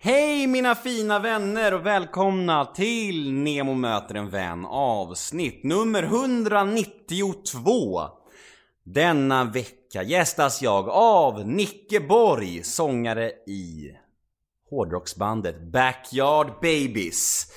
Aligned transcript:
Hej 0.00 0.46
mina 0.46 0.74
fina 0.74 1.18
vänner 1.18 1.74
och 1.74 1.86
välkomna 1.86 2.64
till 2.64 3.32
Nemo 3.32 3.74
möter 3.74 4.14
en 4.14 4.30
vän 4.30 4.64
avsnitt 4.66 5.64
nummer 5.64 6.02
192. 6.02 8.00
Denna 8.84 9.44
vecka 9.44 10.02
gästas 10.02 10.62
jag 10.62 10.88
av 10.88 11.48
Nicke 11.48 12.00
Borg, 12.00 12.62
sångare 12.64 13.30
i 13.46 13.92
hårdrocksbandet 14.70 15.72
Backyard 15.72 16.46
Babies. 16.46 17.52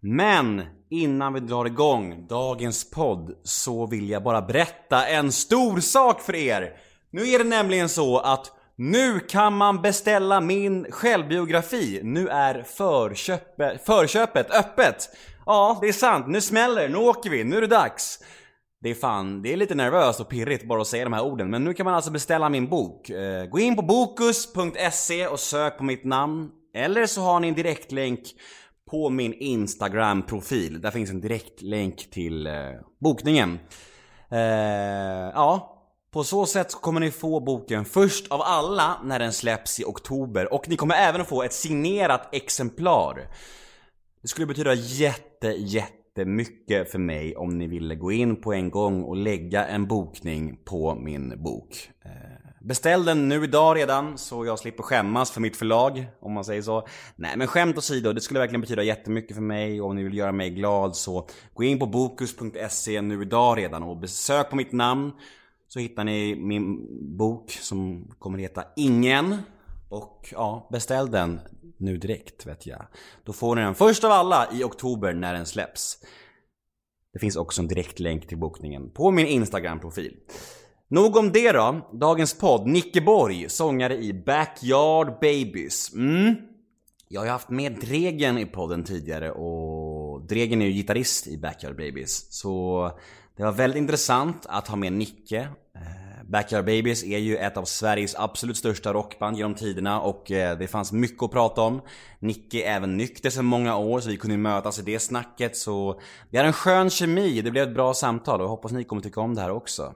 Men 0.00 0.62
innan 0.90 1.32
vi 1.32 1.40
drar 1.40 1.64
igång 1.64 2.26
dagens 2.26 2.90
podd 2.90 3.34
så 3.42 3.86
vill 3.86 4.08
jag 4.08 4.22
bara 4.22 4.42
berätta 4.42 5.06
en 5.06 5.32
stor 5.32 5.80
sak 5.80 6.20
för 6.20 6.34
er. 6.34 6.76
Nu 7.10 7.28
är 7.28 7.38
det 7.38 7.44
nämligen 7.44 7.88
så 7.88 8.18
att 8.18 8.61
nu 8.76 9.20
kan 9.20 9.56
man 9.56 9.82
beställa 9.82 10.40
min 10.40 10.86
självbiografi. 10.90 12.00
Nu 12.02 12.28
är 12.28 12.62
förköpe, 12.62 13.78
förköpet 13.86 14.50
öppet. 14.50 15.08
Ja, 15.46 15.78
det 15.80 15.88
är 15.88 15.92
sant. 15.92 16.26
Nu 16.28 16.40
smäller 16.40 16.88
Nu 16.88 16.96
åker 16.96 17.30
vi. 17.30 17.44
Nu 17.44 17.56
är 17.56 17.60
det 17.60 17.66
dags. 17.66 18.18
Det 18.80 18.90
är 18.90 18.94
fan, 18.94 19.42
det 19.42 19.52
är 19.52 19.56
lite 19.56 19.74
nervöst 19.74 20.20
och 20.20 20.28
pirrigt 20.28 20.68
bara 20.68 20.80
att 20.80 20.86
säga 20.86 21.04
de 21.04 21.12
här 21.12 21.24
orden. 21.24 21.50
Men 21.50 21.64
nu 21.64 21.74
kan 21.74 21.84
man 21.84 21.94
alltså 21.94 22.10
beställa 22.10 22.48
min 22.48 22.68
bok. 22.68 23.10
Eh, 23.10 23.44
gå 23.44 23.58
in 23.58 23.76
på 23.76 23.82
bokus.se 23.82 25.26
och 25.26 25.40
sök 25.40 25.78
på 25.78 25.84
mitt 25.84 26.04
namn. 26.04 26.50
Eller 26.74 27.06
så 27.06 27.20
har 27.20 27.40
ni 27.40 27.48
en 27.48 27.54
direktlänk 27.54 28.20
på 28.90 29.10
min 29.10 29.34
Instagram-profil. 29.34 30.80
Där 30.80 30.90
finns 30.90 31.10
en 31.10 31.20
direktlänk 31.20 32.10
till 32.10 32.46
eh, 32.46 32.54
bokningen. 33.00 33.58
Eh, 34.30 35.30
ja, 35.34 35.71
på 36.12 36.24
så 36.24 36.46
sätt 36.46 36.74
kommer 36.74 37.00
ni 37.00 37.10
få 37.10 37.40
boken 37.40 37.84
först 37.84 38.32
av 38.32 38.42
alla 38.42 39.00
när 39.04 39.18
den 39.18 39.32
släpps 39.32 39.80
i 39.80 39.84
oktober 39.84 40.52
och 40.52 40.68
ni 40.68 40.76
kommer 40.76 40.94
även 40.94 41.20
att 41.20 41.28
få 41.28 41.42
ett 41.42 41.52
signerat 41.52 42.34
exemplar. 42.34 43.28
Det 44.22 44.28
skulle 44.28 44.46
betyda 44.46 44.74
jätte, 44.74 45.48
jättemycket 45.48 46.90
för 46.90 46.98
mig 46.98 47.36
om 47.36 47.58
ni 47.58 47.66
ville 47.66 47.94
gå 47.94 48.12
in 48.12 48.40
på 48.40 48.52
en 48.52 48.70
gång 48.70 49.02
och 49.02 49.16
lägga 49.16 49.66
en 49.66 49.86
bokning 49.86 50.56
på 50.64 50.94
min 50.94 51.42
bok. 51.42 51.90
Eh, 52.04 52.10
beställ 52.60 53.04
den 53.04 53.28
nu 53.28 53.44
idag 53.44 53.76
redan 53.76 54.18
så 54.18 54.46
jag 54.46 54.58
slipper 54.58 54.82
skämmas 54.82 55.30
för 55.30 55.40
mitt 55.40 55.56
förlag, 55.56 56.06
om 56.20 56.32
man 56.32 56.44
säger 56.44 56.62
så. 56.62 56.86
Nej 57.16 57.36
men 57.36 57.46
skämt 57.46 57.78
åsido, 57.78 58.12
det 58.12 58.20
skulle 58.20 58.40
verkligen 58.40 58.60
betyda 58.60 58.82
jättemycket 58.82 59.36
för 59.36 59.42
mig 59.42 59.80
och 59.80 59.88
om 59.88 59.96
ni 59.96 60.04
vill 60.04 60.16
göra 60.16 60.32
mig 60.32 60.50
glad 60.50 60.96
så 60.96 61.28
gå 61.54 61.64
in 61.64 61.78
på 61.78 61.86
bokus.se 61.86 63.00
nu 63.00 63.22
idag 63.22 63.58
redan 63.58 63.82
och 63.82 63.96
besök 63.96 64.50
på 64.50 64.56
mitt 64.56 64.72
namn 64.72 65.12
så 65.72 65.78
hittar 65.78 66.04
ni 66.04 66.36
min 66.36 66.86
bok 67.16 67.50
som 67.50 68.10
kommer 68.18 68.38
heta 68.38 68.64
Ingen. 68.76 69.36
Och 69.88 70.28
ja, 70.32 70.68
beställ 70.72 71.10
den 71.10 71.40
nu 71.76 71.96
direkt 71.96 72.46
vet 72.46 72.66
jag. 72.66 72.86
Då 73.24 73.32
får 73.32 73.56
ni 73.56 73.62
den 73.62 73.74
först 73.74 74.04
av 74.04 74.10
alla 74.10 74.48
i 74.52 74.64
oktober 74.64 75.14
när 75.14 75.34
den 75.34 75.46
släpps. 75.46 75.98
Det 77.12 77.18
finns 77.18 77.36
också 77.36 77.62
en 77.62 77.68
direktlänk 77.68 78.26
till 78.26 78.38
bokningen 78.38 78.90
på 78.90 79.10
min 79.10 79.26
Instagram-profil. 79.26 80.16
Nog 80.88 81.16
om 81.16 81.32
det 81.32 81.52
då. 81.52 81.90
Dagens 81.92 82.38
podd, 82.38 82.66
Nicke 82.66 83.00
Borg, 83.00 83.48
sångare 83.48 83.96
i 83.96 84.12
Backyard 84.12 85.06
Babies. 85.20 85.94
Mm. 85.94 86.34
Jag 87.08 87.20
har 87.20 87.26
ju 87.26 87.32
haft 87.32 87.50
med 87.50 87.80
Dregen 87.80 88.38
i 88.38 88.46
podden 88.46 88.84
tidigare 88.84 89.30
och 89.30 90.26
Dregen 90.26 90.62
är 90.62 90.66
ju 90.66 90.72
gitarrist 90.72 91.26
i 91.26 91.38
Backyard 91.38 91.76
Babies. 91.76 92.26
Så 92.30 92.90
det 93.42 93.46
var 93.46 93.52
väldigt 93.52 93.78
intressant 93.78 94.46
att 94.48 94.68
ha 94.68 94.76
med 94.76 94.92
Nicke. 94.92 95.48
Eh, 95.74 96.24
Backyard 96.24 96.64
Babies 96.64 97.04
är 97.04 97.18
ju 97.18 97.36
ett 97.36 97.56
av 97.56 97.64
Sveriges 97.64 98.14
absolut 98.14 98.56
största 98.56 98.92
rockband 98.92 99.36
genom 99.36 99.54
tiderna 99.54 100.00
och 100.00 100.30
eh, 100.30 100.58
det 100.58 100.68
fanns 100.68 100.92
mycket 100.92 101.22
att 101.22 101.30
prata 101.30 101.62
om. 101.62 101.80
Nicke 102.18 102.62
är 102.62 102.76
även 102.76 102.96
nykter 102.96 103.30
sedan 103.30 103.44
många 103.44 103.76
år 103.76 104.00
så 104.00 104.08
vi 104.08 104.16
kunde 104.16 104.36
mötas 104.36 104.78
i 104.78 104.82
det 104.82 104.98
snacket 104.98 105.56
så 105.56 106.00
vi 106.30 106.38
hade 106.38 106.48
en 106.48 106.52
skön 106.52 106.90
kemi, 106.90 107.40
det 107.40 107.50
blev 107.50 107.68
ett 107.68 107.74
bra 107.74 107.94
samtal 107.94 108.40
och 108.40 108.44
jag 108.44 108.48
hoppas 108.48 108.72
ni 108.72 108.84
kommer 108.84 109.02
tycka 109.02 109.20
om 109.20 109.34
det 109.34 109.40
här 109.40 109.50
också. 109.50 109.94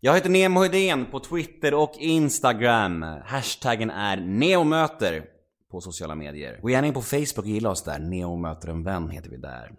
Jag 0.00 0.14
heter 0.14 0.30
Nemo 0.30 0.62
Hedén 0.62 1.06
på 1.10 1.20
Twitter 1.20 1.74
och 1.74 1.92
Instagram. 1.98 3.02
Hashtaggen 3.24 3.90
är 3.90 4.16
neomöter 4.16 5.24
på 5.70 5.80
sociala 5.80 6.14
medier. 6.14 6.58
Gå 6.62 6.70
gärna 6.70 6.86
in 6.86 6.94
på 6.94 7.02
Facebook 7.02 7.38
och 7.38 7.46
gilla 7.46 7.70
oss 7.70 7.82
där. 7.82 7.98
Neo 7.98 8.36
möter 8.36 8.68
en 8.68 8.82
vän 8.82 9.10
heter 9.10 9.30
vi 9.30 9.36
där. 9.36 9.72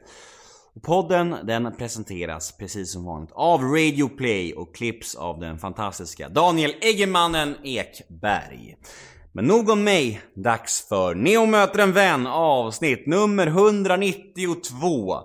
Podden 0.82 1.37
den 1.44 1.75
presenteras 1.78 2.56
precis 2.59 2.93
som 2.93 3.04
vanligt 3.04 3.32
av 3.32 3.62
Radio 3.62 4.09
Play 4.09 4.54
och 4.54 4.75
klipps 4.75 5.15
av 5.15 5.41
den 5.41 5.59
fantastiska 5.59 6.28
Daniel 6.28 6.75
Eggemannen 6.81 7.56
Ekberg. 7.65 8.76
Men 9.32 9.44
nog 9.44 9.70
om 9.70 9.84
mig, 9.84 10.20
dags 10.34 10.88
för 10.88 11.15
Neo 11.15 11.47
möter 11.47 11.78
en 11.78 11.93
vän 11.93 12.26
avsnitt 12.26 13.06
nummer 13.06 13.47
192. 13.47 15.19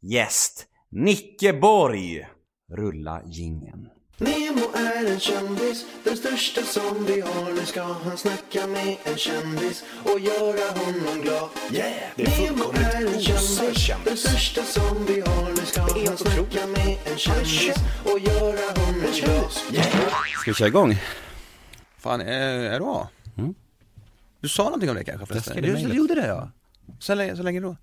Gäst 0.00 0.66
Nicke 0.90 1.52
Borg. 1.52 2.26
Rulla 2.70 3.22
gingen. 3.26 3.88
Nemo 4.16 4.66
är 4.74 5.12
en 5.12 5.20
kändis, 5.20 5.86
den 6.04 6.16
största 6.16 6.62
som 6.62 7.04
vi 7.06 7.20
har. 7.20 7.52
Nu 7.52 7.66
ska 7.66 7.82
han 7.82 8.16
snacka 8.16 8.66
med 8.66 8.96
en 9.04 9.16
kändis 9.16 9.84
och 10.04 10.20
göra 10.20 10.78
honom 10.78 11.22
glad. 11.22 11.48
Yeah! 11.72 11.92
Det 12.16 12.22
är 12.22 12.50
Nemo 12.50 12.64
är 12.74 13.14
en 13.14 13.20
kändis, 13.20 13.90
den 14.04 14.16
största 14.16 14.62
som 14.62 15.06
vi 15.06 15.20
har. 15.20 15.50
Nu 15.50 15.66
ska 15.66 15.80
han 15.80 16.16
snacka 16.16 16.66
med 16.66 16.98
en 17.04 17.18
kändis 17.18 17.76
och 18.04 18.18
göra 18.18 18.80
honom 18.80 19.00
glad. 19.00 19.52
Yeah! 19.72 19.86
Ska 20.40 20.50
vi 20.50 20.54
köra 20.54 20.68
igång? 20.68 20.96
Fan, 21.98 22.20
är, 22.20 22.58
är 22.58 22.78
du 22.78 22.84
A? 22.84 23.08
Mm. 23.38 23.54
Du 24.40 24.48
sa 24.48 24.64
någonting 24.64 24.90
om 24.90 24.96
det 24.96 25.04
kanske 25.04 25.26
förresten? 25.26 25.62
du, 25.62 25.74
du 25.74 25.94
gjorde 25.94 26.14
det 26.14 26.26
ja. 26.26 26.50
Så 26.98 27.14
länge, 27.14 27.36
så 27.36 27.42
länge 27.42 27.60
då? 27.60 27.76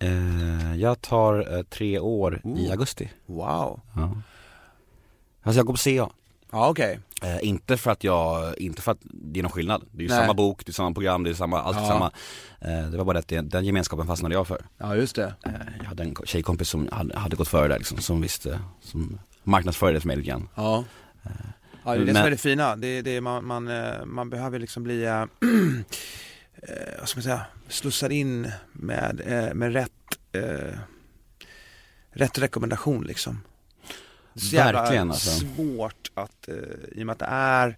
Eh, 0.00 0.76
jag 0.76 1.00
tar 1.00 1.56
eh, 1.56 1.62
tre 1.62 1.98
år 1.98 2.40
i 2.44 2.48
Ooh. 2.48 2.70
augusti. 2.70 3.10
Wow. 3.26 3.80
Ja. 3.96 4.16
Alltså 5.42 5.58
jag 5.58 5.66
går 5.66 5.72
på 5.74 5.78
CA. 6.08 6.12
Ja 6.50 6.68
okej. 6.68 6.98
Eh, 7.22 7.48
inte 7.48 7.76
för 7.76 7.90
att 7.90 8.04
jag, 8.04 8.58
inte 8.58 8.82
för 8.82 8.92
att 8.92 8.98
det 9.02 9.40
är 9.40 9.42
någon 9.42 9.52
skillnad. 9.52 9.82
Det 9.90 9.98
är 9.98 10.02
ju 10.02 10.08
Nej. 10.08 10.18
samma 10.18 10.34
bok, 10.34 10.66
det 10.66 10.70
är 10.70 10.72
samma 10.74 10.92
program, 10.92 11.22
det 11.24 11.30
är 11.30 11.34
samma, 11.34 11.60
allt 11.62 11.76
är 11.76 11.80
Ja. 11.80 11.88
samma. 11.88 12.10
Eh, 12.60 12.90
det 12.90 12.96
var 12.98 13.04
bara 13.04 13.18
att 13.18 13.28
det, 13.28 13.40
den 13.40 13.64
gemenskapen 13.64 14.06
fastnade 14.06 14.34
jag 14.34 14.46
för. 14.46 14.66
Ja 14.78 14.96
just 14.96 15.16
det. 15.16 15.34
Eh, 15.44 15.52
jag 15.78 15.84
hade 15.84 16.02
en 16.02 16.14
tjejkompis 16.24 16.68
som 16.68 16.88
hade, 16.92 17.18
hade 17.18 17.36
gått 17.36 17.48
före 17.48 17.68
där 17.68 17.78
liksom, 17.78 17.98
som 17.98 18.20
visste, 18.20 18.60
som 18.80 19.18
marknadsförde 19.42 19.92
det 19.92 20.00
för 20.00 20.06
mig 20.06 20.16
lite 20.16 20.28
grann. 20.28 20.48
Ja. 20.54 20.84
Ja 21.84 21.94
det 21.94 21.96
är 21.96 21.98
det 21.98 22.04
som 22.06 22.12
Men- 22.14 22.26
är 22.26 22.30
det 22.30 22.36
fina. 22.36 22.76
Det, 22.76 23.02
det 23.02 23.16
är 23.16 23.20
man, 23.20 23.46
man, 23.46 23.68
eh, 23.68 24.04
man 24.04 24.30
behöver 24.30 24.58
liksom 24.58 24.82
bli, 24.82 25.04
eh, 26.62 26.98
vad 26.98 27.08
ska 27.08 27.18
man 27.18 27.22
säga, 27.22 27.40
slussad 27.68 28.12
in 28.12 28.50
med, 28.72 29.20
eh, 29.26 29.54
med 29.54 29.72
rätt, 29.72 29.92
eh, 30.32 30.78
rätt 32.10 32.38
rekommendation 32.38 33.04
liksom. 33.04 33.40
Så 34.34 34.56
Verkligen, 34.56 35.10
alltså. 35.10 35.30
svårt 35.56 36.10
att, 36.14 36.48
eh, 36.48 36.54
i 36.92 37.02
och 37.02 37.06
med 37.06 37.12
att 37.12 37.18
det 37.18 37.26
är 37.30 37.76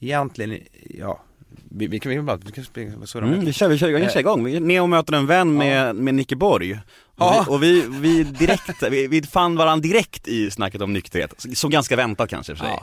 egentligen, 0.00 0.60
ja, 0.90 1.22
vi, 1.70 1.86
vi 1.86 2.00
kan 2.00 2.26
bara, 2.26 2.36
vi 2.36 2.52
kan 2.52 2.64
springa, 2.64 3.06
så 3.06 3.18
Mm, 3.18 3.44
vi 3.44 3.52
kör, 3.52 3.68
vi 3.68 3.78
kör, 3.78 3.88
vi 3.88 4.08
kör 4.08 4.20
igång. 4.20 4.44
Vi- 4.44 4.60
Neo 4.60 4.86
möter 4.86 5.12
en 5.12 5.26
vän 5.26 5.54
med, 5.56 5.96
med 5.96 6.14
Nicke 6.14 6.36
Borg. 6.36 6.72
Och, 6.74 6.80
Ja. 7.18 7.46
vi, 7.48 7.54
och 7.54 7.62
vi, 7.62 7.86
vi 8.00 8.24
direkt, 8.24 8.82
vi, 8.90 9.06
vi 9.06 9.22
fann 9.22 9.56
varandra 9.56 9.82
direkt 9.82 10.28
i 10.28 10.50
snacket 10.50 10.82
om 10.82 10.92
nykterhet. 10.92 11.46
Så 11.54 11.68
ganska 11.68 11.96
väntat 11.96 12.30
kanske 12.30 12.56
för 12.56 12.64
sig. 12.64 12.74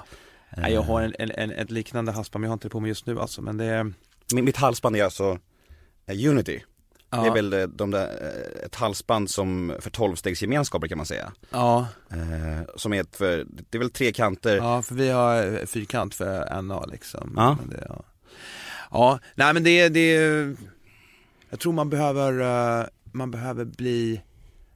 Ja. 0.58 0.70
Jag 0.70 0.82
har 0.82 1.02
en, 1.02 1.14
en, 1.20 1.32
en, 1.32 1.52
ett 1.52 1.72
liknande 1.72 2.12
halsband, 2.12 2.42
men 2.42 2.48
jag 2.48 2.50
har 2.52 2.54
inte 2.54 2.68
det 2.68 2.72
på 2.72 2.80
mig 2.80 2.88
just 2.90 3.06
nu 3.06 3.20
alltså, 3.20 3.42
men 3.42 3.58
det 3.58 3.92
mitt 4.42 4.58
halsband 4.58 4.96
är 4.96 5.04
alltså 5.04 5.38
eh, 6.06 6.30
Unity. 6.30 6.60
Ja. 7.10 7.22
Det 7.22 7.28
är 7.28 7.34
väl 7.34 7.54
eh, 7.54 7.64
de 7.68 7.92
där, 7.92 8.08
eh, 8.22 8.66
ett 8.66 8.76
halsband 8.76 9.30
som 9.30 9.74
för 9.80 9.90
tolvstegsgemenskaper 9.90 10.88
kan 10.88 10.97
man 10.97 11.06
säga. 11.06 11.32
Ja, 11.50 11.88
Eh, 12.12 12.68
som 12.76 12.94
är 12.94 13.02
ett 13.02 13.16
för, 13.16 13.46
det 13.70 13.78
är 13.78 13.80
väl 13.80 13.90
tre 13.90 14.12
kanter. 14.12 14.56
ja 14.58 14.82
för 14.82 14.96
vi 14.96 15.09
har 15.09 15.66
fyrkant 15.66 16.16
för 16.16 16.62
NA 16.62 16.85
liksom 16.85 17.34
Ja. 17.38 17.58
Men 17.59 17.70
det, 17.70 17.85
ja. 17.90 18.03
ja, 18.91 19.20
nej 19.35 19.53
men 19.53 19.64
det, 19.64 19.90
det 19.90 20.14
Jag 21.50 21.59
tror 21.59 21.74
man 21.74 21.90
behöver, 21.90 22.40
eh, 22.82 22.86
man 23.12 23.32
behöver 23.32 23.66
bli 23.66 24.22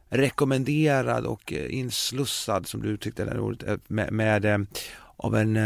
rekommenderad 0.09 1.25
och 1.25 1.51
inslussad 1.51 2.67
som 2.67 2.81
du 2.81 2.89
uttryckte 2.89 3.25
det 3.25 3.39
ordet, 3.39 3.89
med, 3.89 4.11
med 4.13 4.67
av 5.17 5.35
en 5.35 5.57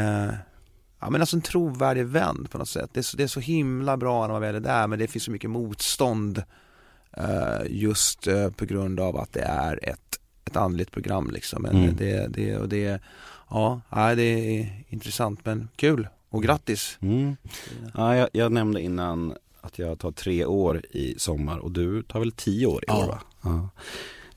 Ja 1.01 1.09
men 1.09 1.21
alltså 1.21 1.35
en 1.35 1.41
trovärdig 1.41 2.05
vän 2.05 2.47
på 2.51 2.57
något 2.57 2.69
sätt. 2.69 2.89
Det 2.93 2.99
är, 2.99 3.03
så, 3.03 3.17
det 3.17 3.23
är 3.23 3.27
så 3.27 3.39
himla 3.39 3.97
bra 3.97 4.21
när 4.21 4.33
man 4.33 4.41
väl 4.41 4.55
är 4.55 4.59
där 4.59 4.87
men 4.87 4.99
det 4.99 5.07
finns 5.07 5.23
så 5.23 5.31
mycket 5.31 5.49
motstånd 5.49 6.43
eh, 7.17 7.61
just 7.69 8.27
eh, 8.27 8.49
på 8.49 8.65
grund 8.65 8.99
av 8.99 9.17
att 9.17 9.33
det 9.33 9.41
är 9.41 9.89
ett, 9.89 10.19
ett 10.45 10.55
andligt 10.55 10.91
program 10.91 11.31
liksom. 11.31 11.61
Men 11.61 11.75
Mm. 11.77 11.95
det, 11.95 12.27
det, 12.27 12.57
och 12.57 12.69
det, 12.69 13.01
ja, 13.49 13.81
det 14.15 14.23
är 14.23 14.83
intressant 14.89 15.45
men 15.45 15.67
kul 15.75 16.07
och 16.29 16.43
grattis. 16.43 16.97
Mm. 17.01 17.35
Ja, 17.95 18.15
jag, 18.15 18.29
jag 18.33 18.51
nämnde 18.51 18.81
innan 18.81 19.33
att 19.61 19.79
jag 19.79 19.99
tar 19.99 20.11
tre 20.11 20.45
år 20.45 20.81
i 20.91 21.15
sommar 21.19 21.57
och 21.57 21.71
du 21.71 22.03
tar 22.03 22.19
väl 22.19 22.31
tio 22.31 22.65
år 22.67 22.83
i 22.87 22.91
år 22.91 22.97
Ja. 22.99 23.07
va? 23.07 23.21
Ja. 23.41 23.69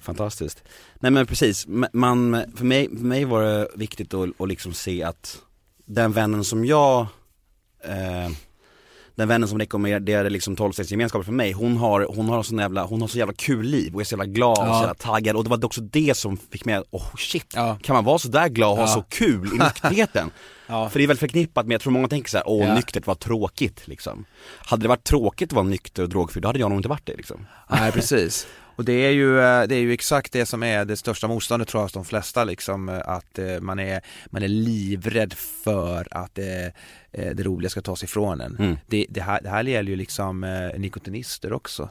Fantastiskt. 0.00 0.64
Nej 0.94 1.10
men 1.10 1.26
precis, 1.26 1.66
man, 1.92 2.42
för, 2.56 2.64
mig, 2.64 2.88
för 2.96 3.04
mig 3.04 3.24
var 3.24 3.42
det 3.42 3.68
viktigt 3.76 4.14
att, 4.14 4.40
att 4.40 4.48
liksom 4.48 4.72
se 4.72 5.02
att 5.02 5.42
den 5.84 6.12
vännen 6.12 6.44
som 6.44 6.64
jag 6.64 7.00
eh, 7.84 8.30
den 9.16 9.28
vännen 9.28 9.48
som 9.48 9.58
rekommenderade 9.58 10.30
liksom 10.30 10.56
12 10.56 10.72
gemenskapen 10.84 11.24
för 11.24 11.32
mig, 11.32 11.52
hon 11.52 11.76
har, 11.76 12.06
hon 12.14 12.28
har 12.28 12.42
sån 12.42 12.58
jävla, 12.58 12.84
hon 12.84 13.00
har 13.00 13.08
så 13.08 13.18
jävla 13.18 13.34
kul 13.34 13.66
liv 13.66 13.94
och 13.94 14.00
är 14.00 14.04
så 14.04 14.12
jävla 14.12 14.24
glad 14.26 14.58
och 14.58 14.64
Ja. 14.66 14.72
så 14.74 14.80
jävla 14.80 14.94
taggad 14.94 15.36
och 15.36 15.44
det 15.44 15.50
var 15.50 15.64
också 15.64 15.80
det 15.80 16.16
som 16.16 16.36
fick 16.36 16.64
mig 16.64 16.74
att, 16.74 16.84
oh 16.90 17.16
shit, 17.16 17.46
Ja. 17.54 17.78
kan 17.82 17.94
man 17.94 18.04
vara 18.04 18.18
så 18.18 18.28
där 18.28 18.48
glad 18.48 18.70
och 18.70 18.76
ha 18.76 18.82
Ja. 18.84 18.88
så 18.94 19.02
kul 19.02 19.46
i 19.54 19.58
nykterheten? 19.58 20.30
Ja. 20.66 20.88
För 20.90 20.98
det 20.98 21.04
är 21.04 21.08
väl 21.08 21.16
förknippat 21.16 21.66
med, 21.66 21.74
jag 21.74 21.80
tror 21.80 21.92
många 21.92 22.08
tänker 22.08 22.30
så 22.30 22.36
här, 22.36 22.48
åh 22.48 22.66
Ja. 22.66 22.74
nyktert 22.74 23.06
var 23.06 23.14
tråkigt 23.14 23.88
liksom. 23.88 24.24
Hade 24.58 24.82
det 24.82 24.88
varit 24.88 25.04
tråkigt 25.04 25.48
att 25.48 25.52
vara 25.56 25.64
nykter 25.66 26.02
och 26.02 26.08
drogfri, 26.08 26.40
då 26.40 26.48
hade 26.48 26.58
jag 26.58 26.70
nog 26.70 26.78
inte 26.78 26.88
varit 26.88 27.06
det 27.06 27.16
liksom. 27.16 27.46
Nej 27.70 27.92
precis. 27.92 28.46
Och 28.76 28.84
det 28.84 28.92
är, 28.92 29.10
ju, 29.10 29.40
eh, 29.40 29.62
det 29.62 29.74
är 29.74 29.80
ju 29.80 29.92
exakt 29.92 30.32
det 30.32 30.46
som 30.46 30.62
är 30.62 30.84
det 30.84 30.96
största 30.96 31.28
motståndet 31.28 31.68
tror 31.68 31.80
jag 31.80 31.84
hos 31.84 31.92
de 31.92 32.04
flesta 32.04 32.44
liksom 32.44 32.88
eh, 32.88 33.08
att 33.08 33.38
eh, 33.38 33.60
man 33.60 33.78
är, 33.78 34.00
man 34.26 34.42
är 34.42 34.48
livrädd 34.48 35.32
för 35.64 36.08
att 36.10 36.38
eh, 36.38 36.44
det 37.10 37.42
roliga 37.42 37.70
ska 37.70 37.82
tas 37.82 38.04
ifrån 38.04 38.40
en. 38.40 38.56
Mm. 38.58 38.76
Det, 38.86 39.06
det, 39.08 39.20
här, 39.20 39.40
det 39.42 39.48
här 39.48 39.64
gäller 39.64 39.90
ju 39.90 39.96
liksom 39.96 40.40
nikotinister 40.76 41.52
också. 41.52 41.88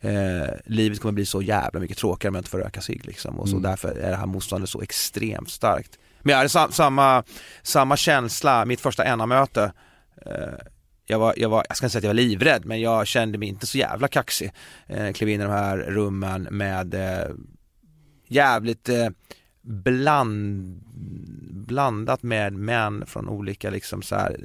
Eh, 0.00 0.54
livet 0.64 1.00
kommer 1.00 1.12
bli 1.12 1.26
så 1.26 1.42
jävla 1.42 1.80
mycket 1.80 1.98
tråkigare 1.98 2.28
om 2.28 2.34
jag 2.34 2.40
inte 2.40 2.50
får 2.50 2.58
röka 2.58 2.80
cigg 2.80 3.06
liksom 3.06 3.40
och 3.40 3.48
så 3.48 3.56
Mm. 3.56 3.70
därför 3.70 3.88
är 3.88 4.10
det 4.10 4.16
här 4.16 4.26
motståndet 4.26 4.70
så 4.70 4.82
extremt 4.82 5.50
starkt. 5.50 5.98
Men 6.22 6.30
jag 6.30 6.36
hade 6.36 6.48
sam, 6.48 6.72
samma, 6.72 7.24
samma 7.62 7.96
känsla, 7.96 8.64
mitt 8.64 8.80
första 8.80 9.16
NA-möte 9.16 9.72
eh, 10.26 10.32
jag 11.06 11.18
var, 11.18 11.34
jag 11.36 11.48
var, 11.48 11.64
jag 11.68 11.76
ska 11.76 11.86
inte 11.86 11.92
säga 11.92 11.98
att 11.98 12.04
jag 12.04 12.08
var 12.08 12.14
livrädd 12.14 12.64
men 12.64 12.80
jag 12.80 13.06
kände 13.06 13.38
mig 13.38 13.48
inte 13.48 13.66
så 13.66 13.78
jävla 13.78 14.08
kaxig. 14.08 14.52
Eh, 14.86 15.12
klev 15.12 15.28
in 15.28 15.40
i 15.40 15.44
de 15.44 15.50
här 15.50 15.76
rummen 15.78 16.42
med 16.50 16.94
eh, 16.94 17.28
jävligt 18.28 18.88
eh, 18.88 19.08
bland, 19.62 20.64
blandat 21.66 22.22
med 22.22 22.52
män 22.52 23.04
från 23.06 23.28
olika 23.28 23.70
liksom 23.70 24.02
så 24.02 24.16
här, 24.16 24.40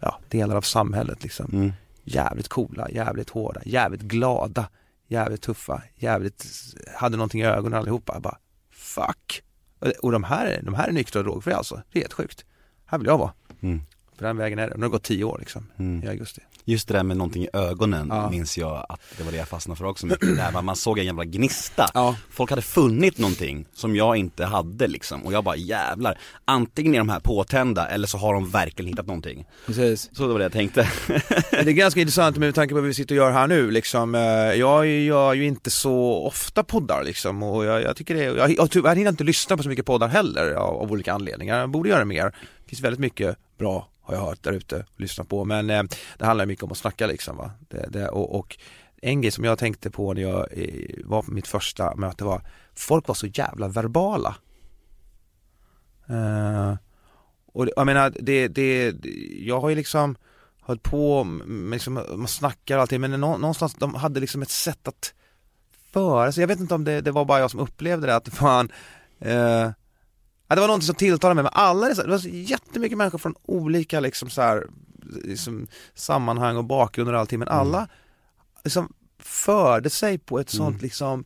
ja, 0.00 0.20
delar 0.28 0.56
av 0.56 0.62
samhället 0.62 1.22
liksom. 1.22 1.50
Mm. 1.52 1.72
Jävligt 2.04 2.48
coola, 2.48 2.90
jävligt 2.90 3.30
hårda, 3.30 3.60
jävligt 3.64 4.00
glada, 4.02 4.68
jävligt 5.08 5.42
tuffa, 5.42 5.82
jävligt, 5.96 6.46
hade 6.94 7.16
någonting 7.16 7.40
i 7.40 7.44
ögonen 7.44 7.78
allihopa. 7.78 8.12
Jag 8.12 8.22
bara, 8.22 8.38
fuck. 8.70 9.42
Och- 10.02 10.12
de 10.12 10.24
här, 10.24 10.60
de 10.62 10.74
här 10.74 10.88
är 10.88 10.92
nyktra 10.92 11.18
och 11.20 11.24
drogfria 11.24 11.56
alltså, 11.56 11.82
det 11.92 11.98
är 11.98 12.02
helt 12.02 12.12
sjukt. 12.12 12.44
Här 12.86 12.98
vill 12.98 13.06
jag 13.06 13.18
vara. 13.18 13.32
Mm. 13.60 13.80
På 14.18 14.24
den 14.24 14.36
vägen 14.36 14.58
är 14.58 14.62
det. 14.70 14.74
Nu 14.76 14.80
har 14.82 14.88
det 14.88 14.92
gått 14.92 15.02
tio 15.02 15.24
år 15.24 15.36
liksom, 15.38 15.66
Mm. 15.78 16.04
i 16.04 16.08
augusti. 16.08 16.40
Just 16.64 16.88
det 16.88 16.94
där 16.94 17.02
med 17.02 17.16
någonting 17.16 17.42
i 17.44 17.48
ögonen 17.52 18.06
Ja. 18.10 18.30
minns 18.30 18.58
jag 18.58 18.86
att 18.88 19.00
det 19.18 19.24
var 19.24 19.32
det 19.32 19.38
jag 19.38 19.48
fastnade 19.48 19.78
för 19.78 19.84
också 19.84 20.06
mycket. 20.06 20.36
Där 20.36 20.62
man 20.62 20.76
såg 20.76 20.98
en 20.98 21.04
jävla 21.06 21.24
gnista. 21.24 21.86
Ja. 21.94 22.16
Folk 22.30 22.50
hade 22.50 22.62
funnit 22.62 23.18
någonting 23.18 23.66
som 23.74 23.96
jag 23.96 24.16
inte 24.16 24.44
hade 24.44 24.86
liksom. 24.86 25.26
Och 25.26 25.32
jag 25.32 25.44
bara 25.44 25.56
jävlar. 25.56 26.18
Antingen 26.44 26.94
är 26.94 26.98
de 26.98 27.08
här 27.08 27.20
påtända 27.20 27.86
eller 27.88 28.06
så 28.06 28.18
har 28.18 28.34
de 28.34 28.50
verkligen 28.50 28.88
hittat 28.88 29.06
någonting. 29.06 29.46
Precis. 29.66 30.10
Så 30.12 30.26
det 30.26 30.32
var 30.32 30.38
det 30.38 30.44
jag 30.44 30.52
tänkte. 30.52 30.88
Det 31.50 31.58
är 31.58 31.64
ganska 31.72 32.00
intressant 32.00 32.36
med 32.36 32.54
tanke 32.54 32.74
på 32.74 32.80
vad 32.80 32.84
vi 32.88 32.94
sitter 32.94 33.14
och 33.14 33.24
gör 33.24 33.30
här 33.32 33.46
nu 33.46 33.70
liksom. 33.70 34.14
Eh, 34.14 34.20
Jag 34.58 34.86
gör 34.86 35.32
ju 35.34 35.44
inte 35.46 35.70
så 35.70 36.14
ofta 36.26 36.64
poddar 36.64 37.04
liksom 37.04 37.42
och 37.42 37.64
jag, 37.64 37.82
jag 37.82 37.96
tycker 37.96 38.14
det, 38.14 38.24
är- 38.24 38.36
jag, 38.36 38.50
jag 38.56 38.70
tyvärr 38.70 38.96
hinner 38.96 39.10
inte 39.10 39.24
lyssna 39.24 39.56
på 39.56 39.62
så 39.62 39.68
mycket 39.68 39.86
poddar 39.86 40.08
heller 40.08 40.52
av, 40.52 40.74
av 40.82 40.92
olika 40.92 41.12
anledningar. 41.12 41.58
Jag 41.60 41.70
borde 41.70 41.88
göra 41.88 42.04
mer. 42.04 42.24
Det 42.24 42.68
finns 42.68 42.80
väldigt 42.82 43.00
mycket 43.00 43.36
bra 43.58 43.88
har 44.08 44.14
jag 44.14 44.26
hört 44.26 44.42
där 44.42 44.52
ute 44.52 44.76
och 44.94 45.00
lyssnat 45.00 45.28
på 45.28 45.44
men 45.44 45.70
eh, 45.70 45.82
det 46.18 46.26
handlar 46.26 46.46
mycket 46.46 46.64
om 46.64 46.72
att 46.72 46.78
snacka 46.78 47.06
liksom 47.06 47.36
va. 47.36 47.50
Det, 47.68 47.88
det, 47.90 48.08
och, 48.08 48.38
och 48.38 48.58
en 49.02 49.20
grej 49.20 49.30
som 49.30 49.44
jag 49.44 49.58
tänkte 49.58 49.90
på 49.90 50.14
när 50.14 50.22
jag 50.22 50.46
eh, 50.50 51.04
var 51.04 51.22
på 51.22 51.30
mitt 51.30 51.46
första 51.46 51.96
möte 51.96 52.24
var 52.24 52.42
folk 52.74 53.08
var 53.08 53.14
så 53.14 53.26
jävla 53.26 53.68
verbala. 53.68 54.36
Eh, 56.08 56.74
och 57.52 57.66
det, 57.66 57.72
jag 57.76 57.86
menar, 57.86 58.12
det, 58.20 58.48
det, 58.48 58.94
jag 59.40 59.60
har 59.60 59.68
ju 59.68 59.74
liksom 59.74 60.16
höll 60.60 60.78
på, 60.78 61.24
med 61.24 61.76
liksom, 61.76 61.94
man 61.94 62.28
snackar 62.28 62.76
och 62.76 62.80
allting 62.80 63.00
men 63.00 63.20
någonstans, 63.20 63.74
de 63.74 63.94
hade 63.94 64.20
liksom 64.20 64.42
ett 64.42 64.50
sätt 64.50 64.88
att 64.88 65.14
föra 65.92 66.32
sig. 66.32 66.42
Jag 66.42 66.48
vet 66.48 66.60
inte 66.60 66.74
om 66.74 66.84
det, 66.84 67.00
det 67.00 67.10
var 67.10 67.24
bara 67.24 67.40
jag 67.40 67.50
som 67.50 67.60
upplevde 67.60 68.06
det, 68.06 68.16
att 68.16 68.28
fan 68.28 68.72
eh, 69.18 69.70
ja, 70.48 70.54
det 70.54 70.60
var 70.60 70.68
någonting 70.68 70.86
som 70.86 70.94
tilltalade 70.94 71.34
mig, 71.34 71.44
men 71.44 71.52
alla, 71.54 71.86
dessa- 71.88 72.02
det 72.02 72.10
var 72.10 72.18
så 72.18 72.28
jättemycket 72.28 72.98
människor 72.98 73.18
från 73.18 73.34
olika 73.42 74.00
liksom 74.00 74.30
så 74.30 74.42
här, 74.42 74.66
liksom, 75.24 75.66
sammanhang 75.94 76.56
och 76.56 76.64
bakgrunder 76.64 77.14
och 77.14 77.20
allting, 77.20 77.38
men 77.38 77.48
alla 77.48 77.88
liksom 78.64 78.92
förde 79.22 79.90
sig 79.90 80.18
på 80.18 80.38
ett 80.38 80.50
sånt 80.50 80.82
liksom, 80.82 81.24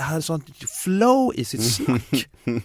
hade 0.00 0.22
sånt 0.22 0.46
flow 0.84 1.32
i 1.34 1.44
sitt 1.44 1.72
snack. 1.74 2.28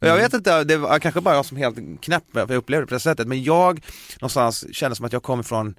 Och 0.00 0.06
Jag 0.06 0.16
vet 0.16 0.34
inte, 0.34 0.64
det 0.64 0.76
var 0.76 0.98
kanske 0.98 1.20
bara 1.20 1.34
jag 1.34 1.46
som 1.46 1.56
helt 1.56 2.00
knäpp 2.02 2.24
för 2.32 2.40
jag 2.40 2.50
upplevde 2.50 2.82
det 2.82 2.88
på 2.88 2.94
det 2.94 3.00
sättet, 3.00 3.28
men 3.28 3.42
jag 3.42 3.84
någonstans 4.20 4.74
kände 4.74 4.96
som 4.96 5.06
att 5.06 5.12
jag 5.12 5.22
kom 5.22 5.40
ifrån 5.40 5.74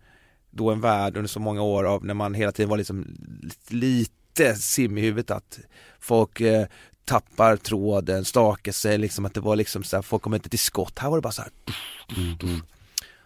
då 0.51 0.69
en 0.71 0.81
värld 0.81 1.17
under 1.17 1.27
så 1.27 1.39
många 1.39 1.61
år 1.61 1.83
av 1.83 2.05
när 2.05 2.13
man 2.13 2.33
hela 2.33 2.51
tiden 2.51 2.69
var 2.69 2.77
liksom 2.77 3.05
lite 3.67 4.55
sim 4.55 4.97
i 4.97 5.01
huvudet 5.01 5.31
att 5.31 5.59
folk 5.99 6.41
eh, 6.41 6.65
tappar 7.05 7.55
tråden, 7.57 8.25
stakar 8.25 8.71
sig, 8.71 8.97
liksom 8.97 9.25
att 9.25 9.33
det 9.33 9.39
var 9.39 9.55
liksom 9.55 9.83
så 9.83 9.97
här, 9.97 10.01
folk 10.01 10.23
kommer 10.23 10.37
inte 10.37 10.49
till 10.49 10.59
skott. 10.59 10.99
Här 10.99 11.09
var 11.09 11.17
det 11.17 11.21
bara 11.21 11.31
så 11.33 11.41
här. 11.41 11.51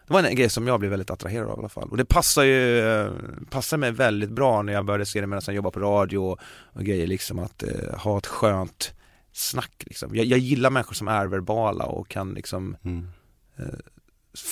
Det 0.08 0.14
var 0.14 0.24
en 0.24 0.36
grej 0.36 0.50
som 0.50 0.68
jag 0.68 0.80
blev 0.80 0.90
väldigt 0.92 1.10
attraherad 1.12 1.50
av 1.50 1.58
i 1.58 1.60
alla 1.60 1.70
fall. 1.70 1.90
Och 1.90 1.98
det 1.98 2.06
passar 2.06 2.44
ju, 2.44 2.80
eh, 2.80 3.12
passar 3.50 3.78
mig 3.78 3.92
väldigt 3.92 4.30
bra 4.30 4.62
när 4.62 4.74
jag 4.74 4.86
började 4.86 5.06
se 5.06 5.22
det 5.22 5.28
medan 5.28 5.42
jag 5.46 5.56
jobbade 5.56 5.74
på 5.74 5.80
radio 5.80 6.18
och, 6.18 6.40
och 6.74 6.84
grejer 6.84 7.08
liksom 7.08 7.40
att 7.40 7.64
eh, 7.64 7.98
ha 7.98 8.18
ett 8.18 8.28
skönt 8.28 8.94
snack 9.32 9.84
liksom. 9.86 10.16
Jag, 10.16 10.26
jag 10.26 10.40
gillar 10.40 10.70
människor 10.70 10.94
som 10.94 11.08
är 11.08 11.26
verbala 11.28 11.86
och 11.86 12.08
kan 12.10 12.34
liksom 12.34 12.78
Mm. 12.84 13.08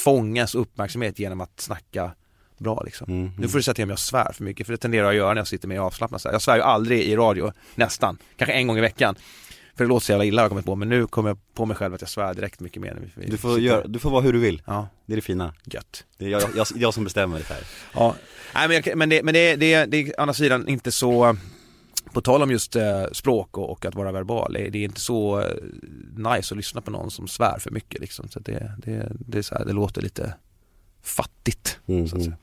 fångas 0.04 0.56
uppmärksamhet 0.56 1.20
genom 1.20 1.42
att 1.42 1.60
snacka 1.60 2.12
bra 2.60 2.82
liksom. 2.86 3.12
Mm. 3.12 3.32
Nu 3.38 3.48
får 3.48 3.58
du 3.58 3.64
säga 3.64 3.74
till 3.76 3.84
om 3.84 3.90
jag 3.90 4.00
svär 4.00 4.34
för 4.34 4.44
mycket, 4.44 4.68
för 4.68 4.74
det 4.74 4.78
tenderar 4.78 5.04
jag 5.04 5.10
att 5.10 5.16
göra 5.16 5.34
när 5.34 5.42
jag 5.42 5.48
sitter 5.48 5.68
med 5.68 5.82
avslappnad. 5.82 6.22
Jag 6.24 6.42
svär 6.42 6.56
ju 6.56 6.62
aldrig 6.62 7.02
i 7.02 7.16
radio, 7.16 7.54
nästan. 7.76 8.18
Kanske 8.38 8.54
en 8.54 8.68
gång 8.68 8.78
i 8.78 8.82
veckan. 8.82 9.16
För 9.76 9.84
det 9.84 9.88
låter 9.90 10.06
så 10.06 10.12
jävla 10.12 10.26
illa 10.26 10.42
har 10.42 10.44
jag 10.44 10.52
kommit 10.52 10.66
på, 10.66 10.76
men 10.76 10.90
nu 10.90 11.08
kommer 11.08 11.30
jag 11.30 11.38
på 11.54 11.66
mig 11.66 11.78
själv 11.78 11.94
att 11.94 12.02
jag 12.02 12.10
svär 12.10 12.34
direkt 12.34 12.60
mycket 12.60 12.82
mer 12.82 13.12
Du 13.28 13.38
får, 13.38 13.60
göra, 13.60 13.88
du 13.88 14.00
får 14.00 14.10
vara 14.10 14.22
hur 14.22 14.34
du 14.34 14.40
vill. 14.40 14.62
Ja, 14.66 14.88
Det 15.06 15.14
är 15.14 15.16
det 15.16 15.22
fina. 15.22 15.54
gött. 15.66 16.06
Det 16.18 16.26
är 16.26 16.30
jag, 16.30 16.42
jag, 16.56 16.68
jag 16.76 16.94
som 16.94 17.04
bestämmer 17.04 17.38
det 17.38 17.44
här. 17.54 17.64
Ja, 17.94 18.16
nej 18.56 18.68
men, 18.68 18.82
jag, 18.86 18.98
men, 18.98 19.10
det, 19.10 19.24
men 19.24 19.34
det, 19.34 19.56
det, 19.56 19.86
det 19.86 19.98
är 19.98 20.10
å 20.10 20.14
andra 20.22 20.34
sidan 20.34 20.68
inte 20.68 20.92
så, 20.92 21.38
på 22.14 22.22
tal 22.22 22.42
om 22.44 22.52
just 22.52 22.76
eh, 22.76 23.06
språk 23.12 23.58
och, 23.58 23.70
och 23.70 23.86
att 23.86 23.96
vara 23.96 24.12
verbal, 24.12 24.54
det 24.54 24.68
är, 24.68 24.76
inte 24.76 25.02
så 25.02 25.40
eh, 25.40 25.48
nice 26.16 26.54
att 26.54 26.58
lyssna 26.58 26.82
på 26.82 26.92
någon 26.92 27.12
som 27.12 27.28
svär 27.28 27.60
för 27.60 27.72
mycket 27.72 28.02
liksom. 28.02 28.30
Så 28.30 28.40
det, 28.40 28.72
det, 28.78 29.12
det, 29.20 29.38
är 29.38 29.42
så 29.42 29.56
här, 29.56 29.66
det 29.66 29.74
låter 29.74 30.02
lite 30.02 30.34
fattigt. 31.04 31.80
Mm, 31.88 32.08
Så 32.08 32.16
att 32.18 32.24
säga. 32.24 32.38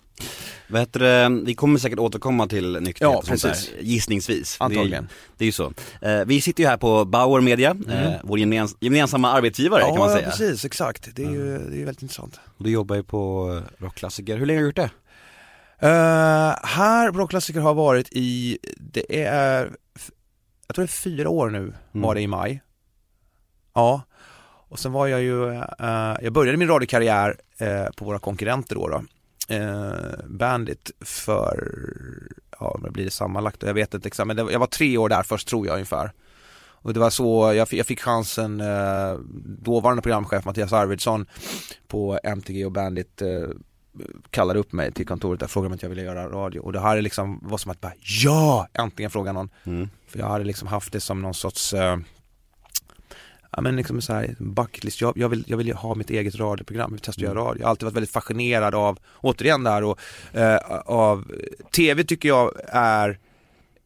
Vad 0.69 0.81
heter 0.81 1.01
det, 1.01 1.43
vi 1.45 1.55
kommer 1.55 1.79
säkert 1.79 1.99
återkomma 1.99 2.47
till 2.47 2.73
nykterhet 2.73 3.01
Ja, 3.01 3.19
och 3.19 3.27
sånt 3.27 3.43
där, 3.43 3.83
gissningsvis. 3.83 4.57
Antagligen. 4.61 5.09
Det, 5.37 5.45
är- 5.45 5.47
ju 5.47 5.53
så. 5.53 5.73
Eh, 6.03 6.25
vi 6.27 6.41
sitter 6.41 6.63
ju 6.63 6.69
här 6.69 6.77
på 6.77 7.05
Bauer 7.05 7.41
Media, 7.41 7.77
eh, 7.91 8.13
vår 8.25 8.39
gemens, 8.39 8.77
gemensamma 8.81 9.33
arbetsgivare 9.33 9.83
kan 9.83 9.99
man 9.99 10.11
Ja, 10.11 10.17
säga. 10.17 10.31
precis, 10.31 10.65
exakt. 10.65 11.09
Det 11.17 11.23
är 11.25 11.31
ju 11.31 11.59
det 11.59 11.81
är 11.81 11.85
väldigt 11.85 12.03
intressant. 12.03 12.41
Och 12.59 12.65
du 12.65 12.71
jobbar 12.71 12.97
ju 12.97 13.03
på 13.03 13.63
rockklassiker, 13.79 14.37
hur 14.37 14.47
länge 14.47 14.59
har 14.59 14.63
du 14.63 14.69
gjort 14.69 14.77
det? 14.77 14.91
Uh, 15.83 15.89
här, 16.63 17.13
Rockklassiker 17.13 17.61
har 17.61 17.75
varit 17.75 18.09
i, 18.13 18.59
det 18.79 19.25
är, 19.25 19.73
jag 20.67 20.75
tror 20.75 20.83
det 20.85 20.87
är 20.87 20.87
fyra 20.87 21.29
år 21.29 21.51
nu, 21.51 21.75
var 21.93 22.15
det 22.15 22.21
i 22.21 22.27
maj. 22.27 22.63
Ja, 23.75 24.03
och 24.71 24.79
sen 24.79 24.93
var 24.93 25.07
jag 25.07 25.23
ju, 25.23 25.53
eh, 25.53 26.17
jag 26.23 26.33
började 26.33 26.59
min 26.59 26.69
radiokarriär 26.69 27.37
eh, 27.59 27.87
på 27.97 28.05
våra 28.05 28.19
konkurrenter 28.19 28.75
då, 28.75 28.89
då. 28.89 29.03
Eh, 29.55 30.27
Bandit 30.27 30.91
för, 31.01 31.73
ja 32.61 32.79
vad 32.83 32.93
blir 32.93 33.05
det 33.05 33.11
sammanlagt, 33.11 33.63
jag 33.63 33.75
vet 33.75 33.95
inte 33.95 34.09
exakt, 34.09 34.27
men 34.27 34.37
det, 34.37 34.53
jag 34.53 34.59
var 34.59 34.67
tre 34.67 34.99
år 34.99 35.09
där 35.09 35.23
först 35.23 35.49
tror 35.49 35.67
jag 35.67 35.75
ungefär. 35.75 36.13
Och 36.83 36.95
det 36.95 37.01
var 37.01 37.11
så, 37.11 37.53
jag 37.55 37.69
fick, 37.69 37.79
jag 37.79 37.87
fick 37.87 38.01
chansen, 38.01 38.61
eh, 38.61 39.15
dåvarande 39.45 40.03
programchef 40.03 40.45
Mattias 40.45 40.73
Arvidsson 40.73 41.27
på 41.89 42.19
MTG 42.23 42.65
och 42.65 42.73
Bandit 42.73 43.23
eh, 43.23 43.49
kallade 44.31 44.61
upp 44.61 44.73
mig 44.73 44.93
till 44.93 45.07
kontoret 45.07 45.43
och 45.43 45.51
frågade 45.51 45.73
om 45.75 45.79
jag 45.83 45.89
ville 45.89 46.03
göra 46.03 46.29
radio 46.29 46.61
och 46.61 46.73
det 46.73 46.81
här 46.81 46.97
är 46.97 47.03
liksom, 47.03 47.41
var 47.43 47.59
som 47.59 47.71
att 47.71 47.81
bara 47.81 47.93
ja, 48.25 48.69
äntligen 48.73 49.11
fråga 49.11 49.33
någon. 49.33 49.51
Mm. 49.65 49.91
För 50.07 50.19
jag 50.19 50.27
hade 50.27 50.45
liksom 50.45 50.69
haft 50.69 50.93
det 50.93 51.01
som 51.01 51.23
någon 51.23 51.35
sorts 51.35 51.75
eh, 51.75 51.97
Ja 53.51 53.61
men 53.63 53.77
liksom 53.77 54.01
så 54.01 54.13
här 54.13 54.37
bucket 54.39 54.85
list, 54.85 55.01
jag, 55.01 55.17
jag, 55.17 55.29
vill, 55.29 55.45
jag 55.47 55.57
vill 55.57 55.73
ha 55.73 55.95
mitt 55.95 56.11
eget 56.11 56.35
radioprogram, 56.35 56.91
jag 56.91 56.91
vill 56.91 57.01
testa 57.01 57.21
att 57.21 57.23
göra 57.23 57.41
radio. 57.41 57.61
Jag 57.61 57.67
har 57.67 57.71
alltid 57.71 57.85
varit 57.85 57.97
väldigt 57.97 58.11
fascinerad 58.11 58.75
av, 58.75 58.99
återigen 59.21 59.65
där 59.65 59.83
och, 59.83 60.01
eh, 60.33 60.59
av, 60.87 61.33
tv 61.71 62.05
tycker 62.05 62.29
jag 62.29 62.53
är, 62.69 63.19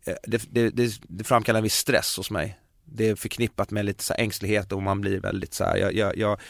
eh, 0.04 0.14
det, 0.26 0.42
det, 0.50 0.70
det, 0.70 1.00
det 1.02 1.24
framkallar 1.24 1.58
en 1.58 1.64
viss 1.64 1.74
stress 1.74 2.16
hos 2.16 2.30
mig. 2.30 2.58
det 2.84 3.08
är 3.08 3.14
förknippat 3.14 3.70
med 3.70 3.84
lite 3.84 4.04
så 4.04 4.14
här 4.14 4.20
ängslighet 4.20 4.72
och 4.72 4.82
man 4.82 5.00
blir 5.00 5.20
väldigt 5.20 5.54
så 5.54 5.64
här, 5.64 5.76
jag, 5.76 5.94
jag, 5.94 6.16
jag, 6.16 6.40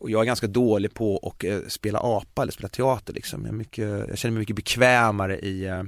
och 0.00 0.10
jag 0.10 0.20
är 0.20 0.24
ganska 0.24 0.46
dålig 0.46 0.94
på 0.94 1.32
att 1.32 1.44
eh, 1.44 1.58
spela 1.68 1.98
apa 2.02 2.42
eller 2.42 2.52
spela 2.52 2.68
teater 2.68 3.12
liksom. 3.12 3.40
Jag, 3.44 3.48
är 3.48 3.56
mycket, 3.56 4.08
jag 4.08 4.18
känner 4.18 4.32
mig 4.32 4.38
mycket 4.38 4.56
bekvämare 4.56 5.38
i, 5.38 5.64
eh, 5.64 5.82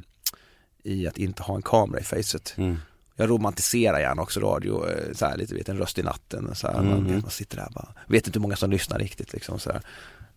i 0.83 1.07
att 1.09 1.19
inte 1.19 1.43
ha 1.43 1.57
en 1.57 1.63
kamera 1.63 2.01
i 2.01 2.05
facet. 2.05 2.55
Mm. 2.57 2.77
Jag 3.21 3.31
romantiserar 3.31 4.01
gärna 4.01 4.23
också 4.23 4.41
radio, 4.41 4.89
eh, 4.91 5.13
så 5.15 5.27
här, 5.27 5.37
lite 5.37 5.55
vet 5.55 5.69
en 5.69 5.79
röst 5.79 5.99
i 5.99 6.03
natten 6.03 6.55
så 6.55 6.67
här, 6.67 6.75
Mm. 6.79 6.89
man, 6.89 7.21
man 7.21 7.31
sitter 7.31 7.57
där 7.57 7.69
bara, 7.75 7.89
vet 8.07 8.27
inte 8.27 8.39
hur 8.39 8.43
många 8.43 8.57
som 8.57 8.71
lyssnar 8.71 8.99
riktigt 8.99 9.33
liksom 9.33 9.59
så 9.59 9.71
här. 9.73 9.83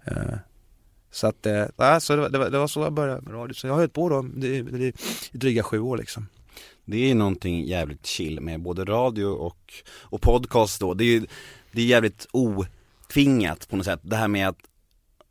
Eh, 0.06 0.38
Så 1.14 1.28
att, 1.28 1.46
nej, 1.78 2.02
så 2.02 2.16
det, 2.16 2.22
var- 2.38 2.50
det, 2.50 2.60
var, 2.60 2.68
så 2.68 2.80
jag 2.80 2.94
började 2.94 3.22
med 3.22 3.34
radio, 3.34 3.54
så 3.54 3.68
jag 3.68 3.74
har 3.74 3.80
hållit 3.80 3.94
på 3.94 4.10
då, 4.10 4.26
i 4.48 4.94
dryga 5.32 5.64
sju 5.64 5.80
år 5.80 5.98
liksom. 5.98 6.28
Det 6.86 6.98
är 6.98 7.08
ju 7.08 7.14
någonting 7.14 7.66
jävligt 7.68 8.06
chill 8.06 8.42
med 8.42 8.62
både 8.62 8.86
radio 8.86 9.26
och, 9.26 9.74
och 10.02 10.22
podcast 10.22 10.80
då. 10.80 10.94
Det 10.94 11.04
är 11.04 11.08
ju 11.20 11.26
det 11.72 11.82
är 11.82 11.86
jävligt 11.86 12.28
otvingat 12.32 13.68
på 13.70 13.76
något 13.76 13.86
sätt. 13.86 14.00
Det 14.04 14.16
här 14.16 14.28
med 14.28 14.48
att, 14.50 14.58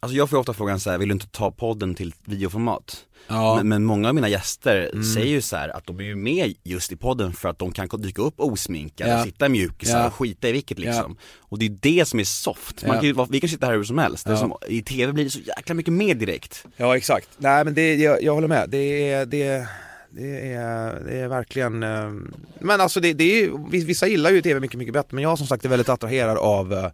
alltså 0.00 0.16
jag 0.16 0.30
får 0.30 0.37
ofta 0.37 0.52
frågan 0.52 0.80
så 0.80 0.90
här, 0.90 0.99
vill 0.99 1.09
du 1.09 1.12
inte 1.12 1.26
ta 1.28 1.50
podden 1.50 1.95
till 1.95 2.14
videoformat? 2.25 3.07
Ja. 3.28 3.54
Men, 3.57 3.69
men 3.69 3.85
många 3.85 4.09
av 4.09 4.14
mina 4.14 4.28
gäster 4.28 4.90
Mm. 4.92 5.04
säger 5.04 5.26
ju 5.26 5.40
så 5.42 5.57
här 5.57 5.69
att 5.69 5.87
de 5.87 6.00
är 6.00 6.04
ju 6.04 6.16
med 6.16 6.54
just 6.64 6.92
i 6.92 6.97
podden 6.97 7.33
för 7.33 7.49
att 7.49 7.59
de 7.59 7.73
kan 7.73 7.88
dyka 7.99 8.23
upp 8.23 8.35
osminkade, 8.37 9.11
Ja. 9.11 9.25
sitta 9.25 9.47
i 9.47 9.49
mjukisar 9.49 9.99
Ja. 10.00 10.07
och 10.07 10.14
skita 10.14 10.49
i 10.49 10.52
vilket 10.52 10.78
liksom. 10.78 11.16
Och 11.38 11.59
det 11.59 11.66
är 11.66 11.76
det 11.80 12.09
som 12.09 12.21
är 12.21 12.25
soft. 12.25 12.87
Man 12.87 12.97
Ja. 13.07 13.14
kan 13.14 13.26
vi 13.30 13.40
kan 13.40 13.50
sitta 13.50 13.66
här 13.66 13.73
hur 13.73 13.85
som 13.85 13.99
helst. 13.99 14.26
Är 14.26 14.30
Ja. 14.30 14.37
som, 14.37 14.54
I 14.69 14.83
tv 14.83 15.12
blir 15.12 15.25
det 15.25 15.30
så 15.30 15.40
jäkla 15.40 15.75
mycket 15.75 15.92
mer 15.92 16.14
direkt. 16.14 16.64
Ja 16.76 16.97
exakt, 16.97 17.28
nej 17.38 17.64
men 17.64 17.75
det, 17.75 17.95
jag, 17.95 18.23
jag 18.23 18.35
håller 18.35 18.49
med, 18.49 18.71
det 18.71 19.11
är, 19.12 19.26
det, 19.26 19.66
det 20.11 20.52
är, 20.52 21.00
det 21.07 21.16
är 21.21 21.28
verkligen, 21.28 21.83
eh, 21.83 22.11
men 22.61 22.80
alltså 22.80 23.00
det, 23.00 23.12
det 23.12 23.25
är 23.45 23.71
vissa 23.85 24.07
gillar 24.07 24.30
ju 24.30 24.42
tv 24.42 24.61
mycket, 24.61 24.78
mycket 24.78 24.95
bättre 24.95 25.14
men 25.14 25.23
jag 25.25 25.38
som 25.38 25.47
sagt 25.47 25.64
är 25.64 25.69
väldigt 25.69 25.88
attraherad 25.88 26.38
av, 26.38 26.73
eh, 26.73 26.90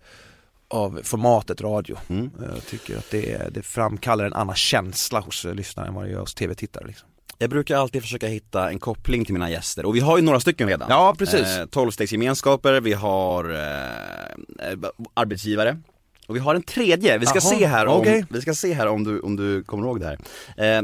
av 0.69 1.01
formatet 1.05 1.61
radio. 1.61 1.97
Mm. 2.09 2.31
Jag 2.55 2.67
tycker 2.67 2.97
att 2.97 3.11
det, 3.11 3.55
det 3.55 3.63
framkallar 3.63 4.25
en 4.25 4.33
annan 4.33 4.57
känsla 4.57 5.21
hos 5.21 5.45
eh, 5.45 5.55
lyssnaren 5.55 5.89
än 5.89 5.95
vad 5.95 6.05
det 6.05 6.11
gör 6.11 6.21
hos 6.21 6.35
tv-tittare 6.35 6.87
liksom. 6.87 7.09
Jag 7.39 7.51
brukar 7.51 7.77
alltid 7.77 8.03
försöka 8.03 8.27
hitta 8.27 8.71
en 8.71 8.79
koppling 8.79 9.25
till 9.25 9.35
mina 9.35 9.51
gäster 9.51 9.87
och 9.87 9.97
vi 9.97 10.01
har 10.01 10.19
ju 10.19 10.25
några 10.25 10.41
stycken 10.41 10.69
redan. 10.69 10.89
Ja 10.91 11.15
precis. 11.19 11.47
Eh, 11.59 11.67
Tolvstegsgemenskaper, 11.67 12.81
vi 12.81 12.93
har 12.93 13.51
eh, 13.51 14.71
eh, 14.71 14.79
arbetsgivare 15.15 15.79
och 16.27 16.37
vi 16.37 16.41
har 16.41 16.55
en 16.55 16.63
tredje, 16.63 17.19
vi 17.19 17.27
ska 17.27 17.39
Jaha, 17.39 17.59
se 17.59 17.67
här 17.67 17.87
om, 17.87 18.01
okej. 18.01 18.27
vi 18.31 18.41
ska 18.41 18.55
se 18.55 18.73
här 18.73 18.87
om 18.87 19.05
du, 19.05 19.21
om 19.21 19.37
du 19.37 19.63
kommer 19.63 19.87
ihåg 19.87 20.01
det 20.01 20.07
här. 20.07 20.79
Eh, 20.79 20.83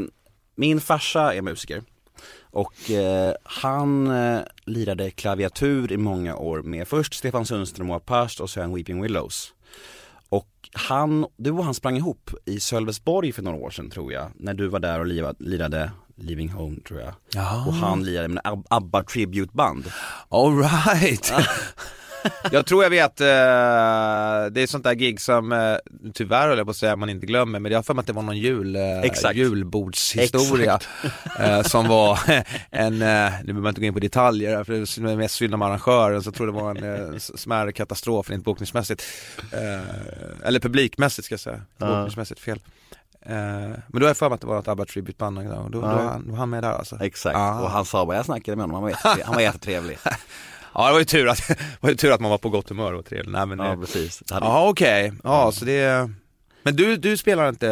min 0.55 0.81
farsa 0.81 1.33
är 1.33 1.41
musiker 1.41 1.81
och 2.41 2.91
eh, 2.91 3.33
han 3.43 4.07
eh, 4.11 4.41
lirade 4.65 5.11
klaviatur 5.11 5.91
i 5.91 5.97
många 5.97 6.35
år 6.35 6.61
med 6.61 6.87
först 6.87 7.13
Stefan 7.13 7.45
Sundström 7.45 7.89
och 7.89 7.95
Apart 7.95 8.39
och 8.39 8.49
sen 8.49 8.75
Weeping 8.75 9.01
Willows. 9.01 9.53
Och 10.33 10.69
han, 10.73 11.25
du 11.37 11.51
och 11.51 11.63
han 11.65 11.73
sprang 11.73 11.97
ihop 11.97 12.31
i 12.45 12.59
Sölvesborg 12.59 13.31
för 13.31 13.41
några 13.41 13.57
år 13.57 13.69
sedan 13.69 13.89
tror 13.89 14.13
jag, 14.13 14.31
när 14.35 14.53
du 14.53 14.67
var 14.67 14.79
där 14.79 14.99
och 14.99 15.05
liva- 15.05 15.35
lirade 15.39 15.91
Living 16.15 16.49
Home 16.49 16.77
tror 16.87 16.99
jag. 16.99 17.13
Jaha. 17.33 17.65
Och 17.67 17.73
han 17.73 18.03
lirade 18.03 18.27
med 18.27 18.63
ABBA 18.69 19.03
tributeband. 19.03 19.85
All 20.29 20.57
right. 20.57 21.33
jag 22.51 22.65
tror 22.65 22.83
jag 22.83 22.89
vet, 22.89 23.21
eh, 23.21 23.25
det 24.51 24.61
är 24.61 24.67
sånt 24.67 24.83
där 24.83 24.93
gig 24.93 25.21
som 25.21 25.51
eh, 25.51 25.75
tyvärr 26.13 26.47
höll 26.47 26.57
jag 26.57 26.67
på 26.67 26.71
att 26.71 26.77
säga 26.77 26.95
man 26.95 27.09
inte 27.09 27.25
glömmer 27.25 27.59
men 27.59 27.71
jag 27.71 27.77
har 27.79 27.83
för 27.83 27.93
mig 27.93 27.99
att 28.01 28.07
det 28.07 28.13
var 28.13 28.21
någon 28.23 28.37
jul, 28.37 28.75
eh, 28.75 28.99
Exakt. 29.01 29.35
julbordshistoria 29.35 30.79
eh, 31.39 31.61
som 31.61 31.87
var 31.87 32.19
en, 32.71 32.93
eh, 33.01 33.31
nu 33.43 33.45
behöver 33.45 33.53
man 33.61 33.69
inte 33.69 33.81
gå 33.81 33.87
in 33.87 33.93
på 33.93 33.99
detaljer 33.99 34.63
för 34.63 34.73
det 34.73 35.11
är 35.11 35.17
mest 35.17 35.35
synd 35.35 35.53
om 35.53 35.61
arrangören 35.61 36.23
så 36.23 36.27
jag 36.27 36.35
tror 36.35 36.47
det 36.47 36.53
var 36.53 36.75
en 36.75 37.13
eh, 37.13 37.17
smärre 37.19 37.71
katastrof 37.71 38.29
rent 38.29 38.43
bokningsmässigt. 38.45 39.03
Eh, 39.51 40.47
eller 40.47 40.59
publikmässigt 40.59 41.25
ska 41.25 41.33
jag 41.33 41.39
säga, 41.39 41.61
Ja. 41.77 41.85
bokningsmässigt 41.87 42.39
fel. 42.39 42.59
Men 43.25 43.81
då 43.91 43.99
har 43.99 44.07
jag 44.07 44.17
för 44.17 44.29
mig 44.29 44.35
att 44.35 44.41
det 44.41 44.47
var 44.47 44.59
ett 44.59 44.67
ABBA 44.67 44.85
tributeband 44.85 45.37
och 45.37 45.43
då, 45.43 45.49
då, 45.49 45.81
då, 45.81 45.87
Ja. 45.87 45.95
var 45.95 46.01
han- 46.03 46.23
då 46.25 46.31
var 46.31 46.37
han 46.37 46.49
med 46.49 46.63
där 46.63 46.71
alltså. 46.71 46.97
Exakt, 47.01 47.35
Ah. 47.37 47.59
och 47.61 47.69
han 47.69 47.85
sa 47.85 48.05
bara, 48.05 48.17
jag 48.17 48.25
snackade 48.25 48.55
med 48.55 48.63
honom, 48.63 48.73
han 48.75 48.83
var, 48.83 48.89
jätte, 48.89 49.23
han 49.25 49.35
var 49.35 49.41
jättetrevlig. 49.41 49.97
Ja 50.75 50.85
det 50.87 50.91
var 50.91 50.99
ju 50.99 51.05
tur 51.05 51.27
att, 51.27 51.49
var 51.81 51.89
ju 51.89 51.95
tur 51.95 52.11
att 52.11 52.21
man 52.21 52.31
var 52.31 52.37
på 52.37 52.49
gott 52.49 52.69
humör 52.69 52.93
och 52.93 53.05
trevlig. 53.05 53.31
Nej, 53.31 53.45
men, 53.45 53.59
ja 53.59 53.73
eh, 53.73 53.79
precis. 53.79 54.23
Hade- 54.31 54.45
Ja 54.45 54.69
okej, 54.69 55.13
ja 55.23 55.51
så 55.51 55.65
det 55.65 56.09
Men 56.63 56.75
du, 56.75 56.97
du 56.97 57.17
spelar 57.17 57.49
inte 57.49 57.67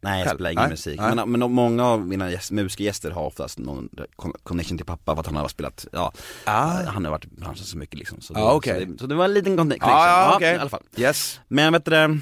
Nej 0.00 0.20
jag 0.24 0.34
spelar 0.34 0.50
ingen 0.50 0.62
Nej, 0.62 0.70
musik, 0.70 1.00
nej. 1.00 1.14
men, 1.14 1.30
men 1.30 1.52
många 1.52 1.84
av 1.86 2.06
mina 2.06 2.30
gäst, 2.30 2.50
musikergäster 2.50 3.10
har 3.10 3.22
oftast 3.26 3.58
någon 3.58 3.88
con- 4.16 4.34
connection 4.42 4.76
till 4.78 4.86
pappa 4.86 5.14
för 5.14 5.20
att 5.20 5.26
han 5.26 5.36
har 5.36 5.48
spelat, 5.48 5.86
ja, 5.92 6.12
Ah. 6.44 6.82
han 6.86 7.04
har 7.04 7.10
varit 7.12 7.24
i 7.24 7.28
branschen 7.28 7.64
så 7.64 7.78
mycket 7.78 7.98
liksom 7.98 8.20
så, 8.20 8.32
Ja, 8.36 8.40
då, 8.40 8.50
okej. 8.56 8.80
så, 8.80 8.92
det, 8.92 8.98
så 8.98 9.06
det 9.06 9.14
var 9.14 9.24
en 9.24 9.34
liten 9.34 9.56
connection, 9.56 9.90
Ja, 9.90 10.06
ja, 10.06 10.30
ja, 10.30 10.36
okej. 10.36 10.54
i 10.54 10.58
alla 10.58 10.70
fall 10.70 10.82
Yes 10.96 11.40
Men 11.48 11.72
vet 11.72 11.84
du 11.84 12.20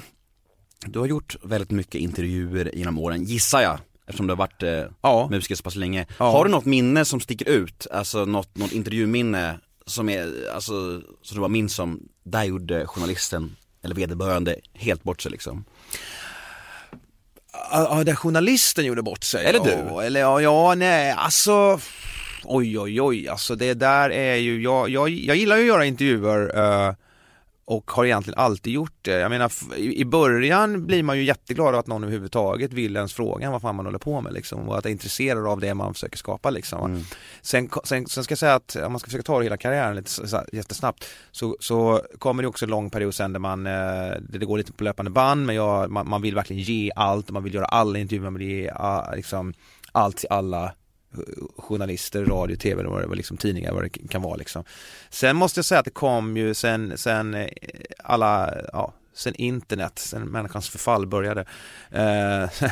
du 0.85 0.99
har 0.99 1.05
gjort 1.05 1.35
väldigt 1.43 1.71
mycket 1.71 1.95
intervjuer 1.95 2.71
genom 2.75 2.97
åren, 2.99 3.23
gissar 3.23 3.61
jag 3.61 3.79
Eftersom 4.07 4.27
du 4.27 4.31
har 4.31 4.37
varit 4.37 4.63
eh, 4.63 4.83
Ja, 5.01 5.27
musiker 5.31 5.55
så 5.55 5.63
pass 5.63 5.75
länge. 5.75 6.05
Ja. 6.17 6.31
Har 6.31 6.45
du 6.45 6.51
något 6.51 6.65
minne 6.65 7.05
som 7.05 7.19
sticker 7.19 7.49
ut? 7.49 7.87
Alltså 7.91 8.25
något, 8.25 8.57
något 8.57 8.71
intervjuminne 8.71 9.59
som 9.89 10.09
är, 10.09 10.49
alltså, 10.53 11.01
som 11.21 11.35
du 11.35 11.39
bara 11.39 11.47
minns 11.47 11.75
som, 11.75 11.99
där 12.23 12.43
gjorde 12.43 12.87
journalisten 12.87 13.55
eller 13.83 13.95
vederbörande 13.95 14.55
helt 14.73 15.03
bort 15.03 15.21
sig 15.21 15.31
liksom? 15.31 15.65
ja 17.71 18.03
där 18.05 18.15
journalisten 18.15 18.85
gjorde 18.85 19.01
bort 19.01 19.23
sig 19.23 19.45
Eller 19.45 19.59
du? 19.59 19.69
Ja, 19.69 20.03
eller 20.03 20.19
ja, 20.19 20.41
ja 20.41 20.75
nej 20.75 21.11
alltså 21.11 21.79
Oj 22.43 22.79
oj 22.79 23.01
oj, 23.01 23.27
alltså 23.27 23.55
det 23.55 23.73
där 23.73 24.09
är 24.09 24.35
ju, 24.35 24.61
jag, 24.61 24.89
jag, 24.89 25.09
jag 25.09 25.35
gillar 25.35 25.57
ju 25.57 25.61
att 25.61 25.67
göra 25.67 25.85
intervjuer 25.85 26.57
eh, 26.57 26.93
och 27.69 27.91
har 27.91 28.05
egentligen 28.05 28.39
alltid 28.39 28.73
gjort 28.73 28.93
det. 29.01 29.11
Jag 29.11 29.29
menar 29.29 29.51
i 29.77 30.05
början 30.05 30.85
blir 30.85 31.03
man 31.03 31.17
ju 31.17 31.23
jätteglad 31.23 31.67
av 31.67 31.79
att 31.79 31.87
någon 31.87 32.03
överhuvudtaget 32.03 32.73
vill 32.73 32.95
ens 32.95 33.13
fråga 33.13 33.51
vad 33.51 33.61
fan 33.61 33.75
man 33.75 33.85
håller 33.85 33.99
på 33.99 34.21
med 34.21 34.33
liksom 34.33 34.69
och 34.69 34.77
att 34.77 34.85
är 34.85 34.89
intresserad 34.89 35.47
av 35.47 35.59
det 35.59 35.73
man 35.73 35.93
försöker 35.93 36.17
skapa 36.17 36.49
liksom. 36.49 36.91
Mm. 36.91 37.03
Sen, 37.41 37.69
sen, 37.83 38.07
sen 38.07 38.23
ska 38.23 38.31
jag 38.31 38.39
säga 38.39 38.55
att 38.55 38.75
om 38.75 38.91
man 38.91 38.99
ska 38.99 39.05
försöka 39.05 39.23
ta 39.23 39.41
hela 39.41 39.57
karriären 39.57 39.95
lite 39.95 40.09
så, 40.09 40.27
så, 40.27 40.43
jättesnabbt 40.51 41.05
så, 41.31 41.57
så 41.59 42.01
kommer 42.17 42.43
det 42.43 42.49
också 42.49 42.65
en 42.65 42.71
lång 42.71 42.89
period 42.89 43.15
sen 43.15 43.33
där 43.33 43.39
man, 43.39 43.67
eh, 43.67 44.13
det 44.29 44.45
går 44.45 44.57
lite 44.57 44.73
på 44.73 44.83
löpande 44.83 45.11
band 45.11 45.45
men 45.45 45.55
jag, 45.55 45.91
man, 45.91 46.09
man 46.09 46.21
vill 46.21 46.35
verkligen 46.35 46.63
ge 46.63 46.91
allt 46.95 47.27
och 47.27 47.33
man 47.33 47.43
vill 47.43 47.53
göra 47.53 47.65
alla 47.65 47.99
intervjuer, 47.99 48.23
man 48.23 48.39
vill 48.39 48.47
ge 48.49 48.71
ah, 48.75 49.15
liksom, 49.15 49.53
allt 49.91 50.17
till 50.17 50.29
alla 50.29 50.71
journalister, 51.57 52.25
radio, 52.25 52.55
tv, 52.55 52.79
eller 52.81 52.89
vad 52.89 53.01
det 53.01 53.07
var, 53.07 53.15
liksom, 53.15 53.37
tidningar, 53.37 53.73
vad 53.73 53.83
det 53.83 53.89
kan 53.89 54.21
vara 54.21 54.35
liksom. 54.35 54.63
Sen 55.09 55.35
måste 55.35 55.57
jag 55.57 55.65
säga 55.65 55.79
att 55.79 55.85
det 55.85 55.91
kom 55.91 56.37
ju 56.37 56.53
sen, 56.53 56.97
sen 56.97 57.33
eh, 57.33 57.47
alla, 58.03 58.53
ja, 58.73 58.93
sen 59.13 59.35
internet, 59.35 59.99
sen 59.99 60.21
människans 60.21 60.69
förfall 60.69 61.07
började. 61.07 61.41
Eh, 61.91 62.49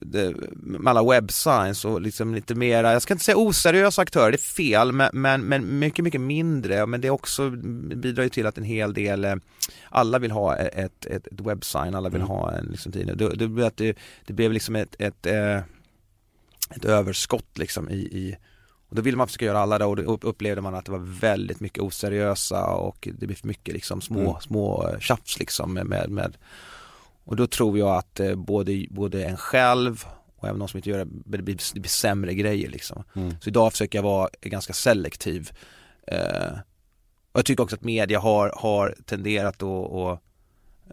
det, 0.00 0.34
med 0.52 0.90
alla 0.90 1.10
webbscience 1.10 1.88
och 1.88 2.00
liksom 2.00 2.34
lite 2.34 2.54
mera, 2.54 2.92
jag 2.92 3.02
ska 3.02 3.14
inte 3.14 3.24
säga 3.24 3.36
oseriösa 3.38 4.02
aktörer, 4.02 4.30
det 4.30 4.36
är 4.36 4.38
fel, 4.38 4.92
men, 4.92 5.10
men, 5.12 5.42
men 5.42 5.78
mycket, 5.78 6.04
mycket 6.04 6.20
mindre. 6.20 6.86
Men 6.86 7.00
det 7.00 7.10
också 7.10 7.50
bidrar 7.50 8.24
ju 8.24 8.28
till 8.30 8.46
att 8.46 8.58
en 8.58 8.64
hel 8.64 8.94
del, 8.94 9.24
eh, 9.24 9.34
alla 9.90 10.18
vill 10.18 10.30
ha 10.30 10.56
ett, 10.56 11.06
ett, 11.06 11.26
ett 11.26 11.40
webbsign, 11.40 11.94
alla 11.94 12.08
vill 12.08 12.20
Mm. 12.20 12.28
ha 12.28 12.52
en 12.52 12.64
liksom, 12.66 12.92
tidning. 12.92 13.16
Det, 13.16 13.70
det, 13.76 13.94
det 14.26 14.32
blev 14.32 14.52
liksom 14.52 14.76
ett, 14.76 14.96
ett, 14.98 15.26
eh, 15.26 15.60
ett 16.76 16.84
överskott 16.84 17.58
liksom 17.58 17.90
i, 17.90 17.94
i 17.94 18.36
och 18.88 18.96
då 18.96 19.02
ville 19.02 19.16
man 19.16 19.26
försöka 19.26 19.44
göra 19.44 19.58
alla 19.58 19.78
det 19.78 19.84
och 19.84 19.96
då 19.96 20.02
upp- 20.02 20.24
upplevde 20.24 20.60
man 20.62 20.74
att 20.74 20.84
det 20.84 20.92
var 20.92 21.18
väldigt 21.20 21.60
mycket 21.60 21.82
oseriösa 21.82 22.64
och 22.66 23.08
det 23.18 23.26
blev 23.26 23.36
för 23.36 23.46
mycket 23.46 23.74
liksom 23.74 24.00
små, 24.00 24.20
Mm. 24.30 24.40
små 24.40 24.88
eh, 24.88 24.98
tjafs 24.98 25.38
liksom 25.38 25.74
med, 25.74 25.86
med, 25.86 26.10
med 26.10 26.36
och 27.24 27.36
då 27.36 27.46
tror 27.46 27.78
jag 27.78 27.96
att 27.96 28.20
eh, 28.20 28.34
både, 28.34 28.86
både 28.90 29.24
en 29.24 29.36
själv 29.36 30.04
och 30.36 30.48
även 30.48 30.58
de 30.58 30.68
som 30.68 30.78
inte 30.78 30.90
gör 30.90 30.98
det, 30.98 31.10
det 31.24 31.42
blir, 31.42 31.58
det 31.74 31.80
blir 31.80 31.90
sämre 31.90 32.34
grejer 32.34 32.68
liksom. 32.70 33.04
Mm. 33.14 33.34
Så 33.40 33.50
idag 33.50 33.72
försöker 33.72 33.98
jag 33.98 34.02
vara 34.02 34.28
ganska 34.42 34.72
selektiv. 34.72 35.50
Eh, 36.06 36.52
och 37.32 37.38
jag 37.38 37.44
tycker 37.44 37.62
också 37.62 37.76
att 37.76 37.84
media 37.84 38.20
har, 38.20 38.52
har 38.56 38.94
tenderat 39.04 39.62
att, 39.62 39.92
att 39.92 40.22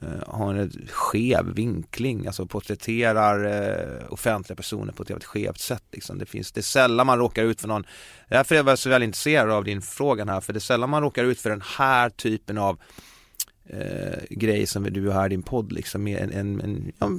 Eh, 0.02 0.08
har 0.28 0.54
en 0.54 0.88
skev 0.92 1.46
vinkling, 1.46 2.28
alltså 2.28 2.46
porträtterar 2.46 3.46
eh, 3.46 4.14
offentliga 4.14 4.56
personer 4.56 4.94
på 4.94 5.04
ett 5.04 5.10
jävligt 5.10 5.26
skevt 5.26 5.60
sätt. 5.60 5.84
Liksom. 5.92 6.18
Det, 6.18 6.26
finns, 6.26 6.52
det 6.52 6.60
är 6.60 6.64
sällan 6.64 7.08
man 7.08 7.20
råkar 7.20 7.44
ut 7.44 7.62
för 7.62 7.68
någon, 7.68 7.86
därför 8.30 8.56
är 8.56 8.64
jag 8.64 8.80
så 8.80 8.90
väl 8.90 9.04
intresserad 9.04 9.52
av 9.52 9.64
din 9.64 9.82
fråga 9.82 10.26
här, 10.26 10.42
för 10.42 10.54
det 10.54 10.58
är 10.58 10.62
sällan 10.62 10.90
man 10.90 11.02
råkar 11.02 11.24
ut 11.24 11.40
för 11.40 11.50
den 11.50 11.64
här 11.78 12.10
typen 12.10 12.58
av 12.58 12.80
eh, 13.70 14.24
grej 14.30 14.68
som 14.68 14.84
du 14.84 15.10
har 15.10 15.26
i 15.26 15.30
din 15.30 15.44
podd 15.44 15.72
liksom 15.72 16.08
en, 16.08 16.32
en, 16.32 16.62
en 16.62 16.92
ja, 17.00 17.10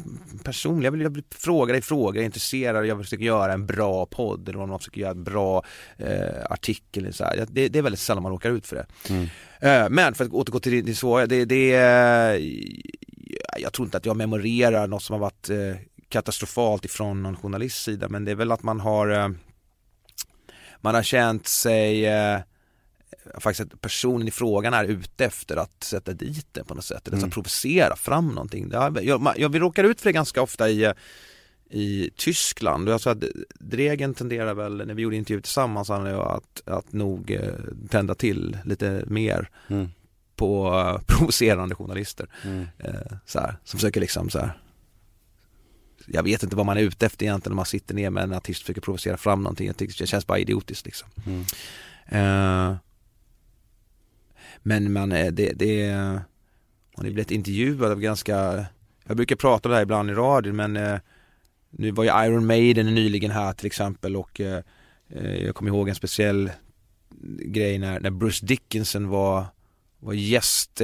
personlig, 0.44 0.86
jag 0.86 0.92
vill, 0.92 1.00
jag 1.00 1.10
vill 1.10 1.24
fråga 1.30 1.72
dig 1.72 1.82
frågor, 1.82 2.16
jag 2.16 2.22
är 2.22 2.26
intresserad, 2.26 2.86
jag 2.86 2.98
försöker 2.98 3.24
göra 3.24 3.52
en 3.52 3.66
bra 3.66 4.06
podd 4.06 4.48
eller 4.48 4.60
om 4.60 4.68
man 4.68 4.78
försöker 4.78 5.00
göra 5.00 5.10
en 5.10 5.24
bra 5.24 5.64
eh, 5.96 6.44
artikel 6.50 7.02
eller 7.02 7.12
så. 7.12 7.24
Det, 7.48 7.68
det 7.68 7.78
är 7.78 7.82
väldigt 7.82 8.00
sällan 8.00 8.22
man 8.22 8.32
råkar 8.32 8.50
ut 8.50 8.66
för 8.66 8.76
det. 8.76 8.86
Mm. 9.08 9.28
Eh, 9.60 9.90
men 9.90 10.14
för 10.14 10.24
att 10.24 10.30
återgå 10.30 10.60
till 10.60 10.84
din 10.84 10.96
svåra, 10.96 11.26
det, 11.26 11.44
det 11.44 11.72
är, 11.74 12.40
jag 13.58 13.72
tror 13.72 13.86
inte 13.86 13.96
att 13.96 14.06
jag 14.06 14.16
memorerar 14.16 14.86
något 14.86 15.02
som 15.02 15.12
har 15.12 15.20
varit 15.20 15.50
eh, 15.50 15.76
katastrofalt 16.08 16.84
ifrån 16.84 17.22
någon 17.22 17.36
journalists 17.36 17.84
sida 17.84 18.08
men 18.08 18.24
det 18.24 18.30
är 18.30 18.34
väl 18.34 18.52
att 18.52 18.62
man 18.62 18.80
har 18.80 19.10
eh, 19.10 19.28
man 20.80 20.94
har 20.94 21.02
känt 21.02 21.46
sig 21.46 22.06
eh, 22.06 22.40
faktiskt 23.40 23.72
att 23.74 23.80
personen 23.80 24.28
i 24.28 24.30
frågan 24.30 24.74
är 24.74 24.84
ute 24.84 25.24
efter 25.24 25.56
att 25.56 25.84
sätta 25.84 26.12
dit 26.12 26.46
det 26.52 26.64
på 26.64 26.74
något 26.74 26.84
sätt, 26.84 27.08
eller 27.08 27.16
Mm. 27.16 27.28
att 27.28 27.34
provocera 27.34 27.96
fram 27.96 28.28
någonting. 28.28 28.70
Jag, 29.02 29.20
man- 29.22 29.34
jag, 29.36 29.48
vi 29.48 29.58
råkar 29.58 29.84
ut 29.84 30.00
för 30.00 30.08
det 30.08 30.12
ganska 30.12 30.42
ofta 30.42 30.68
i, 30.70 30.92
i 31.70 32.10
Tyskland 32.16 32.88
jag 32.88 33.00
tror 33.00 33.12
att 33.12 33.24
Dregen 33.60 34.14
tenderar 34.14 34.54
väl, 34.54 34.76
när 34.86 34.94
vi 34.94 35.02
gjorde 35.02 35.16
intervju 35.16 35.40
tillsammans, 35.40 35.88
han 35.88 36.06
jag, 36.06 36.26
att, 36.36 36.62
att 36.68 36.92
nog 36.92 37.30
eh, 37.30 37.50
tända 37.90 38.14
till 38.14 38.58
lite 38.64 39.04
mer 39.06 39.50
Mm. 39.68 39.88
på 40.36 40.74
eh, 40.78 41.00
provocerande 41.06 41.74
journalister. 41.74 42.28
Mm. 42.44 42.66
Eh, 42.78 43.16
så 43.26 43.38
här, 43.40 43.56
som 43.64 43.78
försöker 43.78 44.00
liksom 44.00 44.30
så 44.30 44.38
här. 44.38 44.58
Jag 46.06 46.22
vet 46.22 46.42
inte 46.42 46.56
vad 46.56 46.66
man 46.66 46.76
är 46.76 46.80
ute 46.82 47.06
efter 47.06 47.26
egentligen 47.26 47.52
när 47.52 47.56
man 47.56 47.66
sitter 47.66 47.94
ner 47.94 48.10
med 48.10 48.22
en 48.22 48.32
artist 48.32 48.60
och 48.60 48.64
försöker 48.66 48.80
provocera 48.80 49.16
fram 49.16 49.42
någonting. 49.42 49.66
Jag 49.66 49.76
tycker 49.76 49.98
det 49.98 50.06
känns 50.06 50.26
bara 50.26 50.38
idiotiskt 50.38 50.86
liksom. 50.86 51.08
Mm. 51.26 51.44
Eh, 52.08 52.76
men 54.66 54.92
man, 54.92 55.12
eh, 55.12 55.32
det, 55.32 55.52
det 55.52 55.94
man 55.96 56.22
har 56.96 57.04
ju 57.04 57.12
blivit 57.12 57.30
intervjuad 57.30 57.92
av 57.92 58.00
ganska, 58.00 58.66
jag 59.04 59.16
brukar 59.16 59.36
prata 59.36 59.68
om 59.68 59.70
det 59.70 59.76
här 59.76 59.82
ibland 59.82 60.10
i 60.10 60.14
radion 60.14 60.56
men 60.56 60.76
eh, 60.76 60.98
nu 61.70 61.90
var 61.90 62.04
ju 62.04 62.10
Iron 62.26 62.46
Maiden 62.46 62.94
nyligen 62.94 63.30
här 63.30 63.52
till 63.52 63.66
exempel 63.66 64.16
och 64.16 64.40
eh, 64.40 64.62
jag 65.44 65.54
kommer 65.54 65.70
ihåg 65.70 65.88
en 65.88 65.94
speciell 65.94 66.50
grej 67.38 67.78
när, 67.78 68.00
när 68.00 68.10
Bruce 68.10 68.46
Dickinson 68.46 69.08
var, 69.08 69.44
var 69.98 70.12
gäst 70.12 70.82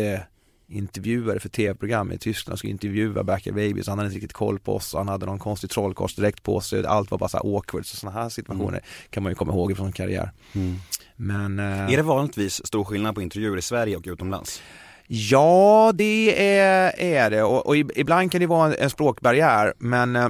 intervjuare 0.72 1.40
för 1.40 1.48
tv-program 1.48 2.12
i 2.12 2.18
Tyskland 2.18 2.58
skulle 2.58 2.70
intervjua 2.70 3.24
Back 3.24 3.46
in 3.46 3.54
Babies. 3.54 3.88
Han 3.88 3.98
hade 3.98 4.06
inte 4.06 4.16
riktigt 4.16 4.32
koll 4.32 4.58
på 4.58 4.76
oss. 4.76 4.94
Han 4.94 5.08
hade 5.08 5.26
någon 5.26 5.38
konstig 5.38 5.70
trollkarls 5.70 6.14
direkt 6.14 6.42
på 6.42 6.60
sig. 6.60 6.86
Allt 6.86 7.10
var 7.10 7.18
bara 7.18 7.28
så 7.28 7.36
här 7.36 7.56
awkward. 7.56 7.86
Så 7.86 7.96
sådana 7.96 8.20
här 8.20 8.28
situationer 8.28 8.80
kan 9.10 9.22
man 9.22 9.32
ju 9.32 9.36
komma 9.36 9.52
ihåg 9.52 9.76
från 9.76 9.92
karriär. 9.92 10.30
Mm. 10.52 10.76
Men 11.16 11.58
eh, 11.58 11.92
Är 11.92 11.96
det 11.96 12.02
vanligtvis 12.02 12.66
stor 12.66 12.84
skillnad 12.84 13.14
på 13.14 13.22
intervjuer 13.22 13.56
i 13.56 13.62
Sverige 13.62 13.96
och 13.96 14.04
utomlands? 14.06 14.62
Ja, 15.06 15.92
det 15.94 16.56
är, 16.58 17.00
är 17.00 17.30
det 17.30 17.42
och, 17.42 17.66
och 17.66 17.74
ib- 17.76 17.92
ibland 17.96 18.32
kan 18.32 18.40
det 18.40 18.46
vara 18.46 18.66
en, 18.66 18.74
en 18.78 18.90
språkbarriär 18.90 19.74
men 19.78 20.16
eh, 20.16 20.28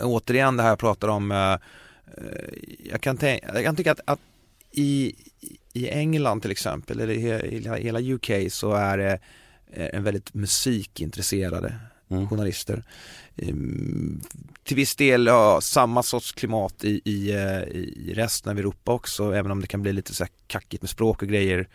återigen 0.00 0.56
det 0.56 0.62
här 0.62 0.70
jag 0.70 0.78
pratar 0.78 1.08
om 1.08 1.32
eh, 1.32 1.56
jag, 2.78 3.00
kan 3.00 3.16
tänka, 3.16 3.54
jag 3.54 3.64
kan 3.64 3.76
tycka 3.76 3.92
att, 3.92 4.00
att 4.04 4.18
i, 4.72 5.14
i 5.72 5.88
England 5.88 6.40
till 6.40 6.50
exempel 6.50 7.00
eller 7.00 7.14
i 7.14 7.18
he- 7.18 7.44
i 7.44 7.82
hela- 7.84 8.00
UK 8.00 8.30
så 8.52 8.72
är 8.72 8.98
det 8.98 9.18
eh, 9.72 9.88
en 9.92 10.02
väldigt 10.04 10.34
musikintresserade 10.34 11.74
Mm. 12.10 12.28
journalister. 12.28 12.82
Ehm, 13.36 14.20
till 14.64 14.76
viss 14.76 14.96
del 14.96 15.26
ja, 15.26 15.60
samma 15.62 16.02
sorts 16.02 16.32
klimat 16.32 16.84
i, 16.84 17.00
i, 17.04 17.30
eh, 17.32 17.62
i 17.72 18.12
resten 18.16 18.52
av 18.52 18.58
Europa 18.58 18.92
också, 18.92 19.32
även 19.34 19.50
om 19.50 19.60
det 19.60 19.66
kan 19.66 19.82
bli 19.82 19.92
lite 19.92 20.14
så 20.14 20.24
här 20.24 20.30
kackigt 20.46 20.82
med 20.82 20.90
språk 20.90 21.22
och 21.22 21.28
grejer 21.28 21.68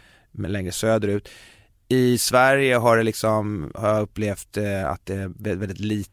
längre 0.48 0.72
söderut. 0.72 1.30
I 1.88 2.18
Sverige 2.18 2.75
har 2.75 2.98
det 2.98 3.04
liksom, 3.04 3.72
har 3.75 3.89
jag 3.89 4.01
upplevt 4.01 4.58
eh, 4.58 4.86
att 4.89 5.06
det 5.06 5.13
är 5.16 5.27
vä- 5.27 5.56
väldigt 5.56 5.80
lite 5.80 6.12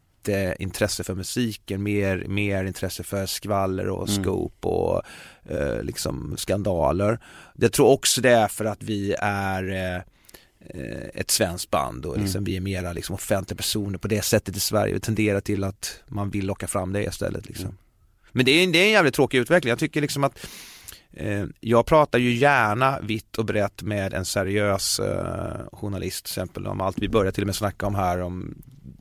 intresse 0.59 1.03
för 1.03 1.15
musiken, 1.15 1.83
mer, 1.83 2.25
mer 2.27 2.63
intresse 2.65 3.03
för 3.03 3.25
skvaller 3.25 3.89
och 3.89 4.09
Mm. 4.09 4.23
scoop 4.23 4.65
och 4.65 5.01
eh, 5.49 5.83
liksom 5.83 6.35
skandaler. 6.37 7.19
Jag 7.55 7.71
tror 7.71 7.87
också 7.87 8.21
det 8.21 8.31
är 8.31 8.47
för 8.47 8.65
att 8.65 8.83
vi 8.83 9.15
är 9.19 9.69
eh, 9.69 9.95
eh, 10.59 11.09
ett 11.13 11.31
svenskt 11.31 11.69
band 11.71 12.05
och 12.05 12.17
liksom 12.19 12.43
vi 12.43 12.55
är 12.57 12.61
mera 12.61 12.93
liksom 12.93 13.15
offentliga 13.15 13.57
personer 13.57 13.97
på 13.97 14.07
det 14.07 14.21
sättet 14.21 14.57
i 14.57 14.59
Sverige. 14.59 14.93
Vi 14.93 14.99
tenderar 14.99 15.41
till 15.41 15.63
att 15.63 15.99
man 16.07 16.29
vill 16.29 16.45
locka 16.45 16.67
fram 16.67 16.93
det 16.93 17.03
istället 17.03 17.47
liksom. 17.47 17.77
Men 18.31 18.45
det 18.45 18.51
är, 18.51 18.67
det 18.67 18.79
är 18.79 18.85
en 18.85 18.91
jävligt 18.91 19.13
tråkig 19.13 19.37
utveckling. 19.37 19.69
Jag 19.69 19.79
tycker 19.79 20.01
liksom 20.01 20.23
att 20.23 20.47
eh, 21.13 21.45
jag 21.59 21.85
pratar 21.85 22.19
ju 22.19 22.33
gärna 22.33 22.99
vitt 22.99 23.37
och 23.37 23.45
brett 23.45 23.81
med 23.81 24.13
en 24.13 24.25
seriös 24.25 24.99
eh, 24.99 25.67
journalist 25.71 26.25
till 26.25 26.31
exempel 26.31 26.67
om 26.67 26.81
allt 26.81 26.99
vi 26.99 27.09
börjar 27.09 27.31
till 27.31 27.43
och 27.43 27.47
med 27.47 27.55
snacka 27.55 27.85
om 27.87 27.95
här 27.95 28.21
om 28.21 28.55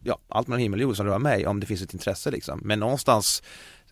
ja, 0.05 0.19
allt 0.29 0.49
mellan 0.49 0.61
himmel 0.61 0.81
och 0.81 0.83
jord 0.83 0.97
som 0.97 1.07
rör 1.07 1.19
mig 1.19 1.47
om 1.47 1.61
det 1.61 1.67
finns 1.67 1.83
ett 1.83 1.93
intresse 1.95 2.31
liksom. 2.31 2.61
Men 2.65 2.79
någonstans 2.81 3.43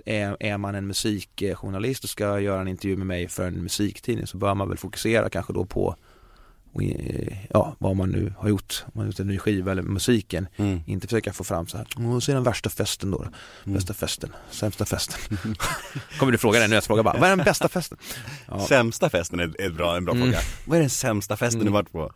är, 0.06 0.36
är 0.40 0.58
man 0.58 0.74
en 0.74 0.86
musikjournalist 0.86 2.04
och 2.04 2.10
ska 2.10 2.40
göra 2.40 2.60
en 2.60 2.68
intervju 2.68 2.96
med 2.96 3.06
mig 3.06 3.28
för 3.28 3.46
en 3.46 3.62
musiktidning 3.62 4.26
så 4.26 4.36
bör 4.36 4.54
man 4.54 4.68
väl 4.68 4.78
fokusera 4.78 5.30
kanske 5.30 5.52
då 5.52 5.64
på 5.64 5.96
och, 6.74 6.82
eh, 6.82 7.36
ja, 7.50 7.76
vad 7.78 7.96
man 7.96 8.10
nu 8.10 8.34
har 8.38 8.48
gjort, 8.48 8.82
om 8.86 8.90
man 8.94 9.04
har 9.04 9.06
gjort 9.12 9.20
en 9.20 9.26
ny 9.26 9.38
skiva 9.38 9.72
eller 9.72 9.82
musiken. 9.82 10.48
Mm. 10.56 10.80
Inte 10.86 11.06
försöka 11.06 11.32
få 11.32 11.44
fram 11.44 11.66
så 11.66 11.76
här, 11.76 11.86
"Åh, 11.98 12.18
så 12.18 12.30
är 12.30 12.34
den 12.34 12.44
värsta 12.44 12.70
festen 12.70 13.10
då. 13.10 13.26
då. 13.64 13.70
Bästa 13.72 13.94
festen, 13.94 14.30
sämsta 14.50 14.84
festen. 14.84 15.38
Kommer 16.18 16.32
du 16.32 16.38
fråga 16.38 16.60
den 16.60 16.70
nu? 16.70 16.76
Jag 16.76 16.84
frågar 16.84 17.02
bara, 17.02 17.18
vad 17.18 17.30
är 17.30 17.36
den 17.36 17.44
bästa 17.44 17.68
festen? 17.68 17.98
Ja. 18.48 18.66
Sämsta 18.66 19.10
festen 19.10 19.40
är, 19.40 19.60
är 19.60 19.70
bra, 19.70 19.96
en 19.96 20.04
bra 20.04 20.14
Mm. 20.14 20.26
fråga. 20.26 20.38
Vad 20.66 20.76
är 20.76 20.80
den 20.80 20.90
sämsta 20.90 21.36
festen 21.36 21.60
Mm. 21.60 21.72
du 21.72 21.72
varit 21.72 21.92
på? 21.92 22.12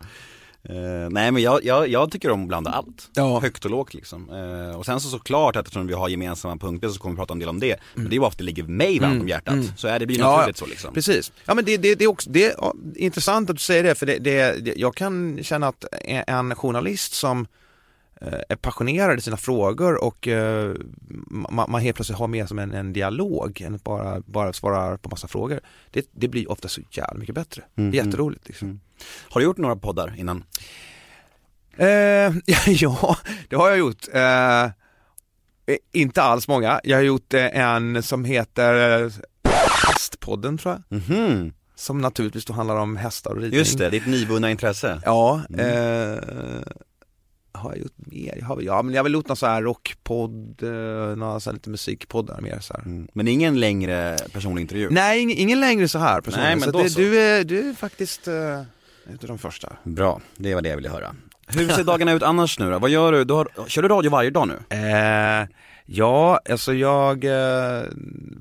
Eh, 0.63 1.09
nej 1.09 1.31
men 1.31 1.43
jag, 1.43 1.63
jag, 1.65 1.87
jag 1.87 2.11
tycker 2.11 2.31
om 2.31 2.41
att 2.41 2.47
blanda 2.47 2.71
allt. 2.71 3.09
Ja. 3.13 3.39
Högt 3.39 3.65
och 3.65 3.71
lågt 3.71 3.93
liksom. 3.93 4.29
Eh, 4.29 4.77
och 4.77 4.85
sen 4.85 4.99
så 4.99 5.09
såklart 5.09 5.55
att 5.55 5.65
eftersom 5.65 5.87
vi 5.87 5.93
har 5.93 6.09
gemensamma 6.09 6.57
punkter 6.57 6.89
så 6.89 6.99
kommer 6.99 7.15
vi 7.15 7.17
prata 7.17 7.33
en 7.33 7.39
del 7.39 7.49
om 7.49 7.59
det. 7.59 7.75
Men 7.93 8.03
det 8.03 8.09
är 8.09 8.13
ju 8.13 8.19
bara 8.19 8.29
för 8.29 8.35
att 8.35 8.37
det 8.37 8.43
ligger 8.43 8.63
mig 8.63 8.99
varmt 8.99 9.11
Mm. 9.11 9.21
om 9.21 9.27
hjärtat. 9.27 9.53
Mm. 9.53 9.67
Så 9.77 9.87
är 9.87 9.99
det 9.99 10.05
blir 10.05 10.19
naturligt 10.19 10.59
ja. 10.59 10.65
så 10.65 10.69
liksom. 10.69 10.93
Precis. 10.93 11.31
Ja 11.45 11.53
men 11.53 11.65
det, 11.65 11.77
det, 11.77 11.95
det 11.95 12.03
är 12.03 12.07
också, 12.07 12.29
det 12.29 12.45
är 12.45 12.55
ja, 12.57 12.73
intressant 12.95 13.49
att 13.49 13.55
du 13.55 13.63
säger 13.63 13.83
det 13.83 13.95
för 13.95 14.05
det, 14.05 14.17
det, 14.17 14.73
jag 14.75 14.95
kan 14.95 15.39
känna 15.43 15.67
att 15.67 15.85
en 16.27 16.55
journalist 16.55 17.13
som 17.13 17.47
är 18.21 18.55
passionerad 18.55 19.17
i 19.17 19.21
sina 19.21 19.37
frågor 19.37 20.03
och 20.03 20.27
eh, 20.27 20.73
man, 21.29 21.71
man 21.71 21.81
helt 21.81 21.95
plötsligt 21.95 22.19
har 22.19 22.27
med 22.27 22.47
som 22.47 22.59
en, 22.59 22.73
en 22.73 22.93
dialog 22.93 23.61
än 23.61 23.75
att 23.75 23.83
bara, 23.83 24.21
bara 24.25 24.53
svara 24.53 24.97
på 24.97 25.09
massa 25.09 25.27
frågor. 25.27 25.59
Det, 25.91 26.05
det 26.11 26.27
blir 26.27 26.51
ofta 26.51 26.67
så 26.67 26.81
jävla 26.91 27.13
mycket 27.19 27.35
bättre. 27.35 27.63
Mm, 27.75 27.91
Det 27.91 27.99
är 27.99 28.05
jätteroligt 28.05 28.47
liksom. 28.47 28.67
Mm. 28.67 28.79
Har 29.29 29.41
du 29.41 29.45
gjort 29.45 29.57
några 29.57 29.75
poddar 29.75 30.13
innan? 30.17 30.43
Eh, 31.77 31.87
ja, 32.67 33.17
det 33.49 33.55
har 33.55 33.69
jag 33.69 33.77
gjort. 33.77 34.07
Eh, 34.13 34.63
eh, 34.63 34.69
inte 35.91 36.21
alls 36.21 36.47
många. 36.47 36.81
Jag 36.83 36.97
har 36.97 37.03
gjort 37.03 37.33
eh, 37.33 37.59
en 37.59 38.03
som 38.03 38.25
heter 38.25 39.03
eh, 39.03 39.11
Hästpodden 39.87 40.57
tror 40.57 40.81
jag. 40.89 41.01
Mhm, 41.01 41.53
Som 41.75 42.01
naturligtvis 42.01 42.45
då 42.45 42.53
handlar 42.53 42.75
om 42.75 42.97
hästar 42.97 43.31
och 43.31 43.37
ridning. 43.41 43.57
just 43.59 43.77
det, 43.77 43.89
ditt 43.89 44.05
nyvunna 44.07 44.51
intresse. 44.51 45.01
Ja, 45.05 45.41
Mm. 45.49 45.59
eh, 45.59 46.63
har 47.57 47.71
jag 47.71 47.79
gjort 47.79 47.93
mer? 47.97 48.37
Jag 48.39 48.45
har, 48.45 48.61
ja 48.61 48.81
men 48.81 48.93
jag 48.93 48.99
har 48.99 49.03
väl 49.03 49.13
gjort 49.13 49.27
någon 49.27 49.37
sån 49.37 49.49
här 49.49 49.61
rockpodd, 49.61 50.63
eh, 50.63 51.15
några 51.17 51.39
så 51.39 51.49
här 51.49 51.53
lite 51.53 51.69
musikpoddar 51.69 52.41
mer 52.41 52.59
så. 52.59 52.73
Mm. 52.73 53.07
Men 53.13 53.27
ingen 53.27 53.59
längre 53.59 54.17
personlig 54.33 54.61
intervju? 54.61 54.89
Nej, 54.91 55.21
ingen, 55.21 55.37
ingen 55.37 55.59
längre 55.59 55.87
så 55.87 55.99
här 55.99 56.21
personligen. 56.21 56.49
Nej, 56.49 56.55
men 56.55 56.65
så 56.65 56.77
då 56.77 56.83
det, 56.83 56.89
så. 56.89 56.99
Du, 56.99 57.19
är, 57.19 57.43
du 57.43 57.69
är 57.69 57.73
faktiskt 57.73 58.27
eh, 58.27 58.61
utav 59.13 59.27
de 59.27 59.37
första. 59.37 59.73
Bra, 59.83 60.21
det 60.35 60.55
var 60.55 60.61
det 60.61 60.69
jag 60.69 60.75
ville 60.75 60.89
höra. 60.89 61.15
Hur 61.47 61.69
ser 61.69 61.83
dagarna 61.83 62.11
ut 62.11 62.23
annars 62.23 62.59
nu 62.59 62.71
då? 62.71 62.79
Vad 62.79 62.89
gör 62.89 63.11
du? 63.11 63.23
du 63.23 63.33
har, 63.33 63.47
kör 63.67 63.81
du 63.81 63.87
radio 63.87 64.11
varje 64.11 64.29
dag 64.29 64.47
nu? 64.47 64.77
Eh, 64.77 65.47
ja, 65.85 66.39
alltså 66.49 66.73
jag, 66.73 67.25
eh, 67.25 67.83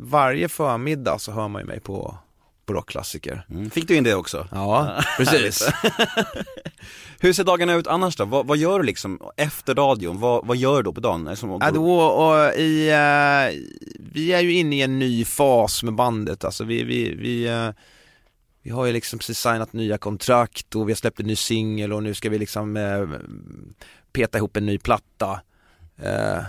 varje 0.00 0.48
förmiddag 0.48 1.18
så 1.18 1.32
hör 1.32 1.48
man 1.48 1.62
ju 1.62 1.68
mig 1.68 1.80
på, 1.80 2.18
på 2.66 2.72
rockklassiker. 2.72 3.46
Mm. 3.50 3.70
Fick 3.70 3.88
du 3.88 3.96
in 3.96 4.04
det 4.04 4.14
också? 4.14 4.48
Ja, 4.52 5.02
precis. 5.16 5.68
Hur 7.20 7.32
ser 7.32 7.44
dagarna 7.44 7.74
ut 7.74 7.86
annars 7.86 8.16
då? 8.16 8.24
Vad, 8.24 8.46
vad 8.46 8.56
gör 8.56 8.78
du 8.78 8.84
liksom 8.84 9.20
efter 9.36 9.74
radion? 9.74 10.20
Vad, 10.20 10.46
vad 10.46 10.56
gör 10.56 10.76
du 10.76 10.82
då 10.82 10.92
på 10.92 11.00
dagen? 11.00 11.26
Är 11.26 11.30
det 11.30 11.36
Som, 11.36 11.58
Ja, 11.60 11.70
då, 11.70 12.00
och 12.00 12.54
i, 12.54 12.88
eh, 12.88 13.60
vi 13.98 14.32
är 14.32 14.40
ju 14.40 14.52
inne 14.52 14.76
i 14.76 14.82
en 14.82 14.98
ny 14.98 15.24
fas 15.24 15.82
med 15.82 15.94
bandet, 15.94 16.44
alltså 16.44 16.64
vi, 16.64 16.84
vi, 16.84 17.14
vi, 17.14 17.46
eh, 17.46 17.70
vi 18.62 18.70
har 18.70 18.86
ju 18.86 18.92
liksom 18.92 19.18
precis 19.18 19.38
signat 19.38 19.72
nya 19.72 19.98
kontrakt 19.98 20.74
och 20.74 20.88
vi 20.88 20.92
har 20.92 20.96
släppt 20.96 21.20
en 21.20 21.26
ny 21.26 21.36
singel 21.36 21.92
och 21.92 22.02
nu 22.02 22.14
ska 22.14 22.30
vi 22.30 22.38
liksom 22.38 22.76
eh, 22.76 23.08
peta 24.12 24.38
ihop 24.38 24.56
en 24.56 24.66
ny 24.66 24.78
platta. 24.78 25.40
Eh, 26.02 26.42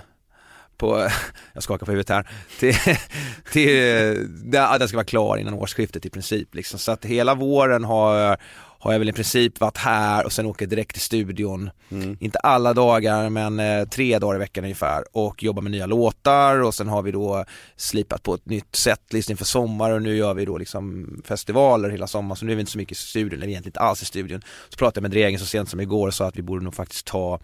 på, 0.77 1.09
jag 1.53 1.63
skakar 1.63 1.85
på 1.85 1.91
huvudet 1.91 2.09
här, 2.09 2.29
till, 2.59 2.73
till, 3.51 3.69
eh, 3.69 4.79
den 4.79 4.87
ska 4.87 4.97
vara 4.97 5.05
klar 5.05 5.37
innan 5.37 5.53
årsskiftet 5.53 6.05
i 6.05 6.09
princip 6.09 6.55
liksom. 6.55 6.79
Så 6.79 6.91
att 6.91 7.05
hela 7.05 7.35
våren 7.35 7.83
har, 7.83 8.37
har 8.79 8.91
jag 8.91 8.99
väl 8.99 9.09
i 9.09 9.13
princip 9.13 9.59
varit 9.59 9.77
här 9.77 10.25
och 10.25 10.33
sen 10.33 10.45
åker 10.45 10.67
direkt 10.67 10.91
till 10.91 11.01
studion. 11.01 11.69
Mm. 11.91 12.17
Inte 12.19 12.39
alla 12.39 12.73
dagar 12.73 13.29
men 13.29 13.59
eh, 13.59 13.87
tre 13.87 14.19
dagar 14.19 14.35
i 14.35 14.39
veckan 14.39 14.63
ungefär 14.63 15.03
och 15.11 15.43
jobbar 15.43 15.61
med 15.61 15.71
nya 15.71 15.85
låtar 15.85 16.61
och 16.61 16.73
sen 16.73 16.87
har 16.87 17.01
vi 17.01 17.11
då 17.11 17.45
slipat 17.75 18.23
på 18.23 18.33
ett 18.33 18.45
nytt 18.45 18.75
setlist 18.75 19.29
inför 19.29 19.45
sommar 19.45 19.91
och 19.91 20.01
nu 20.01 20.15
gör 20.15 20.33
vi 20.33 20.45
då 20.45 20.57
liksom 20.57 21.07
festivaler 21.25 21.89
hela 21.89 22.07
sommaren 22.07 22.37
så 22.37 22.45
nu 22.45 22.51
är 22.51 22.55
vi 22.55 22.59
inte 22.59 22.71
så 22.71 22.77
mycket 22.77 22.97
i 22.97 23.01
studion, 23.01 23.39
eller 23.39 23.47
egentligen 23.47 23.69
inte 23.69 23.79
alls 23.79 24.01
i 24.01 24.05
studion. 24.05 24.41
Så 24.69 24.77
pratade 24.77 24.97
jag 24.97 25.01
med 25.01 25.11
Dregen 25.11 25.39
så 25.39 25.45
sent 25.45 25.69
som 25.69 25.79
igår 25.79 26.07
och 26.07 26.13
sa 26.13 26.27
att 26.27 26.37
vi 26.37 26.41
borde 26.41 26.63
nog 26.63 26.75
faktiskt 26.75 27.05
ta 27.05 27.39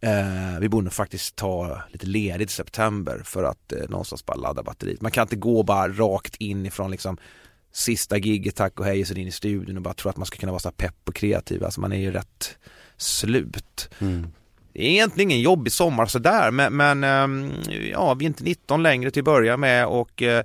eh, 0.00 0.60
vi 0.60 0.68
borde 0.68 0.84
nog 0.84 0.92
faktiskt 0.92 1.36
ta 1.36 1.82
lite 1.92 2.06
ledigt 2.06 2.50
i 2.50 2.52
september 2.52 3.22
för 3.24 3.44
att 3.44 3.72
eh, 3.72 3.78
någonstans 3.88 4.26
bara 4.26 4.36
ladda 4.36 4.62
batteriet. 4.62 5.00
Man 5.00 5.10
kan 5.10 5.22
inte 5.22 5.36
gå 5.36 5.62
bara 5.62 5.88
rakt 5.88 6.36
in 6.36 6.66
ifrån 6.66 6.90
liksom 6.90 7.16
sista 7.72 8.16
giget, 8.18 8.56
tack 8.56 8.80
och 8.80 8.86
hej, 8.86 9.00
och 9.00 9.06
så 9.06 9.14
in 9.14 9.28
i 9.28 9.30
studion 9.30 9.76
och 9.76 9.82
bara 9.82 9.94
tro 9.94 10.10
att 10.10 10.16
man 10.16 10.26
ska 10.26 10.38
kunna 10.38 10.52
vara 10.52 10.60
så 10.60 10.70
pepp 10.70 11.08
och 11.08 11.14
kreativ. 11.14 11.64
Alltså 11.64 11.80
man 11.80 11.92
är 11.92 11.96
ju 12.00 12.10
rätt 12.10 12.58
slut. 12.96 13.88
Mm. 13.98 14.26
Det 14.72 14.80
är 14.86 14.90
egentligen 14.90 15.30
ingen 15.30 15.42
jobbig 15.42 15.72
sommar 15.72 16.06
sådär 16.06 16.50
men, 16.50 16.76
men 16.76 17.04
ehm, 17.04 17.50
ja, 17.92 18.14
vi 18.14 18.24
är 18.24 18.26
inte 18.26 18.44
19 18.44 18.82
längre 18.82 19.10
till 19.10 19.20
att 19.20 19.24
börja 19.24 19.56
med 19.56 19.86
och 19.86 20.22
eh, 20.22 20.44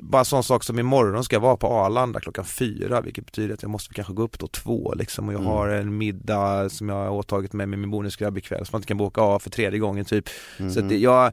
bara 0.00 0.24
sån 0.24 0.44
sak 0.44 0.64
som 0.64 0.78
imorgon 0.78 1.24
ska 1.24 1.36
jag 1.36 1.40
vara 1.40 1.56
på 1.56 1.66
Arlanda 1.66 2.20
klockan 2.20 2.44
fyra 2.44 3.00
vilket 3.00 3.26
betyder 3.26 3.54
att 3.54 3.62
jag 3.62 3.70
måste 3.70 3.94
kanske 3.94 4.12
gå 4.12 4.22
upp 4.22 4.38
då 4.38 4.46
två 4.46 4.94
liksom 4.96 5.28
och 5.28 5.34
jag 5.34 5.40
Mm. 5.40 5.52
har 5.52 5.68
en 5.68 5.98
middag 5.98 6.68
som 6.68 6.88
jag 6.88 6.96
har 6.96 7.10
åtagit 7.10 7.52
mig 7.52 7.66
med 7.66 7.78
min 7.78 7.90
bonusgrabb 7.90 8.38
ikväll 8.38 8.66
som 8.66 8.72
man 8.72 8.78
inte 8.78 8.88
kan 8.88 8.96
boka 8.96 9.20
av 9.20 9.38
för 9.38 9.50
tredje 9.50 9.78
gången 9.78 10.04
typ. 10.04 10.28
Mm. 10.58 10.70
Så 10.72 10.80
att 10.80 10.88
det, 10.88 10.98
jag, 10.98 11.32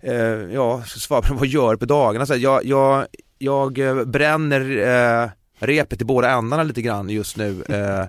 eh, 0.00 0.14
ja, 0.52 0.82
så 0.86 1.00
svara 1.00 1.22
på 1.22 1.34
vad 1.34 1.46
jag 1.46 1.52
gör 1.52 1.76
på 1.76 1.84
dagarna. 1.84 2.26
Så 2.26 2.36
jag, 2.36 2.64
jag, 2.64 3.06
jag 3.42 3.78
eh, 3.78 4.04
bränner 4.04 4.60
eh, 4.78 5.30
repet 5.58 6.02
i 6.02 6.04
båda 6.04 6.30
ändarna 6.30 6.62
lite 6.62 6.82
grann 6.82 7.10
just 7.10 7.36
nu 7.36 7.62
eh, 7.68 8.06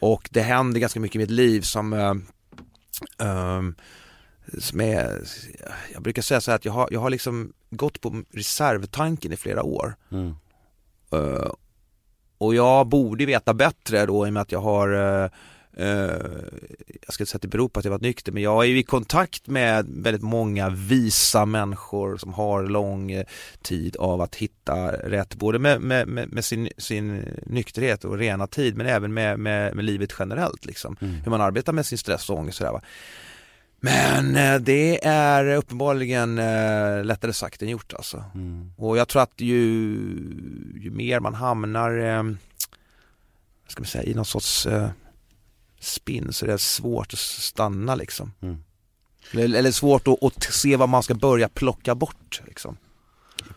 och 0.00 0.28
det 0.32 0.40
händer 0.40 0.80
ganska 0.80 1.00
mycket 1.00 1.16
i 1.16 1.18
mitt 1.18 1.30
liv 1.30 1.60
som 1.60 1.92
eh, 1.92 2.14
ehm, 3.18 3.74
som 4.58 4.80
är, 4.80 5.22
jag 5.92 6.02
brukar 6.02 6.22
säga 6.22 6.40
så 6.40 6.50
här 6.50 6.56
att 6.56 6.64
jag 6.64 6.72
har, 6.72 6.88
jag 6.90 7.00
har 7.00 7.10
liksom 7.10 7.52
gått 7.70 8.00
på 8.00 8.22
reservtanken 8.32 9.32
i 9.32 9.36
flera 9.36 9.62
år. 9.62 9.94
Mm. 10.12 10.34
Eh, 11.12 11.50
och 12.38 12.54
jag 12.54 12.86
borde 12.86 13.26
veta 13.26 13.54
bättre 13.54 14.06
då 14.06 14.26
i 14.26 14.28
och 14.28 14.32
med 14.32 14.42
att 14.42 14.52
jag 14.52 14.60
har 14.60 15.22
eh, 15.22 15.30
jag 15.78 17.14
ska 17.14 17.22
inte 17.22 17.30
säga 17.30 17.36
att 17.36 17.42
det 17.42 17.48
beror 17.48 17.68
på 17.68 17.78
att 17.78 17.84
jag 17.84 17.92
varit 17.92 18.02
nykter 18.02 18.32
men 18.32 18.42
jag 18.42 18.64
är 18.64 18.68
ju 18.68 18.78
i 18.78 18.82
kontakt 18.82 19.46
med 19.46 19.86
väldigt 19.88 20.22
många 20.22 20.70
visa 20.70 21.46
människor 21.46 22.16
som 22.16 22.34
har 22.34 22.62
lång 22.62 23.10
eh, 23.10 23.26
tid 23.62 23.96
av 23.96 24.20
att 24.20 24.34
hitta 24.34 24.92
rätt 24.92 25.34
både 25.34 25.58
med, 25.58 25.80
med, 25.80 26.08
med, 26.08 26.44
sin, 26.44 26.68
sin 26.78 27.24
nykterhet 27.46 28.04
och 28.04 28.18
rena 28.18 28.46
tid 28.46 28.76
men 28.76 28.86
även 28.86 29.14
med, 29.14 29.38
med, 29.38 29.76
med 29.76 29.84
livet 29.84 30.14
generellt 30.18 30.66
liksom. 30.66 30.96
Mm. 31.00 31.14
Hur 31.14 31.30
man 31.30 31.40
arbetar 31.40 31.72
med 31.72 31.86
sin 31.86 31.98
stress 31.98 32.30
och 32.30 32.38
ångest 32.38 32.60
och 32.60 32.66
sådär 32.66 32.72
va. 32.72 32.82
Men 33.80 34.36
eh, 34.36 34.60
det 34.60 35.04
är 35.06 35.44
uppenbarligen 35.54 36.38
eh, 36.38 37.04
lättare 37.04 37.32
sagt 37.32 37.62
än 37.62 37.68
gjort 37.68 37.94
alltså. 37.94 38.24
Mm. 38.34 38.72
Och 38.76 38.98
jag 38.98 39.08
tror 39.08 39.22
att 39.22 39.40
ju, 39.40 39.58
ju 40.80 40.90
mer 40.90 41.20
man 41.20 41.34
hamnar, 41.34 41.98
eh, 41.98 42.22
ska 43.68 43.80
man 43.80 43.86
säga, 43.86 44.04
i 44.04 44.14
någon 44.14 44.24
sorts 44.24 44.66
eh, 44.66 44.88
spinn 45.80 46.32
så 46.32 46.44
är 46.46 46.50
det 46.50 46.58
svårt 46.58 47.12
att 47.12 47.18
stanna 47.18 47.94
liksom. 47.94 48.32
Mm. 48.40 48.56
Eller, 49.32 49.58
eller 49.58 49.70
svårt 49.70 50.08
att, 50.08 50.22
att 50.22 50.42
se 50.42 50.76
vad 50.76 50.88
man 50.88 51.02
ska 51.02 51.14
börja 51.14 51.48
plocka 51.48 51.94
bort 51.94 52.42
liksom. 52.46 52.76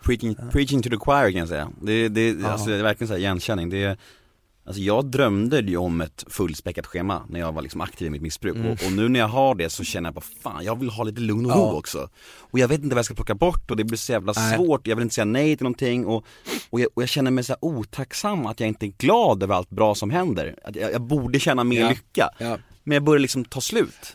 Preaching, 0.02 0.36
preaching 0.52 0.82
to 0.82 0.90
the 0.90 0.96
choir 0.96 1.30
kan 1.30 1.38
jag 1.38 1.48
säga. 1.48 1.70
Det, 1.82 2.08
det, 2.08 2.30
Ja. 2.30 2.48
alltså, 2.48 2.70
det 2.70 2.76
är 2.76 2.82
verkligen 2.82 3.08
så 3.08 3.14
här 3.14 3.20
igenkänning. 3.20 3.70
Det 3.70 3.84
är, 3.84 3.98
alltså 4.66 4.82
jag 4.82 5.04
drömde 5.10 5.58
ju 5.60 5.76
om 5.76 6.00
ett 6.00 6.24
fullspäckat 6.28 6.86
schema 6.86 7.22
när 7.28 7.40
jag 7.40 7.52
var 7.52 7.62
liksom 7.62 7.80
aktiv 7.80 8.06
i 8.06 8.10
mitt 8.10 8.22
missbruk 8.22 8.56
Mm. 8.56 8.70
och, 8.72 8.82
och 8.86 8.92
nu 8.92 9.08
när 9.08 9.20
jag 9.20 9.28
har 9.28 9.54
det 9.54 9.70
så 9.70 9.84
känner 9.84 10.06
jag 10.06 10.14
bara 10.14 10.24
fan, 10.42 10.64
jag 10.64 10.78
vill 10.78 10.90
ha 10.90 11.04
lite 11.04 11.20
lugn 11.20 11.46
och 11.46 11.52
Ja. 11.52 11.56
ro 11.56 11.76
också. 11.78 12.08
Och 12.36 12.58
jag 12.58 12.68
vet 12.68 12.82
inte 12.82 12.94
vad 12.94 12.98
jag 12.98 13.04
ska 13.04 13.14
plocka 13.14 13.34
bort 13.34 13.70
och 13.70 13.76
det 13.76 13.84
blir 13.84 13.98
så 13.98 14.12
jävla 14.12 14.32
Nej. 14.36 14.56
svårt, 14.56 14.86
jag 14.86 14.96
vill 14.96 15.02
inte 15.02 15.14
säga 15.14 15.24
nej 15.24 15.56
till 15.56 15.64
någonting 15.64 16.06
och, 16.06 16.24
och, 16.70 16.80
jag, 16.80 16.88
och 16.94 17.02
jag 17.02 17.08
känner 17.08 17.30
mig 17.30 17.44
så 17.44 17.56
otacksam 17.60 18.46
att 18.46 18.60
jag 18.60 18.68
inte 18.68 18.86
är 18.86 18.92
glad 18.98 19.42
över 19.42 19.54
allt 19.54 19.70
bra 19.70 19.94
som 19.94 20.10
händer. 20.10 20.54
Att 20.64 20.76
jag, 20.76 20.92
jag 20.92 21.00
borde 21.02 21.40
känna 21.40 21.64
mer 21.64 21.80
Ja. 21.80 21.88
lycka. 21.88 22.28
Ja. 22.38 22.58
Men 22.84 22.94
jag 22.94 23.04
börjar 23.04 23.18
liksom 23.20 23.44
ta 23.44 23.60
slut. 23.60 24.12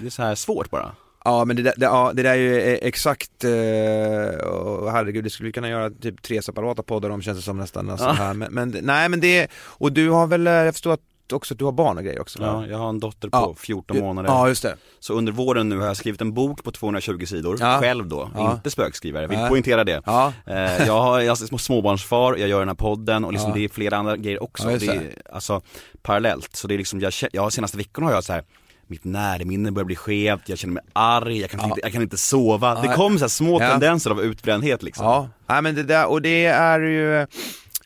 Det 0.00 0.06
är 0.06 0.10
så 0.10 0.22
här 0.22 0.34
svårt 0.34 0.70
bara. 0.70 0.92
Ja 1.26 1.44
men 1.44 1.56
det 1.56 1.62
där, 1.62 1.74
det, 1.76 1.84
ja, 1.86 2.12
det 2.14 2.22
där 2.22 2.30
är 2.30 2.34
ju 2.36 2.60
eh, 2.60 2.78
exakt, 2.82 3.44
eh, 3.44 4.46
och 4.48 4.92
herregud 4.92 5.24
det 5.24 5.30
skulle 5.30 5.46
vi 5.46 5.52
kunna 5.52 5.68
göra 5.68 5.90
typ 5.90 6.22
tre 6.22 6.42
separata 6.42 6.82
poddar 6.82 7.10
om 7.10 7.22
känns 7.22 7.38
det 7.38 7.42
som 7.44 7.58
nästan. 7.58 7.90
Alltså, 7.90 8.06
Ja. 8.06 8.12
här. 8.12 8.34
Men, 8.34 8.52
men 8.54 8.76
nej 8.82 9.08
men 9.08 9.20
det, 9.20 9.48
och 9.54 9.92
du 9.92 10.10
har 10.10 10.26
väl, 10.26 10.46
eh, 10.46 10.52
jag 10.52 10.74
förstår 10.74 10.92
att 10.92 11.00
också 11.32 11.54
att 11.54 11.58
du 11.58 11.64
har 11.64 11.72
barn 11.72 11.98
och 11.98 12.04
grejer 12.04 12.20
också? 12.20 12.40
va? 12.40 12.46
Ja, 12.46 12.66
jag 12.66 12.78
har 12.78 12.88
en 12.88 13.00
dotter 13.00 13.28
på 13.28 13.36
Ja. 13.38 13.54
14 13.58 13.98
månader. 13.98 14.28
Ja 14.28 14.48
just 14.48 14.62
det. 14.62 14.76
Så 15.00 15.14
under 15.14 15.32
våren 15.32 15.68
nu 15.68 15.78
har 15.78 15.86
jag 15.86 15.96
skrivit 15.96 16.20
en 16.20 16.34
bok 16.34 16.64
på 16.64 16.70
220 16.70 17.24
sidor, 17.26 17.56
Ja. 17.60 17.78
själv 17.80 18.06
då, 18.08 18.30
Ja. 18.34 18.52
inte 18.52 18.70
spökskrivare, 18.70 19.26
vill 19.26 19.38
Nej. 19.38 19.48
poängtera 19.48 19.84
det. 19.84 20.02
Ja. 20.06 20.32
Eh, 20.46 20.86
jag, 20.86 21.00
har, 21.02 21.20
jag 21.20 21.42
är 21.42 21.58
småbarnsfar, 21.58 22.36
jag 22.36 22.48
gör 22.48 22.58
den 22.58 22.68
här 22.68 22.74
podden 22.74 23.24
och 23.24 23.32
liksom 23.32 23.50
Ja. 23.50 23.56
det 23.56 23.64
är 23.64 23.68
flera 23.68 23.96
andra 23.96 24.16
grejer 24.16 24.42
också. 24.42 24.64
Ja, 24.64 24.70
just 24.72 24.86
det 24.86 24.92
är, 24.92 25.22
alltså 25.32 25.60
parallellt, 26.02 26.56
så 26.56 26.68
det 26.68 26.74
är 26.74 26.78
liksom, 26.78 27.00
jag, 27.00 27.12
jag 27.32 27.52
senaste 27.52 27.76
veckorna 27.76 28.06
har 28.06 28.14
jag 28.14 28.24
så 28.24 28.32
här 28.32 28.42
mitt 28.86 29.04
närminne 29.04 29.72
börjar 29.72 29.84
bli 29.86 29.96
skevt, 29.96 30.48
jag 30.48 30.58
känner 30.58 30.74
mig 30.74 30.82
arg, 30.92 31.40
jag 31.40 31.50
kan, 31.50 31.60
Ja. 31.60 31.66
inte, 31.66 31.80
jag 31.82 31.92
kan 31.92 32.02
inte 32.02 32.16
sova. 32.18 32.82
Det 32.82 32.86
Ja. 32.88 32.94
kommer 32.94 33.18
så 33.18 33.24
här 33.24 33.28
små 33.28 33.62
Ja. 33.62 33.70
tendenser 33.70 34.10
av 34.10 34.20
utbrändhet 34.22 34.82
liksom. 34.82 35.04
Ja, 35.06 35.28
nej 35.46 35.62
men 35.62 35.74
det 35.74 35.82
där, 35.82 36.06
och 36.06 36.22
det 36.22 36.46
är 36.46 36.80
ju 36.80 37.26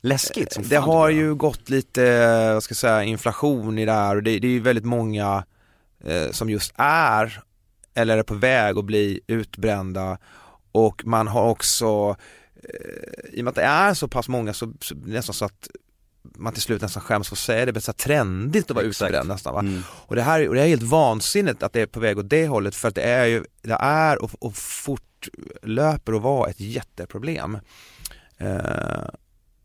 Läskigt 0.02 0.52
som 0.52 0.62
Det 0.62 0.68
fan, 0.76 0.84
har 0.84 1.08
ju 1.08 1.34
gått 1.34 1.68
lite, 1.70 2.02
vad 2.54 2.62
ska 2.62 2.72
jag 2.72 2.76
säga, 2.76 3.04
inflation 3.04 3.78
i 3.78 3.84
det 3.84 3.92
här 3.92 4.16
och 4.16 4.22
det, 4.22 4.38
det 4.38 4.46
är 4.46 4.50
ju 4.52 4.60
väldigt 4.60 4.84
många 4.84 5.44
eh, 6.04 6.30
som 6.30 6.50
just 6.50 6.72
är 6.76 7.42
eller 7.94 8.18
är 8.18 8.22
på 8.22 8.34
väg 8.34 8.78
att 8.78 8.84
bli 8.84 9.20
utbrända 9.26 10.18
och 10.72 11.02
man 11.06 11.28
har 11.28 11.48
också, 11.48 12.16
eh, 12.64 13.32
i 13.32 13.40
och 13.40 13.44
med 13.44 13.48
att 13.50 13.54
det 13.54 13.62
är 13.62 13.94
så 13.94 14.08
pass 14.08 14.28
många 14.28 14.52
så, 14.52 14.72
så 14.80 14.94
nästan 14.94 15.34
så 15.34 15.44
att 15.44 15.68
man 16.22 16.52
till 16.52 16.62
slut 16.62 16.82
nästan 16.82 17.02
skäms 17.02 17.28
för 17.28 17.34
att 17.34 17.38
säga 17.38 17.66
det, 17.66 17.72
det 17.72 17.80
så 17.80 17.90
här 17.90 17.96
trendigt 17.96 18.70
att 18.70 18.76
vara 18.76 18.86
Exakt. 18.86 19.10
utbränd 19.10 19.28
nästan 19.28 19.54
va. 19.54 19.60
Mm. 19.60 19.82
Och 19.90 20.16
det 20.16 20.22
här 20.22 20.48
och 20.48 20.54
det 20.54 20.62
är 20.62 20.66
helt 20.66 20.82
vansinnigt 20.82 21.62
att 21.62 21.72
det 21.72 21.80
är 21.80 21.86
på 21.86 22.00
väg 22.00 22.18
åt 22.18 22.30
det 22.30 22.46
hållet 22.46 22.74
för 22.74 22.88
att 22.88 22.94
det 22.94 23.02
är 23.02 23.26
ju, 23.26 23.44
det 23.62 23.76
är 23.80 24.22
och, 24.22 24.30
och 24.38 24.56
fortlöper 24.56 26.12
att 26.12 26.22
vara 26.22 26.50
ett 26.50 26.60
jätteproblem. 26.60 27.58
Eh, 28.36 29.08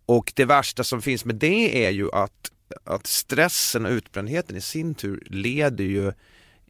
och 0.06 0.34
det 0.36 0.46
värsta 0.46 0.84
som 0.84 1.02
finns 1.02 1.26
med 1.26 1.36
det 1.36 1.86
är 1.86 1.89
ju 1.89 2.12
att, 2.12 2.52
att 2.84 3.08
stressen 3.08 3.86
och 3.86 3.91
utbrändheten 3.91 4.56
i 4.56 4.62
sin 4.62 4.96
tur 4.96 5.24
leder 5.30 5.84
ju 5.84 6.08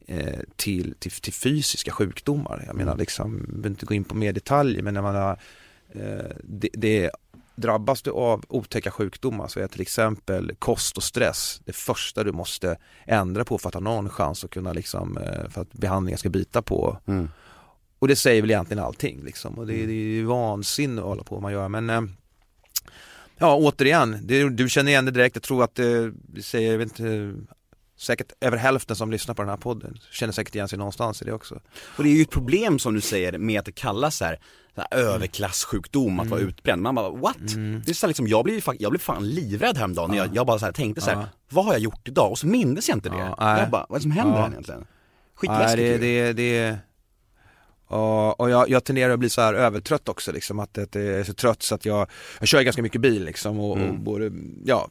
eh, 0.08 0.39
till, 0.56 0.95
till, 1.00 1.12
till 1.12 1.34
fysiska 1.34 1.91
sjukdomar. 1.91 2.63
Jag 2.67 2.76
menar 2.76 2.98
liksom, 2.98 3.38
jag 3.38 3.48
behöver 3.50 3.69
inte 3.69 3.86
gå 3.86 3.93
in 3.93 4.04
på 4.04 4.15
mer 4.15 4.34
detaljer 4.34 4.82
men 4.82 4.93
när 4.93 5.02
man 5.02 5.15
har, 5.15 5.39
eh, 5.89 6.32
det, 6.43 6.69
det 6.74 7.12
Drabbas 7.55 8.01
du 8.01 8.11
av 8.11 8.43
otäcka 8.47 8.91
sjukdomar 8.91 9.47
så 9.47 9.59
är 9.59 9.67
till 9.67 9.81
exempel 9.81 10.55
kost 10.59 10.97
och 10.97 11.03
stress 11.03 11.61
det 11.65 11.73
första 11.73 12.23
du 12.23 12.31
måste 12.31 12.77
ändra 13.05 13.45
på 13.45 13.57
för 13.57 13.67
att 13.67 13.73
ha 13.73 13.81
någon 13.81 14.09
chans 14.09 14.43
att 14.43 14.51
kunna 14.51 14.73
liksom, 14.73 15.17
eh, 15.17 15.49
för 15.49 15.61
att 15.61 15.73
behandlingen 15.73 16.17
ska 16.17 16.29
bita 16.29 16.61
på. 16.61 16.97
Mm. 17.05 17.29
Och 17.99 18.07
det 18.07 18.15
säger 18.15 18.41
väl 18.41 18.51
egentligen 18.51 18.83
allting 18.83 19.23
liksom 19.23 19.53
och 19.57 19.67
det, 19.67 19.73
det 19.73 19.93
är 19.93 20.15
ju 20.15 20.25
vansinne 20.25 21.01
att 21.01 21.07
hålla 21.07 21.23
på 21.23 21.35
med 21.35 21.41
man 21.41 21.51
gör 21.51 21.67
men 21.67 21.89
eh, 21.89 22.01
Ja 23.37 23.55
återigen, 23.55 24.19
det, 24.23 24.49
du 24.49 24.69
känner 24.69 24.91
igen 24.91 25.05
det 25.05 25.11
direkt, 25.11 25.35
jag 25.35 25.43
tror 25.43 25.63
att 25.63 25.75
det, 25.75 26.11
det 26.11 26.41
säger, 26.41 26.71
jag 26.71 26.77
vet 26.77 26.99
inte 26.99 27.33
Säkert 28.05 28.31
över 28.41 28.57
hälften 28.57 28.95
som 28.95 29.11
lyssnar 29.11 29.35
på 29.35 29.41
den 29.41 29.49
här 29.49 29.57
podden 29.57 29.97
känner 30.11 30.33
säkert 30.33 30.55
igen 30.55 30.67
sig 30.67 30.77
någonstans 30.77 31.21
i 31.21 31.25
det 31.25 31.33
också. 31.33 31.59
Och 31.97 32.03
det 32.03 32.09
är 32.09 32.13
ju 32.15 32.21
ett 32.21 32.29
problem 32.29 32.79
som 32.79 32.93
du 32.93 33.01
säger 33.01 33.37
med 33.37 33.59
att 33.59 33.65
det 33.65 33.71
kallas 33.71 34.17
så 34.17 34.25
här, 34.25 34.39
så 34.75 34.81
här 34.81 34.99
överklassjukdom 34.99 36.19
att 36.19 36.27
vara 36.27 36.39
Mm. 36.39 36.49
utbränd. 36.49 36.81
Man 36.81 36.95
bara 36.95 37.09
what? 37.09 37.37
Det 37.85 37.91
är 37.91 37.93
så 37.93 38.05
här, 38.05 38.07
liksom, 38.07 38.27
jag 38.27 38.43
blev, 38.43 38.61
jag 38.79 38.91
blev 38.91 38.99
fan 38.99 39.29
livrädd 39.29 39.77
häromdagen 39.77 40.09
när 40.11 40.17
jag, 40.17 40.35
jag 40.35 40.45
bara 40.47 40.59
så 40.59 40.65
här, 40.65 40.71
tänkte 40.73 41.01
så 41.01 41.09
här, 41.09 41.17
Ja. 41.17 41.25
vad 41.49 41.65
har 41.65 41.71
jag 41.73 41.81
gjort 41.81 42.07
idag? 42.07 42.31
Och 42.31 42.39
så 42.39 42.47
mindes 42.47 42.89
jag 42.89 42.95
inte 42.97 43.09
det. 43.09 43.17
Ja, 43.17 43.35
nej. 43.39 43.59
jag 43.61 43.69
bara, 43.69 43.85
vad 43.89 43.95
är 43.95 43.99
det 43.99 44.01
som 44.01 44.11
händer 44.11 44.35
Ja. 44.35 44.41
här 44.41 44.49
egentligen? 44.51 44.79
Nej, 44.79 44.87
Skitläskigt 45.35 46.01
det, 46.01 46.07
ju. 46.07 46.33
det, 46.33 46.33
det 46.33 46.77
och, 47.87 48.39
och 48.39 48.49
jag, 48.49 48.69
jag 48.69 48.83
tenderar 48.83 49.13
att 49.13 49.19
bli 49.19 49.29
så 49.29 49.41
här 49.41 49.53
övertrött 49.53 50.09
också 50.09 50.31
liksom, 50.31 50.59
att, 50.59 50.77
att 50.77 50.95
jag 50.95 51.03
är 51.05 51.23
så 51.23 51.33
trött 51.33 51.63
så 51.63 51.75
att 51.75 51.85
jag, 51.85 52.07
jag 52.39 52.47
kör 52.47 52.61
ganska 52.61 52.81
mycket 52.81 53.01
bil 53.01 53.25
liksom 53.25 53.59
och, 53.59 53.71
och 53.71 53.77
Mm. 53.77 54.03
både, 54.03 54.31
ja, 54.65 54.89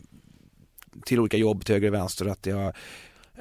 till 1.05 1.21
olika 1.21 1.37
jobb 1.37 1.65
till 1.65 1.75
höger 1.75 1.89
och 1.89 1.95
vänster 1.95 2.27
att 2.27 2.47
jag, 2.47 2.67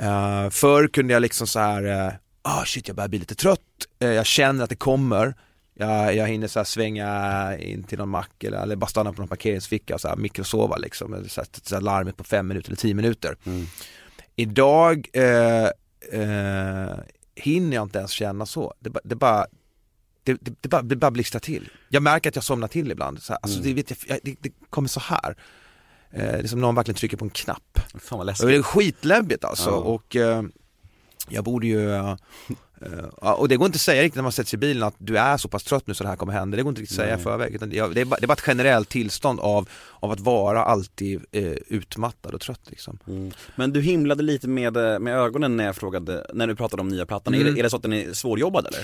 uh, 0.01 0.49
förr 0.49 0.87
kunde 0.87 1.13
jag 1.13 1.21
liksom 1.21 1.47
så 1.47 1.59
här, 1.59 2.07
eh, 2.07 2.13
ah 2.41 2.65
shit 2.65 2.87
jag 2.87 2.95
börjar 2.95 3.07
bli 3.09 3.19
lite 3.19 3.35
trött, 3.35 3.59
Eh, 3.99 4.09
jag 4.09 4.25
känner 4.25 4.63
att 4.63 4.69
det 4.69 4.75
kommer, 4.75 5.35
jag, 5.73 6.15
jag 6.15 6.27
hinner 6.27 6.47
så 6.47 6.65
svänga 6.65 7.57
in 7.57 7.83
till 7.83 7.97
någon 7.97 8.09
mack 8.09 8.43
eller, 8.43 8.61
eller 8.61 8.75
bara 8.75 8.87
stanna 8.87 9.13
på 9.13 9.21
någon 9.21 9.27
parkeringsficka 9.27 9.93
och 9.95 10.01
så 10.01 10.07
här 10.07 10.15
mikrosova 10.15 10.77
liksom, 10.77 11.13
eller 11.13 11.27
så 11.29 11.41
här, 11.41 11.47
så 11.63 11.75
här 11.75 11.81
larmet 11.81 12.17
på 12.17 12.23
fem 12.23 12.47
minuter 12.47 12.69
eller 12.69 12.77
tio 12.77 12.93
minuter. 12.93 13.37
Mm. 13.45 13.65
Idag 14.35 15.09
eh, 15.13 15.65
eh, 16.21 16.97
hinner 17.35 17.75
jag 17.75 17.83
inte 17.83 17.99
ens 17.99 18.11
känna 18.11 18.45
så. 18.45 18.73
Det, 18.79 18.89
det 19.03 19.15
bara 19.15 19.45
det, 20.23 20.33
det, 20.41 20.53
det, 20.61 20.69
bara, 20.69 20.81
det 20.81 20.95
bara 20.95 21.11
blixtrar 21.11 21.39
till. 21.39 21.69
Jag 21.89 22.03
märker 22.03 22.29
att 22.29 22.35
jag 22.35 22.43
somnar 22.43 22.67
till 22.67 22.91
ibland. 22.91 23.21
Så 23.23 23.33
här, 23.33 23.39
alltså, 23.41 23.59
Mm. 23.59 23.69
det, 23.69 23.73
vet 23.73 24.07
jag, 24.07 24.19
det, 24.23 24.35
det 24.39 24.51
kommer 24.69 24.87
så 24.87 24.99
här. 24.99 25.35
Eh, 26.13 26.21
det 26.23 26.43
är 26.43 26.47
som 26.47 26.61
någon 26.61 26.75
verkligen 26.75 26.95
trycker 26.97 27.17
på 27.17 27.25
en 27.25 27.29
knapp. 27.31 27.79
Fan 27.99 28.17
vad 28.17 28.25
läskigt. 28.27 28.47
det 28.47 28.55
är 28.55 28.61
skitläbbigt 28.61 29.43
alltså. 29.43 29.69
Ja. 29.69 29.75
Och 29.75 30.15
eh, 30.15 30.43
jag 31.29 31.43
borde 31.43 31.67
ju 31.67 31.91
eh, 31.95 32.15
och 33.19 33.47
det 33.49 33.55
går 33.57 33.65
inte 33.65 33.75
att 33.77 33.81
säga 33.81 34.03
riktigt 34.03 34.15
när 34.15 34.23
man 34.23 34.31
sätter 34.31 34.49
sig 34.49 34.57
i 34.57 34.59
bilen 34.59 34.83
att 34.83 34.95
du 34.97 35.17
är 35.17 35.37
så 35.37 35.47
pass 35.47 35.63
trött 35.63 35.87
nu 35.87 35.93
så 35.93 36.03
det 36.03 36.09
här 36.09 36.15
kommer 36.15 36.33
hända. 36.33 36.57
Det 36.57 36.63
går 36.63 36.69
inte 36.69 36.81
riktigt 36.81 36.99
att 36.99 37.05
säga 37.05 37.19
i 37.19 37.21
förväg. 37.23 37.55
Utan 37.55 37.69
det, 37.69 37.77
är- 37.79 37.87
det, 37.89 38.01
är 38.01 38.05
bara, 38.05 38.17
är 38.17 38.31
ett 38.33 38.43
generellt 38.47 38.89
tillstånd 38.89 39.39
av, 39.39 39.69
av 39.99 40.11
att 40.11 40.19
vara 40.19 40.63
alltid 40.63 41.21
eh, 41.31 41.43
utmattad 41.67 42.33
och 42.33 42.41
trött 42.41 42.61
liksom. 42.69 42.99
Mm. 43.07 43.31
Men 43.55 43.73
du 43.73 43.81
himlade 43.81 44.23
lite 44.23 44.47
med, 44.47 44.77
eh, 44.77 44.99
med 44.99 45.15
ögonen 45.17 45.57
när 45.57 45.65
jag 45.65 45.75
frågade, 45.75 46.25
när 46.33 46.47
du 46.47 46.55
pratade 46.55 46.81
om 46.81 46.87
nya 46.87 47.05
plattan. 47.05 47.33
Är, 47.33 47.41
Mm. 47.41 47.53
det, 47.53 47.59
är 47.59 47.63
det 47.63 47.69
så 47.69 47.75
att 47.75 47.81
den 47.81 47.93
är 47.93 48.13
svårjobbad 48.13 48.67
eller? 48.67 48.81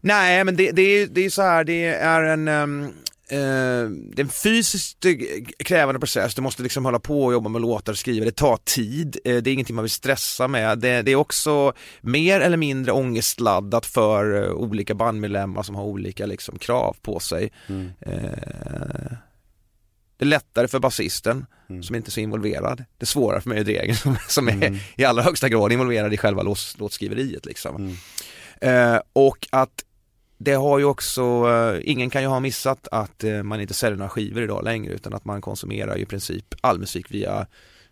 Nej 0.00 0.44
men 0.44 0.56
det, 0.56 0.70
det, 0.70 0.82
är, 0.82 1.06
det 1.06 1.20
är 1.24 1.30
så 1.30 1.42
här, 1.42 1.64
det 1.64 1.84
är 1.86 2.22
en, 2.22 2.48
ehm, 2.48 2.88
eh, 3.30 3.88
det 3.90 4.18
är 4.18 4.20
en 4.20 4.28
fysiskt 4.28 5.04
eh, 5.04 5.12
krävande 5.58 5.98
process, 6.00 6.34
du 6.34 6.42
måste 6.42 6.62
liksom 6.62 6.84
hålla 6.84 6.98
på 6.98 7.24
och 7.24 7.32
jobba 7.32 7.48
med 7.48 7.60
låtar 7.62 7.92
och 7.92 7.98
skriva, 7.98 8.24
det 8.24 8.36
tar 8.36 8.56
tid, 8.64 9.16
eh, 9.24 9.36
det 9.36 9.50
är 9.50 9.54
ingenting 9.54 9.76
man 9.76 9.82
vill 9.84 9.90
stressa 9.90 10.48
med. 10.48 10.78
Det, 10.78 11.02
det 11.02 11.10
är 11.10 11.16
också 11.16 11.72
mer 12.00 12.40
eller 12.40 12.56
mindre 12.56 12.92
ångestladdat 12.92 13.86
för 13.86 14.52
olika 14.52 14.94
bandmedlemmar 14.94 15.62
som 15.62 15.74
har 15.74 15.84
olika 15.84 16.26
liksom, 16.26 16.58
krav 16.58 16.96
på 17.02 17.20
sig. 17.20 17.52
Mm. 17.68 17.90
Eh, 18.00 19.12
det 20.18 20.24
är 20.24 20.26
lättare 20.26 20.68
för 20.68 20.78
basisten 20.78 21.46
Mm. 21.70 21.82
som 21.82 21.96
inte 21.96 22.08
är 22.08 22.12
så 22.12 22.20
involverad. 22.20 22.78
Det 22.78 23.04
är 23.04 23.06
svårare 23.06 23.40
för 23.40 23.48
mig 23.48 23.58
och 23.58 23.64
Dregen 23.64 23.96
som, 24.02 24.16
som 24.28 24.48
är 24.48 24.52
Mm. 24.52 24.76
i 24.96 25.04
allra 25.04 25.22
högsta 25.22 25.48
grad 25.48 25.72
involverad 25.72 26.14
i 26.14 26.16
själva 26.16 26.42
låts, 26.42 26.78
låtskriveriet 26.78 27.46
liksom. 27.46 27.76
Mm. 27.76 28.94
Eh, 28.94 29.00
och 29.12 29.48
att 29.50 29.84
det 30.38 30.54
har 30.54 30.78
ju 30.78 30.84
också, 30.84 31.22
eh, 31.48 31.80
ingen 31.90 32.10
kan 32.10 32.22
ju 32.22 32.28
ha 32.28 32.40
missat 32.40 32.88
att 32.90 33.24
eh, 33.24 33.42
man 33.42 33.60
inte 33.60 33.74
säljer 33.74 33.96
några 33.96 34.10
skivor 34.10 34.42
idag 34.42 34.64
längre 34.64 34.92
utan 34.92 35.14
att 35.14 35.24
man 35.24 35.40
konsumerar 35.40 35.96
ju 35.96 36.02
i 36.02 36.06
princip 36.06 36.54
all 36.60 36.78
musik 36.78 37.06
via 37.10 37.46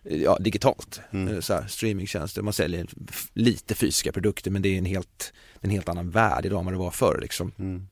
eh, 0.04 0.22
ja, 0.22 0.38
digitalt, 0.40 1.00
Mm. 1.10 1.42
så 1.42 1.54
här, 1.54 1.66
streamingtjänster. 1.66 2.42
Man 2.42 2.52
säljer 2.52 2.86
lite 3.32 3.74
fysiska 3.74 4.12
produkter 4.12 4.50
men 4.50 4.62
det 4.62 4.68
är 4.68 4.78
en 4.78 4.84
helt, 4.84 5.32
en 5.60 5.70
helt 5.70 5.88
annan 5.88 6.10
värld 6.10 6.46
idag 6.46 6.58
än 6.58 6.64
vad 6.64 6.74
det 6.74 6.78
var 6.78 6.90
förr 6.90 7.18
liksom. 7.22 7.52
Mm. 7.58 7.86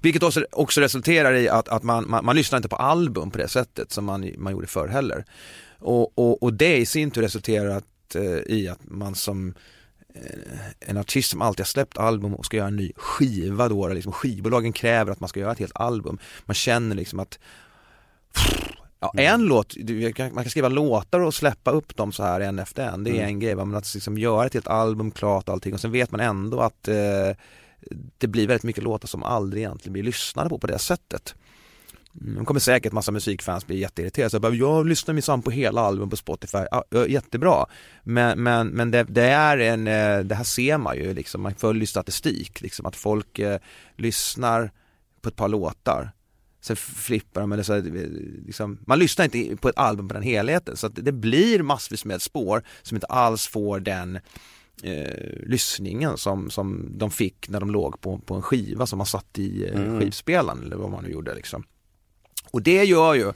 Vilket 0.00 0.22
också, 0.22 0.46
också 0.52 0.80
resulterar 0.80 1.34
i 1.34 1.48
att, 1.48 1.68
att 1.68 1.82
man, 1.82 2.10
man, 2.10 2.24
man 2.24 2.36
lyssnar 2.36 2.56
inte 2.56 2.68
på 2.68 2.76
album 2.76 3.30
på 3.30 3.38
det 3.38 3.48
sättet 3.48 3.92
som 3.92 4.04
man, 4.04 4.32
man 4.38 4.52
gjorde 4.52 4.66
förr 4.66 4.88
heller. 4.88 5.24
Och, 5.78 6.18
och, 6.18 6.42
och 6.42 6.52
det 6.52 6.76
i 6.76 6.86
sin 6.86 7.10
tur 7.10 7.22
resulterar 7.22 7.68
att, 7.68 8.14
eh, 8.14 8.22
i 8.46 8.68
att 8.68 8.80
man 8.82 9.14
som 9.14 9.54
en 10.80 10.96
artist 10.96 11.30
som 11.30 11.42
alltid 11.42 11.60
har 11.60 11.66
släppt 11.66 11.98
album 11.98 12.34
och 12.34 12.46
ska 12.46 12.56
göra 12.56 12.68
en 12.68 12.76
ny 12.76 12.92
skiva 12.96 13.68
då, 13.68 13.88
där 13.88 13.94
liksom 13.94 14.12
skivbolagen 14.12 14.72
kräver 14.72 15.12
att 15.12 15.20
man 15.20 15.28
ska 15.28 15.40
göra 15.40 15.52
ett 15.52 15.58
helt 15.58 15.76
album. 15.80 16.18
Man 16.44 16.54
känner 16.54 16.96
liksom 16.96 17.20
att 17.20 17.38
Ja, 19.02 19.12
en 19.16 19.42
låt, 19.44 19.74
du, 19.78 20.12
kan- 20.12 20.34
man 20.34 20.44
kan 20.44 20.50
skriva 20.50 20.68
låtar 20.68 21.20
och 21.20 21.34
släppa 21.34 21.70
upp 21.70 21.96
dem 21.96 22.12
så 22.12 22.22
här 22.22 22.40
en 22.40 22.58
efter 22.58 22.86
en, 22.88 23.04
det 23.04 23.10
är 23.10 23.14
Mm. 23.14 23.26
en 23.26 23.40
grej. 23.40 23.54
Men 23.56 23.74
att 23.74 23.94
liksom 23.94 24.18
göra 24.18 24.46
ett 24.46 24.54
helt 24.54 24.68
album 24.68 25.10
klart 25.10 25.48
och 25.48 25.52
allting 25.54 25.74
och 25.74 25.80
sen 25.80 25.92
vet 25.92 26.10
man 26.10 26.20
ändå 26.20 26.60
att 26.60 26.88
eh, 26.88 26.94
det 28.18 28.26
blir 28.26 28.46
väldigt 28.46 28.62
mycket 28.62 28.84
låtar 28.84 29.08
som 29.08 29.22
aldrig 29.22 29.62
egentligen 29.62 29.92
blir 29.92 30.02
lyssnade 30.02 30.48
på 30.48 30.58
på 30.58 30.66
det 30.66 30.78
sättet. 30.78 31.34
De 32.12 32.44
kommer 32.44 32.60
säkert 32.60 32.92
massa 32.92 33.12
musikfans 33.12 33.66
bli 33.66 33.78
jätteirriterade, 33.78 34.30
så 34.30 34.34
jag, 34.34 34.42
bara, 34.42 34.54
jag 34.54 34.86
lyssnar 34.86 35.14
minsann 35.14 35.42
på 35.42 35.50
hela 35.50 35.80
album 35.80 36.10
på 36.10 36.16
Spotify, 36.16 36.58
ja, 36.70 37.06
jättebra. 37.06 37.66
Men, 38.02 38.42
men, 38.42 38.68
men 38.68 38.90
det, 38.90 39.02
det 39.02 39.22
är 39.22 39.58
en, 39.58 39.86
eh, 39.86 40.18
det 40.18 40.34
här 40.34 40.44
ser 40.44 40.78
man 40.78 40.96
ju 40.96 41.14
liksom, 41.14 41.42
man 41.42 41.54
följer 41.54 41.86
statistik, 41.86 42.60
liksom 42.60 42.86
att 42.86 42.96
folk 42.96 43.38
eh, 43.38 43.58
lyssnar 43.96 44.70
på 45.20 45.28
ett 45.28 45.36
par 45.36 45.48
låtar 45.48 46.10
Sen 46.62 46.76
flippar 46.76 47.40
de 47.40 47.52
eller 47.52 47.62
så, 47.62 47.72
här, 47.72 47.82
liksom, 48.46 48.78
man 48.86 48.98
lyssnar 48.98 49.24
inte 49.24 49.56
på 49.56 49.68
ett 49.68 49.78
album 49.78 50.08
på 50.08 50.14
den 50.14 50.22
helheten 50.22 50.76
så 50.76 50.86
att 50.86 50.92
det 50.94 51.12
blir 51.12 51.62
massvis 51.62 52.04
med 52.04 52.22
spår 52.22 52.62
som 52.82 52.96
inte 52.96 53.06
alls 53.06 53.46
får 53.46 53.80
den 53.80 54.16
eh, 54.82 55.46
lyssningen 55.46 56.18
som, 56.18 56.50
som 56.50 56.98
de 56.98 57.10
fick 57.10 57.48
när 57.48 57.60
de 57.60 57.70
låg 57.70 58.00
på, 58.00 58.18
på 58.18 58.34
en 58.34 58.42
skiva 58.42 58.86
som 58.86 58.96
man 58.96 59.06
satt 59.06 59.38
i 59.38 59.68
eh, 59.68 59.80
Mm. 59.80 60.00
skivspelaren 60.00 60.62
eller 60.62 60.76
vad 60.76 60.90
man 60.90 61.04
nu 61.04 61.10
gjorde 61.10 61.34
liksom. 61.34 61.64
Och 62.50 62.62
det 62.62 62.84
gör 62.84 63.14
ju 63.14 63.32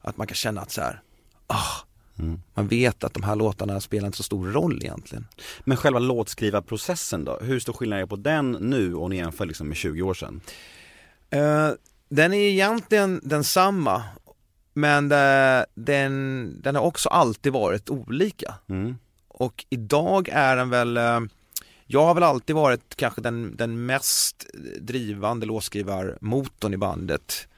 att 0.00 0.16
man 0.16 0.26
kan 0.26 0.34
känna 0.34 0.60
att 0.60 0.70
så 0.70 0.80
här, 0.80 1.00
ah, 1.46 1.84
Mm. 2.18 2.40
man 2.54 2.68
vet 2.68 3.04
att 3.04 3.14
de 3.14 3.22
här 3.22 3.36
låtarna 3.36 3.80
spelar 3.80 4.06
inte 4.06 4.16
så 4.16 4.22
stor 4.22 4.52
roll 4.52 4.82
egentligen. 4.82 5.26
Men 5.64 5.76
själva 5.76 5.98
låtskrivarprocessen 5.98 7.24
då? 7.24 7.38
Hur 7.42 7.60
stor 7.60 7.72
skillnad 7.72 8.00
är 8.00 8.06
på 8.06 8.16
den 8.16 8.52
nu 8.52 8.94
och 8.94 9.10
ni 9.10 9.16
jämför 9.16 9.46
liksom 9.46 9.68
med 9.68 9.76
20 9.76 10.02
år 10.02 10.14
sedan? 10.14 10.40
Eh, 11.30 11.70
den 12.08 12.32
är 12.32 12.38
egentligen 12.38 13.20
densamma 13.24 14.02
men 14.72 15.08
det, 15.08 15.66
den, 15.74 16.56
den 16.62 16.74
har 16.74 16.82
också 16.82 17.08
alltid 17.08 17.52
varit 17.52 17.90
olika. 17.90 18.54
Mm. 18.68 18.96
Och 19.28 19.64
idag 19.70 20.28
är 20.32 20.56
den 20.56 20.70
väl, 20.70 20.96
eh, 20.96 21.20
jag 21.86 22.04
har 22.04 22.14
väl 22.14 22.22
alltid 22.22 22.56
varit 22.56 22.96
kanske 22.96 23.20
den, 23.20 23.56
den 23.56 23.86
mest 23.86 24.46
drivande 24.80 25.46
låtskrivarmotorn 25.46 26.74
i 26.74 26.76
bandet. 26.76 27.48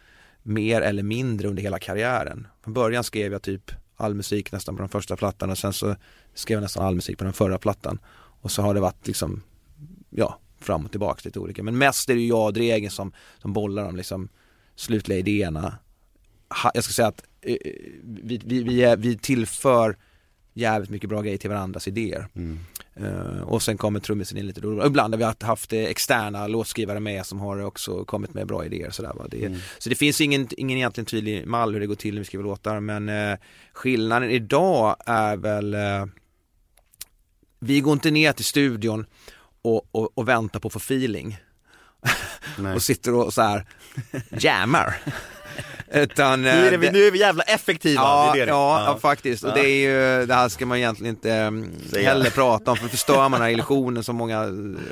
Mer 0.42 0.80
eller 0.80 1.02
mindre 1.02 1.48
under 1.48 1.62
hela 1.62 1.78
karriären. 1.78 2.46
Från 2.64 2.74
början 2.74 3.04
skrev 3.04 3.32
jag 3.32 3.42
typ 3.42 3.70
all 3.96 4.14
musik 4.14 4.52
nästan 4.52 4.76
på 4.76 4.82
den 4.82 4.88
första 4.88 5.16
plattan 5.16 5.50
och 5.50 5.58
sen 5.58 5.72
så 5.72 5.96
skrev 6.34 6.56
jag 6.56 6.62
nästan 6.62 6.86
all 6.86 6.94
musik 6.94 7.18
på 7.18 7.24
den 7.24 7.32
förra 7.32 7.58
plattan. 7.58 7.98
Och 8.40 8.50
så 8.50 8.62
har 8.62 8.74
det 8.74 8.80
varit 8.80 9.06
liksom, 9.06 9.42
ja, 10.10 10.38
fram 10.60 10.84
och 10.84 10.90
tillbaka 10.90 11.20
lite 11.24 11.38
olika. 11.38 11.62
Men 11.62 11.78
mest 11.78 12.10
är 12.10 12.14
det 12.14 12.20
ju 12.20 12.28
jag 12.28 12.46
och 12.46 12.52
Dregen 12.52 12.90
som, 12.90 13.12
som 13.38 13.52
bollar 13.52 13.84
de 13.84 13.96
liksom 13.96 14.28
slutliga 14.76 15.18
idéerna. 15.18 15.78
Ha, 16.62 16.70
jag 16.74 16.84
ska 16.84 16.92
säga 16.92 17.08
att 17.08 17.22
eh, 17.40 17.52
eh 17.52 17.58
vi, 18.02 18.40
vi, 18.44 18.62
vi, 18.62 18.82
är, 18.82 18.96
vi 18.96 19.18
tillför 19.18 19.96
jävligt 20.54 20.90
mycket 20.90 21.08
bra 21.08 21.22
grejer 21.22 21.38
till 21.38 21.50
varandras 21.50 21.88
idéer. 21.88 22.28
Mm. 22.34 22.58
Eh, 22.96 23.40
och 23.42 23.62
sen 23.62 23.78
kommer 23.78 24.00
trummisen 24.00 24.38
in 24.38 24.46
lite 24.46 24.60
då. 24.60 24.86
Ibland 24.86 25.14
har 25.14 25.18
vi 25.18 25.24
haft- 25.24 25.42
haft 25.42 25.72
eh, 25.72 25.78
externa 25.84 26.46
låtskrivare 26.46 27.00
med 27.00 27.26
som 27.26 27.40
har 27.40 27.58
också 27.64 28.04
kommit 28.04 28.34
med 28.34 28.46
bra 28.46 28.64
idéer 28.64 28.90
sådär 28.90 29.12
va. 29.14 29.26
Det, 29.30 29.46
Mm. 29.46 29.58
Så 29.78 29.88
det 29.88 29.94
finns 29.94 30.20
ingen, 30.20 30.48
ingen 30.56 30.78
egentligen 30.78 31.06
tydlig 31.06 31.46
mall 31.46 31.72
hur 31.72 31.80
det 31.80 31.86
går 31.86 31.94
till 31.94 32.14
när 32.14 32.20
vi 32.20 32.24
skriver 32.24 32.44
låtar 32.44 32.80
men 32.80 33.08
eh, 33.08 33.38
skillnaden 33.72 34.30
idag 34.30 34.96
är 35.06 35.36
väl 35.36 35.74
eh, 35.74 36.06
Vi 37.58 37.80
går 37.80 37.92
inte 37.92 38.10
ner 38.10 38.32
till 38.32 38.44
studion 38.44 39.06
och, 39.62 39.88
och, 39.94 40.18
och 40.18 40.28
väntar 40.28 40.60
på 40.60 40.66
att 40.68 40.72
få 40.72 40.78
feeling 40.78 41.38
och 42.74 42.82
sitter 42.82 43.14
och 43.14 43.34
så 43.34 43.42
här 43.42 43.66
jammar. 44.40 44.96
Utan, 45.92 46.42
Nu 46.42 46.48
eh, 46.48 46.66
är, 46.66 46.70
det, 46.70 46.76
det- 46.76 46.92
nu 46.92 47.02
är 47.06 47.10
vi 47.10 47.18
jävla 47.18 47.42
effektiva, 47.42 48.00
Ja, 48.02 48.30
det 48.34 48.40
är 48.40 48.46
det. 48.46 48.52
ja, 48.52 48.84
ja. 48.84 48.98
faktiskt. 48.98 49.44
Och 49.44 49.54
det 49.54 49.60
är 49.60 49.74
ju, 50.20 50.26
det 50.26 50.34
här 50.34 50.48
ska 50.48 50.66
man 50.66 50.78
egentligen 50.78 51.14
inte 51.14 51.40
um, 51.40 51.70
Säga. 51.90 52.08
heller 52.08 52.30
prata 52.30 52.70
om 52.70 52.76
för 52.76 52.88
förstör 52.88 53.16
man 53.28 53.30
den 53.32 53.40
här 53.42 53.48
illusionen 53.50 54.04
som 54.04 54.16
många 54.16 54.44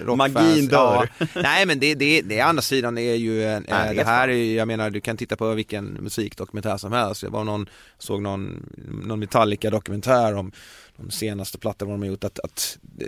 rockfans 0.04 0.32
Magin 0.34 0.68
dör. 0.68 1.08
Ja. 1.18 1.26
Nej 1.34 1.66
men 1.66 1.78
det, 1.80 1.94
det, 1.94 2.22
det 2.22 2.38
är 2.38 2.44
andra 2.44 2.62
sidan 2.62 2.98
är 2.98 3.14
ju, 3.14 3.38
Nej, 3.44 3.60
det 3.68 3.94
det 3.94 4.00
är 4.00 4.04
här 4.04 4.28
är 4.28 4.32
ju, 4.32 4.54
jag 4.54 4.68
menar 4.68 4.90
du 4.90 5.00
kan 5.00 5.16
titta 5.16 5.36
på 5.36 5.54
vilken 5.54 5.84
musikdokumentär 5.86 6.76
som 6.76 6.92
helst. 6.92 7.22
Jag 7.22 7.30
var 7.30 7.44
någon, 7.44 7.68
såg 7.98 8.22
någon, 8.22 8.66
någon 9.04 9.18
Metallica 9.20 9.70
dokumentär 9.70 10.34
om 10.36 10.52
de 10.96 11.10
senaste 11.10 11.58
plattorna 11.58 11.92
de 11.92 12.00
har 12.02 12.08
gjort 12.08 12.24
att, 12.24 12.38
att 12.38 12.78
eh, 13.00 13.06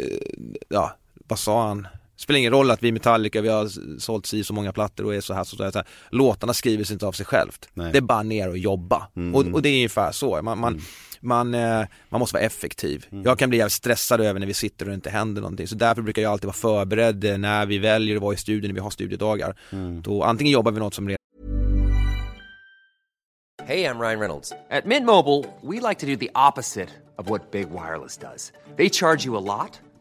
ja, 0.69 0.97
vad 1.29 1.39
sa 1.39 1.69
han? 1.69 1.87
Det 2.21 2.25
spelar 2.25 2.39
ingen 2.39 2.53
roll 2.53 2.71
att 2.71 2.83
vi 2.83 2.89
är 2.89 2.93
Metallica, 2.93 3.41
vi 3.41 3.49
har 3.49 3.99
sålt 3.99 4.27
si 4.27 4.45
så 4.45 4.53
många 4.53 4.73
plattor 4.73 5.05
och 5.05 5.15
är 5.15 5.21
så 5.21 5.35
här 5.35 5.45
så, 5.45 5.57
så 5.57 5.65
här. 5.65 5.85
Låtarna 6.11 6.55
skriver 6.55 6.85
sig 6.85 6.95
inte 6.95 7.07
av 7.07 7.13
sig 7.13 7.27
självt. 7.27 7.69
Nej. 7.75 7.93
Det 7.93 7.99
är 7.99 8.03
bara 8.03 8.23
ner 8.23 8.49
och 8.49 8.59
jobba. 8.59 9.09
Mm. 9.17 9.35
Och, 9.35 9.47
och 9.47 9.63
det 9.63 9.69
är 9.69 9.75
ungefär 9.75 10.13
så. 10.13 10.43
Man, 10.43 10.59
man, 10.59 10.81
man, 11.21 11.55
eh, 11.55 11.85
man 12.09 12.19
måste 12.19 12.35
vara 12.35 12.45
effektiv. 12.45 13.07
Jag 13.25 13.39
kan 13.39 13.49
bli 13.49 13.59
jävligt 13.59 13.73
stressad 13.73 14.21
över 14.21 14.41
när 14.41 14.47
vi 14.47 14.55
sitter 14.55 14.85
och 14.85 14.89
det 14.89 14.95
inte 14.95 15.11
händer 15.11 15.43
någonting. 15.43 15.69
Så 15.69 15.75
därför 15.75 16.03
brukar 16.03 16.23
jag 16.23 16.33
alltid 16.33 16.47
vara 16.47 16.57
förberedd 16.57 17.25
eh, 17.25 17.39
när 17.39 17.67
vi 17.67 17.79
väljer 17.79 18.17
att 18.17 18.23
vara 18.23 18.35
i 18.35 18.37
studion, 18.37 18.69
när 18.69 18.75
vi 18.75 18.81
har 18.81 18.91
studiedagar. 18.91 19.57
Mm. 19.73 20.03
Då 20.03 20.23
antingen 20.23 20.53
jobbar 20.53 20.73
vi 20.73 20.79
något 20.79 20.95
som 20.95 21.09
redan 21.09 21.17
Hey, 23.65 23.85
I'm 23.85 24.01
Ryan 24.01 24.19
Reynolds. 24.19 24.53
At 24.71 24.87
Mint 24.87 25.07
Mobile, 25.07 25.45
we 25.63 25.81
like 25.89 26.01
to 26.01 26.07
do 26.07 26.17
the 26.17 26.31
opposite 26.35 26.89
of 27.19 27.31
what 27.31 27.53
Big 27.53 27.71
Wireless 27.71 28.17
does. 28.17 28.53
They 28.77 28.89
charge 28.89 29.25
you 29.27 29.37
a 29.37 29.45
lot, 29.59 29.79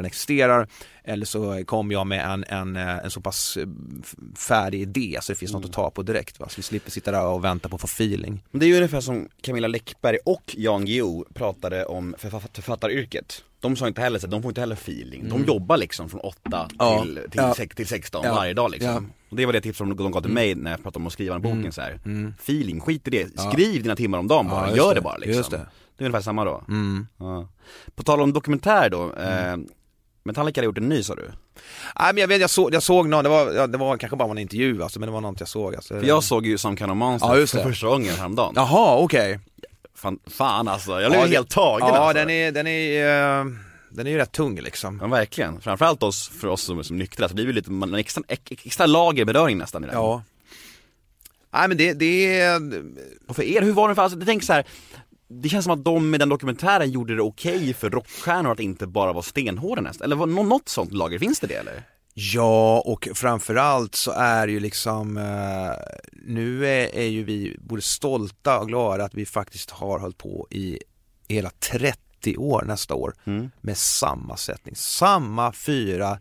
existerar. 0.00 0.68
Eller 1.04 1.26
så 1.26 1.64
kommer 1.64 1.94
jag 1.94 2.06
med 2.06 2.24
en, 2.32 2.44
en, 2.48 2.76
eh, 2.76 2.98
en 3.04 3.10
så 3.10 3.20
pass 3.20 3.56
eh, 3.56 3.66
färdig 4.36 4.80
idé 4.82 5.18
så 5.22 5.32
det 5.32 5.38
finns 5.38 5.52
något 5.52 5.64
att 5.64 5.72
ta 5.72 5.90
på 5.90 6.02
direkt. 6.02 6.40
Va? 6.40 6.48
Så 6.48 6.56
vi 6.56 6.62
slipper 6.62 6.90
sitta 6.90 7.10
där 7.12 7.26
och 7.26 7.44
vänta 7.44 7.68
på 7.68 7.74
att 7.74 7.80
få 7.80 7.86
feeling. 7.86 8.42
Men 8.50 8.60
det 8.60 8.66
är 8.66 8.68
ju 8.68 8.76
ungefär 8.76 9.00
som 9.00 9.28
Camilla 9.42 9.68
Läckberg 9.68 10.18
och 10.24 10.54
Jan 10.58 10.84
Guillou 10.84 11.24
pratade 11.34 11.84
om 11.86 12.14
författ- 12.18 12.50
författaryrket. 12.56 13.44
De 13.60 13.76
sa 13.76 13.88
inte 13.88 14.00
heller 14.00 14.18
så, 14.18 14.26
de 14.26 14.42
får 14.42 14.50
inte 14.50 14.60
heller 14.60 14.74
feeling. 14.76 15.28
De 15.28 15.44
jobbar 15.44 15.76
liksom 15.76 16.08
från 16.08 16.20
8 16.20 16.68
Ja, 16.78 17.02
till, 17.02 17.14
till, 17.14 17.30
ja. 17.34 17.54
sex- 17.54 17.76
till 17.76 17.86
16 17.86 18.20
Ja, 18.24 18.34
varje 18.34 18.54
dag 18.54 18.70
liksom. 18.70 18.90
ja. 18.90 19.02
Och 19.30 19.36
det 19.36 19.46
var 19.46 19.52
det 19.52 19.60
tips 19.60 19.78
som 19.78 19.96
de 19.96 20.10
gav 20.12 20.20
till 20.20 20.30
mig 20.30 20.54
när 20.54 20.70
jag 20.70 20.82
pratade 20.82 21.02
om 21.02 21.06
att 21.06 21.12
skriva 21.12 21.38
den 21.38 21.42
boken 21.42 21.72
så 21.72 21.80
här. 21.80 22.00
Feeling, 22.40 22.80
skit 22.80 23.08
i 23.08 23.10
det. 23.10 23.40
Skriv 23.40 23.82
dina 23.82 23.96
timmar 23.96 24.18
om 24.18 24.28
dagen 24.28 24.48
bara, 24.48 24.76
gör 24.76 24.88
det, 24.88 24.94
det. 24.94 25.00
bara 25.00 25.16
liksom. 25.16 25.36
Just 25.36 25.50
det. 25.50 25.66
Det 25.96 26.04
är 26.04 26.08
ungefär 26.08 26.22
samma 26.24 26.44
då. 26.44 26.64
Ja. 27.18 27.48
På 27.94 28.02
tal 28.02 28.20
om 28.20 28.32
dokumentär 28.32 28.90
då, 28.90 29.12
eh, 29.14 29.56
Metallica 30.24 30.60
har 30.60 30.64
gjort 30.64 30.78
en 30.78 30.88
ny 30.88 31.02
sa 31.02 31.14
du? 31.14 31.22
Nej 32.00 32.12
men 32.14 32.16
jag 32.16 32.28
vet, 32.28 32.40
jag 32.40 32.50
såg, 32.50 32.74
jag 32.74 32.82
såg 32.82 33.08
någon, 33.08 33.24
det 33.24 33.30
var, 33.30 33.52
ja, 33.52 33.66
det 33.66 33.78
var 33.78 33.96
kanske 33.96 34.16
bara 34.16 34.30
en 34.30 34.38
intervju 34.38 34.82
alltså, 34.82 35.00
men 35.00 35.06
det 35.06 35.12
var 35.12 35.20
något 35.20 35.40
jag 35.40 35.48
såg 35.48 35.74
alltså. 35.74 35.94
För 36.00 36.06
jag 36.06 36.24
såg 36.24 36.46
ju 36.46 36.58
Some 36.58 36.76
Kind 36.76 36.90
of 36.90 36.96
Monster 36.96 37.28
Ja, 37.28 37.36
just 37.38 37.52
för 37.52 37.58
det. 37.58 37.64
första 37.64 37.86
gången 37.86 38.14
häromdagen. 38.14 38.52
Jaha, 38.56 38.96
okej. 38.98 39.40
fan, 39.94 40.18
fan 40.30 40.68
alltså, 40.68 41.00
jag 41.00 41.10
blev 41.10 41.20
Ja, 41.22 41.26
det- 41.26 41.32
helt 41.36 41.50
tagen 41.50 41.88
Ja, 41.88 41.96
alltså. 41.96 42.14
den 42.18 42.30
är, 42.30 42.52
den 42.52 42.66
är, 42.66 43.40
eh, 43.40 43.44
den 43.90 44.06
är 44.06 44.10
ju 44.10 44.16
rätt 44.16 44.32
tung 44.32 44.60
liksom. 44.60 44.98
Ja 45.02 45.06
verkligen, 45.06 45.60
framförallt 45.60 46.02
oss, 46.02 46.28
för 46.28 46.48
oss 46.48 46.62
som 46.62 46.84
som 46.84 46.96
nyktra, 46.96 47.28
så 47.28 47.34
blir 47.34 47.46
det 47.46 47.52
lite, 47.52 47.70
man, 47.70 47.88
en 47.88 47.94
extra, 48.00 48.22
ex- 48.28 48.42
extra 48.66 48.86
lager 48.86 49.24
beröring 49.24 49.58
nästan 49.58 49.84
i 49.84 49.86
den. 49.86 49.96
Ja. 49.96 50.22
Nej 51.54 51.68
men 51.68 51.76
det, 51.76 51.92
det 51.92 52.40
är, 52.40 52.60
Och 53.28 53.36
för 53.36 53.42
er, 53.42 53.62
hur 53.62 53.72
var 53.72 53.88
det 53.88 53.94
för, 53.94 54.02
alltså, 54.02 54.20
tänker 54.20 54.46
så 54.46 54.52
här. 54.52 54.64
Det 55.40 55.48
känns 55.48 55.64
som 55.64 55.72
att 55.72 55.84
de 55.84 56.10
med 56.10 56.20
den 56.20 56.28
dokumentären 56.28 56.90
gjorde 56.90 57.16
det 57.16 57.22
okej 57.22 57.74
för 57.74 57.90
rockstjärnor 57.90 58.52
att 58.52 58.60
inte 58.60 58.86
bara 58.86 59.12
vara 59.12 59.22
stenhårda 59.22 59.82
nästan, 59.82 60.04
eller 60.04 60.26
något 60.26 60.68
sånt 60.68 60.92
lager, 60.92 61.18
finns 61.18 61.40
det 61.40 61.46
det 61.46 61.54
eller? 61.54 61.82
Ja, 62.14 62.82
och 62.86 63.08
framförallt 63.14 63.94
så 63.94 64.10
är 64.10 64.48
ju 64.48 64.60
liksom, 64.60 65.16
eh, 65.16 65.72
nu 66.12 66.66
är, 66.66 66.96
är 66.96 67.06
ju 67.06 67.24
vi 67.24 67.56
både 67.60 67.82
stolta 67.82 68.58
och 68.58 68.68
glada 68.68 69.04
att 69.04 69.14
vi 69.14 69.26
faktiskt 69.26 69.70
har 69.70 69.98
hållit 69.98 70.18
på 70.18 70.46
i 70.50 70.78
hela 71.28 71.50
30 71.50 72.36
år 72.36 72.64
nästa 72.66 72.94
år 72.94 73.14
med 73.60 73.78
samma 73.78 74.36
sättning, 74.36 74.76
samma 74.76 75.52
fyra 75.52 76.18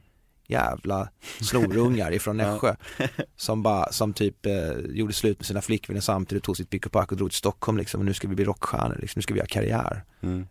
jävla 0.51 1.09
snorungar 1.41 2.13
ifrån 2.13 2.37
Nässjö 2.41 2.75
som 3.35 3.63
bara, 3.63 3.91
som 3.91 4.13
typ 4.13 4.45
eh, 4.45 4.71
gjorde 4.89 5.13
slut 5.13 5.39
med 5.39 5.45
sina 5.45 5.61
flickvänner 5.61 6.01
samtidigt, 6.01 6.43
tog 6.43 6.57
sitt 6.57 6.69
pick 6.69 6.85
och 6.85 6.91
pack 6.91 7.11
och 7.11 7.17
drog 7.17 7.29
till 7.29 7.37
Stockholm 7.37 7.77
liksom 7.77 7.99
och 7.99 8.05
nu 8.05 8.13
ska 8.13 8.27
vi 8.27 8.35
bli 8.35 8.45
rockstjärnor 8.45 8.97
liksom, 9.01 9.19
nu 9.19 9.21
ska 9.21 9.33
vi 9.33 9.37
göra 9.37 9.47
karriär. 9.47 10.03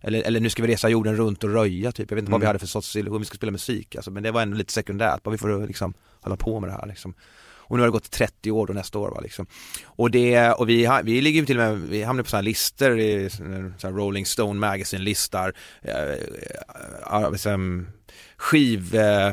Eller, 0.03 0.23
eller 0.23 0.41
nu 0.41 0.51
ska 0.51 0.63
vi 0.63 0.73
resa 0.73 0.89
jorden 0.89 1.17
runt 1.17 1.45
och 1.45 1.51
röja 1.51 1.93
typ, 1.93 2.11
jag 2.11 2.17
vet 2.17 2.23
inte 2.23 2.33
vad 2.33 2.41
vi 2.41 2.47
hade 2.47 2.59
för 2.59 2.67
sorts 2.67 2.97
illusion, 2.97 3.21
vi 3.21 3.25
ska 3.25 3.37
spela 3.37 3.53
musik 3.53 3.97
alltså, 3.97 4.11
men 4.11 4.23
det 4.23 4.31
var 4.31 4.43
ändå 4.43 4.57
lite 4.57 4.73
sekundärt, 4.73 5.23
bara 5.23 5.31
vi 5.31 5.39
får 5.39 5.67
liksom 5.67 5.95
hålla 6.21 6.37
på 6.37 6.61
med 6.61 6.71
det 6.71 6.75
här 6.75 6.87
liksom. 6.87 7.15
Och 7.71 7.77
nu 7.77 7.83
har 7.83 7.87
det 7.87 7.93
gått 7.93 8.11
30 8.11 8.51
år 8.51 8.67
då 8.67 8.73
nästa 8.73 8.99
år 8.99 9.11
va 9.11 9.21
liksom. 9.21 9.47
Och 9.85 10.11
det, 10.11 10.51
och 10.51 10.69
vi, 10.69 10.89
vi 11.05 11.21
ligger 11.21 11.41
ju 11.41 11.47
till 11.47 11.61
och 11.61 11.65
med, 11.65 11.81
vi 11.89 12.03
hamnar 12.03 12.23
på 12.23 12.31
sådana 12.31 12.43
listor 12.43 12.99
i 12.99 13.31
här 13.83 13.93
Rolling 13.93 14.27
Stone 14.27 14.61
Magazine 14.61 15.05
listar, 15.05 15.55
eh, 15.83 15.95
eh, 15.95 17.23
eh, 17.23 17.33
liksom, 17.33 17.87
skiv, 18.37 18.95
eh, 18.95 19.33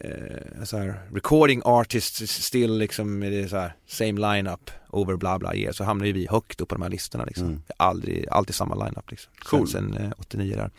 eh, 0.00 0.64
så 0.64 0.78
här, 0.78 1.00
recording 1.12 1.62
artists 1.64 2.44
still 2.44 2.78
liksom, 2.78 3.20
det 3.20 3.42
är 3.42 3.48
så 3.48 3.56
här, 3.56 3.74
same 3.86 4.34
lineup 4.34 4.70
over 4.90 5.16
bla 5.16 5.38
bla 5.38 5.54
year, 5.54 5.72
så 5.72 5.84
hamnar 5.84 6.06
ju 6.06 6.12
vi 6.12 6.26
högt 6.30 6.60
upp 6.60 6.68
på 6.68 6.74
de 6.74 6.82
här 6.82 6.90
listorna 6.90 7.24
liksom. 7.24 7.62
Aldrig, 7.76 8.28
alltid 8.28 8.54
samma 8.54 8.74
lineup 8.74 9.10
liksom. 9.10 9.32
Cool. 9.38 9.68
Sen, 9.68 9.92
sen 9.92 10.04
eh, 10.04 10.12
89 10.18 10.56
där. 10.56 10.70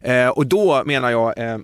Eh, 0.00 0.28
och 0.28 0.46
då 0.46 0.84
menar 0.84 1.10
jag, 1.10 1.38
eh, 1.38 1.58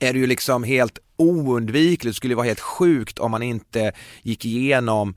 är 0.00 0.12
det 0.12 0.18
ju 0.18 0.26
liksom 0.26 0.64
helt 0.64 0.98
oundvikligt, 1.16 2.14
det 2.14 2.16
skulle 2.16 2.34
vara 2.34 2.46
helt 2.46 2.60
sjukt 2.60 3.18
om 3.18 3.30
man 3.30 3.42
inte 3.42 3.92
gick 4.22 4.44
igenom 4.44 5.16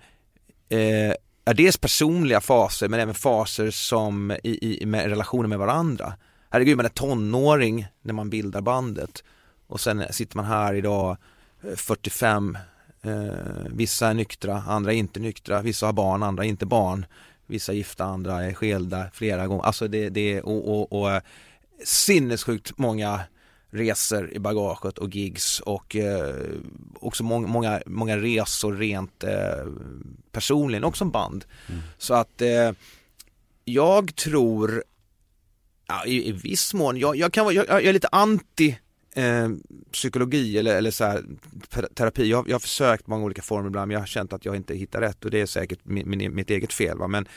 eh, 0.69 1.53
dels 1.53 1.77
personliga 1.77 2.41
faser 2.41 2.89
men 2.89 2.99
även 2.99 3.15
faser 3.15 3.71
som 3.71 4.31
i, 4.43 4.81
i 4.81 4.85
med 4.85 5.05
relationer 5.05 5.47
med 5.47 5.59
varandra. 5.59 6.13
Herregud, 6.49 6.77
man 6.77 6.85
är 6.85 6.89
tonåring 6.89 7.87
när 8.01 8.13
man 8.13 8.29
bildar 8.29 8.61
bandet 8.61 9.23
och 9.71 9.79
sen 9.79 10.03
sitter 10.13 10.37
man 10.37 10.45
här 10.45 10.73
idag 10.73 11.17
eh, 11.63 11.75
45 11.75 12.57
eh, 13.01 13.11
Vissa 13.69 14.07
är 14.07 14.13
nyktra, 14.13 14.63
andra 14.67 14.93
är 14.93 14.97
inte 14.97 15.19
nyktra, 15.19 15.61
vissa 15.61 15.85
har 15.85 15.93
barn, 15.93 16.23
andra 16.23 16.45
inte 16.45 16.65
barn 16.65 17.05
Vissa 17.45 17.71
är 17.71 17.75
gifta, 17.75 18.03
andra 18.03 18.43
är 18.43 18.53
skilda 18.53 19.07
flera 19.13 19.47
gånger, 19.47 19.63
alltså 19.63 19.87
det, 19.87 20.09
det 20.09 20.41
och, 20.41 20.67
och, 20.67 21.01
och 21.01 21.11
eh, 21.11 21.21
sinnessjukt 21.83 22.77
många 22.77 23.19
resor 23.69 24.33
i 24.33 24.39
bagaget 24.39 24.97
och 24.97 25.15
gigs 25.15 25.59
och 25.59 25.95
eh, 25.95 26.35
också 26.95 27.23
många, 27.23 27.47
många, 27.47 27.81
många 27.85 28.17
resor 28.17 28.73
rent 28.75 29.23
eh, 29.23 29.65
personligen 30.31 30.83
och 30.83 30.97
som 30.97 31.11
band. 31.11 31.45
Så 31.97 32.13
att 32.13 32.41
eh, 32.41 32.71
jag 33.65 34.15
tror, 34.15 34.83
ja, 35.87 36.05
i, 36.05 36.29
i 36.29 36.31
viss 36.31 36.73
mån, 36.73 36.97
jag, 36.97 37.15
jag 37.15 37.33
kan 37.33 37.45
vara, 37.45 37.53
jag, 37.53 37.65
jag 37.69 37.85
är 37.85 37.93
lite 37.93 38.09
anti 38.11 38.77
eh, 39.15 39.49
psykologi 39.91 40.57
eller, 40.57 40.75
eller 40.75 40.91
så 40.91 41.03
här, 41.03 41.23
terapi. 41.95 42.29
Jag, 42.29 42.49
jag 42.49 42.55
har 42.55 42.59
försökt 42.59 43.07
många 43.07 43.25
olika 43.25 43.41
former 43.41 43.67
ibland 43.67 43.87
men 43.87 43.93
jag 43.93 44.01
har 44.01 44.07
känt 44.07 44.33
att 44.33 44.45
jag 44.45 44.55
inte 44.55 44.75
hittar 44.75 45.01
rätt 45.01 45.25
och 45.25 45.31
det 45.31 45.41
är 45.41 45.45
säkert 45.45 45.79
min, 45.83 46.09
min, 46.09 46.35
mitt 46.35 46.49
eget 46.49 46.73
fel. 46.73 46.97
Va? 46.97 47.07
Men 47.07 47.27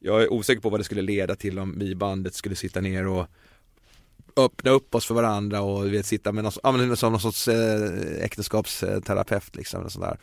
jag 0.00 0.22
är 0.22 0.32
osäker 0.32 0.60
på 0.60 0.70
vad 0.70 0.80
det 0.80 0.84
skulle 0.84 1.02
leda 1.02 1.36
till 1.36 1.58
om 1.58 1.78
vi 1.78 1.90
i 1.90 1.94
bandet 1.94 2.34
skulle 2.34 2.56
sitta 2.56 2.80
ner 2.80 3.06
och 3.06 3.26
öppna 4.36 4.70
upp 4.70 4.94
oss 4.94 5.06
för 5.06 5.14
varandra 5.14 5.60
och 5.60 5.92
vet, 5.92 6.06
sitta 6.06 6.32
med 6.32 6.44
någon, 6.44 6.96
som 6.96 7.12
någon 7.12 7.20
sorts 7.20 7.48
eh, 7.48 8.24
äktenskapsterapeut 8.24 9.56
liksom. 9.56 9.80
Eller 9.80 9.90
sådär. 9.90 10.18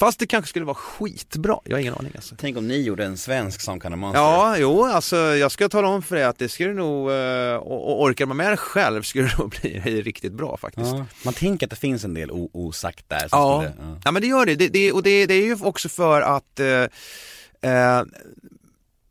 Fast 0.00 0.18
det 0.18 0.26
kanske 0.26 0.48
skulle 0.48 0.64
vara 0.64 0.74
skitbra, 0.74 1.58
jag 1.64 1.76
har 1.76 1.80
ingen 1.80 1.94
aning 1.94 2.12
alltså. 2.14 2.34
Tänk 2.38 2.56
om 2.56 2.68
ni 2.68 2.82
gjorde 2.82 3.04
en 3.04 3.16
svensk 3.18 3.68
Monster. 3.68 4.20
Ja, 4.20 4.56
jo, 4.58 4.84
alltså 4.84 5.16
jag 5.16 5.52
ska 5.52 5.68
tala 5.68 5.88
om 5.88 6.02
för 6.02 6.16
dig 6.16 6.24
att 6.24 6.38
det 6.38 6.48
skulle 6.48 6.72
nog, 6.72 7.10
eh, 7.10 7.54
och, 7.54 7.90
och 7.90 8.02
orkar 8.02 8.26
man 8.26 8.36
med 8.36 8.52
det 8.52 8.56
själv 8.56 9.02
skulle 9.02 9.28
det 9.28 9.38
nog 9.38 9.50
bli 9.60 9.80
riktigt 10.02 10.32
bra 10.32 10.56
faktiskt. 10.56 10.86
Ja, 10.86 11.06
Man 11.24 11.34
tänker 11.34 11.66
att 11.66 11.70
det 11.70 11.76
finns 11.76 12.04
en 12.04 12.14
del 12.14 12.30
osagt 12.30 13.08
där 13.08 13.28
Ja. 13.30 13.62
skulle, 13.62 13.88
ja. 13.88 14.00
ja 14.04 14.10
men 14.10 14.22
det 14.22 14.28
gör 14.28 14.46
det, 14.46 14.54
det, 14.54 14.68
det 14.68 14.92
och 14.92 15.02
det, 15.02 15.26
det 15.26 15.34
är 15.34 15.44
ju 15.44 15.56
också 15.60 15.88
för 15.88 16.20
att 16.20 16.60
eh, 16.60 17.70
eh, 17.72 18.02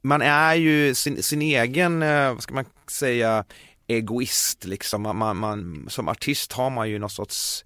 man 0.02 0.21
är 0.21 0.56
ju 0.56 0.95
sin, 0.95 1.23
sin 1.23 1.41
egen, 1.41 2.04
eh, 2.04 2.34
vad 2.34 2.43
ska 2.43 2.54
man 2.54 2.65
säga, 2.91 3.43
egoist 3.88 4.65
liksom. 4.65 5.02
Man, 5.02 5.15
man, 5.15 5.38
man, 5.38 5.86
som 5.89 6.08
artist 6.08 6.54
har 6.54 6.69
man 6.69 6.89
ju 6.89 6.99
någon 6.99 7.10
sorts 7.10 7.65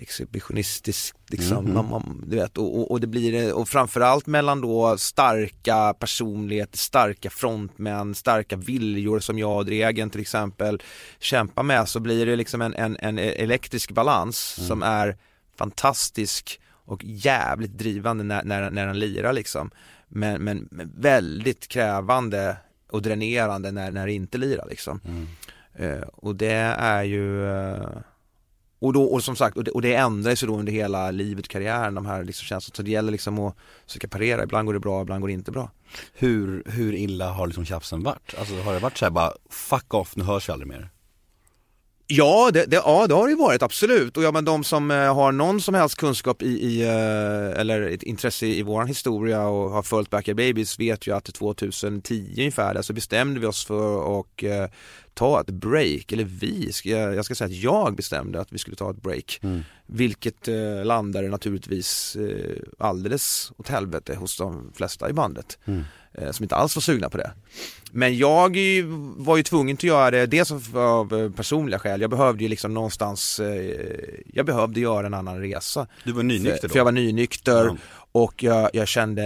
exhibitionistisk 0.00 1.16
liksom, 1.28 1.74
man, 1.74 1.88
man, 1.88 2.24
du 2.26 2.36
vet, 2.36 2.58
och, 2.58 2.78
och, 2.78 2.90
och 2.90 3.00
det 3.00 3.06
blir, 3.06 3.52
och 3.52 3.68
framförallt 3.68 4.26
mellan 4.26 4.60
då 4.60 4.98
starka 4.98 5.94
personligheter, 5.98 6.78
starka 6.78 7.30
frontmän, 7.30 8.14
starka 8.14 8.56
viljor 8.56 9.20
som 9.20 9.38
jag 9.38 9.56
och 9.56 9.64
Dregen 9.64 10.10
till 10.10 10.20
exempel 10.20 10.82
kämpar 11.18 11.62
med 11.62 11.88
så 11.88 12.00
blir 12.00 12.26
det 12.26 12.36
liksom 12.36 12.62
en, 12.62 12.74
en, 12.74 12.96
en 12.96 13.18
elektrisk 13.18 13.90
balans 13.90 14.38
som 14.66 14.82
är 14.82 15.16
fantastisk 15.56 16.60
och 16.84 17.04
jävligt 17.04 17.78
drivande 17.78 18.24
när, 18.24 18.44
när, 18.44 18.70
när 18.70 18.86
den 18.86 18.98
lirar 18.98 19.32
liksom. 19.32 19.70
Men, 20.08 20.42
men, 20.42 20.68
men 20.70 20.92
väldigt 20.96 21.68
krävande 21.68 22.56
och 22.90 23.02
dränerande 23.02 23.70
när, 23.70 23.90
när 23.90 24.06
det 24.06 24.12
inte 24.12 24.38
lirar 24.38 24.66
liksom. 24.70 25.00
Eh, 25.74 26.00
och 26.00 26.36
det 26.36 26.74
är 26.78 27.02
ju 27.02 27.46
eh, 27.46 27.88
och, 28.80 28.92
då, 28.92 29.04
och 29.04 29.24
som 29.24 29.36
sagt, 29.36 29.56
och 29.56 29.64
det, 29.64 29.70
och 29.70 29.82
det 29.82 29.94
ändrar 29.94 30.42
ju 30.42 30.46
då 30.46 30.56
under 30.58 30.72
hela 30.72 31.10
livet, 31.10 31.48
karriären, 31.48 31.94
de 31.94 32.06
här 32.06 32.24
liksom 32.24 32.44
känslorna. 32.44 32.76
Så 32.76 32.82
det 32.82 32.90
gäller 32.90 33.12
liksom 33.12 33.38
att 33.38 33.56
försöka 33.86 34.08
parera, 34.08 34.42
ibland 34.42 34.66
går 34.66 34.74
det 34.74 34.80
bra, 34.80 35.02
ibland 35.02 35.20
går 35.20 35.28
det 35.28 35.34
inte 35.34 35.50
bra. 35.50 35.70
Hur, 36.14 36.62
hur 36.66 36.94
illa 36.94 37.30
har 37.30 37.46
liksom 37.46 37.64
tjafsen 37.64 38.02
varit? 38.02 38.34
Alltså 38.38 38.54
har 38.54 38.74
det 38.74 38.78
varit 38.78 38.98
så 38.98 39.04
här 39.04 39.10
bara, 39.10 39.32
fuck 39.50 39.94
off, 39.94 40.16
nu 40.16 40.24
hörs 40.24 40.48
vi 40.48 40.52
aldrig 40.52 40.68
mer? 40.68 40.90
Ja 42.12 42.50
det, 42.52 42.64
det, 42.66 42.76
ja, 42.76 43.06
det 43.06 43.14
har 43.14 43.26
det 43.26 43.30
ju 43.30 43.36
varit, 43.36 43.62
absolut. 43.62 44.16
Och 44.16 44.22
ja, 44.22 44.32
men 44.32 44.44
de 44.44 44.64
som 44.64 44.90
eh, 44.90 45.14
har 45.14 45.32
någon 45.32 45.60
som 45.60 45.74
helst 45.74 45.96
kunskap 45.96 46.42
i, 46.42 46.46
i 46.46 46.82
eh, 46.82 47.60
eller 47.60 47.82
ett 47.82 48.02
intresse 48.02 48.46
i 48.46 48.62
våran 48.62 48.86
historia 48.86 49.46
och 49.46 49.70
har 49.70 49.82
följt 49.82 50.10
Backyard 50.10 50.36
Babies 50.36 50.78
vet 50.78 51.06
ju 51.06 51.14
att 51.14 51.24
2010 51.24 52.34
ungefär 52.36 52.74
där 52.74 52.82
så 52.82 52.92
bestämde 52.92 53.40
vi 53.40 53.46
oss 53.46 53.64
för 53.64 54.20
att 54.20 54.42
eh, 54.42 54.66
ta 55.14 55.40
ett 55.40 55.50
break, 55.50 56.12
eller 56.12 56.24
vi, 56.24 56.70
jag 56.84 57.24
ska 57.24 57.34
säga 57.34 57.46
att 57.46 57.62
jag 57.62 57.96
bestämde 57.96 58.40
att 58.40 58.52
vi 58.52 58.58
skulle 58.58 58.76
ta 58.76 58.90
ett 58.90 59.02
break. 59.02 59.40
Vilket 59.86 60.48
eh, 60.48 60.84
landade 60.84 61.28
naturligtvis 61.28 62.16
eh, 62.16 62.56
alldeles 62.78 63.52
åt 63.56 63.68
helvete 63.68 64.14
hos 64.14 64.36
de 64.36 64.72
flesta 64.74 65.10
i 65.10 65.12
bandet. 65.12 65.58
Eh, 65.64 65.80
som 66.30 66.44
inte 66.44 66.54
alls 66.54 66.76
var 66.76 66.80
sugna 66.80 67.10
på 67.10 67.18
det. 67.18 67.30
Men 67.92 68.16
jag 68.18 68.56
var 69.16 69.36
ju 69.36 69.42
tvungen 69.42 69.74
att 69.74 69.82
göra 69.82 70.10
det, 70.10 70.26
dels 70.26 70.50
av- 70.74 71.14
eh, 71.14 71.30
personliga 71.30 71.78
skäl, 71.78 72.00
jag 72.00 72.10
behövde 72.10 72.42
ju 72.42 72.48
liksom 72.48 72.74
någonstans, 72.74 73.40
eh, 73.40 73.74
jag 74.32 74.46
behövde 74.46 74.80
göra 74.80 75.06
en 75.06 75.14
annan 75.14 75.40
resa. 75.40 75.86
Du 76.04 76.12
var 76.12 76.22
nynykter 76.22 76.56
för, 76.60 76.68
då? 76.68 76.72
för 76.72 76.78
jag 76.78 76.84
var 76.84 76.92
nynykter 76.92 77.64
Ja. 77.64 77.76
och 78.12 78.42
jag, 78.42 78.70
jag 78.72 78.88
kände, 78.88 79.22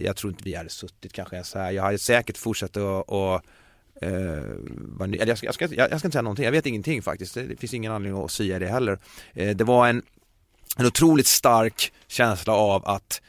jag 0.00 0.16
tror 0.16 0.32
inte 0.32 0.44
vi 0.44 0.54
hade 0.54 0.70
suttit 0.70 1.12
kanske 1.12 1.44
så 1.44 1.58
här. 1.58 1.70
jag 1.70 1.82
hade 1.82 1.98
säkert 1.98 2.36
fortsatt 2.36 2.76
att 2.76 3.44
eh, 4.02 4.10
vara 4.76 5.06
ny, 5.06 5.16
eller 5.16 5.26
jag, 5.28 5.38
ska, 5.38 5.46
jag, 5.46 5.54
ska, 5.54 5.68
jag, 5.74 5.86
ska 5.86 5.94
inte 5.94 6.10
säga 6.10 6.22
någonting, 6.22 6.44
jag 6.44 6.52
vet 6.52 6.66
ingenting 6.66 7.02
faktiskt, 7.02 7.34
det, 7.34 7.60
finns 7.60 7.74
ingen 7.74 7.92
anledning 7.92 8.24
att 8.24 8.30
säga 8.30 8.58
det 8.58 8.68
heller. 8.68 8.98
Eh, 9.34 9.56
det 9.56 9.64
var 9.64 9.88
en, 9.88 10.02
en 10.76 10.86
otroligt 10.86 11.26
stark 11.26 11.92
känsla 12.08 12.52
av 12.52 12.86
att 12.88 13.22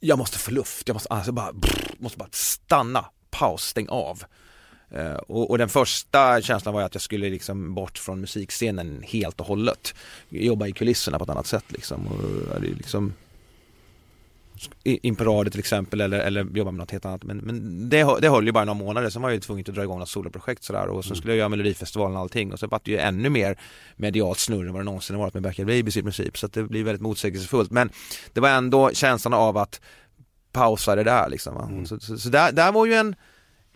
jag 0.00 0.18
måste 0.18 0.38
få 0.38 0.50
luft, 0.50 0.88
jag 0.88 0.94
måste, 0.94 1.08
alltså 1.08 1.32
bara, 1.32 1.52
brr, 1.52 1.94
måste 1.98 2.18
bara 2.18 2.28
stanna, 2.32 3.04
paus, 3.30 3.62
stäng 3.62 3.88
av. 3.88 4.22
Uh, 4.96 5.12
och, 5.12 5.50
och 5.50 5.58
den 5.58 5.68
första 5.68 6.42
känslan 6.42 6.74
var 6.74 6.82
att 6.82 6.94
jag 6.94 7.02
skulle 7.02 7.30
liksom 7.30 7.74
bort 7.74 7.98
från 7.98 8.20
musikscenen 8.20 9.02
helt 9.06 9.40
och 9.40 9.46
hållet. 9.46 9.94
Jobba 10.28 10.66
i 10.66 10.72
kulisserna 10.72 11.18
på 11.18 11.24
ett 11.24 11.30
annat 11.30 11.46
sätt 11.46 11.64
liksom. 11.68 12.06
Och, 12.06 12.60
liksom 12.60 13.14
in 14.84 15.16
på 15.16 15.24
radio 15.24 15.50
till 15.50 15.60
exempel 15.60 16.00
eller, 16.00 16.18
eller 16.18 16.44
jobba 16.54 16.70
med 16.70 16.78
något 16.78 16.90
helt 16.90 17.04
annat. 17.04 17.24
Men, 17.24 17.38
men 17.38 17.88
det, 17.88 18.20
det 18.20 18.28
höll 18.28 18.46
ju 18.46 18.52
bara 18.52 18.64
några 18.64 18.78
månader, 18.84 19.10
sen 19.10 19.22
var 19.22 19.28
jag 19.28 19.34
ju 19.34 19.40
tvungen 19.40 19.64
att 19.68 19.74
dra 19.74 19.82
igång 19.82 19.98
något 19.98 20.08
soloprojekt 20.08 20.64
sådär 20.64 20.86
och 20.86 21.04
sen 21.04 21.16
skulle 21.16 21.32
jag 21.32 21.38
göra 21.38 21.48
Melodifestivalen 21.48 22.16
och 22.16 22.22
allting 22.22 22.52
och 22.52 22.58
så 22.58 22.66
var 22.66 22.80
det 22.84 22.90
ju 22.90 22.98
ännu 22.98 23.28
mer 23.28 23.58
medialt 23.96 24.38
snurr 24.38 24.66
än 24.66 24.72
vad 24.72 24.80
det 24.80 24.84
någonsin 24.84 25.16
har 25.16 25.22
varit 25.22 25.34
med 25.34 25.42
Backyard 25.42 25.66
Babies 25.66 25.96
i 25.96 26.02
princip 26.02 26.38
så 26.38 26.46
att 26.46 26.52
det 26.52 26.62
blir 26.62 26.84
väldigt 26.84 27.02
motsägelsefullt 27.02 27.70
men 27.70 27.90
det 28.32 28.40
var 28.40 28.48
ändå 28.48 28.90
känslan 28.92 29.34
av 29.34 29.56
att 29.56 29.80
pausa 30.52 30.96
det 30.96 31.04
där 31.04 31.28
liksom. 31.28 31.54
va. 31.54 31.86
Så, 31.86 32.00
så, 32.00 32.18
så 32.18 32.28
där, 32.28 32.52
där 32.52 32.72
var 32.72 32.86
ju 32.86 32.94
en 32.94 33.16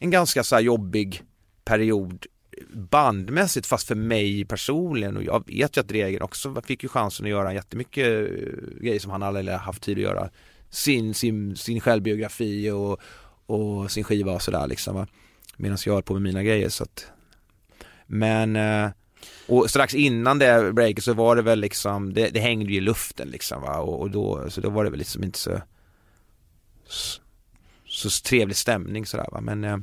en 0.00 0.11
ganska 0.11 0.42
så 0.42 0.61
jobbig 0.61 1.22
period 1.64 2.26
bandmässigt 2.72 3.66
fast 3.66 3.88
för 3.88 3.94
mig 3.94 4.44
personligen 4.44 5.16
och 5.16 5.22
jag 5.22 5.46
vet 5.46 5.76
ju 5.76 5.80
att 5.80 5.88
Dregen 5.88 6.22
också 6.22 6.62
fick 6.62 6.82
ju 6.82 6.88
chansen 6.88 7.26
att 7.26 7.30
göra 7.30 7.55
jättemycket 7.55 8.07
eh, 8.07 8.80
grejer 8.80 8.98
som 8.98 9.11
han 9.11 9.22
aldrig 9.22 9.48
haft 9.48 9.82
tid 9.82 9.98
att 9.98 10.02
göra. 10.02 10.30
Sin, 10.70 11.14
sin, 11.14 11.56
sin 11.56 11.80
självbiografi 11.80 12.70
och, 12.70 13.00
och 13.46 13.90
sin 13.90 14.04
skiva 14.04 14.32
och 14.32 14.42
sådär 14.42 14.66
liksom 14.66 14.94
va, 14.94 15.06
Medan 15.56 15.78
jag 15.86 15.94
höll 15.94 16.02
på 16.02 16.12
med 16.12 16.22
mina 16.22 16.42
grejer 16.42 16.68
så 16.68 16.84
att. 16.84 17.06
Men 18.06 18.56
eh, 18.56 18.90
och 19.46 19.70
strax 19.70 19.94
innan 19.94 20.38
det 20.38 20.72
breaket 20.72 21.04
så 21.04 21.14
var 21.14 21.36
det 21.36 21.42
väl 21.42 21.60
liksom, 21.60 22.14
det, 22.14 22.28
det 22.28 22.40
hängde 22.40 22.72
ju 22.72 22.78
i 22.78 22.80
luften 22.80 23.28
liksom 23.28 23.62
va. 23.62 23.78
Och, 23.78 24.00
och, 24.00 24.10
då, 24.10 24.50
så 24.50 24.60
då 24.60 24.70
var 24.70 24.84
det 24.84 24.90
väl 24.90 24.98
liksom 24.98 25.24
inte 25.24 25.38
så 25.38 25.60
så 28.01 28.22
trevlig 28.28 28.57
stämning 28.57 29.07
sådär 29.07 29.26
va 29.32 29.40
men 29.40 29.64
eh, 29.64 29.76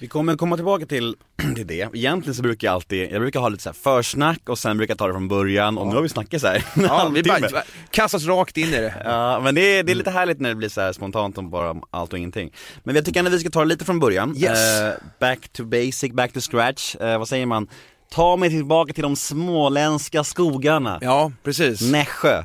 Vi 0.00 0.06
kommer 0.08 0.36
komma 0.36 0.56
tillbaka 0.56 0.86
till, 0.86 1.16
till 1.56 1.66
det. 1.66 1.88
Egentligen 1.94 2.34
så 2.34 2.42
brukar 2.42 2.68
jag 2.68 2.74
alltid, 2.74 3.12
jag 3.12 3.20
brukar 3.20 3.40
ha 3.40 3.48
lite 3.48 3.62
så 3.62 3.68
här 3.68 3.74
försnack 3.74 4.48
och 4.48 4.58
sen 4.58 4.76
brukar 4.76 4.90
jag 4.92 4.98
ta 4.98 5.06
det 5.06 5.12
från 5.12 5.28
början 5.28 5.78
och 5.78 5.86
nu 5.86 5.94
har 5.94 6.02
vi 6.02 6.08
snackat 6.08 6.40
så 6.40 6.46
här 6.46 6.64
Ja, 6.76 7.10
vi 7.14 7.22
bara 7.22 7.62
kastas 7.90 8.24
rakt 8.26 8.56
in 8.56 8.68
i 8.68 8.70
det. 8.70 8.94
Ja, 9.04 9.40
men 9.40 9.54
det 9.54 9.60
är, 9.78 9.82
det 9.82 9.92
är 9.92 9.96
lite 9.96 10.10
härligt 10.10 10.40
när 10.40 10.48
det 10.48 10.54
blir 10.54 10.68
så 10.68 10.80
här 10.80 10.92
spontant 10.92 11.38
om 11.38 11.50
bara 11.50 11.76
allt 11.90 12.12
och 12.12 12.18
ingenting. 12.18 12.52
Men 12.84 12.94
jag 12.94 13.04
tycker 13.04 13.24
att 13.26 13.32
vi 13.32 13.38
ska 13.38 13.50
ta 13.50 13.60
det 13.60 13.66
lite 13.66 13.84
från 13.84 13.98
början. 14.00 14.36
Yes. 14.36 14.80
Eh, 14.80 14.92
back 15.20 15.48
to 15.48 15.64
basic, 15.64 16.12
back 16.12 16.32
to 16.32 16.40
scratch. 16.40 16.96
Eh, 16.96 17.18
vad 17.18 17.28
säger 17.28 17.46
man? 17.46 17.68
Ta 18.10 18.36
mig 18.36 18.50
tillbaka 18.50 18.92
till 18.92 19.02
de 19.02 19.16
småländska 19.16 20.24
skogarna. 20.24 20.98
Ja, 21.02 21.32
precis. 21.42 21.80
Nässjö. 21.92 22.44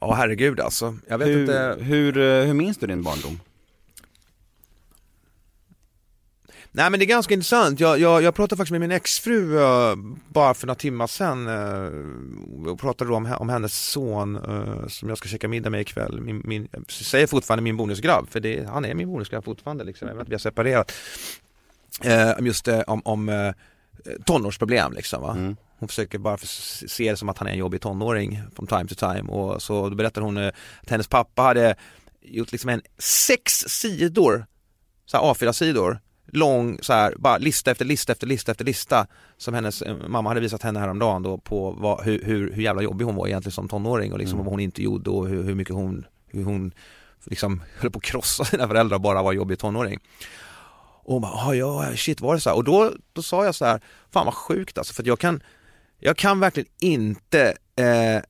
Ja, 0.00 0.14
herregud 0.14 0.60
alltså. 0.60 0.96
Jag 1.08 1.18
vet 1.18 1.28
Hur, 1.28 1.40
inte. 1.40 1.76
hur, 1.80 2.18
eh, 2.18 2.44
hur 2.44 2.54
minns 2.54 2.78
du 2.78 2.86
din 2.86 3.02
barndom? 3.02 3.40
Nej 6.74 6.90
men 6.90 7.00
det 7.00 7.04
är 7.04 7.06
ganska 7.06 7.34
intressant. 7.34 7.80
Jag, 7.80 7.98
jag, 7.98 8.22
jag 8.22 8.34
pratade 8.34 8.56
faktiskt 8.56 8.70
med 8.70 8.80
min 8.80 8.90
exfru 8.90 9.58
uh, 9.58 9.96
bara 10.28 10.54
för 10.54 10.66
några 10.66 10.78
timmar 10.78 11.06
sedan 11.06 11.48
uh, 11.48 12.68
och 12.68 12.80
pratade 12.80 13.10
då 13.10 13.16
om, 13.16 13.36
om 13.38 13.48
hennes 13.48 13.90
son 13.90 14.36
uh, 14.36 14.86
som 14.88 15.08
jag 15.08 15.18
ska 15.18 15.28
käka 15.28 15.48
middag 15.48 15.70
med 15.70 15.80
ikväll. 15.80 16.20
Min, 16.20 16.42
min, 16.44 16.68
jag 16.72 16.90
säger 16.90 17.26
fortfarande 17.26 17.62
min 17.62 17.76
bonusgrabb 17.76 18.30
för 18.30 18.40
det, 18.40 18.68
han 18.68 18.84
är 18.84 18.94
min 18.94 19.08
bonusgrabb 19.08 19.44
fortfarande 19.44 19.84
liksom, 19.84 20.08
även 20.08 20.22
att 20.22 20.28
vi 20.28 20.34
har 20.34 20.38
separerat. 20.38 20.92
Uh, 22.04 22.46
just 22.46 22.68
uh, 22.68 22.80
om, 22.86 23.02
om 23.04 23.28
uh, 23.28 23.52
tonårsproblem 24.26 24.92
liksom 24.92 25.22
va. 25.22 25.32
Mm. 25.32 25.56
Hon 25.78 25.88
försöker 25.88 26.18
bara 26.18 26.36
se 26.38 27.10
det 27.10 27.16
som 27.16 27.28
att 27.28 27.38
han 27.38 27.48
är 27.48 27.52
en 27.52 27.58
jobbig 27.58 27.80
tonåring 27.80 28.42
from 28.56 28.66
time 28.66 28.86
to 28.86 28.94
time 28.94 29.22
och 29.22 29.62
så 29.62 29.88
då 29.88 29.94
berättar 29.94 30.22
hon 30.22 30.38
att 30.38 30.90
hennes 30.90 31.08
pappa 31.08 31.42
hade 31.42 31.74
gjort 32.22 32.52
liksom 32.52 32.70
en 32.70 32.82
sex 32.98 33.52
sidor, 33.52 34.46
så 35.06 35.16
här 35.16 35.24
A4-sidor 35.24 36.00
lång 36.32 36.78
så 36.82 36.92
här, 36.92 37.14
bara 37.18 37.38
lista 37.38 37.70
efter 37.70 37.84
lista 37.84 38.12
efter 38.12 38.26
lista 38.26 38.52
efter 38.52 38.64
lista 38.64 39.06
som 39.36 39.54
hennes 39.54 39.82
eh, 39.82 39.96
mamma 40.08 40.30
hade 40.30 40.40
visat 40.40 40.62
henne 40.62 40.80
häromdagen 40.80 41.22
då 41.22 41.38
på 41.38 41.70
vad, 41.70 42.04
hur, 42.04 42.22
hur, 42.24 42.52
hur 42.52 42.62
jävla 42.62 42.82
jobbig 42.82 43.04
hon 43.04 43.14
var 43.14 43.26
egentligen 43.26 43.52
som 43.52 43.68
tonåring 43.68 44.12
och 44.12 44.18
liksom 44.18 44.38
vad 44.38 44.46
hon 44.46 44.60
inte 44.60 44.82
gjorde 44.82 45.10
och 45.10 45.28
hur, 45.28 45.42
hur 45.42 45.54
mycket 45.54 45.74
hon, 45.74 46.06
hur 46.26 46.44
hon 46.44 46.72
liksom 47.24 47.62
höll 47.78 47.90
på 47.90 47.98
att 47.98 48.04
krossa 48.04 48.44
sina 48.44 48.68
föräldrar 48.68 48.94
och 48.96 49.00
bara 49.00 49.22
var 49.22 49.32
jobbig 49.32 49.58
tonåring. 49.58 50.00
Och 51.04 51.12
hon 51.12 51.22
bara, 51.22 51.32
"Ah, 51.32 51.54
ja 51.54 51.96
shit 51.96 52.20
var 52.20 52.34
det 52.34 52.40
så 52.40 52.50
här? 52.50 52.56
Och 52.56 52.64
då, 52.64 52.92
då 53.12 53.22
sa 53.22 53.44
jag 53.44 53.54
så 53.54 53.64
här, 53.64 53.80
fan 54.10 54.26
vad 54.26 54.34
sjukt 54.34 54.78
alltså 54.78 54.94
för 54.94 55.06
jag 55.06 55.18
kan, 55.18 55.42
jag 55.98 56.16
kan 56.16 56.40
verkligen 56.40 56.68
inte 56.80 57.56
eh, 57.76 58.22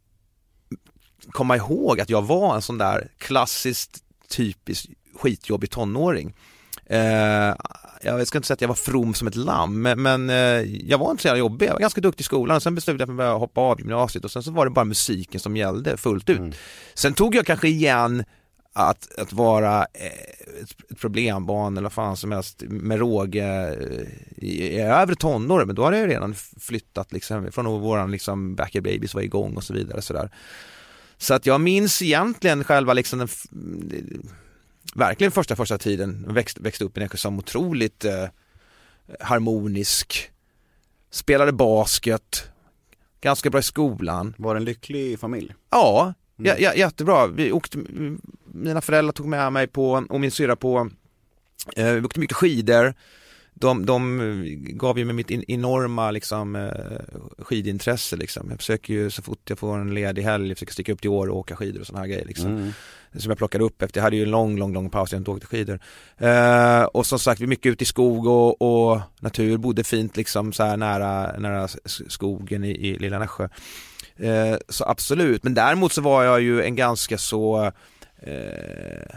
komma 1.30 1.56
ihåg 1.56 2.00
att 2.00 2.10
jag 2.10 2.22
var 2.22 2.54
en 2.54 2.62
sån 2.62 2.78
där 2.78 3.08
klassiskt 3.18 4.04
typisk 4.28 4.90
skitjobbig 5.14 5.70
tonåring. 5.70 6.34
Eh, 6.86 7.54
jag 8.02 8.26
ska 8.26 8.38
inte 8.38 8.48
säga 8.48 8.54
att 8.54 8.60
jag 8.60 8.68
var 8.68 8.74
from 8.74 9.14
som 9.14 9.28
ett 9.28 9.36
lamm, 9.36 9.82
men, 9.82 10.30
eh, 10.30 10.36
jag 10.88 10.98
var 10.98 11.10
inte 11.10 11.22
så 11.22 11.28
jävla 11.28 11.38
jobbig. 11.38 11.66
Jag 11.66 11.72
var 11.72 11.80
ganska 11.80 12.00
duktig 12.00 12.22
i 12.22 12.24
skolan 12.24 12.56
och 12.56 12.62
sen 12.62 12.74
beslutade 12.74 13.02
jag 13.02 13.16
mig 13.16 13.26
för 13.26 13.34
att 13.34 13.40
hoppa 13.40 13.60
av 13.60 13.78
gymnasiet 13.80 14.24
och 14.24 14.30
sen 14.30 14.42
så 14.42 14.50
var 14.50 14.64
det 14.64 14.70
bara 14.70 14.84
musiken 14.84 15.40
som 15.40 15.56
gällde 15.56 15.96
fullt 15.96 16.30
ut. 16.30 16.54
Sen 16.94 17.14
tog 17.14 17.34
jag 17.34 17.46
kanske 17.46 17.68
igen 17.68 18.24
att, 18.72 19.18
att 19.18 19.32
vara 19.32 19.78
eh, 19.78 20.62
ett, 20.62 20.98
problembarn 21.00 21.76
eller 21.76 21.82
vad 21.82 21.92
fan 21.92 22.16
som 22.16 22.32
helst 22.32 22.62
med 22.68 22.98
råge 22.98 23.76
eh, 23.80 24.44
i, 24.44 24.62
i 24.62 24.80
övre 24.80 25.14
tonåren, 25.14 25.66
men 25.66 25.76
då 25.76 25.84
hade 25.84 25.98
jag 25.98 26.08
redan 26.08 26.34
flyttat 26.60 27.12
liksom 27.12 27.52
från 27.52 27.80
våran 27.80 28.10
liksom 28.10 28.54
Back 28.54 28.72
Babies 28.72 29.14
var 29.14 29.22
igång 29.22 29.56
och 29.56 29.64
så 29.64 29.74
vidare 29.74 30.02
sådär. 30.02 30.30
Så 31.18 31.34
att 31.34 31.46
jag 31.46 31.60
minns 31.60 32.02
egentligen 32.02 32.64
själva 32.64 32.92
liksom 32.92 33.18
den, 33.18 33.28
verkligen 34.94 35.30
första 35.30 35.56
första 35.56 35.78
tiden, 35.78 36.34
växte, 36.34 36.62
växte 36.62 36.84
upp 36.84 36.96
i 36.96 37.00
Nässjö 37.00 37.18
som 37.18 37.38
otroligt 37.38 38.04
eh, 38.04 38.26
harmonisk, 39.20 40.30
spelade 41.10 41.52
basket, 41.52 42.50
ganska 43.20 43.50
bra 43.50 43.60
i 43.60 43.62
skolan. 43.62 44.34
Var 44.38 44.56
en 44.56 44.64
lycklig 44.64 45.18
familj? 45.18 45.54
Ja, 45.70 46.14
ja, 46.36 46.54
ja 46.58 46.74
jättebra. 46.74 47.26
Vi 47.26 47.52
åkte, 47.52 47.78
mina 48.44 48.80
föräldrar 48.80 49.12
tog 49.12 49.26
med 49.26 49.52
mig 49.52 49.66
på, 49.66 50.04
och 50.08 50.20
min 50.20 50.30
syrra 50.30 50.56
på, 50.56 50.90
eh, 51.76 51.92
vi 51.92 52.00
åkte 52.00 52.20
mycket 52.20 52.36
skidor. 52.36 52.94
De, 53.54 53.86
de 53.86 54.18
gav 54.58 54.98
ju 54.98 55.04
mig 55.04 55.14
mitt 55.14 55.30
enorma 55.30 56.10
liksom, 56.10 56.56
eh, 56.56 57.44
skidintresse 57.44 58.16
liksom. 58.16 58.50
Jag 58.50 58.58
försöker 58.58 58.94
ju 58.94 59.10
så 59.10 59.22
fort 59.22 59.50
jag 59.50 59.58
får 59.58 59.78
en 59.78 59.94
ledig 59.94 60.22
helg, 60.22 60.48
jag 60.48 60.56
försöker 60.56 60.72
sticka 60.72 60.92
upp 60.92 61.00
till 61.00 61.10
år 61.10 61.28
och 61.28 61.36
åka 61.36 61.56
skidor 61.56 61.80
och 61.80 61.86
sådana 61.86 62.00
här 62.00 62.08
grejer 62.08 62.24
liksom. 62.24 62.72
Som 63.16 63.30
jag 63.30 63.38
plockade 63.38 63.64
upp 63.64 63.82
efter, 63.82 64.00
jag 64.00 64.02
hade 64.02 64.16
ju 64.16 64.22
en 64.22 64.30
lång, 64.30 64.56
lång, 64.58 64.72
lång 64.72 64.90
paus, 64.90 65.12
jag 65.12 65.20
inte 65.20 65.30
åkte 65.30 65.46
skidor. 65.46 65.80
Eh, 66.18 66.82
och 66.82 67.06
som 67.06 67.18
sagt, 67.18 67.40
vi 67.40 67.46
mycket 67.46 67.72
ute 67.72 67.82
i 67.82 67.86
skog 67.86 68.26
och, 68.26 68.62
och 68.62 69.00
natur, 69.20 69.56
bodde 69.56 69.84
fint 69.84 70.16
liksom 70.16 70.52
så 70.52 70.62
här 70.62 70.76
nära, 70.76 71.38
nära 71.38 71.68
skogen 72.08 72.64
i, 72.64 72.70
i 72.70 72.98
lilla 72.98 73.18
Nässjö. 73.18 73.48
Eh, 74.16 74.56
så 74.68 74.84
absolut, 74.84 75.44
men 75.44 75.54
däremot 75.54 75.92
så 75.92 76.00
var 76.00 76.24
jag 76.24 76.40
ju 76.40 76.62
en 76.62 76.76
ganska 76.76 77.18
så, 77.18 77.72
eh, 78.16 79.16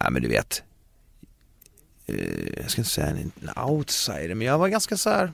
ja 0.00 0.10
men 0.10 0.22
du 0.22 0.28
vet, 0.28 0.62
jag 2.56 2.70
ska 2.70 2.80
inte 2.80 2.90
säga 2.90 3.06
en, 3.06 3.32
en 3.42 3.62
outsider, 3.64 4.34
men 4.34 4.46
jag 4.46 4.58
var 4.58 4.68
ganska 4.68 4.96
så 4.96 5.10
här, 5.10 5.32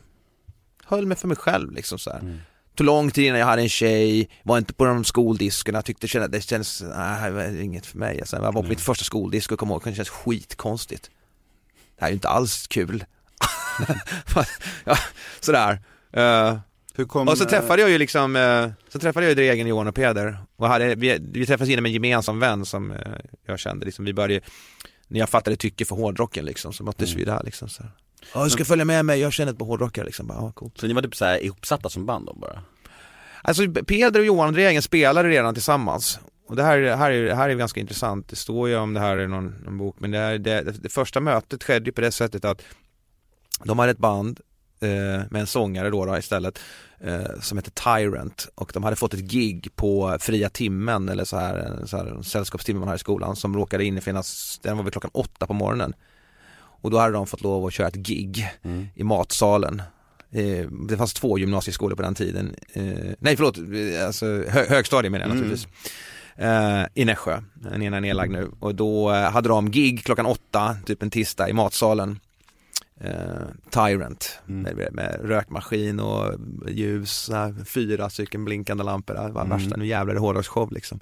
höll 0.84 1.06
mig 1.06 1.16
för 1.16 1.28
mig 1.28 1.36
själv 1.36 1.72
liksom 1.72 1.98
så 1.98 2.10
här. 2.10 2.38
Tog 2.74 2.84
lång 2.86 3.10
tid 3.10 3.24
innan 3.26 3.38
jag 3.38 3.46
hade 3.46 3.62
en 3.62 3.68
tjej, 3.68 4.28
var 4.42 4.58
inte 4.58 4.72
på 4.72 4.84
de 4.84 5.04
skoldiskorna, 5.04 5.82
tyckte 5.82 6.06
det 6.28 6.40
kändes, 6.40 6.82
nej 6.82 7.30
det 7.30 7.36
var 7.36 7.60
inget 7.62 7.86
för 7.86 7.98
mig. 7.98 8.20
Alltså, 8.20 8.36
jag 8.36 8.42
var 8.42 8.52
på 8.52 8.68
mitt 8.68 8.80
första 8.80 9.04
skoldisco 9.04 9.54
och 9.54 9.58
kom 9.58 9.70
ihåg, 9.70 9.82
det 9.84 9.90
kändes 9.90 10.08
skitkonstigt. 10.08 11.10
Det 11.96 12.00
här 12.00 12.06
är 12.06 12.10
ju 12.10 12.14
inte 12.14 12.28
alls 12.28 12.66
kul. 12.66 13.04
ja, 14.84 14.96
sådär. 15.40 15.80
Eh, 16.12 16.58
Hur 16.94 17.04
kom, 17.04 17.28
och 17.28 17.38
så 17.38 17.44
eh, 17.44 17.50
träffade 17.50 17.82
jag 17.82 17.90
ju 17.90 17.98
liksom, 17.98 18.36
eh, 18.36 18.70
så 18.88 18.98
träffade 18.98 19.26
jag 19.26 19.30
ju 19.30 19.34
Dregen, 19.34 19.66
Johan 19.66 19.88
och 19.88 19.94
Peder 19.94 20.38
och 20.56 20.68
hade, 20.68 20.94
vi, 20.94 21.18
vi 21.32 21.46
träffades 21.46 21.68
genom 21.68 21.86
en 21.86 21.92
gemensam 21.92 22.40
vän 22.40 22.66
som 22.66 22.90
eh, 22.90 22.98
jag 23.46 23.58
kände 23.58 23.86
liksom, 23.86 24.04
vi 24.04 24.12
började 24.12 24.40
när 25.10 25.20
jag 25.20 25.28
fattade 25.28 25.56
tycke 25.56 25.84
för 25.84 25.96
hårdrocken 25.96 26.44
liksom 26.44 26.72
så 26.72 26.84
möttes 26.84 27.14
vi 27.14 27.24
där 27.24 27.42
liksom 27.44 27.68
så. 27.68 27.82
Ja, 28.34 28.44
du 28.44 28.50
ska 28.50 28.64
följa 28.64 28.84
med 28.84 29.04
mig, 29.04 29.20
jag 29.20 29.32
känner 29.32 29.52
ett 29.52 29.58
på 29.58 29.64
hårdrockare 29.64 30.04
liksom, 30.04 30.26
bara, 30.26 30.38
ja, 30.38 30.52
coolt. 30.52 30.78
Så 30.78 30.86
ni 30.86 30.92
var 30.92 31.02
typ 31.02 31.16
så 31.16 31.24
här 31.24 31.44
ihopsatta 31.44 31.88
som 31.88 32.06
band 32.06 32.26
då 32.26 32.32
bara? 32.34 32.62
Alltså 33.42 33.72
Peder 33.72 34.20
och 34.20 34.26
Johan 34.26 34.52
Dregen 34.52 34.82
spelade 34.82 35.28
redan 35.28 35.54
tillsammans 35.54 36.20
och 36.48 36.56
det 36.56 36.62
här, 36.62 36.96
här, 36.96 37.10
är, 37.10 37.34
här 37.34 37.48
är 37.48 37.54
ganska 37.54 37.80
intressant, 37.80 38.28
det 38.28 38.36
står 38.36 38.68
ju 38.68 38.76
om 38.76 38.94
det 38.94 39.00
här 39.00 39.20
i 39.20 39.26
någon, 39.26 39.54
någon 39.64 39.78
bok 39.78 39.96
men 39.98 40.10
det, 40.10 40.18
här, 40.18 40.38
det, 40.38 40.62
det, 40.82 40.88
första 40.88 41.20
mötet 41.20 41.64
skedde 41.64 41.86
ju 41.86 41.92
på 41.92 42.00
det 42.00 42.12
sättet 42.12 42.44
att 42.44 42.62
de 43.64 43.78
hade 43.78 43.90
ett 43.90 43.98
band 43.98 44.40
med 45.30 45.36
en 45.40 45.46
sångare 45.46 45.90
då, 45.90 46.06
då 46.06 46.18
istället 46.18 46.58
eh, 47.00 47.40
som 47.40 47.58
heter 47.58 47.70
Tyrant 47.70 48.48
och 48.54 48.70
de 48.74 48.84
hade 48.84 48.96
fått 48.96 49.14
ett 49.14 49.20
gig 49.20 49.68
på 49.76 50.16
fria 50.20 50.48
timmen 50.48 51.08
eller 51.08 51.24
så 51.24 51.36
här, 51.36 51.82
så 51.86 51.96
här 51.96 52.22
sällskapstimme 52.22 52.78
man 52.78 52.88
har 52.88 52.94
i 52.94 52.98
skolan 52.98 53.36
som 53.36 53.56
råkade 53.56 53.84
infinnas, 53.84 54.60
den 54.62 54.76
var 54.76 54.84
väl 54.84 54.92
klockan 54.92 55.10
åtta 55.14 55.46
på 55.46 55.52
morgonen 55.52 55.94
och 56.82 56.90
då 56.90 56.98
hade 56.98 57.12
de 57.12 57.26
fått 57.26 57.42
lov 57.42 57.66
att 57.66 57.72
köra 57.72 57.88
ett 57.88 57.94
gig 57.94 58.48
i 58.94 59.04
matsalen 59.04 59.82
Eh, 60.32 60.66
det 60.88 60.96
fanns 60.96 61.14
två 61.14 61.38
gymnasieskolor 61.38 61.96
på 61.96 62.02
den 62.02 62.14
tiden. 62.14 62.54
Eh, 62.72 63.14
nej 63.18 63.36
förlåt, 63.36 63.58
eh, 63.58 64.06
alltså 64.06 64.26
hö 64.48 64.66
högstadie 64.68 65.10
menar 65.10 65.26
jag 65.26 65.34
naturligtvis. 65.34 65.68
Eh, 66.36 66.84
I 66.94 67.04
Nässjö, 67.04 67.42
den 67.54 67.82
ena 67.82 67.96
är 67.96 68.00
nedlagd 68.00 68.32
nu. 68.32 68.50
Och 68.60 68.74
då 68.74 69.12
eh, 69.12 69.30
hade 69.30 69.48
de 69.48 69.70
gig 69.70 70.04
klockan 70.04 70.26
åtta, 70.26 70.76
typ 70.86 71.02
en 71.02 71.10
tisdag 71.10 71.48
i 71.48 71.52
matsalen. 71.52 72.20
Eh, 73.00 73.46
Tyrant 73.70 74.40
med, 74.44 74.88
med 74.92 75.20
rökmaskin 75.22 76.00
och 76.00 76.34
ljus, 76.68 77.30
fyra 77.66 78.10
stycken 78.10 78.44
blinkande 78.44 78.84
lampor. 78.84 79.14
Det 79.14 79.32
var 79.32 79.44
värsta, 79.46 79.76
nu 79.76 79.86
jävlar 79.86 80.10
är 80.10 80.14
det 80.14 80.20
hårdrocksshow 80.20 80.72
liksom. 80.72 81.00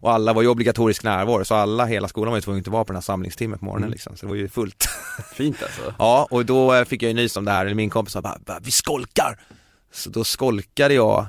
Och 0.00 0.12
alla 0.12 0.32
var 0.32 0.42
ju 0.42 0.48
obligatorisk 0.48 1.04
närvaro 1.04 1.44
så 1.44 1.54
alla, 1.54 1.86
hela 1.86 2.08
skolan 2.08 2.30
var 2.30 2.36
ju 2.36 2.42
tvungen 2.42 2.60
att 2.60 2.68
vara 2.68 2.84
på 2.84 2.92
den 2.92 2.96
här 2.96 3.02
samlingstimmen 3.02 3.58
på 3.58 3.64
morgonen 3.64 3.90
liksom. 3.90 4.16
Så 4.16 4.26
det 4.26 4.30
var 4.30 4.36
ju 4.36 4.48
fullt. 4.48 4.88
Fint 5.34 5.62
alltså. 5.62 5.94
Ja, 5.98 6.26
och 6.30 6.46
då 6.46 6.74
eh, 6.74 6.84
fick 6.84 7.02
jag 7.02 7.08
ju 7.08 7.14
nys 7.14 7.36
om 7.36 7.44
det 7.44 7.50
här, 7.50 7.66
eller 7.66 7.74
min 7.74 7.90
kompis 7.90 8.12
sa 8.12 8.22
bara, 8.22 8.38
bara 8.46 8.60
vi 8.62 8.70
skolkar! 8.70 9.40
Så 9.92 10.10
då 10.10 10.24
skolkade 10.24 10.94
jag 10.94 11.26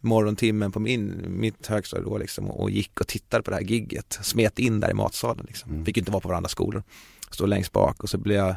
morgontimmen 0.00 0.72
på 0.72 0.80
min, 0.80 1.24
mitt 1.28 1.66
högstadie 1.66 2.18
liksom 2.18 2.50
och 2.50 2.70
gick 2.70 3.00
och 3.00 3.06
tittade 3.06 3.42
på 3.42 3.50
det 3.50 3.56
här 3.56 3.64
gigget, 3.64 4.18
smet 4.22 4.58
in 4.58 4.80
där 4.80 4.90
i 4.90 4.94
matsalen 4.94 5.46
liksom. 5.48 5.84
Fick 5.84 5.96
ju 5.96 6.00
inte 6.00 6.12
vara 6.12 6.20
på 6.20 6.28
varandra 6.28 6.48
skolor. 6.48 6.82
står 7.30 7.46
längst 7.46 7.72
bak 7.72 8.02
och 8.02 8.10
så 8.10 8.18
blir 8.18 8.36
jag, 8.36 8.54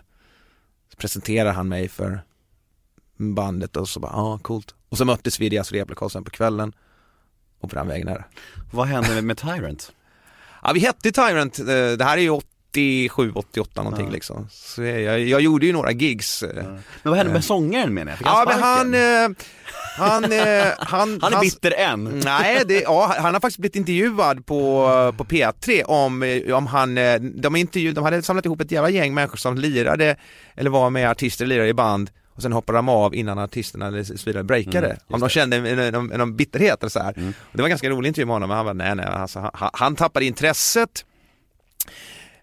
så 0.94 0.98
presenterar 0.98 1.52
han 1.52 1.68
mig 1.68 1.88
för 1.88 2.22
bandet 3.18 3.78
och 3.78 3.90
så 3.90 4.00
bara, 4.00 4.12
ja 4.12 4.34
ah, 4.34 4.38
coolt. 4.38 4.76
Och 4.90 4.98
så 4.98 5.06
möttes 5.06 5.40
vi 5.40 5.46
i 5.46 5.50
deras 5.50 5.72
replokal 5.72 6.10
sen 6.10 6.24
på 6.24 6.32
kvällen 6.32 6.74
och 7.60 7.70
på 7.70 7.76
den 7.76 7.88
vägen 7.88 8.08
är 8.08 8.14
det. 8.14 8.26
Vad 8.72 8.88
hände 8.88 9.22
med 9.22 9.38
Tyrant? 9.38 9.92
Ja 10.64 10.72
vi 10.74 10.80
hette 10.80 11.12
Tyrant, 11.12 11.60
eh, 11.60 11.66
det 11.66 12.04
här 12.04 12.18
är 12.18 12.22
ju 12.22 12.30
87, 12.74 13.32
88 13.36 13.84
någonting 13.84 14.06
Ja. 14.06 14.12
liksom. 14.12 14.48
Så 14.52 14.84
jag, 14.84 15.20
jag 15.20 15.42
gjorde 15.42 15.66
ju 15.66 15.74
några 15.74 15.92
gigs. 15.92 16.44
eh. 16.44 16.50
Men 16.64 16.80
vad 17.04 17.18
hände 17.18 17.34
med 17.34 17.44
sångaren 17.44 17.94
menar 17.94 18.12
jag? 18.12 18.18
Fick 18.18 18.28
Ja 18.28 18.44
men 18.48 18.60
han, 18.62 18.94
eh, 18.94 19.38
han, 19.98 20.24
eh, 20.24 20.66
han, 20.80 21.20
han 21.22 21.34
är 21.34 21.40
bitter 21.40 21.72
än. 21.72 22.22
Nej, 22.26 22.62
det, 22.66 22.82
ja, 22.82 23.16
han 23.18 23.34
har 23.34 23.42
faktiskt 23.42 23.58
blivit 23.60 23.76
intervjuad 23.76 24.46
på, 24.46 24.88
på 25.18 25.24
P3 25.24 25.84
om, 25.84 26.24
eh, 26.24 26.56
om 26.58 26.68
han, 26.68 26.98
eh, 26.98 27.20
de, 27.20 27.56
intervju, 27.56 27.92
de 27.92 28.04
hade 28.04 28.22
samlat 28.22 28.46
ihop 28.46 28.62
ett 28.62 28.72
jävla 28.72 28.90
gäng 28.90 29.14
människor 29.14 29.38
som 29.38 29.58
lirade, 29.58 30.16
eller 30.56 30.70
var 30.70 30.90
med 30.90 31.10
artister, 31.12 31.46
lirade 31.46 31.70
i 31.70 31.74
band 31.74 32.10
och 32.36 32.42
sen 32.42 32.54
hoppade 32.54 32.78
de 32.78 32.90
av 32.90 33.16
innan 33.16 33.40
artisterna 33.40 33.88
eller 33.88 34.04
så 34.04 34.14
vidare 34.26 34.44
breakade. 34.44 34.88
Mm, 34.88 34.98
om 35.08 35.20
de 35.20 35.30
kände 35.30 35.58
en, 35.58 35.66
en, 35.80 35.96
en, 36.12 36.22
en 36.22 36.36
bitterhet 36.36 36.80
eller 36.84 36.90
så 36.90 37.00
här. 37.00 37.10
Och 37.12 37.52
det 37.54 37.62
var 37.62 37.64
en 37.64 37.70
ganska 37.70 37.90
rolig 37.90 38.08
intervju 38.08 38.26
med 38.26 38.36
honom, 38.36 38.48
men 38.50 38.58
han 38.58 38.66
var 38.66 38.74
nej 38.74 38.96
nej, 38.96 39.06
alltså, 39.06 39.50
han, 39.54 39.70
han 39.74 39.96
tappade 39.96 40.26
intresset 40.26 41.06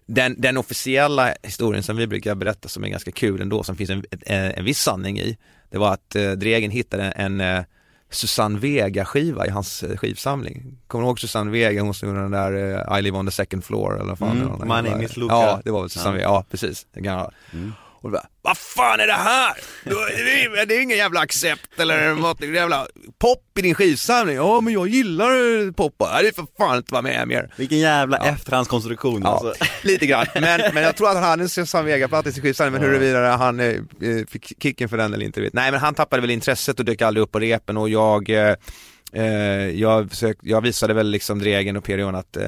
den, 0.05 0.41
den 0.41 0.57
officiella 0.57 1.33
historien 1.43 1.83
som 1.83 1.97
vi 1.97 2.07
brukar 2.07 2.35
berätta 2.35 2.69
som 2.69 2.83
är 2.83 2.87
ganska 2.87 3.11
kul 3.11 3.41
ändå, 3.41 3.63
som 3.63 3.75
finns 3.75 3.89
en, 3.89 4.03
en, 4.21 4.51
en 4.51 4.65
viss 4.65 4.79
sanning 4.81 5.19
i, 5.19 5.37
det 5.69 5.77
var 5.77 5.93
att 5.93 6.15
eh, 6.15 6.31
Dregen 6.31 6.71
hittade 6.71 7.03
en 7.03 7.41
eh, 7.41 7.63
Susanne 8.09 8.59
Vega-skiva 8.59 9.47
i 9.47 9.49
hans 9.49 9.83
eh, 9.83 9.97
skivsamling. 9.97 10.77
Kommer 10.87 11.03
du 11.03 11.07
ihåg 11.07 11.19
Susanne 11.19 11.51
Vega, 11.51 11.81
hon 11.81 11.93
som 11.93 12.09
gjorde 12.09 12.21
den 12.21 12.31
där 12.31 12.75
eh, 12.91 12.99
I 12.99 13.01
live 13.01 13.17
on 13.17 13.25
the 13.25 13.31
second 13.31 13.63
floor 13.63 13.95
eller 13.95 14.09
vad 14.09 14.17
fan 14.19 14.41
Mm, 14.41 14.59
My 14.83 14.89
name 14.89 15.03
is 15.05 15.17
Luca. 15.17 15.33
Ja, 15.35 15.61
det 15.65 15.71
var 15.71 15.81
väl 15.81 15.89
Susanne 15.89 16.09
Ja. 16.09 16.13
Vega, 16.17 16.23
ja 16.29 16.45
precis. 16.51 16.87
Den 16.93 17.03
gamla. 17.03 17.31
Och 18.01 18.11
bara, 18.11 18.25
vad 18.41 18.57
fan 18.57 18.99
är 18.99 19.07
det 19.07 19.13
här? 19.13 19.53
Det 20.65 20.73
är- 20.73 20.81
ingen 20.81 20.97
jävla 20.97 21.19
accept 21.19 21.79
eller 21.79 22.13
något, 22.15 22.39
det 22.39 22.45
är 22.47 22.51
jävla 22.51 22.87
pop 23.19 23.57
i 23.59 23.61
din 23.61 23.75
skivsamling. 23.75 24.35
Ja 24.35 24.61
men 24.61 24.73
jag 24.73 24.87
gillar 24.87 25.71
pop, 25.71 25.95
Nej, 25.99 26.23
det 26.23 26.27
är 26.29 26.33
för 26.33 26.45
fan 26.57 26.77
inte 26.77 26.93
vara 26.93 27.01
med 27.01 27.27
mer. 27.27 27.53
Vilken 27.55 27.79
jävla 27.79 28.17
efterhandskonstruktion 28.17 29.21
Ja, 29.23 29.29
alltså. 29.29 29.65
lite 29.87 30.05
grann. 30.05 30.25
Men, 30.33 30.61
men 30.73 30.83
jag 30.83 30.95
tror 30.95 31.07
att 31.09 31.15
han 31.15 31.23
hade 31.23 31.43
en 31.43 31.49
Susanne 31.49 31.85
Vega-platta 31.85 32.29
i 32.29 32.31
sin 32.31 32.43
skivsamling, 32.43 32.73
men 32.81 32.89
huruvida 32.89 33.35
han 33.35 33.59
eh, 33.59 33.75
fick 34.29 34.63
kicken 34.63 34.89
för 34.89 34.97
den 34.97 35.13
eller 35.13 35.25
inte 35.25 35.41
vet. 35.41 35.53
Nej 35.53 35.71
men 35.71 35.79
han 35.79 35.93
tappade 35.93 36.21
väl 36.21 36.31
intresset 36.31 36.79
och 36.79 36.85
dök 36.85 37.01
aldrig 37.01 37.23
upp 37.23 37.31
på 37.31 37.39
repen 37.39 37.77
och 37.77 37.89
jag 37.89 38.29
eh, 38.29 38.55
eh, 39.13 39.25
jag, 39.69 40.09
försök, 40.09 40.37
jag 40.41 40.61
visade 40.61 40.93
väl 40.93 41.07
liksom 41.07 41.39
Dregen 41.39 41.77
och 41.77 41.83
Perion 41.83 42.15
att 42.15 42.37
eh, 42.37 42.45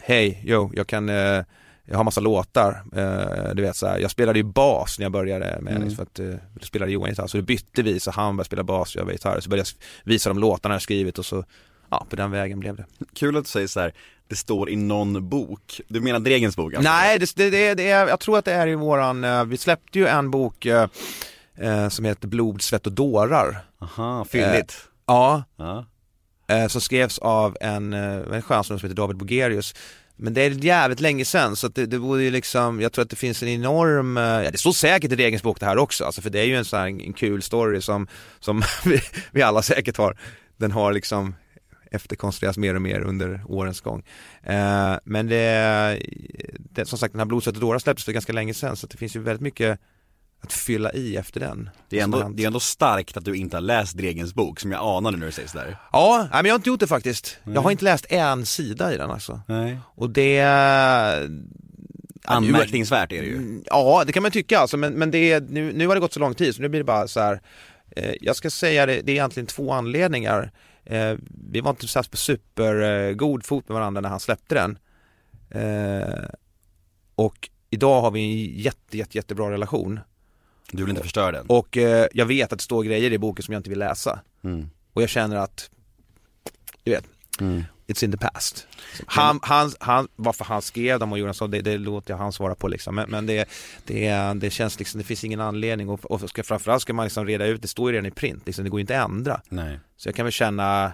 hej, 0.00 0.42
jo, 0.44 0.72
jag 0.74 0.86
kan 0.86 1.08
eh, 1.08 1.42
jag 1.84 1.96
har 1.96 2.04
massa 2.04 2.20
låtar, 2.20 2.82
eh, 2.96 3.54
du 3.54 3.62
vet 3.62 3.76
så 3.76 3.86
här. 3.86 3.98
jag 3.98 4.10
spelade 4.10 4.38
ju 4.38 4.42
bas 4.42 4.98
när 4.98 5.04
jag 5.04 5.12
började 5.12 5.58
med 5.60 5.76
mm. 5.76 5.90
för 5.90 6.02
att 6.02 6.18
eh, 6.18 6.26
då 6.54 6.66
spelade 6.66 6.92
Johan 6.92 7.08
gitarr, 7.10 7.26
så 7.26 7.36
då 7.36 7.42
bytte 7.42 7.82
vi 7.82 8.00
så 8.00 8.10
han 8.10 8.36
började 8.36 8.46
spela 8.46 8.62
bas 8.62 8.96
jag 8.96 9.04
var 9.04 9.12
gitarr, 9.12 9.40
så 9.40 9.50
började 9.50 9.68
jag 10.04 10.10
visa 10.12 10.30
de 10.30 10.38
låtarna 10.38 10.74
jag 10.74 10.82
skrivit 10.82 11.18
och 11.18 11.26
så, 11.26 11.44
ja 11.90 12.06
på 12.10 12.16
den 12.16 12.30
vägen 12.30 12.60
blev 12.60 12.76
det. 12.76 12.84
Kul 13.14 13.36
att 13.36 13.44
du 13.44 13.50
säger 13.50 13.66
så 13.66 13.80
här. 13.80 13.92
det 14.28 14.36
står 14.36 14.70
i 14.70 14.76
någon 14.76 15.28
bok. 15.28 15.80
Du 15.88 16.00
menar 16.00 16.20
Dregens 16.20 16.56
bok? 16.56 16.74
alltså? 16.74 16.90
Nej, 16.90 17.18
det, 17.18 17.36
det, 17.36 17.50
det, 17.50 17.74
det 17.74 17.90
är, 17.90 18.08
jag 18.08 18.20
tror 18.20 18.38
att 18.38 18.44
det 18.44 18.52
är 18.52 18.66
i 18.66 18.74
våran, 18.74 19.24
eh, 19.24 19.44
vi 19.44 19.56
släppte 19.56 19.98
ju 19.98 20.06
en 20.06 20.30
bok 20.30 20.66
eh, 20.66 20.88
eh, 21.58 21.88
som 21.88 22.04
heter 22.04 22.28
Blod, 22.28 22.62
svett 22.62 22.86
och 22.86 22.92
dårar. 22.92 23.64
Aha, 23.78 24.24
fylligt. 24.24 24.88
Ja, 25.06 25.44
Ja. 25.56 25.86
eh, 26.48 26.66
som 26.68 26.80
skrevs 26.80 27.18
av 27.18 27.56
en, 27.60 27.92
eh, 27.92 28.34
en 28.34 28.42
skön 28.42 28.64
som 28.64 28.76
heter 28.76 28.94
David 28.94 29.16
Bogerius. 29.16 29.74
Men 30.22 30.34
det 30.34 30.42
är 30.42 30.50
jävligt 30.50 31.00
länge 31.00 31.24
sedan 31.24 31.56
så 31.56 31.66
att 31.66 31.74
det, 31.74 31.86
det 31.86 31.98
vore 31.98 32.22
ju 32.22 32.30
liksom, 32.30 32.80
jag 32.80 32.92
tror 32.92 33.02
att 33.02 33.10
det 33.10 33.16
finns 33.16 33.42
en 33.42 33.48
enorm, 33.48 34.16
eh, 34.16 34.22
ja 34.22 34.50
det 34.50 34.58
står 34.58 34.72
säkert 34.72 35.12
i 35.12 35.16
Regens 35.16 35.42
bok 35.42 35.60
det 35.60 35.66
här 35.66 35.78
också, 35.78 36.04
alltså 36.04 36.22
för 36.22 36.30
det 36.30 36.40
är 36.40 36.44
ju 36.44 36.56
en 36.56 36.64
sån 36.64 36.78
här 36.78 36.86
en 36.86 37.12
kul 37.12 37.42
story 37.42 37.80
som, 37.80 38.06
som 38.40 38.62
vi, 38.84 39.00
vi 39.32 39.42
alla 39.42 39.62
säkert 39.62 39.96
har, 39.96 40.18
den 40.56 40.70
har 40.70 40.92
liksom 40.92 41.34
efterkonstrueras 41.90 42.58
mer 42.58 42.74
och 42.74 42.82
mer 42.82 43.00
under 43.00 43.42
årens 43.46 43.80
gång. 43.80 44.02
Eh, 44.42 44.94
men 45.04 45.26
det, 45.26 46.02
det, 46.58 46.84
som 46.86 46.98
sagt 46.98 47.12
den 47.12 47.20
här 47.20 47.26
Blodsvett 47.26 47.54
och 47.54 47.60
dårar 47.60 47.78
släpptes 47.78 48.04
för 48.04 48.12
ganska 48.12 48.32
länge 48.32 48.54
sedan 48.54 48.76
så 48.76 48.86
att 48.86 48.90
det 48.90 48.98
finns 48.98 49.16
ju 49.16 49.20
väldigt 49.20 49.42
mycket 49.42 49.80
att 50.42 50.52
fylla 50.52 50.92
i 50.92 51.16
efter 51.16 51.40
den. 51.40 51.70
Det, 51.88 51.98
är 51.98 52.04
ändå, 52.04 52.22
hänt. 52.22 52.36
det 52.36 52.42
är 52.42 52.46
ändå 52.46 52.60
starkt 52.60 53.16
att 53.16 53.24
du 53.24 53.34
inte 53.36 53.56
har 53.56 53.62
läst 53.62 53.96
Dregens 53.96 54.34
bok, 54.34 54.60
som 54.60 54.72
jag 54.72 54.96
anade 54.96 55.16
när 55.16 55.26
du 55.26 55.32
säger 55.32 55.48
sådär. 55.48 55.76
Ja, 55.92 56.18
nej, 56.32 56.42
men 56.42 56.44
jag 56.44 56.52
har 56.52 56.58
inte 56.58 56.68
gjort 56.68 56.80
det 56.80 56.86
faktiskt. 56.86 57.38
Jag 57.44 57.62
har 57.62 57.70
inte 57.70 57.84
läst 57.84 58.06
en 58.08 58.46
sida 58.46 58.94
i 58.94 58.96
den 58.96 59.10
alltså. 59.10 59.40
Nej. 59.46 59.78
Och 59.94 60.10
det... 60.10 60.40
Anmärkningsvärt 62.24 63.12
är 63.12 63.20
det 63.20 63.26
ju. 63.26 63.36
Mm, 63.36 63.64
Ja, 63.66 64.02
det 64.06 64.12
kan 64.12 64.22
man 64.22 64.32
tycka 64.32 64.58
alltså, 64.58 64.76
men, 64.76 64.92
men 64.92 65.10
det 65.10 65.32
är, 65.32 65.40
nu, 65.40 65.72
nu 65.72 65.86
har 65.86 65.94
det 65.94 66.00
gått 66.00 66.12
så 66.12 66.20
lång 66.20 66.34
tid 66.34 66.54
så 66.54 66.62
nu 66.62 66.68
blir 66.68 66.80
det 66.80 66.84
bara 66.84 67.08
så 67.08 67.20
här. 67.20 67.40
Eh, 67.96 68.14
jag 68.20 68.36
ska 68.36 68.50
säga 68.50 68.86
det, 68.86 69.00
det 69.00 69.12
är 69.12 69.14
egentligen 69.14 69.46
två 69.46 69.72
anledningar. 69.72 70.52
Eh, 70.84 71.14
vi 71.50 71.60
var 71.60 71.70
inte 71.70 71.88
så 71.88 71.98
här 71.98 72.06
på 72.10 72.16
supergod 72.16 73.40
eh, 73.40 73.46
fot 73.46 73.68
med 73.68 73.74
varandra 73.74 74.00
när 74.00 74.08
han 74.08 74.20
släppte 74.20 74.54
den. 74.54 74.78
Eh, 75.50 76.24
och 77.14 77.50
idag 77.70 78.00
har 78.00 78.10
vi 78.10 78.20
en 78.20 78.60
jätte, 78.60 78.98
jätte, 78.98 79.18
jättebra 79.18 79.50
relation. 79.50 80.00
Du 80.72 80.82
vill 80.82 80.90
inte 80.90 81.02
förstöra 81.02 81.32
den. 81.32 81.46
Och 81.46 81.76
eh, 81.76 82.06
jag 82.12 82.26
vet 82.26 82.52
att 82.52 82.58
det 82.58 82.62
står 82.62 82.82
grejer 82.84 83.12
i 83.12 83.18
boken 83.18 83.42
som 83.42 83.52
jag 83.52 83.58
inte 83.58 83.70
vill 83.70 83.78
läsa. 83.78 84.20
Mm. 84.44 84.70
Och 84.92 85.02
jag 85.02 85.08
känner 85.08 85.36
att, 85.36 85.70
du 86.84 86.90
vet, 86.90 87.04
Mm. 87.40 87.64
it's 87.86 88.04
in 88.04 88.12
the 88.12 88.18
past. 88.18 88.66
Han, 89.06 89.40
han, 89.42 89.72
han, 89.80 90.08
varför 90.16 90.44
han 90.44 90.62
skrev 90.62 90.98
dem 90.98 91.12
och 91.12 91.36
så, 91.36 91.46
det, 91.46 91.60
det 91.60 91.78
låter 91.78 92.12
jag 92.12 92.18
han 92.18 92.32
svara 92.32 92.54
på 92.54 92.68
liksom. 92.68 92.94
Men, 92.94 93.10
men 93.10 93.26
det, 93.26 93.48
det, 93.84 94.32
det 94.36 94.50
känns 94.50 94.78
liksom, 94.78 94.98
det 94.98 95.04
finns 95.04 95.24
ingen 95.24 95.40
anledning 95.40 95.88
och, 95.88 96.04
och 96.04 96.30
ska, 96.30 96.42
framförallt 96.42 96.82
ska 96.82 96.92
man 96.92 97.04
liksom 97.06 97.26
reda 97.26 97.46
ut, 97.46 97.62
det 97.62 97.68
står 97.68 97.90
ju 97.90 97.92
redan 97.96 98.06
i 98.06 98.10
print, 98.10 98.42
liksom, 98.46 98.64
det 98.64 98.70
går 98.70 98.80
ju 98.80 98.82
inte 98.82 99.00
att 99.00 99.10
ändra. 99.10 99.40
Nej. 99.48 99.78
Så 99.96 100.08
jag 100.08 100.14
kan 100.14 100.24
väl 100.24 100.32
känna, 100.32 100.92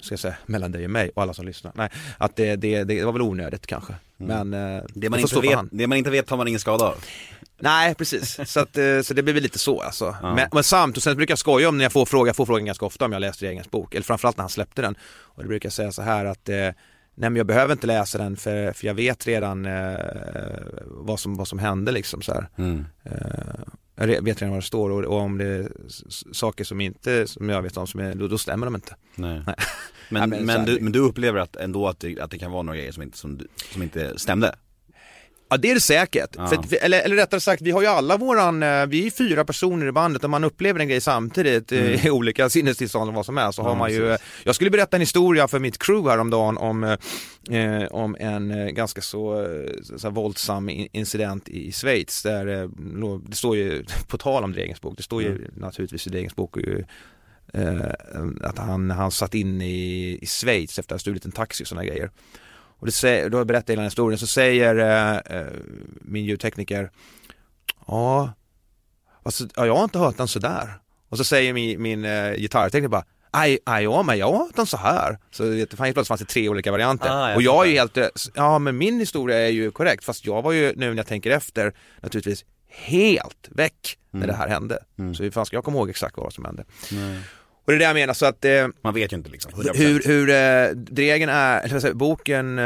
ska 0.00 0.12
jag 0.12 0.20
säga, 0.20 0.36
mellan 0.46 0.72
dig 0.72 0.84
och 0.84 0.90
mig 0.90 1.10
och 1.14 1.22
alla 1.22 1.34
som 1.34 1.46
lyssnar, 1.46 1.72
nej, 1.74 1.88
att 2.18 2.36
det, 2.36 2.56
det, 2.56 2.84
det 2.84 3.04
var 3.04 3.12
väl 3.12 3.22
onödigt 3.22 3.66
kanske. 3.66 3.94
Men 4.16 4.54
eh, 4.54 4.82
Det 4.94 5.10
man, 5.10 5.20
inte 5.20 5.40
vet, 5.40 5.58
det 5.72 5.86
man 5.86 5.98
inte 5.98 6.10
vet 6.10 6.26
tar 6.26 6.36
man 6.36 6.48
ingen 6.48 6.60
skada 6.60 6.84
av. 6.84 7.04
Nej 7.60 7.94
precis, 7.94 8.40
så, 8.50 8.60
att, 8.60 8.78
eh, 8.78 9.00
så 9.02 9.14
det 9.14 9.22
blir 9.22 9.34
väl 9.34 9.42
lite 9.42 9.58
så 9.58 9.80
alltså. 9.80 10.16
Men, 10.22 10.48
men 10.52 10.64
samt, 10.64 10.96
och 10.96 11.02
sen 11.02 11.16
brukar 11.16 11.32
jag 11.32 11.38
skoja 11.38 11.68
om 11.68 11.78
när 11.78 11.84
jag 11.84 11.92
får 11.92 12.06
fråga, 12.06 12.28
jag 12.28 12.36
får 12.36 12.46
frågan 12.46 12.64
ganska 12.64 12.86
ofta 12.86 13.04
om 13.04 13.12
jag 13.12 13.20
läst 13.20 13.42
regeringens 13.42 13.70
bok, 13.70 13.94
eller 13.94 14.04
framförallt 14.04 14.36
när 14.36 14.42
han 14.42 14.50
släppte 14.50 14.82
den. 14.82 14.94
Och 15.20 15.42
det 15.42 15.48
brukar 15.48 15.66
jag 15.66 15.72
säga 15.72 15.92
så 15.92 16.02
här 16.02 16.24
att 16.24 16.48
eh, 16.48 16.70
Nej 17.14 17.30
men 17.30 17.36
jag 17.36 17.46
behöver 17.46 17.72
inte 17.72 17.86
läsa 17.86 18.18
den 18.18 18.36
för, 18.36 18.72
för 18.72 18.86
jag 18.86 18.94
vet 18.94 19.26
redan 19.26 19.66
eh, 19.66 19.98
vad, 20.86 21.20
som, 21.20 21.36
vad 21.36 21.48
som 21.48 21.58
hände 21.58 21.92
liksom 21.92 22.22
så 22.22 22.32
här. 22.32 22.48
Mm. 22.56 22.84
Eh, 23.04 23.14
jag 23.94 24.24
vet 24.24 24.42
redan 24.42 24.50
vad 24.50 24.62
det 24.62 24.66
står 24.66 24.90
och, 24.90 25.04
och 25.04 25.20
om 25.20 25.38
det 25.38 25.44
är 25.44 25.72
saker 26.32 26.64
som 26.64 26.80
inte, 26.80 27.26
som 27.26 27.48
jag 27.48 27.62
vet 27.62 27.76
om, 27.76 27.86
som 27.86 28.00
är, 28.00 28.14
då, 28.14 28.28
då 28.28 28.38
stämmer 28.38 28.66
de 28.66 28.74
inte. 28.74 28.94
Nej. 29.14 29.42
Nej. 29.46 29.54
Men, 30.08 30.20
Ja, 30.20 30.26
men 30.26 30.46
men, 30.46 30.64
du, 30.64 30.80
men 30.80 30.92
du 30.92 30.98
upplever 30.98 31.40
att, 31.40 31.56
ändå 31.56 31.88
att 31.88 32.00
det, 32.00 32.20
att 32.20 32.30
det 32.30 32.38
kan 32.38 32.52
vara 32.52 32.62
några 32.62 32.76
grejer 32.76 32.92
som 32.92 33.02
inte, 33.02 33.18
som, 33.18 33.40
som 33.72 33.82
inte 33.82 34.18
stämde? 34.18 34.54
Ja 35.50 35.56
det 35.56 35.70
är 35.70 35.74
det 35.74 35.80
säkert. 35.80 36.30
Ja. 36.36 36.42
Att 36.42 36.72
eller, 36.72 37.00
eller 37.02 37.16
rättare 37.16 37.40
sagt, 37.40 37.62
vi 37.62 37.70
har 37.70 37.80
ju 37.82 37.86
alla 37.86 38.16
våran, 38.16 38.62
eh, 38.62 38.86
vi 38.86 39.06
är 39.06 39.10
fyra 39.10 39.44
personer 39.44 39.86
i 39.86 39.92
bandet 39.92 40.24
och 40.24 40.30
man 40.30 40.44
upplever 40.44 40.80
en 40.80 40.88
grej 40.88 41.00
samtidigt 41.00 41.72
eh, 41.72 42.06
i 42.06 42.10
olika 42.10 42.48
sinnestillstånd 42.48 43.08
och 43.08 43.14
vad 43.14 43.26
som 43.26 43.36
helst. 43.36 43.56
Så 43.56 43.62
har 43.62 43.70
Mm. 43.70 43.78
Ja, 43.78 43.84
man 43.84 43.92
ju, 43.92 44.00
precis. 44.00 44.26
jag 44.44 44.54
skulle 44.54 44.70
berätta 44.70 44.96
en 44.96 45.00
historia 45.00 45.48
för 45.48 45.58
mitt 45.58 45.78
crew 45.78 46.10
häromdagen 46.10 46.58
om, 46.58 46.84
eh, 47.50 47.58
eh, 47.60 47.86
om 47.88 48.16
en 48.20 48.74
ganska 48.74 49.00
så, 49.00 49.46
så 49.96 50.10
våldsam 50.10 50.68
in- 50.68 50.88
incident 50.92 51.48
i, 51.48 51.72
Schweiz 51.72 52.22
där 52.22 52.46
det 52.46 53.36
står 53.36 53.56
ju, 53.56 53.84
på 54.08 54.18
tal 54.18 54.44
om 54.44 54.52
Dregens 54.52 54.80
bok, 54.80 54.94
det 54.96 55.02
står 55.02 55.22
ju 55.22 55.28
Mm. 55.28 55.42
naturligtvis 55.56 56.06
i 56.06 56.10
Dregens 56.10 56.36
bok 56.36 56.56
eh, 57.54 57.90
att 58.42 58.58
han, 58.58 58.90
han 58.90 59.10
satt 59.10 59.34
in 59.34 59.62
i, 59.62 60.18
i 60.22 60.26
Schweiz 60.26 60.78
efter 60.78 60.82
att 60.82 60.90
ha 60.90 60.98
stulit 60.98 61.24
en 61.24 61.32
taxi 61.32 61.64
och 61.64 61.68
sådana 61.68 61.84
grejer. 61.84 62.10
Och 62.80 62.86
det 62.86 62.92
säger, 62.92 63.30
då 63.30 63.44
berättar 63.44 63.72
jag 63.72 63.76
hela 63.76 63.82
den 63.82 63.86
historien, 63.90 64.18
så 64.18 64.26
säger 64.26 64.76
eh, 64.76 65.38
eh, 65.38 65.46
min 66.00 66.24
ljudtekniker 66.24 66.90
Ja, 67.86 68.32
alltså, 69.22 69.44
ja, 69.56 69.66
jag 69.66 69.76
har 69.76 69.84
inte 69.84 69.98
hört 69.98 70.16
den 70.16 70.28
sådär. 70.28 70.74
Och 71.08 71.16
så 71.18 71.24
säger 71.24 71.52
min, 71.52 71.82
min 71.82 72.04
eh, 72.04 72.32
gitarrtekniker 72.32 72.88
bara 72.88 73.04
Aj, 73.32 73.58
aj, 73.64 73.84
ja, 73.84 74.02
men 74.02 74.18
jag 74.18 74.32
har 74.32 74.38
hört 74.38 74.56
den 74.56 74.66
så 74.66 74.76
här. 74.76 75.18
Så 75.30 75.44
vet, 75.50 75.74
fan, 75.74 75.84
helt 75.84 75.94
plötsligt 75.94 76.08
fanns 76.08 76.20
det 76.20 76.26
tre 76.26 76.48
olika 76.48 76.72
varianter. 76.72 77.08
Ah, 77.10 77.34
och 77.34 77.42
jag 77.42 77.66
är 77.66 77.70
ju 77.70 77.76
helt, 77.76 77.96
eh, 77.96 78.06
ja 78.34 78.58
men 78.58 78.78
min 78.78 78.98
historia 79.00 79.38
är 79.38 79.50
ju 79.50 79.70
korrekt, 79.70 80.04
fast 80.04 80.26
jag 80.26 80.42
var 80.42 80.52
ju 80.52 80.72
nu 80.76 80.88
när 80.88 80.96
jag 80.96 81.06
tänker 81.06 81.30
efter 81.30 81.74
naturligtvis 82.00 82.44
helt 82.68 83.48
väck 83.50 83.98
när 84.10 84.26
det 84.26 84.32
här 84.32 84.48
hände. 84.48 84.78
Så 85.14 85.22
hur 85.22 85.30
fan 85.30 85.46
ska 85.46 85.56
jag 85.56 85.64
komma 85.64 85.78
ihåg 85.78 85.90
exakt 85.90 86.16
vad 86.16 86.32
som 86.32 86.44
hände? 86.44 86.64
Och 87.72 87.72
det 87.72 87.76
är 87.76 87.78
det 87.78 87.84
jag 87.84 87.94
menar, 87.94 88.14
så 88.14 88.26
att 88.26 88.44
eh, 88.44 88.66
Man 88.82 88.94
vet 88.94 89.12
ju 89.12 89.16
inte 89.16 89.30
liksom, 89.30 89.52
100%. 89.52 89.76
hur, 89.76 90.02
hur 90.06 90.28
eh, 90.30 90.76
Dregen 90.76 91.28
är, 91.28 91.80
säga, 91.80 91.94
boken 91.94 92.58
eh, 92.58 92.64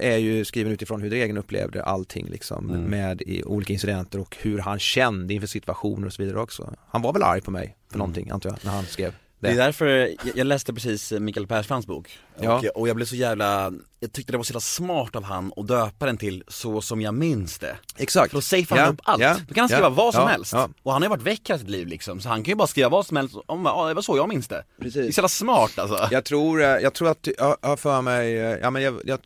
är 0.00 0.16
ju 0.16 0.44
skriven 0.44 0.72
utifrån 0.72 1.02
hur 1.02 1.10
Dregen 1.10 1.36
upplevde 1.38 1.84
allting 1.84 2.26
liksom 2.30 2.70
Mm. 2.70 2.82
med 2.82 3.22
i 3.22 3.42
olika 3.44 3.72
incidenter 3.72 4.18
och 4.20 4.36
hur 4.40 4.58
han 4.58 4.78
kände 4.78 5.34
inför 5.34 5.46
situationer 5.46 6.06
och 6.06 6.12
så 6.12 6.22
vidare 6.22 6.40
också. 6.40 6.74
Han 6.90 7.02
var 7.02 7.12
väl 7.12 7.22
arg 7.22 7.40
på 7.40 7.50
mig 7.50 7.62
Mm. 7.64 7.76
för 7.90 7.98
någonting 7.98 8.30
antar 8.30 8.50
jag, 8.50 8.58
när 8.64 8.72
han 8.72 8.84
skrev. 8.84 9.12
Det 9.48 9.54
är 9.54 9.66
därför, 9.66 9.86
jag, 9.86 10.36
jag 10.36 10.46
läste 10.46 10.74
precis 10.74 11.12
Mikael 11.12 11.46
Persbrandts 11.46 11.86
bok. 11.86 12.18
Ja. 12.40 12.58
och, 12.58 12.64
och 12.64 12.88
jag 12.88 12.96
blev 12.96 13.06
så 13.06 13.16
jävla, 13.16 13.72
jag 14.00 14.12
tyckte 14.12 14.32
det 14.32 14.36
var 14.36 14.44
så 14.44 14.50
jävla 14.50 14.60
smart 14.60 15.16
av 15.16 15.24
han 15.24 15.52
att 15.56 15.68
döpa 15.68 16.06
den 16.06 16.16
till 16.16 16.44
Så 16.48 16.80
som 16.80 17.00
jag 17.00 17.14
minns 17.14 17.58
det. 17.58 17.76
Exakt. 17.96 18.30
För 18.30 18.36
då 18.36 18.42
safear 18.42 18.78
han 18.78 18.78
Ja, 18.78 18.92
upp 18.92 19.00
allt, 19.02 19.22
ja, 19.22 19.36
då 19.48 19.54
kan 19.54 19.62
han 19.62 19.68
skriva 19.68 19.86
ja, 19.86 19.88
vad 19.90 20.14
som 20.14 20.22
ja, 20.22 20.28
helst. 20.28 20.54
Och 20.82 20.92
han 20.92 21.02
har 21.02 21.06
ju 21.06 21.08
varit 21.08 21.22
väck 21.22 21.48
hela 21.48 21.58
sitt 21.58 21.70
liv 21.70 21.86
liksom, 21.86 22.20
så 22.20 22.28
han 22.28 22.42
kan 22.42 22.52
ju 22.52 22.56
bara 22.56 22.68
skriva 22.68 22.88
vad 22.88 23.06
som 23.06 23.16
helst 23.16 23.36
om, 23.46 23.64
ja 23.64 23.88
det 23.88 23.94
var 23.94 24.02
så 24.02 24.16
jag 24.16 24.28
minns 24.28 24.48
det. 24.48 24.64
Precis. 24.78 24.94
Det 24.94 25.08
är 25.08 25.12
så 25.12 25.18
jävla 25.18 25.28
smart 25.28 25.78
alltså. 25.78 26.08
Jag 26.10 26.24
tror, 26.24 26.62
eh, 26.62 26.66
jag 26.66 26.94
tror 26.94 27.08
att, 27.08 27.28
jag 27.38 27.56
har 27.62 27.76
för 27.76 28.02
mig, 28.02 28.38
eh, 28.38 28.58
ja 28.62 28.70
men 28.70 28.82
jag, 28.82 29.00
jag 29.04 29.18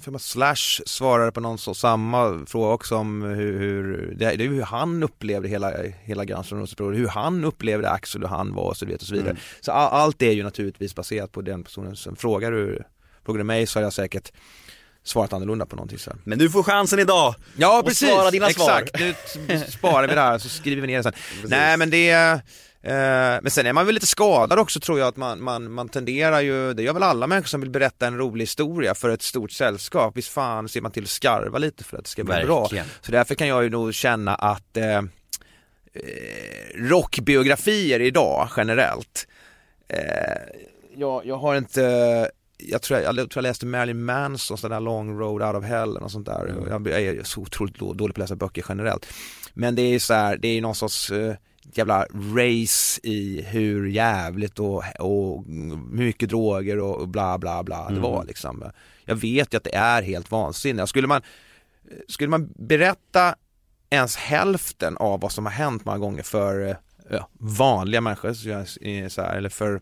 för 0.00 0.18
Slash 0.18 0.82
svarade 0.86 1.32
på 1.32 1.40
någon 1.40 1.58
så 1.58 1.74
samma 1.74 2.46
fråga 2.46 2.68
också 2.74 2.96
om 2.96 3.22
hur, 3.22 3.58
hur 3.58 4.14
det, 4.18 4.36
det 4.36 4.44
är 4.44 4.48
hur 4.48 4.62
han 4.62 5.02
upplevde 5.02 5.48
hela, 5.48 5.72
hela 6.02 6.24
Roses 6.24 6.80
hur 6.80 7.08
han 7.08 7.44
upplevde 7.44 7.90
Axel 7.90 8.22
och 8.24 8.30
han 8.30 8.54
var 8.54 8.64
och 8.64 8.76
så, 8.76 8.86
vidare 8.86 8.98
och 9.00 9.06
så 9.06 9.14
vidare. 9.14 9.36
Så 9.60 9.72
all, 9.72 9.92
allt 10.02 10.22
är 10.22 10.30
ju 10.30 10.42
naturligtvis 10.42 10.94
baserat 10.94 11.32
på 11.32 11.42
den 11.42 11.64
personen 11.64 11.96
som 11.96 12.16
frågar 12.16 12.52
du, 12.52 12.82
frågar 13.24 13.38
du 13.38 13.44
mig 13.44 13.66
så 13.66 13.78
har 13.78 13.84
jag 13.84 13.92
säkert 13.92 14.32
svarat 15.04 15.32
annorlunda 15.32 15.66
på 15.66 15.76
någonting 15.76 15.98
så. 15.98 16.12
Men 16.24 16.38
du 16.38 16.50
får 16.50 16.62
chansen 16.62 16.98
idag! 16.98 17.34
Ja 17.56 17.78
Och 17.78 17.86
precis, 17.86 18.08
svara 18.08 18.30
dina 18.30 18.48
exakt. 18.48 19.00
Nu 19.00 19.14
t- 19.46 19.58
sparar 19.68 20.08
vi 20.08 20.14
det 20.14 20.20
här 20.20 20.38
så 20.38 20.48
skriver 20.48 20.80
vi 20.80 20.86
ner 20.86 20.96
det 20.96 21.02
sen. 21.02 21.12
Nej 21.44 21.76
men 21.76 21.90
det 21.90 22.10
är, 22.10 22.40
men 23.42 23.50
sen 23.50 23.66
är 23.66 23.72
man 23.72 23.86
väl 23.86 23.94
lite 23.94 24.06
skadad 24.06 24.58
också 24.58 24.80
tror 24.80 24.98
jag 24.98 25.08
att 25.08 25.16
man, 25.16 25.42
man, 25.42 25.72
man 25.72 25.88
tenderar 25.88 26.40
ju, 26.40 26.72
det 26.74 26.82
gör 26.82 26.92
väl 26.92 27.02
alla 27.02 27.26
människor 27.26 27.48
som 27.48 27.60
vill 27.60 27.70
berätta 27.70 28.06
en 28.06 28.18
rolig 28.18 28.42
historia 28.42 28.94
för 28.94 29.08
ett 29.08 29.22
stort 29.22 29.50
sällskap. 29.52 30.16
Visst 30.16 30.28
fan 30.28 30.68
ser 30.68 30.80
man 30.80 30.90
till 30.92 31.02
att 31.02 31.08
skarva 31.08 31.58
lite 31.58 31.84
för 31.84 31.96
att 31.96 32.04
det 32.04 32.10
ska 32.10 32.24
bli 32.24 32.44
bra. 32.44 32.60
Verkligen. 32.60 32.86
Så 33.00 33.12
därför 33.12 33.34
kan 33.34 33.48
jag 33.48 33.62
ju 33.64 33.70
nog 33.70 33.94
känna 33.94 34.34
att 34.34 34.76
eh, 34.76 34.96
eh, 34.96 35.02
rockbiografier 36.74 38.00
idag 38.00 38.48
generellt, 38.56 39.26
eh, 39.88 39.98
jag, 40.96 41.26
jag 41.26 41.36
har 41.36 41.56
inte 41.56 42.30
jag 42.64 42.82
tror 42.82 43.00
jag, 43.00 43.16
jag 43.18 43.30
tror 43.30 43.44
jag 43.44 43.50
läste 43.50 43.66
Marilyn 43.66 44.04
Manson, 44.04 44.58
sån 44.58 44.70
där 44.70 44.80
Long 44.80 45.18
Road 45.18 45.42
Out 45.42 45.62
of 45.62 45.68
Hell 45.68 45.96
och 45.96 46.10
sånt 46.10 46.26
där. 46.26 46.54
Jag 46.70 46.86
är 47.02 47.24
så 47.24 47.40
otroligt 47.40 47.78
då- 47.78 47.92
dålig 47.92 48.14
på 48.14 48.22
att 48.22 48.24
läsa 48.30 48.36
böcker 48.36 48.64
generellt. 48.68 49.06
Men 49.54 49.74
det 49.74 49.82
är 49.82 49.98
så 49.98 50.14
här, 50.14 50.36
det 50.36 50.48
är 50.48 50.60
någon 50.60 50.74
sorts 50.74 51.10
eh, 51.10 51.34
jävla 51.62 52.06
race 52.34 53.00
i 53.02 53.42
hur 53.42 53.86
jävligt 53.86 54.58
och, 54.58 54.84
och 54.98 55.44
hur 55.46 55.94
mycket 55.94 56.28
droger 56.28 56.78
och, 56.78 57.08
bla 57.08 57.38
bla 57.38 57.62
bla 57.62 57.90
det 57.90 58.00
var 58.00 58.24
liksom. 58.24 58.70
Jag 59.04 59.14
vet 59.14 59.54
ju 59.54 59.56
att 59.56 59.64
det 59.64 59.74
är 59.74 60.02
helt 60.02 60.30
vansinnigt. 60.30 60.88
Skulle 60.88 61.08
man, 61.08 61.22
skulle 62.08 62.30
man 62.30 62.52
berätta 62.56 63.34
ens 63.90 64.16
hälften 64.16 64.96
av 64.96 65.20
vad 65.20 65.32
som 65.32 65.46
har 65.46 65.52
hänt 65.52 65.84
många 65.84 65.98
gånger 65.98 66.22
för 66.22 66.76
ja, 67.10 67.28
vanliga 67.32 68.00
människor, 68.00 68.32
så 69.08 69.22
här, 69.22 69.36
eller 69.36 69.48
för 69.48 69.80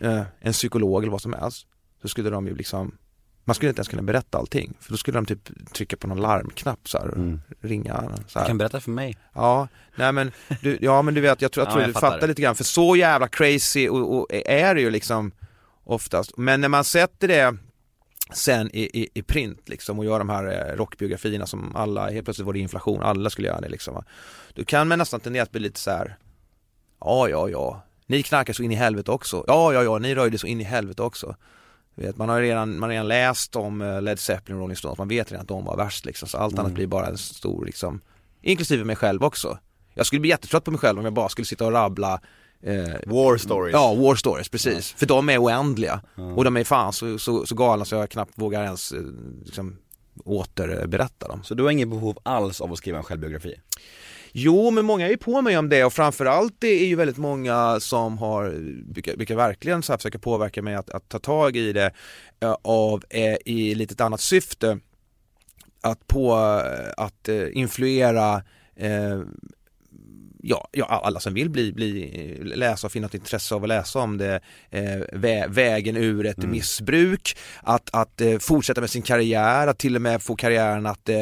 eh, 0.00 0.22
en 0.40 0.52
psykolog 0.52 1.02
eller 1.02 1.12
vad 1.12 1.22
som 1.22 1.32
helst, 1.32 1.66
så 2.02 2.08
skulle 2.08 2.30
de 2.30 2.46
ju 2.46 2.54
liksom 2.54 2.98
man 3.44 3.54
skulle 3.54 3.68
inte 3.68 3.78
ens 3.80 3.88
kunna 3.88 4.02
berätta 4.02 4.38
allting, 4.38 4.74
för 4.80 4.90
då 4.90 4.96
skulle 4.96 5.18
de 5.18 5.26
typ 5.26 5.72
trycka 5.72 5.96
på 5.96 6.06
någon 6.06 6.20
larmknapp 6.20 6.88
så 6.88 6.98
här, 6.98 7.08
och 7.08 7.16
ringa 7.60 8.02
så 8.26 8.38
Du 8.38 8.40
här. 8.40 8.46
kan 8.46 8.58
berätta 8.58 8.80
för 8.80 8.90
mig 8.90 9.16
Ja, 9.34 9.68
nej 9.96 10.12
men 10.12 10.32
du, 10.62 10.78
ja 10.80 11.02
men 11.02 11.14
du 11.14 11.20
vet, 11.20 11.42
jag 11.42 11.52
tror, 11.52 11.62
jag 11.62 11.68
Ja, 11.68 11.72
tror 11.72 11.82
jag 11.82 11.88
du 11.90 11.92
fattar. 11.92 12.10
fattar 12.10 12.28
lite 12.28 12.42
grann, 12.42 12.54
för 12.54 12.64
så 12.64 12.96
jävla 12.96 13.28
crazy 13.28 13.88
och, 13.88 14.16
och 14.18 14.26
är 14.30 14.74
det 14.74 14.80
ju 14.80 14.90
liksom 14.90 15.32
oftast, 15.84 16.36
men 16.36 16.60
när 16.60 16.68
man 16.68 16.84
sätter 16.84 17.28
det 17.28 17.56
sen 18.34 18.70
i, 18.72 19.00
i, 19.02 19.08
i 19.14 19.22
print 19.22 19.68
liksom 19.68 19.98
och 19.98 20.04
gör 20.04 20.18
de 20.18 20.28
här 20.28 20.70
eh, 20.70 20.76
rockbiografierna 20.76 21.46
som 21.46 21.76
alla, 21.76 22.10
helt 22.10 22.24
plötsligt 22.24 22.46
var 22.46 22.52
det 22.52 22.58
inflation, 22.58 23.02
alla 23.02 23.30
skulle 23.30 23.48
göra 23.48 23.60
det 23.60 23.68
liksom. 23.68 24.04
Då 24.54 24.64
kan 24.64 24.88
man 24.88 24.98
nästan 24.98 25.20
tendera 25.20 25.42
att 25.42 25.50
bli 25.50 25.60
lite 25.60 25.80
så 25.80 25.90
här. 25.90 26.16
ja 27.00 27.28
ja 27.28 27.48
ja, 27.48 27.82
ni 28.06 28.22
knarkar 28.22 28.52
så 28.52 28.62
in 28.62 28.72
i 28.72 28.74
helvete 28.74 29.10
också, 29.10 29.44
ja 29.46 29.72
ja 29.72 29.82
ja, 29.82 29.98
ni 29.98 30.14
röjde 30.14 30.38
så 30.38 30.46
in 30.46 30.60
i 30.60 30.64
helvete 30.64 31.02
också. 31.02 31.36
Vet, 31.94 32.16
man, 32.16 32.28
har 32.28 32.40
redan, 32.40 32.78
man 32.78 32.82
har 32.82 32.88
redan 32.90 33.08
läst 33.08 33.56
om 33.56 33.82
eh, 33.82 34.02
Led 34.02 34.18
Zeppelin 34.18 34.56
och 34.56 34.62
Rolling 34.62 34.76
Stones, 34.76 34.98
man 34.98 35.08
vet 35.08 35.32
redan 35.32 35.42
att 35.42 35.48
de 35.48 35.64
var 35.64 35.76
värst 35.76 36.04
liksom, 36.04 36.28
så 36.28 36.38
allt 36.38 36.58
annat 36.58 36.72
blir 36.72 36.86
bara 36.86 37.06
en 37.06 37.18
stor 37.18 37.64
liksom, 37.64 38.00
inklusive 38.42 38.84
mig 38.84 38.96
själv 38.96 39.24
också. 39.24 39.58
Jag 39.94 40.06
skulle 40.06 40.20
bli 40.20 40.30
jättetrött 40.30 40.64
på 40.64 40.70
mig 40.70 40.80
själv 40.80 40.98
om 40.98 41.04
jag 41.04 41.14
bara 41.14 41.28
skulle 41.28 41.46
sitta 41.46 41.66
och 41.66 41.72
rabbla 41.72 42.20
eh, 42.62 42.84
War 43.06 43.36
stories 43.36 43.72
Ja, 43.72 43.94
war 43.94 44.14
stories, 44.14 44.48
precis. 44.48 44.92
För 44.92 45.06
de 45.06 45.28
är 45.28 45.38
oändliga. 45.38 46.00
Och 46.36 46.44
de 46.44 46.56
är 46.56 46.64
fan 46.64 46.92
så, 46.92 47.18
så, 47.18 47.46
så 47.46 47.54
galna 47.54 47.84
så 47.84 47.94
jag 47.94 48.10
knappt 48.10 48.32
vågar 48.34 48.64
ens 48.64 48.92
eh, 48.92 49.00
liksom, 49.44 49.76
återberätta 50.24 51.28
dem. 51.28 51.44
Så 51.44 51.54
du 51.54 51.62
har 51.62 51.70
inget 51.70 51.88
behov 51.88 52.18
alls 52.22 52.60
av 52.60 52.72
att 52.72 52.78
skriva 52.78 52.98
en 52.98 53.04
självbiografi? 53.04 53.54
Jo, 54.32 54.70
men 54.70 54.84
många 54.84 55.06
är 55.06 55.10
ju 55.10 55.16
på 55.16 55.42
mig 55.42 55.58
om 55.58 55.68
det 55.68 55.84
och 55.84 55.92
framförallt 55.92 56.54
det 56.58 56.82
är 56.82 56.86
ju 56.86 56.96
väldigt 56.96 57.16
många 57.16 57.80
som 57.80 58.18
har, 58.18 58.54
vilka, 59.16 59.36
verkligen 59.36 59.82
så 59.82 59.92
här 59.92 59.98
försöker 59.98 60.18
påverka 60.18 60.62
mig 60.62 60.74
att, 60.74 60.90
att 60.90 61.08
ta 61.08 61.18
tag 61.18 61.56
i 61.56 61.72
det 61.72 61.92
eh, 62.40 62.56
av, 62.62 63.04
eh, 63.10 63.36
i 63.44 63.74
lite 63.74 63.92
ett 63.92 64.00
annat 64.00 64.20
syfte. 64.20 64.78
Att 65.80 66.06
på, 66.06 66.32
eh, 66.66 67.04
att 67.04 67.28
eh, 67.28 67.56
influera 67.56 68.42
eh, 68.76 69.20
ja, 70.42 70.68
ja, 70.72 70.84
alla 70.84 71.20
som 71.20 71.34
vill 71.34 71.50
bli, 71.50 71.72
bli, 71.72 72.38
läsa 72.42 72.86
och 72.86 72.92
finna 72.92 73.06
ett 73.06 73.14
intresse 73.14 73.54
av 73.54 73.62
att 73.62 73.68
läsa 73.68 73.98
om 73.98 74.18
det, 74.18 74.40
eh, 74.70 75.00
vä 75.12 75.46
vägen 75.48 75.96
ur 75.96 76.26
ett 76.26 76.38
missbruk, 76.38 77.36
att, 77.62 77.90
att 77.92 78.20
eh, 78.20 78.38
fortsätta 78.38 78.80
med 78.80 78.90
sin 78.90 79.02
karriär, 79.02 79.66
att 79.66 79.78
till 79.78 79.96
och 79.96 80.02
med 80.02 80.22
få 80.22 80.36
karriären 80.36 80.86
att 80.86 81.08
eh, 81.08 81.16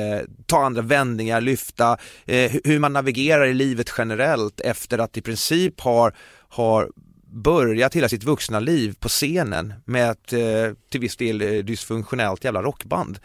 ta 0.47 0.65
andra 0.65 0.83
vändningar, 0.83 1.41
lyfta, 1.41 1.99
eh, 2.27 2.51
hu- 2.51 2.61
hur 2.65 2.79
man 2.79 2.93
navigerar 2.93 3.47
i 3.47 3.55
livet 3.55 3.93
generellt 3.99 4.61
efter 4.61 4.99
att 4.99 5.17
i 5.17 5.21
princip 5.21 5.81
har, 5.81 6.15
har 6.49 6.91
börjat 7.33 7.97
hela 7.97 8.09
sitt 8.09 8.25
vuxna 8.25 8.61
liv 8.61 8.95
på 9.01 9.09
scenen 9.09 9.75
med 9.85 10.11
ett 10.11 10.33
eh, 10.33 10.75
till 10.91 11.01
viss 11.01 11.17
del 11.17 11.43
eh, 11.43 11.65
dysfunktionellt 11.65 12.45
jävla 12.45 12.63
rockband 12.63 13.19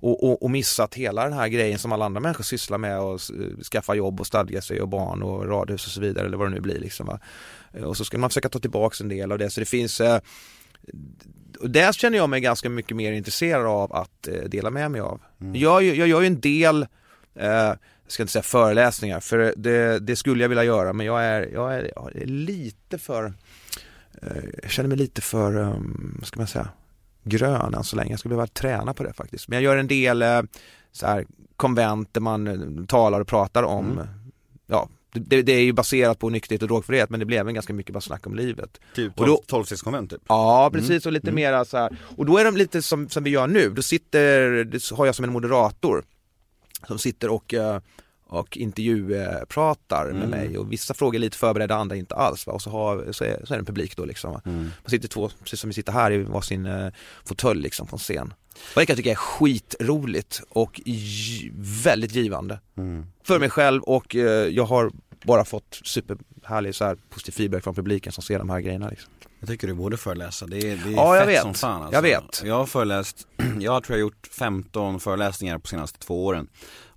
och, 0.00 0.24
och, 0.24 0.42
och 0.42 0.50
missat 0.50 0.94
hela 0.94 1.24
den 1.24 1.32
här 1.32 1.48
grejen 1.48 1.78
som 1.78 1.92
alla 1.92 2.04
andra 2.04 2.20
människor 2.20 2.44
sysslar 2.44 2.78
med 2.78 3.00
och 3.00 3.14
s- 3.14 3.30
skaffa 3.72 3.94
jobb 3.94 4.20
och 4.20 4.26
stadga 4.26 4.62
sig 4.62 4.80
och 4.80 4.88
barn 4.88 5.22
och 5.22 5.48
radhus 5.48 5.86
och 5.86 5.92
så 5.92 6.00
vidare 6.00 6.26
eller 6.26 6.36
vad 6.36 6.46
det 6.46 6.54
nu 6.54 6.60
blir 6.60 6.78
liksom 6.80 7.06
va. 7.06 7.20
Eh, 7.72 7.82
Och 7.84 7.96
så 7.96 8.04
ska 8.04 8.18
man 8.18 8.30
försöka 8.30 8.48
ta 8.48 8.58
tillbaks 8.58 9.00
en 9.00 9.08
del 9.08 9.32
av 9.32 9.38
det 9.38 9.50
så 9.50 9.60
det 9.60 9.66
finns 9.66 10.00
eh, 10.00 10.20
där 11.64 11.92
känner 11.92 12.18
jag 12.18 12.28
mig 12.30 12.40
ganska 12.40 12.68
mycket 12.70 12.96
mer 12.96 13.12
intresserad 13.12 13.66
av 13.66 13.92
att 13.92 14.28
eh, 14.28 14.34
dela 14.48 14.70
med 14.70 14.90
mig 14.90 15.00
av. 15.00 15.20
Jag, 15.54 15.82
jag 15.82 16.08
gör 16.08 16.20
ju 16.20 16.26
en 16.26 16.40
del, 16.40 16.82
eh, 17.34 17.48
jag 17.48 17.76
ska 18.06 18.22
inte 18.22 18.32
säga 18.32 18.42
föreläsningar 18.42 19.20
för 19.20 19.54
det, 19.56 19.98
det 19.98 20.16
skulle 20.16 20.44
jag 20.44 20.48
vilja 20.48 20.64
göra 20.64 20.92
men 20.92 21.06
jag 21.06 21.24
är, 21.24 21.50
jag 21.52 21.74
är, 21.74 21.92
jag 21.96 22.16
är 22.16 22.26
lite 22.26 22.98
för, 22.98 23.24
eh, 24.22 24.36
jag 24.62 24.70
känner 24.70 24.88
mig 24.88 24.98
lite 24.98 25.20
för, 25.20 25.56
um, 25.56 26.16
vad 26.18 26.26
ska 26.28 26.40
man 26.40 26.46
säga, 26.46 26.68
grön 27.24 27.74
än 27.74 27.84
så 27.84 27.96
länge. 27.96 28.10
Jag 28.10 28.18
skulle 28.18 28.30
behöva 28.34 28.46
träna 28.46 28.94
på 28.94 29.02
det 29.02 29.12
faktiskt. 29.12 29.48
Men 29.48 29.56
jag 29.56 29.62
gör 29.62 29.76
en 29.76 29.86
del 29.88 30.22
eh, 30.22 30.42
så 30.92 31.06
här, 31.06 31.26
konvent 31.56 32.14
där 32.14 32.20
man 32.20 32.46
eh, 32.46 32.84
talar 32.86 33.20
och 33.20 33.26
pratar 33.26 33.62
om, 33.62 34.00
ja, 34.66 34.88
det, 35.12 35.42
det 35.42 35.52
är 35.52 35.62
ju 35.62 35.72
baserat 35.72 36.18
på 36.18 36.28
nykterhet 36.30 36.62
och 36.62 36.68
drogfrihet 36.68 37.10
men 37.10 37.20
det 37.20 37.26
blev 37.26 37.40
även 37.40 37.54
ganska 37.54 37.72
mycket 37.72 37.92
bara 37.92 38.00
snack 38.00 38.26
om 38.26 38.34
livet. 38.34 38.80
Typ 38.94 39.20
Och 39.20 39.26
då- 39.26 39.42
12-stegskonvent 39.48 40.08
typ? 40.10 40.22
Ja 40.28 40.70
precis 40.72 41.06
och 41.06 41.12
lite 41.12 41.32
mera 41.32 41.64
så 41.64 41.76
här. 41.76 41.96
och 42.16 42.26
då 42.26 42.38
är 42.38 42.44
de 42.44 42.56
lite 42.56 42.82
som, 42.82 43.08
som 43.08 43.24
vi 43.24 43.30
gör 43.30 43.46
nu, 43.46 43.70
då 43.70 43.82
sitter, 43.82 44.94
har 44.96 45.06
jag 45.06 45.14
som 45.14 45.24
en 45.24 45.32
moderator 45.32 46.04
som 46.86 46.98
sitter 46.98 47.28
och, 47.30 47.54
eh, 47.54 47.80
och 48.30 48.56
intervjupratar 48.56 50.12
med 50.12 50.28
mig 50.28 50.58
och 50.58 50.72
vissa 50.72 50.94
frågor 50.94 51.14
är 51.14 51.20
lite 51.20 51.36
förberedda, 51.36 51.74
andra 51.74 51.96
inte 51.96 52.14
alls 52.14 52.46
va? 52.46 52.52
och 52.52 52.62
så, 52.62 52.70
har, 52.70 53.12
så, 53.12 53.24
är, 53.24 53.40
så 53.44 53.54
är 53.54 53.58
det 53.58 53.60
en 53.60 53.64
publik 53.64 53.96
då 53.96 54.04
liksom. 54.04 54.32
Va? 54.32 54.40
Man 54.44 54.72
sitter 54.86 55.08
två, 55.08 55.30
precis 55.42 55.60
som 55.60 55.70
vi 55.70 55.74
sitter 55.74 55.92
här 55.92 56.10
i 56.12 56.22
varsin 56.22 56.66
eh, 56.66 56.88
fåtölj 57.24 57.62
liksom 57.62 57.86
på 57.86 57.96
en 57.96 58.00
scen. 58.00 58.34
Och 58.74 58.80
det 58.80 58.86
kan 58.86 58.92
jag 58.92 58.96
tycka 58.96 59.10
är 59.10 59.14
skitroligt 59.14 60.42
och 60.48 60.80
väldigt 61.84 62.14
givande. 62.14 62.60
För 63.24 63.38
mig 63.38 63.50
själv 63.50 63.82
och 63.82 64.16
eh, 64.16 64.22
jag 64.48 64.64
har 64.64 64.90
bara 65.24 65.44
fått 65.44 65.80
superhärlig 65.84 66.74
så 66.74 66.84
här, 66.84 66.96
positiv 67.10 67.32
feedback 67.32 67.64
från 67.64 67.74
publiken 67.74 68.12
som 68.12 68.22
ser 68.22 68.38
de 68.38 68.50
här 68.50 68.60
grejerna 68.60 68.88
liksom. 68.88 69.12
Jag 69.40 69.48
tycker 69.48 69.66
du 69.66 69.74
borde 69.74 69.96
föreläsa, 69.96 70.46
det 70.46 70.56
är, 70.56 70.62
det 70.76 70.90
är 70.90 70.92
Ja, 70.92 71.16
jag 71.16 71.24
fett 71.24 71.34
vet. 71.34 71.42
som 71.42 71.54
fan 71.54 71.82
alltså. 71.82 71.94
Jag 71.96 72.02
vet. 72.02 72.42
Jag 72.44 72.54
har 72.54 72.66
föreläst, 72.66 73.26
jag 73.60 73.84
tror 73.84 73.98
jag 73.98 74.04
har 74.04 74.10
gjort 74.10 74.26
15 74.38 75.00
föreläsningar 75.00 75.58
på 75.58 75.68
senaste 75.68 75.98
två 75.98 76.26
åren 76.26 76.48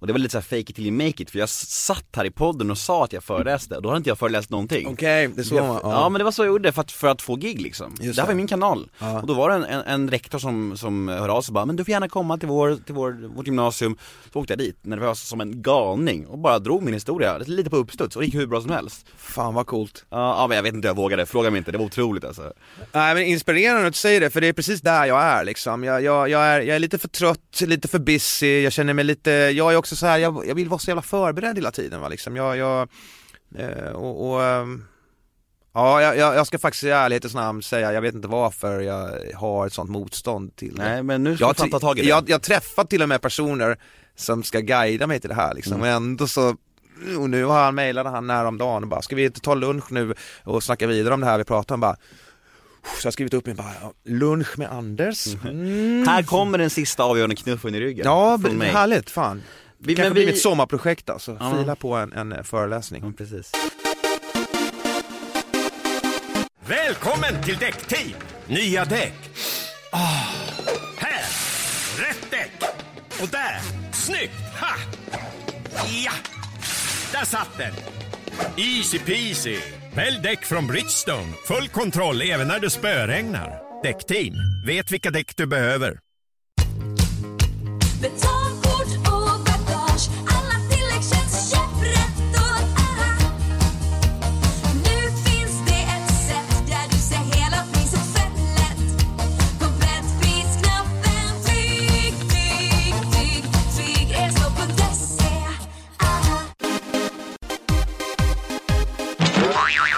Och 0.03 0.07
det 0.07 0.13
var 0.13 0.19
lite 0.19 0.31
såhär 0.31 0.41
fake 0.41 0.71
it 0.71 0.75
till 0.75 0.85
you 0.85 0.91
make 0.91 1.23
it, 1.23 1.31
för 1.31 1.39
jag 1.39 1.49
satt 1.49 2.05
här 2.15 2.25
i 2.25 2.31
podden 2.31 2.71
och 2.71 2.77
sa 2.77 3.03
att 3.03 3.13
jag 3.13 3.23
föreläste, 3.23 3.75
och 3.75 3.81
då 3.81 3.89
hade 3.89 3.97
inte 3.97 4.09
jag 4.09 4.19
föreläst 4.19 4.49
någonting 4.49 4.87
Okej, 4.87 5.27
det 5.27 5.41
är 5.41 5.43
så 5.43 5.55
jag, 5.55 5.67
man, 5.67 5.79
ja. 5.83 6.09
men 6.09 6.19
det 6.19 6.23
var 6.23 6.31
så 6.31 6.41
jag 6.41 6.47
gjorde 6.47 6.71
för 6.71 6.81
att, 6.81 6.91
för 6.91 7.07
att 7.07 7.21
få 7.21 7.35
gig 7.35 7.61
liksom. 7.61 7.95
Just 8.01 8.15
det 8.15 8.21
här 8.21 8.27
var 8.27 8.33
det. 8.33 8.37
min 8.37 8.47
kanal. 8.47 8.89
Ja. 8.99 9.21
Och 9.21 9.27
då 9.27 9.33
var 9.33 9.49
det 9.49 9.55
en, 9.55 9.63
en, 9.63 9.81
en 9.81 10.09
rektor 10.09 10.39
som, 10.39 10.77
som 10.77 11.07
hörde 11.07 11.33
av 11.33 11.41
sig 11.41 11.49
och 11.49 11.53
bara, 11.53 11.65
men 11.65 11.75
du 11.75 11.83
får 11.83 11.91
gärna 11.91 12.09
komma 12.09 12.37
till, 12.37 12.47
vår, 12.47 12.75
till 12.85 12.95
vår, 12.95 13.11
vårt 13.35 13.47
gymnasium. 13.47 13.97
Så 14.33 14.39
åkte 14.39 14.53
jag 14.53 14.59
dit, 14.59 14.77
nervös 14.81 15.27
som 15.27 15.41
en 15.41 15.61
galning 15.61 16.27
och 16.27 16.37
bara 16.37 16.59
drog 16.59 16.83
min 16.83 16.93
historia, 16.93 17.37
lite 17.37 17.69
på 17.69 17.75
uppstuds 17.75 18.15
och 18.15 18.21
det 18.21 18.25
gick 18.25 18.35
hur 18.35 18.47
bra 18.47 18.61
som 18.61 18.71
helst. 18.71 19.05
Fan 19.17 19.53
vad 19.53 19.67
coolt. 19.67 20.05
Ja, 20.09 20.35
ja 20.41 20.47
men 20.47 20.55
jag 20.55 20.63
vet 20.63 20.73
inte 20.73 20.87
hur 20.87 20.89
jag 20.89 20.95
vågade, 20.95 21.25
fråga 21.25 21.49
mig 21.51 21.57
inte, 21.57 21.71
det 21.71 21.77
var 21.77 21.85
otroligt 21.85 22.25
alltså. 22.25 22.53
Nej 22.91 23.13
men 23.15 23.23
inspirerande 23.23 23.87
att 23.87 23.93
du 23.93 23.99
säger 23.99 24.21
det, 24.21 24.29
för 24.29 24.41
det 24.41 24.47
är 24.47 24.53
precis 24.53 24.81
där 24.81 25.05
jag 25.05 25.21
är 25.21 25.45
liksom. 25.45 25.83
Jag, 25.83 26.03
jag, 26.03 26.29
jag, 26.29 26.41
är, 26.41 26.61
jag 26.61 26.75
är 26.75 26.79
lite 26.79 26.97
för 26.97 27.07
trött, 27.07 27.61
lite 27.61 27.87
för 27.87 27.99
busy, 27.99 28.61
jag 28.61 28.73
känner 28.73 28.93
mig 28.93 29.05
lite, 29.05 29.31
jag 29.31 29.73
är 29.73 29.77
också 29.77 29.92
så 29.95 30.05
här, 30.05 30.17
jag, 30.17 30.47
jag 30.47 30.55
vill 30.55 30.69
vara 30.69 30.79
så 30.79 30.89
jävla 30.89 31.01
förberedd 31.01 31.55
hela 31.55 31.71
tiden 31.71 32.01
va 32.01 32.07
liksom. 32.07 32.35
Jag, 32.35 32.57
jag, 32.57 32.89
eh, 33.55 33.91
och, 33.91 34.29
och 34.29 34.43
ehm, 34.43 34.83
Ja, 35.75 36.01
jag, 36.01 36.35
jag, 36.35 36.47
ska 36.47 36.59
faktiskt 36.59 36.83
i 36.83 36.89
ärlighetens 36.89 37.33
namn 37.33 37.63
säga, 37.63 37.93
jag 37.93 38.01
vet 38.01 38.15
inte 38.15 38.27
varför 38.27 38.79
jag 38.79 39.11
har 39.35 39.67
ett 39.67 39.73
sånt 39.73 39.89
motstånd 39.89 40.55
till 40.55 40.75
det. 40.75 40.83
Nej 40.83 41.03
men 41.03 41.23
nu 41.23 41.35
ska 41.35 41.45
jag, 41.45 41.57
fan 41.57 41.69
ta 41.69 41.79
tag 41.79 41.99
i 41.99 42.01
det. 42.01 42.07
jag, 42.07 42.29
jag 42.29 42.41
träffat 42.41 42.89
till 42.89 43.01
och 43.01 43.09
med 43.09 43.21
personer 43.21 43.77
som 44.15 44.43
ska 44.43 44.59
guida 44.59 45.07
mig 45.07 45.19
till 45.19 45.29
det 45.29 45.35
här 45.35 45.53
liksom, 45.53 45.73
Mm. 45.73 45.81
och 45.81 45.87
ändå 45.87 46.27
så 46.27 46.55
och 47.19 47.29
nu 47.29 47.43
har 47.43 47.63
han 47.63 47.75
mejlat 47.75 48.05
han 48.05 48.29
häromdagen 48.29 48.83
och 48.83 48.89
bara, 48.89 49.01
ska 49.01 49.15
vi 49.15 49.25
inte 49.25 49.39
ta 49.39 49.53
lunch 49.53 49.91
nu 49.91 50.13
och 50.43 50.63
snacka 50.63 50.87
vidare 50.87 51.13
om 51.13 51.19
det 51.19 51.25
här 51.25 51.37
vi 51.37 51.43
pratar 51.43 51.75
om 51.75 51.81
bara 51.81 51.95
Så 52.83 53.05
jag 53.05 53.05
har 53.05 53.11
skrivit 53.11 53.33
upp 53.33 53.45
mig 53.45 53.55
bara, 53.55 53.73
lunch 54.05 54.57
med 54.57 54.71
Anders 54.71 55.27
mm. 55.43 56.07
Här 56.07 56.23
kommer 56.23 56.57
den 56.57 56.69
sista 56.69 57.03
avgörande 57.03 57.35
knuffen 57.35 57.75
i 57.75 57.79
ryggen. 57.79 58.05
Ja, 58.05 58.39
från 58.43 58.57
mig. 58.57 58.71
härligt, 58.71 59.09
fan 59.09 59.41
Vi, 59.85 59.95
Kanske 59.95 60.03
men 60.03 60.13
blir 60.13 60.25
vi... 60.25 60.31
mitt 60.31 60.41
sommarprojekt 60.41 61.09
alltså, 61.09 61.37
Ja. 61.39 61.57
fila 61.57 61.75
på 61.75 61.93
en, 61.95 62.13
en 62.13 62.43
föreläsning 62.43 63.03
Ja, 63.05 63.11
precis. 63.17 63.51
Välkommen 66.67 67.43
till 67.43 67.57
Däckteam! 67.57 68.13
Nya 68.47 68.85
däck. 68.85 69.13
Ah, 69.91 70.25
här! 70.97 71.25
Rätt 72.07 72.31
däck! 72.31 72.51
Och 73.21 73.27
där! 73.31 73.59
Snyggt! 73.91 74.33
Ha! 74.59 74.75
Ja! 76.05 76.11
Där 77.11 77.25
satt 77.25 77.57
den! 77.57 77.73
Easy 78.57 78.99
peasy! 78.99 79.57
Välj 79.95 80.19
däck 80.23 80.45
från 80.45 80.67
Bridgestone. 80.67 81.33
Full 81.47 81.67
kontroll 81.67 82.21
även 82.21 82.47
när 82.47 82.59
det 82.59 82.69
spöregnar. 82.69 83.59
Däckteam, 83.83 84.33
vet 84.65 84.91
vilka 84.91 85.11
däck 85.11 85.35
du 85.37 85.45
behöver. 85.45 85.99
Betalkort 88.01 88.42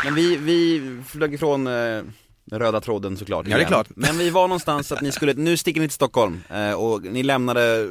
Men 0.05 0.15
vi, 0.15 0.37
vi 0.37 0.81
flög 1.07 1.33
ifrån 1.33 1.67
eh, 1.67 1.73
den 2.45 2.59
röda 2.59 2.81
tråden 2.81 3.17
såklart 3.17 3.45
Ja, 3.47 3.49
det 3.49 3.53
är 3.55 3.57
igen. 3.57 3.67
klart. 3.67 3.87
Men 3.95 4.17
vi 4.17 4.29
var 4.29 4.47
någonstans 4.47 4.91
att 4.91 5.01
ni 5.01 5.11
skulle, 5.11 5.33
nu 5.33 5.57
sticker 5.57 5.81
ni 5.81 5.87
till 5.87 5.95
Stockholm 5.95 6.41
eh, 6.49 6.71
och 6.73 7.01
ni 7.03 7.23
lämnade 7.23 7.87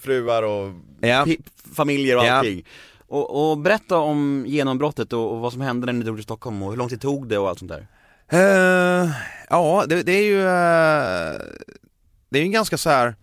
fruar 0.00 0.42
och 0.42 0.72
Ja. 1.00 1.24
pi- 1.26 1.40
familjer 1.74 2.16
och 2.16 2.24
Ja. 2.24 2.32
allting 2.32 2.64
och, 3.06 3.50
och 3.50 3.58
berätta 3.58 3.96
om 3.96 4.44
genombrottet 4.46 5.12
och, 5.12 5.32
och 5.32 5.38
vad 5.40 5.52
som 5.52 5.60
hände 5.60 5.86
när 5.86 5.92
ni 5.92 6.04
drog 6.04 6.16
till 6.16 6.24
Stockholm 6.24 6.62
och 6.62 6.70
hur 6.70 6.76
lång 6.76 6.88
tid 6.88 7.00
tog 7.00 7.28
det 7.28 7.38
och 7.38 7.48
allt 7.48 7.58
sånt 7.58 7.70
där 7.70 7.86
Eh, 8.30 9.10
ja, 9.50 9.84
det, 9.88 10.02
det 10.02 10.12
är 10.12 10.22
ju 10.24 10.40
eh, 10.40 11.40
Det 12.30 12.38
är 12.38 12.42
ju 12.42 12.48
ganska 12.48 12.78
så 12.78 12.90
här 12.90 13.14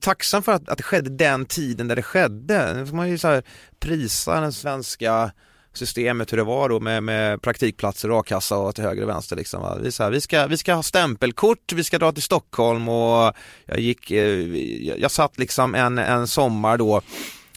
tacksam 0.00 0.42
för 0.42 0.52
att, 0.52 0.68
att 0.68 0.76
det 0.78 0.82
skedde 0.84 1.10
den 1.10 1.44
tiden 1.46 1.88
där 1.88 1.96
det 1.96 2.02
skedde. 2.02 2.74
Nu 2.74 2.86
får 2.86 2.96
man 2.96 3.08
ju 3.10 3.18
så 3.18 3.28
här 3.28 3.42
prisa 3.80 4.40
den 4.40 4.52
svenska 4.52 5.32
systemet 5.76 6.32
hur 6.32 6.36
det 6.36 6.44
var 6.44 6.68
då 6.68 6.80
med, 6.80 7.02
med 7.02 7.42
praktikplatser 7.42 8.10
och 8.10 8.18
a-kassa 8.18 8.56
och 8.56 8.74
till 8.74 8.84
höger 8.84 9.02
och 9.02 9.08
vänster 9.08 9.36
liksom. 9.36 9.62
va. 9.62 9.78
Vi, 9.82 9.92
så 9.92 10.02
här, 10.02 10.10
vi, 10.10 10.20
ska, 10.20 10.46
vi 10.46 10.56
ska 10.56 10.74
ha 10.74 10.82
stämpelkort, 10.82 11.72
vi 11.72 11.84
ska 11.84 11.98
dra 11.98 12.12
till 12.12 12.22
Stockholm 12.22 12.88
och 12.88 13.32
jag 13.66 13.78
gick, 13.78 14.10
eh, 14.10 14.56
jag, 14.86 14.98
jag 14.98 15.10
satt 15.10 15.38
liksom 15.38 15.74
en, 15.74 15.98
en 15.98 16.26
sommar 16.26 16.78
då, 16.78 17.02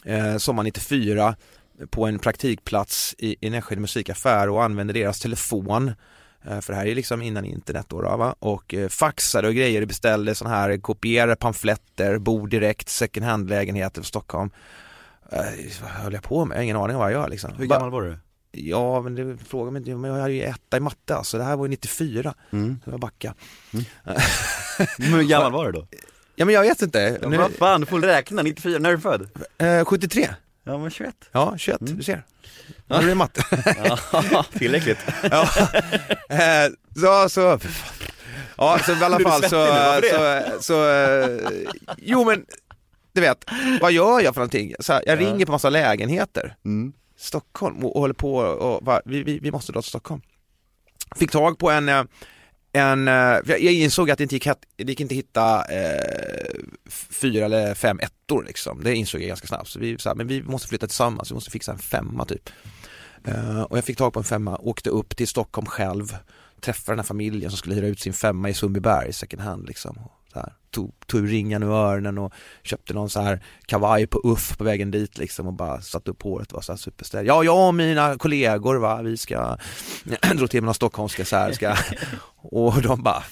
eh, 0.04 0.36
sommar 0.36 0.62
94 0.62 1.36
på 1.90 2.06
en 2.06 2.18
praktikplats 2.18 3.14
i, 3.18 3.36
i 3.40 3.50
Nässjö 3.50 3.76
musikaffär 3.76 4.48
och 4.48 4.64
använde 4.64 4.92
deras 4.92 5.20
telefon 5.20 5.92
eh, 6.44 6.60
För 6.60 6.72
det 6.72 6.78
här 6.78 6.86
är 6.86 6.94
liksom 6.94 7.22
innan 7.22 7.44
internet 7.44 7.86
då, 7.88 8.02
då 8.02 8.16
va? 8.16 8.34
och 8.38 8.74
eh, 8.74 8.88
faxade 8.88 9.48
och 9.48 9.54
grejer, 9.54 9.86
beställde 9.86 10.34
sådana 10.34 10.56
här, 10.56 10.78
kopierade 10.78 11.36
pamfletter, 11.36 12.18
bor 12.18 12.48
direkt, 12.48 12.88
second 12.88 13.26
hand 13.26 13.50
lägenheter 13.50 14.00
för 14.00 14.06
Stockholm. 14.06 14.50
Eh, 15.32 15.40
vad 15.82 15.90
höll 15.90 16.12
jag 16.12 16.22
på 16.22 16.44
med? 16.44 16.54
Jag 16.54 16.58
har 16.58 16.64
ingen 16.64 16.76
aning 16.76 16.96
om 16.96 17.00
vad 17.02 17.12
jag 17.12 17.20
gör 17.20 17.28
liksom. 17.28 17.50
Hur 17.58 17.66
gammal 17.66 17.90
var 17.90 18.02
du? 18.02 18.18
Ja 18.52 19.00
men 19.02 19.14
det 19.14 19.36
frågar 19.48 19.70
mig 19.70 19.80
inte, 19.80 19.94
men 19.94 20.10
jag 20.14 20.20
hade 20.20 20.32
ju 20.34 20.42
etta 20.42 20.76
i 20.76 20.80
matte 20.80 21.16
alltså, 21.16 21.38
det 21.38 21.44
här 21.44 21.56
var 21.56 21.64
ju 21.64 21.68
94, 21.70 22.34
Mm. 22.50 22.80
så 22.84 22.90
jag 22.90 23.00
backa. 23.00 23.34
Men 24.98 25.08
hur 25.12 25.22
gammal 25.22 25.52
var 25.52 25.66
du 25.66 25.72
då? 25.72 25.86
Ja 26.36 26.44
men 26.44 26.54
jag 26.54 26.62
vet 26.62 26.82
inte, 26.82 27.18
Ja, 27.22 27.28
nu, 27.28 27.36
vad 27.36 27.52
fan, 27.52 27.80
du 27.80 27.86
får 27.86 28.00
räkna, 28.00 28.42
94, 28.42 28.78
när 28.78 28.90
är 28.90 28.94
du 28.94 29.00
född? 29.00 29.28
eh, 29.58 29.84
73, 29.84 30.28
Ja 30.64 30.78
men 30.78 30.90
21 30.90 31.14
ja 31.32 31.54
21, 31.58 31.78
du 31.80 32.02
ser. 32.02 32.22
Nu 32.86 32.98
blir 32.98 33.08
det 33.08 33.14
matte. 33.14 33.42
Ja, 34.32 34.44
tillräckligt 34.58 34.98
ja. 35.30 35.48
Eh, 36.28 36.70
så, 37.00 37.28
så, 37.28 37.58
ja 38.56 38.78
så 38.86 38.92
i 38.92 39.04
alla 39.04 39.20
fall 39.20 39.42
så, 39.42 39.64
nu? 40.00 40.08
så, 40.10 40.42
så, 40.62 40.90
eh, 40.90 41.38
jo 41.96 42.24
men, 42.24 42.44
du 43.20 43.26
vet, 43.28 43.44
vad 43.80 43.92
gör 43.92 44.20
jag 44.20 44.34
för 44.34 44.40
någonting? 44.40 44.74
Så 44.80 44.92
här, 44.92 45.02
jag 45.06 45.22
Ja. 45.22 45.26
ringer 45.26 45.46
på 45.46 45.52
massa 45.52 45.70
lägenheter, 45.70 46.56
mm. 46.64 46.92
Stockholm 47.16 47.84
och, 47.84 47.94
och 47.96 48.00
håller 48.00 48.14
på 48.14 48.36
och, 48.36 48.84
va, 48.84 49.00
vi, 49.04 49.22
vi, 49.22 49.38
vi 49.38 49.50
måste 49.50 49.72
dra 49.72 49.82
till 49.82 49.88
Stockholm. 49.88 50.20
Fick 51.16 51.30
tag 51.30 51.58
på 51.58 51.70
en, 51.70 51.88
eh, 51.88 52.02
en, 52.72 53.08
eh, 53.08 53.14
jag 53.46 53.60
insåg 53.62 54.10
att 54.10 54.18
det 54.18 54.22
inte 54.22 54.34
gick, 54.34 54.44
det 54.76 54.84
gick 54.84 55.00
inte 55.00 55.14
hitta 55.14 55.64
eh, 55.64 56.50
fyra 57.10 57.44
eller 57.44 57.74
fem 57.74 58.00
ettor 58.00 58.44
liksom. 58.44 58.80
Det 58.84 58.94
insåg 58.94 59.20
jag 59.20 59.28
ganska 59.28 59.46
snabbt. 59.46 59.68
Så 59.68 59.78
vi, 59.78 59.98
så 59.98 60.08
här, 60.08 60.16
men 60.16 60.26
vi 60.26 60.42
måste 60.42 60.68
flytta 60.68 60.86
tillsammans, 60.86 61.30
vi 61.30 61.34
måste 61.34 61.50
fixa 61.50 61.72
en 61.72 61.78
femma 61.78 62.24
typ. 62.24 62.50
Eh, 63.24 63.60
och 63.62 63.76
jag 63.76 63.84
fick 63.84 63.98
tag 63.98 64.12
på 64.12 64.18
en 64.18 64.24
femma, 64.24 64.56
åkte 64.58 64.90
upp 64.90 65.16
till 65.16 65.28
Stockholm 65.28 65.66
själv, 65.66 66.16
träffade 66.60 66.92
den 66.92 66.98
här 66.98 67.06
familjen 67.06 67.50
som 67.50 67.58
skulle 67.58 67.74
hyra 67.74 67.86
ut 67.86 68.00
sin 68.00 68.12
femma 68.12 68.48
i 68.48 68.54
Sundbyberg 68.54 69.12
second 69.12 69.42
hand 69.42 69.66
liksom. 69.68 69.98
Tog, 70.70 70.94
tog 71.06 71.32
ringen 71.32 71.62
ur 71.62 71.70
öronen 71.70 72.18
och 72.18 72.32
köpte 72.62 72.94
någon 72.94 73.10
så 73.10 73.20
här 73.20 73.40
kavaj 73.66 74.06
på 74.06 74.20
Uff 74.24 74.58
på 74.58 74.64
vägen 74.64 74.90
dit 74.90 75.18
liksom 75.18 75.46
och 75.46 75.52
bara 75.52 75.80
satte 75.80 76.10
upp 76.10 76.22
håret 76.22 76.48
och 76.48 76.54
var 76.54 76.62
så 76.62 76.72
här 76.72 76.76
superställ. 76.76 77.26
Ja, 77.26 77.44
jag 77.44 77.68
och 77.68 77.74
mina 77.74 78.18
kollegor 78.18 78.76
va, 78.76 79.02
vi 79.02 79.16
ska 79.16 79.56
dra 80.34 80.46
till 80.46 80.60
med 80.60 80.62
några 80.62 80.74
stockholmska 80.74 81.24
så 81.24 81.36
här, 81.36 81.52
ska 81.52 81.74
och 82.36 82.82
de 82.82 83.02
bara 83.02 83.22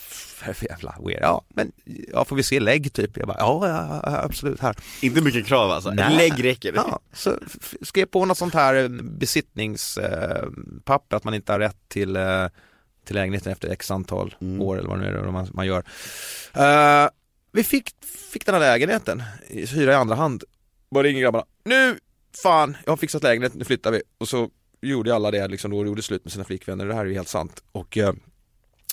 för 0.54 0.66
jävla 0.66 0.94
weird. 1.06 1.22
Ja, 1.22 1.42
men 1.48 1.72
ja, 2.12 2.24
får 2.24 2.36
vi 2.36 2.42
se 2.42 2.60
lägg 2.60 2.92
typ? 2.92 3.16
Jag 3.16 3.28
bara, 3.28 3.38
ja, 3.38 3.68
ja, 3.68 4.00
ja 4.04 4.22
absolut 4.24 4.60
här. 4.60 4.76
Inte 5.02 5.20
mycket 5.20 5.46
krav 5.46 5.70
alltså, 5.70 5.90
Nej. 5.90 6.16
lägg 6.16 6.44
räcker 6.44 6.72
Ja, 6.74 7.00
så 7.12 7.34
skrev 7.82 8.06
på 8.06 8.24
något 8.24 8.38
sånt 8.38 8.54
här 8.54 8.74
eh, 8.74 8.88
besittningspapper 8.88 11.16
att 11.16 11.24
man 11.24 11.34
inte 11.34 11.52
har 11.52 11.58
rätt 11.58 11.76
till, 11.88 12.16
eh, 12.16 12.46
till 13.06 13.16
lägenheten 13.16 13.52
efter 13.52 13.68
x 13.68 13.90
antal 13.90 14.34
Mm. 14.40 14.62
år 14.62 14.78
eller 14.78 14.88
vad 14.88 15.00
det 15.00 15.10
nu 15.10 15.18
är 15.18 15.30
man, 15.30 15.48
man 15.54 15.66
gör. 15.66 15.84
Eh, 16.54 17.08
vi 17.56 17.64
fick, 17.64 17.90
fick 18.32 18.46
den 18.46 18.54
här 18.54 18.60
lägenheten, 18.60 19.22
hyra 19.48 19.92
i 19.92 19.94
andra 19.94 20.14
hand. 20.14 20.44
Bara 20.90 21.02
ringer 21.02 21.20
grabbarna, 21.20 21.46
nu 21.64 21.98
fan, 22.42 22.76
jag 22.84 22.92
har 22.92 22.96
fixat 22.96 23.22
lägenhet, 23.22 23.54
nu 23.54 23.64
flyttar 23.64 23.90
vi. 23.90 24.02
Och 24.18 24.28
så 24.28 24.50
gjorde 24.80 25.14
alla 25.14 25.30
det 25.30 25.48
liksom 25.48 25.70
då 25.70 25.78
och 25.78 25.86
gjorde 25.86 26.02
slut 26.02 26.24
med 26.24 26.32
sina 26.32 26.44
flickvänner, 26.44 26.86
det 26.86 26.94
här 26.94 27.00
är 27.00 27.08
ju 27.08 27.14
helt 27.14 27.28
sant. 27.28 27.62
Och 27.72 27.98
eh, 27.98 28.12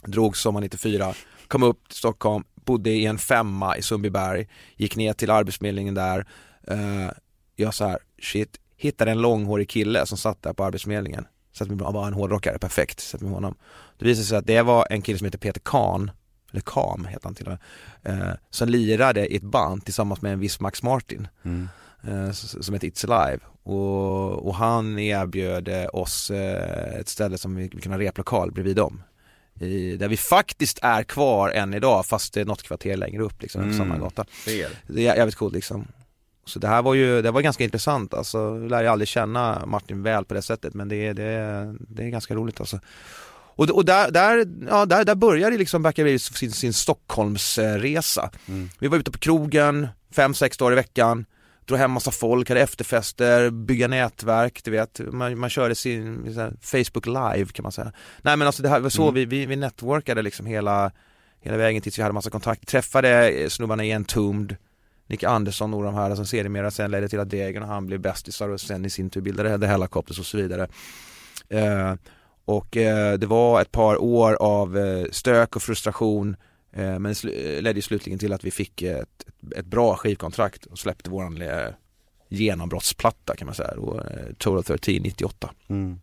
drog 0.03 0.37
sommar 0.37 0.61
94, 0.61 1.13
kom 1.47 1.63
upp 1.63 1.89
till 1.89 1.97
Stockholm, 1.97 2.43
bodde 2.55 2.89
i 2.89 3.05
en 3.05 3.17
femma 3.17 3.77
i 3.77 3.81
Sundbyberg, 3.81 4.47
gick 4.75 4.95
ner 4.95 5.13
till 5.13 5.31
arbetsförmedlingen 5.31 5.93
där. 5.93 6.27
Eh, 6.67 7.11
jag 7.55 7.73
så 7.73 7.85
här, 7.85 7.99
shit, 8.21 8.59
hittade 8.77 9.11
en 9.11 9.21
långhårig 9.21 9.69
kille 9.69 10.05
som 10.05 10.17
satt 10.17 10.41
där 10.41 10.53
på 10.53 10.63
arbetsförmedlingen. 10.63 11.25
satt 11.53 11.67
med, 11.67 11.81
han 11.81 11.93
var 11.93 12.07
en 12.07 12.13
hårdrockare, 12.13 12.59
perfekt, 12.59 12.99
satt 12.99 13.21
med 13.21 13.31
honom. 13.31 13.55
Det 13.97 14.05
visade 14.05 14.25
sig 14.25 14.37
att 14.37 14.47
det 14.47 14.61
var 14.61 14.87
en 14.89 15.01
kille 15.01 15.17
som 15.17 15.25
heter 15.25 15.37
Peter 15.37 15.61
Kahn, 15.65 16.11
eller 16.53 16.61
Kam 16.65 17.05
heter 17.05 17.23
han 17.27 17.35
till 17.35 17.47
och 17.47 17.57
med, 18.03 18.19
eh, 18.21 18.33
som 18.49 18.69
lirade 18.69 19.27
i 19.33 19.35
ett 19.35 19.43
band 19.43 19.85
tillsammans 19.85 20.21
med 20.21 20.33
en 20.33 20.39
viss 20.39 20.59
Max 20.59 20.83
Martin 20.83 21.27
Mm. 21.43 21.67
eh, 22.07 22.31
som 22.31 22.73
heter 22.73 22.87
It's 22.87 23.11
Alive 23.11 23.39
och, 23.63 24.47
och 24.47 24.55
han 24.55 24.99
erbjöd 24.99 25.67
eh, 25.67 25.85
oss 25.93 26.31
eh, 26.31 26.99
ett 26.99 27.09
ställe 27.09 27.37
som 27.37 27.55
vi, 27.55 27.69
vi 27.73 27.81
kunde 27.81 27.97
ha 27.97 28.03
replokal 28.03 28.51
bredvid 28.51 28.75
dem 28.75 29.03
i, 29.59 29.97
där 29.97 30.07
vi 30.07 30.17
faktiskt 30.17 30.79
är 30.81 31.03
kvar 31.03 31.49
än 31.49 31.73
idag 31.73 32.05
fast 32.05 32.33
det 32.33 32.41
är 32.41 32.45
något 32.45 32.63
kvarter 32.63 32.97
längre 32.97 33.23
upp 33.23 33.41
liksom, 33.41 33.61
på 33.61 33.65
Mm. 33.65 33.77
samma 33.77 33.97
gata. 33.97 34.25
Ser. 34.45 34.69
Det 34.87 35.07
är 35.07 35.15
jävligt 35.15 35.35
coolt 35.35 35.53
liksom. 35.53 35.87
Så 36.45 36.59
det 36.59 36.67
här 36.67 36.81
var 36.81 36.93
ju, 36.93 37.21
det 37.21 37.31
var 37.31 37.41
ganska 37.41 37.63
intressant 37.63 38.13
alltså, 38.13 38.37
jag 38.37 38.69
lär 38.69 38.81
ju 38.81 38.87
aldrig 38.87 39.07
känna 39.07 39.65
Martin 39.65 40.03
väl 40.03 40.25
på 40.25 40.33
det 40.33 40.41
sättet 40.41 40.73
men 40.73 40.89
det, 40.89 40.95
är- 41.07 41.13
det, 41.13 41.75
det 41.79 42.03
är 42.03 42.09
ganska 42.09 42.35
roligt 42.35 42.59
alltså. 42.59 42.79
Och, 43.55 43.69
och 43.69 43.85
där, 43.85 44.11
där, 44.11 44.45
ja, 44.69 44.85
där, 44.85 45.05
där 45.05 45.15
började 45.15 45.57
liksom 45.57 45.83
Backaby 45.83 46.19
sin, 46.19 46.51
sin 46.51 46.73
Stockholmsresa. 46.73 48.29
Mm. 48.47 48.69
Vi 48.79 48.87
var 48.87 48.97
ute 48.97 49.11
på 49.11 49.17
krogen 49.17 49.87
fem, 50.15 50.33
sex 50.33 50.57
dagar 50.57 50.71
i 50.71 50.75
veckan, 50.75 51.25
drog 51.65 51.79
hem 51.79 51.91
massa 51.91 52.11
folk, 52.11 52.49
hade 52.49 52.61
efterfester, 52.61 53.49
bygga 53.49 53.87
nätverk, 53.87 54.63
du 54.63 54.71
vet, 54.71 54.99
man, 55.11 55.39
man 55.39 55.49
körde 55.49 55.75
sin 55.75 56.35
här, 56.37 56.53
Facebook 56.61 57.05
live 57.05 57.45
kan 57.45 57.63
man 57.63 57.71
säga. 57.71 57.91
Nej 58.21 58.37
men 58.37 58.47
alltså 58.47 58.63
det 58.63 58.69
här 58.69 58.79
var 58.79 58.89
så 58.89 59.03
Mm. 59.03 59.13
vi, 59.13 59.25
vi, 59.25 59.45
vi 59.45 59.55
networkade 59.55 60.21
liksom 60.21 60.45
hela, 60.45 60.91
hela 61.41 61.57
vägen 61.57 61.81
tills 61.81 61.97
vi 61.97 62.01
hade 62.01 62.13
massa 62.13 62.29
kontakt. 62.29 62.67
Träffade 62.67 63.29
eh, 63.29 63.49
snubbarna 63.49 63.85
i 63.85 63.91
Entombed, 63.91 64.55
Nick 65.07 65.23
Andersson 65.23 65.73
och 65.73 65.83
de 65.83 65.95
här 65.95 66.15
som 66.15 66.25
sedermera 66.25 66.71
sen 66.71 66.91
ledde 66.91 67.09
till 67.09 67.19
att 67.19 67.29
Degen 67.29 67.63
och 67.63 67.69
han 67.69 67.85
blev 67.85 67.99
bästisar 67.99 68.49
och 68.49 68.61
sen 68.61 68.85
i 68.85 68.89
sin 68.89 69.09
tur 69.09 69.21
bildade 69.21 69.59
The 69.59 69.65
Hellacopters 69.65 70.19
och 70.19 70.25
så 70.25 70.37
vidare. 70.37 70.67
Eh, 71.49 71.93
och 72.45 72.77
eh, 72.77 73.13
det 73.13 73.27
var 73.27 73.61
ett 73.61 73.71
par 73.71 74.01
år 74.01 74.33
av 74.33 74.77
eh, 74.77 75.05
stök 75.11 75.55
och 75.55 75.61
frustration 75.61 76.35
eh, 76.73 76.99
men 76.99 77.13
sl- 77.13 77.61
ledde 77.61 77.77
ju 77.77 77.81
slutligen 77.81 78.19
till 78.19 78.33
att 78.33 78.43
vi 78.43 78.51
fick 78.51 78.81
ett, 78.81 79.25
ett 79.55 79.65
bra 79.65 79.95
skivkontrakt 79.95 80.65
och 80.65 80.79
släppte 80.79 81.09
våran 81.09 81.41
eh, 81.41 81.67
genombrottsplatta 82.29 83.35
kan 83.35 83.45
man 83.45 83.55
säga, 83.55 83.75
då, 83.75 83.99
eh, 83.99 84.33
Total 84.37 84.63
13 84.63 84.93
98. 84.93 85.51
Mm. 85.67 85.99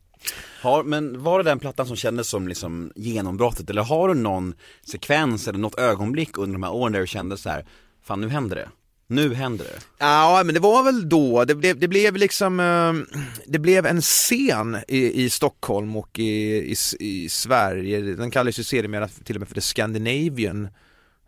Har, 0.63 0.83
men 0.83 1.23
var 1.23 1.39
det 1.39 1.51
den 1.51 1.59
plattan 1.59 1.87
som 1.87 1.97
kändes 1.97 2.29
som 2.29 2.49
liksom 2.49 2.93
genombrottet? 2.97 3.71
Eller 3.71 3.83
har 3.83 4.09
du 4.09 4.15
någon 4.15 4.55
sekvens 4.87 5.49
eller 5.49 5.59
något 5.59 5.79
ögonblick 5.79 6.39
under 6.39 6.53
de 6.53 6.63
här 6.63 6.73
åren 6.73 6.93
där 6.93 7.01
du 7.01 7.07
kände 7.07 7.37
så 7.37 7.51
här, 7.51 7.67
fan 8.03 8.21
nu 8.21 8.29
händer 8.29 8.57
det, 8.57 8.69
nu 9.11 9.35
händer 9.35 9.65
det? 9.65 9.81
Ja 9.99 10.43
men 10.45 10.55
det 10.55 10.61
var 10.61 10.83
väl 10.83 11.09
då, 11.09 11.45
det 11.45 11.55
blev, 11.55 11.79
det 11.79 11.89
blev 11.89 12.17
liksom, 12.17 12.61
eh, 12.61 13.19
det 13.47 13.59
blev 13.59 13.87
en 13.87 14.01
scen 14.01 14.79
i, 14.89 15.25
i 15.25 15.31
Stockholm 15.31 15.97
och 15.97 16.19
i, 16.19 16.57
i, 16.73 16.77
i 17.01 17.29
Sverige, 17.29 18.01
den 18.01 18.31
kallas 18.31 18.59
ju 18.59 18.65
sedermera 18.65 19.09
till 19.09 19.37
och 19.37 19.41
med 19.41 19.49
för 19.49 19.55
the 19.55 19.61
Scandinavian 19.61 20.69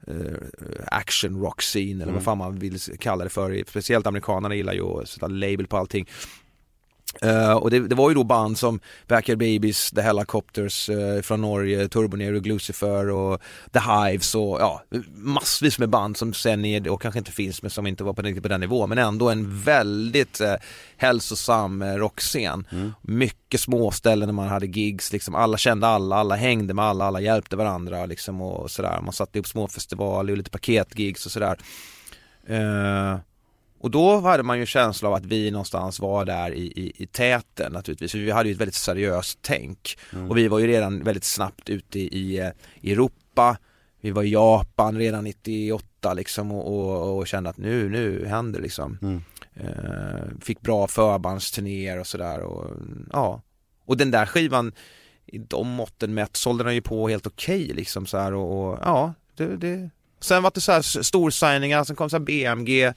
eh, 0.06 0.14
action 0.86 1.40
rock 1.40 1.62
scene 1.62 2.02
eller 2.02 2.12
vad 2.12 2.22
fan 2.22 2.38
man 2.38 2.58
vill 2.58 2.78
kalla 2.98 3.24
det 3.24 3.30
för, 3.30 3.64
speciellt 3.68 4.06
amerikanerna 4.06 4.54
gillar 4.54 4.72
ju 4.72 4.82
att 4.82 5.08
sätta 5.08 5.26
label 5.26 5.66
på 5.66 5.76
allting. 5.76 6.08
Eh, 7.20 7.52
och 7.52 7.70
det, 7.70 7.88
det 7.88 7.94
var 7.94 8.10
ju 8.10 8.14
då 8.14 8.24
band 8.24 8.58
som 8.58 8.80
Backyard 9.08 9.38
Babies, 9.38 9.90
The 9.90 10.00
Helicopters 10.00 10.88
eh, 10.88 11.22
från 11.22 11.40
Norge, 11.40 11.88
Turbonero, 11.88 12.40
Lucifer 12.40 13.10
och 13.10 13.40
The 13.72 13.78
Hives 13.78 14.34
och 14.34 14.60
ja, 14.60 14.82
massvis 15.14 15.78
med 15.78 15.88
band 15.88 16.16
som 16.16 16.34
sen 16.34 16.64
är, 16.64 16.88
och 16.88 17.02
kanske 17.02 17.18
inte 17.18 17.32
finns 17.32 17.62
men 17.62 17.70
som 17.70 17.86
inte 17.86 18.04
var 18.04 18.12
på, 18.12 18.22
riktigt 18.22 18.42
på 18.42 18.48
den 18.48 18.60
nivån 18.60 18.88
men 18.88 18.98
ändå 18.98 19.30
en 19.30 19.58
väldigt 19.60 20.40
eh, 20.40 20.54
hälsosam 20.96 21.84
rockscen. 21.84 22.66
Mycket 23.02 23.60
småställen 23.60 24.28
när 24.28 24.32
man 24.32 24.48
hade 24.48 24.66
gigs, 24.66 25.12
liksom 25.12 25.34
alla 25.34 25.56
kände 25.56 25.86
alla, 25.86 26.16
alla 26.16 26.34
hängde 26.34 26.74
med 26.74 26.84
alla, 26.84 27.04
alla 27.04 27.20
hjälpte 27.20 27.56
varandra 27.56 28.06
liksom 28.06 28.40
och 28.40 28.70
sådär. 28.70 29.00
Man 29.02 29.12
satte 29.12 29.38
upp 29.38 29.46
små 29.46 29.68
festivaler 29.68 30.32
och 30.32 30.36
lite 30.36 30.50
paketgigs 30.50 31.26
och 31.26 31.32
sådär. 31.32 31.56
Och 33.82 33.90
då 33.90 34.20
hade 34.20 34.42
man 34.42 34.56
ju 34.56 34.60
en 34.60 34.66
känsla 34.66 35.08
av 35.08 35.14
att 35.14 35.26
vi 35.26 35.50
någonstans 35.50 36.00
var 36.00 36.24
där 36.24 36.52
i, 36.54 36.66
i, 36.66 36.92
i 37.02 37.06
täten 37.06 37.72
naturligtvis. 37.72 38.12
För 38.12 38.18
vi 38.18 38.30
hade 38.30 38.48
ju 38.48 38.52
ett 38.52 38.60
väldigt 38.60 38.74
seriöst 38.74 39.38
tänk. 39.42 39.98
Och 40.28 40.36
vi 40.36 40.48
var 40.48 40.58
ju 40.58 40.66
redan 40.66 41.04
väldigt 41.04 41.24
snabbt 41.24 41.70
ute 41.70 41.98
i, 41.98 42.02
i 42.02 42.38
eh, 42.38 42.90
Europa. 42.92 43.56
Vi 44.00 44.10
var 44.10 44.22
i 44.22 44.30
Japan 44.30 44.98
redan 44.98 45.24
98 45.24 46.14
liksom 46.14 46.52
och, 46.52 46.66
och, 46.66 47.18
och 47.18 47.26
kände 47.26 47.50
att 47.50 47.56
nu, 47.56 47.88
nu 47.88 48.26
händer 48.26 48.60
liksom. 48.60 48.98
Eh, 49.54 50.38
fick 50.40 50.60
bra 50.60 50.86
förbandsturnéer 50.86 52.00
och 52.00 52.06
sådär 52.06 52.40
och 52.40 52.70
ja. 53.12 53.42
Och 53.84 53.96
den 53.96 54.10
där 54.10 54.26
skivan 54.26 54.72
i 55.26 55.38
de 55.38 55.68
måtten 55.68 56.14
mätt 56.14 56.36
sålde 56.36 56.64
den 56.64 56.74
ju 56.74 56.82
på 56.82 57.08
helt 57.08 57.26
okej 57.26 57.64
liksom 57.74 58.06
så 58.06 58.18
här 58.18 58.34
och, 58.34 58.72
och 58.72 58.78
ja, 58.82 59.14
det, 59.36 59.56
det. 59.56 59.90
Sen 60.20 60.42
var 60.42 60.50
det 60.54 60.60
så 60.60 60.72
här 60.72 61.02
storsigningar, 61.02 61.84
sen 61.84 61.96
kom 61.96 62.10
så 62.10 62.18
BMG 62.18 62.92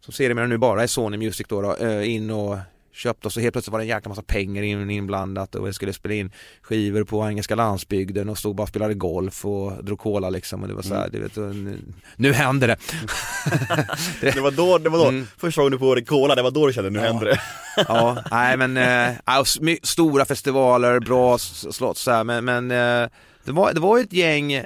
som 0.00 0.12
sedermera 0.12 0.46
nu 0.46 0.58
bara 0.58 0.82
är 0.82 0.86
Sony 0.86 1.16
Music 1.16 1.46
då, 1.48 1.62
då 1.62 1.76
eh, 1.76 2.14
in 2.14 2.30
och 2.30 2.58
köpte 2.92 3.28
och 3.28 3.32
så 3.32 3.40
helt 3.40 3.52
plötsligt 3.54 3.72
var 3.72 3.78
det 3.78 3.84
en 3.84 3.88
jäkla 3.88 4.08
massa 4.08 4.22
pengar 4.22 4.62
in, 4.62 4.90
inblandat 4.90 5.54
och 5.54 5.68
jag 5.68 5.74
skulle 5.74 5.92
spela 5.92 6.14
in 6.14 6.32
skivor 6.62 7.04
på 7.04 7.28
engelska 7.28 7.54
landsbygden 7.54 8.28
och 8.28 8.38
stod 8.38 8.54
bara 8.56 8.62
och 8.62 8.68
spelade 8.68 8.94
golf 8.94 9.44
och 9.44 9.84
drog 9.84 9.98
cola 9.98 10.30
liksom 10.30 10.62
och 10.62 10.68
det 10.68 10.74
var 10.74 10.82
så 10.82 10.94
här, 10.94 11.08
du 11.12 11.20
vet, 11.20 11.36
nu, 11.36 11.78
nu 12.16 12.32
händer 12.32 12.68
det. 12.68 12.76
Det 14.34 14.40
var 14.40 14.50
då, 14.50 14.78
det 14.78 14.88
var 14.90 14.98
då, 14.98 15.08
Mm. 15.08 15.26
första 15.36 15.60
gången 15.62 15.72
du 15.72 15.78
på 15.78 16.00
Cola, 16.06 16.34
det 16.34 16.42
var 16.42 16.50
då 16.50 16.66
du 16.66 16.72
kände 16.72 16.90
nu 16.90 16.98
händer 16.98 17.24
det. 17.26 17.40
ja, 17.88 18.18
nej 18.30 18.56
men, 18.56 18.76
ja, 19.26 19.44
my- 19.60 19.78
stora 19.82 20.24
festivaler, 20.24 21.00
bra 21.00 21.38
slott 21.38 21.98
så 21.98 22.10
här, 22.10 22.24
men, 22.24 22.44
men 22.44 22.70
eh, 22.70 23.08
det 23.44 23.52
var, 23.52 23.72
det 23.72 23.80
var 23.80 23.98
ett 23.98 24.12
gäng, 24.12 24.52
ja, 24.52 24.62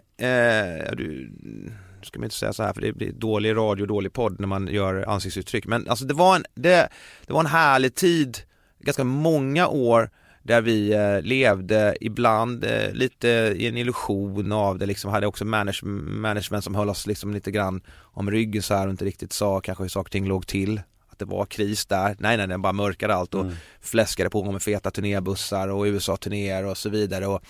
du, 2.03 2.07
ska 2.07 2.18
man 2.18 2.24
inte 2.24 2.36
säga 2.36 2.53
så 2.53 2.62
här 2.62 2.72
för 2.72 2.80
det 2.80 2.92
blir 2.92 3.12
dålig 3.12 3.57
radio, 3.57 3.86
dålig 3.86 4.12
podd 4.12 4.40
när 4.40 4.46
man 4.46 4.68
gör 4.68 5.09
ansiktsuttryck, 5.09 5.66
men 5.66 5.88
alltså 5.88 6.05
det 6.05 6.14
var 6.14 6.36
en, 6.36 6.44
det, 6.55 6.88
det 7.26 7.32
var 7.32 7.40
en 7.40 7.46
härlig 7.46 7.94
tid, 7.94 8.38
ganska 8.80 9.05
många 9.05 9.68
år 9.68 10.11
där 10.42 10.61
vi 10.61 10.92
eh, 10.92 11.22
levde 11.22 11.96
ibland 12.00 12.64
eh, 12.64 12.92
lite 12.92 13.28
i 13.57 13.66
en 13.66 13.76
illusion 13.76 14.53
av 14.53 14.78
det 14.78 14.86
liksom, 14.86 15.11
hade 15.11 15.26
också 15.26 15.44
manage, 15.44 15.84
management 15.84 16.64
som 16.64 16.74
höll 16.74 16.88
oss 16.88 17.07
liksom 17.07 17.34
lite 17.34 17.50
grann 17.50 17.80
om 18.00 18.30
ryggen 18.30 18.62
så 18.62 18.74
här 18.74 18.86
och 18.86 18.90
inte 18.90 19.05
riktigt 19.05 19.32
sa 19.32 19.61
kanske 19.61 19.84
hur 19.84 19.88
saker 19.88 20.09
och 20.09 20.12
ting 20.12 20.28
låg 20.28 20.46
till 20.46 20.80
att 21.12 21.18
det 21.18 21.24
var 21.24 21.46
kris 21.46 21.86
där. 21.86 22.16
Nej 22.18 22.36
nej, 22.36 22.46
den 22.46 22.62
bara 22.62 22.72
mörkade 22.72 23.14
allt 23.14 23.34
och 23.34 23.46
fläskade 23.80 24.30
på 24.30 24.53
med 24.53 24.62
feta 24.62 24.90
turnébussar 24.90 25.68
och 25.68 25.84
USA-turnéer 25.84 26.64
och 26.64 26.78
så 26.78 26.88
vidare. 26.88 27.26
Och, 27.26 27.42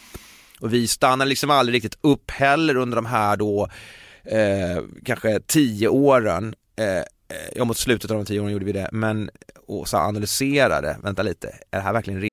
och 0.61 0.73
vi 0.73 0.89
stannade 0.89 1.29
liksom 1.29 1.51
aldrig 1.51 1.75
riktigt 1.75 1.99
upp 2.01 2.31
heller 2.31 2.77
under 2.77 2.97
de 2.97 3.07
här 3.07 3.37
då 3.37 3.69
eh, 4.25 4.83
kanske 5.05 5.41
tio 5.41 5.89
åren. 5.89 6.55
Eh, 6.77 6.87
eh, 6.87 7.05
ja 7.55 7.65
mot 7.65 7.77
slutet 7.77 8.11
av 8.11 8.17
de 8.17 8.27
tio 8.27 8.41
åren 8.41 8.53
gjorde 8.53 8.65
vi 8.65 8.73
det, 8.73 8.89
men 8.93 9.31
och 9.67 9.89
så 9.89 9.97
analyserade, 9.97 10.97
vänta 11.03 11.23
lite, 11.23 11.49
är 11.49 11.77
det 11.77 11.81
här 11.81 11.93
verkligen 11.93 12.29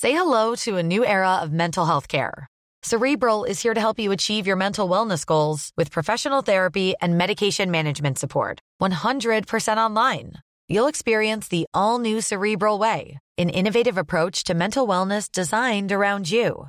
Say 0.00 0.12
hello 0.12 0.56
to 0.56 0.78
a 0.78 0.82
new 0.82 1.04
era 1.04 1.42
of 1.42 1.50
mental 1.52 1.86
health 1.86 2.08
care. 2.08 2.46
Cerebral 2.82 3.44
is 3.44 3.62
here 3.62 3.74
to 3.74 3.80
help 3.80 4.00
you 4.00 4.10
achieve 4.10 4.48
your 4.48 4.56
mental 4.56 4.88
wellness 4.88 5.24
goals 5.24 5.70
with 5.76 5.92
professional 5.92 6.42
therapy 6.42 6.94
and 7.00 7.16
medication 7.16 7.70
management 7.70 8.18
support. 8.18 8.58
100% 8.80 9.76
online. 9.76 10.32
You'll 10.68 10.88
experience 10.88 11.46
the 11.46 11.66
all 11.72 12.00
new 12.00 12.20
Cerebral 12.20 12.80
Way, 12.80 13.18
an 13.38 13.50
innovative 13.50 13.96
approach 13.96 14.42
to 14.44 14.54
mental 14.54 14.88
wellness 14.88 15.30
designed 15.30 15.92
around 15.92 16.30
you. 16.30 16.68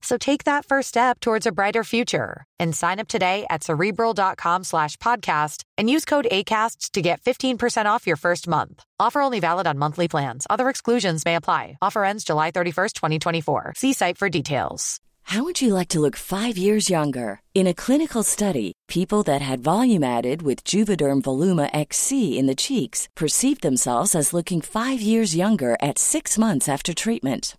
So 0.00 0.16
take 0.16 0.44
that 0.44 0.64
first 0.64 0.88
step 0.88 1.20
towards 1.20 1.46
a 1.46 1.52
brighter 1.52 1.84
future 1.84 2.44
and 2.58 2.74
sign 2.74 3.00
up 3.00 3.08
today 3.08 3.46
at 3.50 3.64
cerebral.com 3.64 4.64
slash 4.64 4.96
podcast 4.98 5.62
and 5.76 5.90
use 5.90 6.04
code 6.04 6.28
ACAST 6.30 6.92
to 6.92 7.02
get 7.02 7.20
15% 7.22 7.86
off 7.86 8.06
your 8.06 8.16
first 8.16 8.46
month. 8.46 8.84
Offer 9.00 9.20
only 9.20 9.40
valid 9.40 9.66
on 9.66 9.78
monthly 9.78 10.08
plans. 10.08 10.46
Other 10.48 10.68
exclusions 10.68 11.24
may 11.24 11.34
apply. 11.34 11.76
Offer 11.82 12.04
ends 12.04 12.24
July 12.24 12.50
31st, 12.52 12.92
2024. 12.92 13.72
See 13.76 13.92
site 13.92 14.18
for 14.18 14.28
details. 14.28 15.00
How 15.28 15.44
would 15.44 15.60
you 15.60 15.74
like 15.74 15.88
to 15.88 16.00
look 16.00 16.16
five 16.16 16.56
years 16.56 16.88
younger? 16.88 17.42
In 17.54 17.66
a 17.66 17.74
clinical 17.74 18.22
study, 18.22 18.72
people 18.88 19.22
that 19.24 19.42
had 19.42 19.60
volume 19.60 20.02
added 20.02 20.40
with 20.40 20.64
Juvederm 20.64 21.20
Voluma 21.20 21.68
XC 21.74 22.38
in 22.38 22.46
the 22.46 22.54
cheeks 22.54 23.08
perceived 23.14 23.60
themselves 23.60 24.14
as 24.14 24.32
looking 24.32 24.62
five 24.62 25.02
years 25.02 25.36
younger 25.36 25.76
at 25.82 25.98
six 25.98 26.38
months 26.38 26.66
after 26.66 26.94
treatment. 26.94 27.58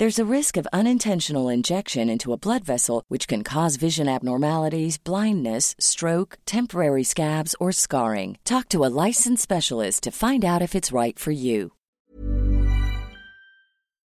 There's 0.00 0.18
a 0.18 0.36
risk 0.36 0.56
of 0.56 0.66
unintentional 0.72 1.52
injection 1.52 2.08
into 2.08 2.32
a 2.32 2.38
blood 2.38 2.64
vessel, 2.64 3.02
which 3.08 3.28
can 3.28 3.44
cause 3.44 3.76
vision 3.76 4.08
abnormalities, 4.08 4.98
blindness, 5.04 5.74
stroke, 5.78 6.38
temporary 6.46 7.04
scabs, 7.04 7.54
or 7.60 7.72
scarring. 7.72 8.38
Talk 8.42 8.68
to 8.68 8.84
a 8.84 9.06
licensed 9.06 9.42
specialist 9.42 10.02
to 10.02 10.10
find 10.10 10.42
out 10.42 10.62
if 10.62 10.74
it's 10.74 11.00
right 11.02 11.18
for 11.18 11.32
you. 11.32 11.70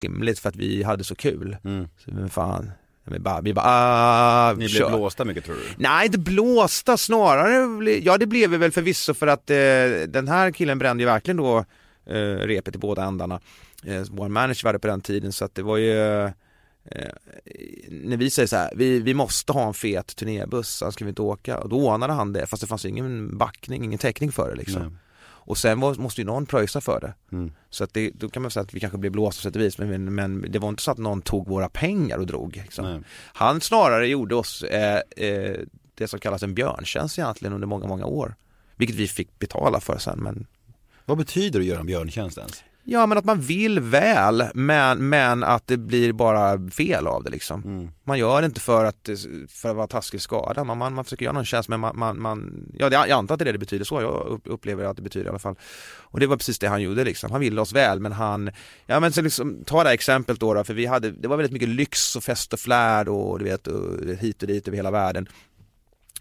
rimligt 0.03 0.39
för 0.39 0.49
att 0.49 0.55
vi 0.55 0.83
hade 0.83 1.03
så 1.03 1.15
kul. 1.15 1.57
Mm. 1.63 1.87
Så, 1.97 2.11
men 2.11 2.29
fan, 2.29 2.71
vi 3.03 3.19
bara, 3.19 3.41
vi 3.41 3.53
bara 3.53 3.65
ah, 3.67 4.53
Ni 4.53 4.67
blev 4.67 4.89
blåsta 4.89 5.25
mycket 5.25 5.45
tror 5.45 5.55
du? 5.55 5.61
Nej, 5.77 6.05
inte 6.05 6.19
blåsta, 6.19 6.97
snarare, 6.97 7.91
ja 7.91 8.17
det 8.17 8.25
blev 8.25 8.49
vi 8.49 8.57
väl 8.57 8.71
förvisso 8.71 9.13
för 9.13 9.27
att 9.27 9.49
eh, 9.49 9.55
den 10.07 10.27
här 10.27 10.51
killen 10.51 10.79
brände 10.79 11.03
ju 11.03 11.07
verkligen 11.07 11.37
då 11.37 11.57
eh, 12.05 12.15
repet 12.23 12.75
i 12.75 12.77
båda 12.77 13.03
ändarna. 13.03 13.39
Eh, 13.85 14.03
vår 14.11 14.29
manager 14.29 14.63
var 14.63 14.73
det 14.73 14.79
på 14.79 14.87
den 14.87 15.01
tiden 15.01 15.33
så 15.33 15.45
att 15.45 15.55
det 15.55 15.63
var 15.63 15.77
ju 15.77 16.23
eh, 16.85 17.09
när 17.89 18.17
vi 18.17 18.29
säger 18.29 18.47
så 18.47 18.55
här, 18.55 18.73
vi, 18.75 18.99
vi 18.99 19.13
måste 19.13 19.53
ha 19.53 19.67
en 19.67 19.73
fet 19.73 20.15
turnébuss, 20.15 20.81
annars 20.81 20.93
ska 20.93 21.05
vi 21.05 21.09
inte 21.09 21.21
åka. 21.21 21.57
Och 21.57 21.69
då 21.69 21.87
ordnade 21.87 22.13
han 22.13 22.33
det, 22.33 22.45
fast 22.45 22.61
det 22.61 22.67
fanns 22.67 22.85
ingen 22.85 23.37
backning, 23.37 23.83
ingen 23.83 23.99
täckning 23.99 24.31
för 24.31 24.49
det 24.49 24.55
liksom. 24.55 24.81
Nej. 24.81 24.91
Och 25.45 25.57
sen 25.57 25.79
var, 25.79 25.95
måste 25.95 26.21
ju 26.21 26.25
någon 26.25 26.45
pröjsa 26.45 26.81
för 26.81 26.99
det. 26.99 27.35
Mm. 27.35 27.51
Så 27.69 27.83
att 27.83 27.93
det, 27.93 28.11
då 28.15 28.29
kan 28.29 28.41
man 28.41 28.51
säga 28.51 28.63
att 28.63 28.73
vi 28.73 28.79
kanske 28.79 28.97
blev 28.97 29.11
blåsta 29.11 29.39
på 29.39 29.43
sätt 29.43 29.55
och 29.55 29.61
vis, 29.61 29.77
men, 29.77 30.15
men 30.15 30.45
det 30.51 30.59
var 30.59 30.69
inte 30.69 30.83
så 30.83 30.91
att 30.91 30.97
någon 30.97 31.21
tog 31.21 31.47
våra 31.47 31.69
pengar 31.69 32.17
och 32.17 32.27
drog. 32.27 32.61
Liksom. 32.63 33.03
Han 33.33 33.61
snarare 33.61 34.07
gjorde 34.07 34.35
oss 34.35 34.63
eh, 34.63 35.01
eh, 35.17 35.59
det 35.95 36.07
som 36.07 36.19
kallas 36.19 36.43
en 36.43 36.53
björntjänst 36.53 37.19
egentligen 37.19 37.53
under 37.53 37.67
många, 37.67 37.87
många 37.87 38.05
år. 38.05 38.35
Vilket 38.75 38.95
vi 38.95 39.07
fick 39.07 39.39
betala 39.39 39.79
för 39.79 39.97
sen, 39.97 40.19
men 40.19 40.47
Vad 41.05 41.17
betyder 41.17 41.59
det 41.59 41.63
att 41.63 41.69
göra 41.69 41.79
en 41.79 41.85
björntjänst 41.85 42.37
ens? 42.37 42.63
Ja 42.85 43.05
men 43.05 43.17
att 43.17 43.25
man 43.25 43.41
vill 43.41 43.79
väl 43.79 44.43
men, 44.53 45.09
men 45.09 45.43
att 45.43 45.67
det 45.67 45.77
blir 45.77 46.13
bara 46.13 46.69
fel 46.69 47.07
av 47.07 47.23
det 47.23 47.29
liksom. 47.29 47.63
Mm. 47.63 47.89
Man 48.03 48.19
gör 48.19 48.41
det 48.41 48.45
inte 48.45 48.59
för 48.59 48.85
att, 48.85 49.09
för 49.49 49.69
att 49.69 49.75
vara 49.75 49.87
taskigt 49.87 50.21
skadad, 50.21 50.67
man, 50.67 50.77
man, 50.77 50.93
man 50.93 51.03
försöker 51.03 51.25
göra 51.25 51.33
någon 51.33 51.45
tjänst 51.45 51.69
men 51.69 51.79
man, 51.79 51.97
man, 51.99 52.21
man 52.21 52.67
ja 52.73 52.89
jag 52.91 53.11
antar 53.11 53.35
att 53.35 53.39
det 53.39 53.43
är 53.43 53.45
det 53.45 53.51
det 53.51 53.57
betyder, 53.57 53.85
så 53.85 54.01
jag 54.01 54.27
upp- 54.27 54.47
upplever 54.47 54.85
att 54.85 54.95
det 54.95 55.01
betyder 55.03 55.25
i 55.25 55.29
alla 55.29 55.39
fall. 55.39 55.55
Och 55.99 56.19
det 56.19 56.27
var 56.27 56.37
precis 56.37 56.59
det 56.59 56.67
han 56.67 56.81
gjorde 56.81 57.03
liksom, 57.03 57.31
han 57.31 57.39
ville 57.39 57.61
oss 57.61 57.73
väl 57.73 57.99
men 57.99 58.11
han, 58.11 58.51
ja 58.85 58.99
men 58.99 59.11
så 59.13 59.21
liksom, 59.21 59.63
ta 59.65 59.83
det 59.83 59.89
här 59.89 59.93
exemplet 59.93 60.39
då, 60.39 60.53
då 60.53 60.63
för 60.63 60.73
vi 60.73 60.85
hade, 60.85 61.11
det 61.11 61.27
var 61.27 61.37
väldigt 61.37 61.53
mycket 61.53 61.69
lyx 61.69 62.15
och 62.15 62.23
fest 62.23 62.53
och 62.53 62.59
flärd 62.59 63.07
och 63.07 63.39
du 63.39 63.45
vet 63.45 63.67
och 63.67 64.05
hit 64.19 64.41
och 64.41 64.47
dit 64.47 64.67
över 64.67 64.75
hela 64.77 64.91
världen. 64.91 65.27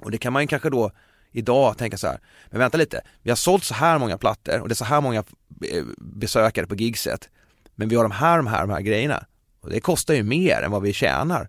Och 0.00 0.10
det 0.10 0.18
kan 0.18 0.32
man 0.32 0.42
ju 0.42 0.48
kanske 0.48 0.70
då 0.70 0.90
idag 1.32 1.78
tänka 1.78 1.96
så 1.96 2.06
här, 2.06 2.20
men 2.50 2.58
vänta 2.58 2.78
lite, 2.78 3.00
vi 3.22 3.30
har 3.30 3.36
sålt 3.36 3.64
så 3.64 3.74
här 3.74 3.98
många 3.98 4.18
plattor 4.18 4.60
och 4.60 4.68
det 4.68 4.72
är 4.72 4.76
så 4.76 4.84
här 4.84 5.00
många 5.00 5.24
eh, 5.70 5.84
besökare 5.98 6.66
på 6.66 6.74
gigset. 6.74 7.28
Men 7.74 7.88
vi 7.88 7.96
har 7.96 8.02
de 8.02 8.12
här, 8.12 8.36
de 8.36 8.46
här, 8.46 8.60
de 8.60 8.70
här 8.70 8.80
grejerna. 8.80 9.26
Och 9.60 9.70
det 9.70 9.80
kostar 9.80 10.14
ju 10.14 10.22
mer 10.22 10.62
än 10.62 10.70
vad 10.70 10.82
vi 10.82 10.92
tjänar. 10.92 11.48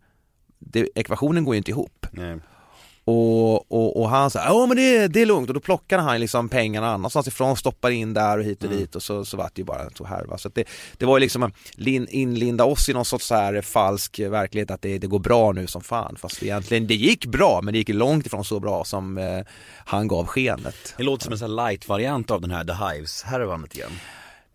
Det, 0.59 0.89
ekvationen 0.95 1.45
går 1.45 1.55
ju 1.55 1.57
inte 1.57 1.71
ihop. 1.71 2.07
Nej. 2.11 2.39
Och, 3.05 3.71
och, 3.71 4.01
och 4.01 4.09
han 4.09 4.31
sa, 4.31 4.39
ja 4.45 4.65
men 4.65 4.77
det, 4.77 5.07
det 5.07 5.21
är 5.21 5.25
lugnt 5.25 5.49
och 5.49 5.53
då 5.53 5.59
plockade 5.59 6.03
han 6.03 6.19
liksom 6.19 6.49
pengarna 6.49 6.93
annanstans 6.93 7.27
ifrån, 7.27 7.57
stoppar 7.57 7.91
in 7.91 8.13
där 8.13 8.37
och 8.37 8.43
hit 8.43 8.63
och 8.63 8.69
dit 8.69 8.95
och 8.95 9.03
så, 9.03 9.25
så 9.25 9.37
vart 9.37 9.55
det 9.55 9.59
ju 9.59 9.65
bara 9.65 9.89
så 9.97 10.05
här 10.05 10.25
va. 10.25 10.37
Så 10.37 10.49
det, 10.49 10.63
det 10.97 11.05
var 11.05 11.17
ju 11.17 11.21
liksom 11.21 11.51
lin, 11.71 12.07
inlinda 12.09 12.63
oss 12.63 12.89
i 12.89 12.93
någon 12.93 13.05
sorts 13.05 13.25
så 13.25 13.35
här 13.35 13.61
falsk 13.61 14.19
verklighet 14.19 14.71
att 14.71 14.81
det, 14.81 14.97
det 14.97 15.07
går 15.07 15.19
bra 15.19 15.51
nu 15.51 15.67
som 15.67 15.81
fan. 15.81 16.15
Fast 16.19 16.43
egentligen, 16.43 16.87
det 16.87 16.95
gick 16.95 17.25
bra 17.25 17.59
men 17.63 17.73
det 17.73 17.77
gick 17.77 17.89
långt 17.89 18.25
ifrån 18.25 18.45
så 18.45 18.59
bra 18.59 18.83
som 18.83 19.17
eh, 19.17 19.39
han 19.85 20.07
gav 20.07 20.25
skenet. 20.25 20.93
Det 20.97 21.03
låter 21.03 21.23
som 21.23 21.33
en 21.33 21.39
sån 21.39 21.49
här 21.49 21.55
light-variant 21.55 22.31
av 22.31 22.41
den 22.41 22.51
här 22.51 22.63
The 22.63 22.73
Hives-härvan 22.73 23.67
grann. 23.71 23.91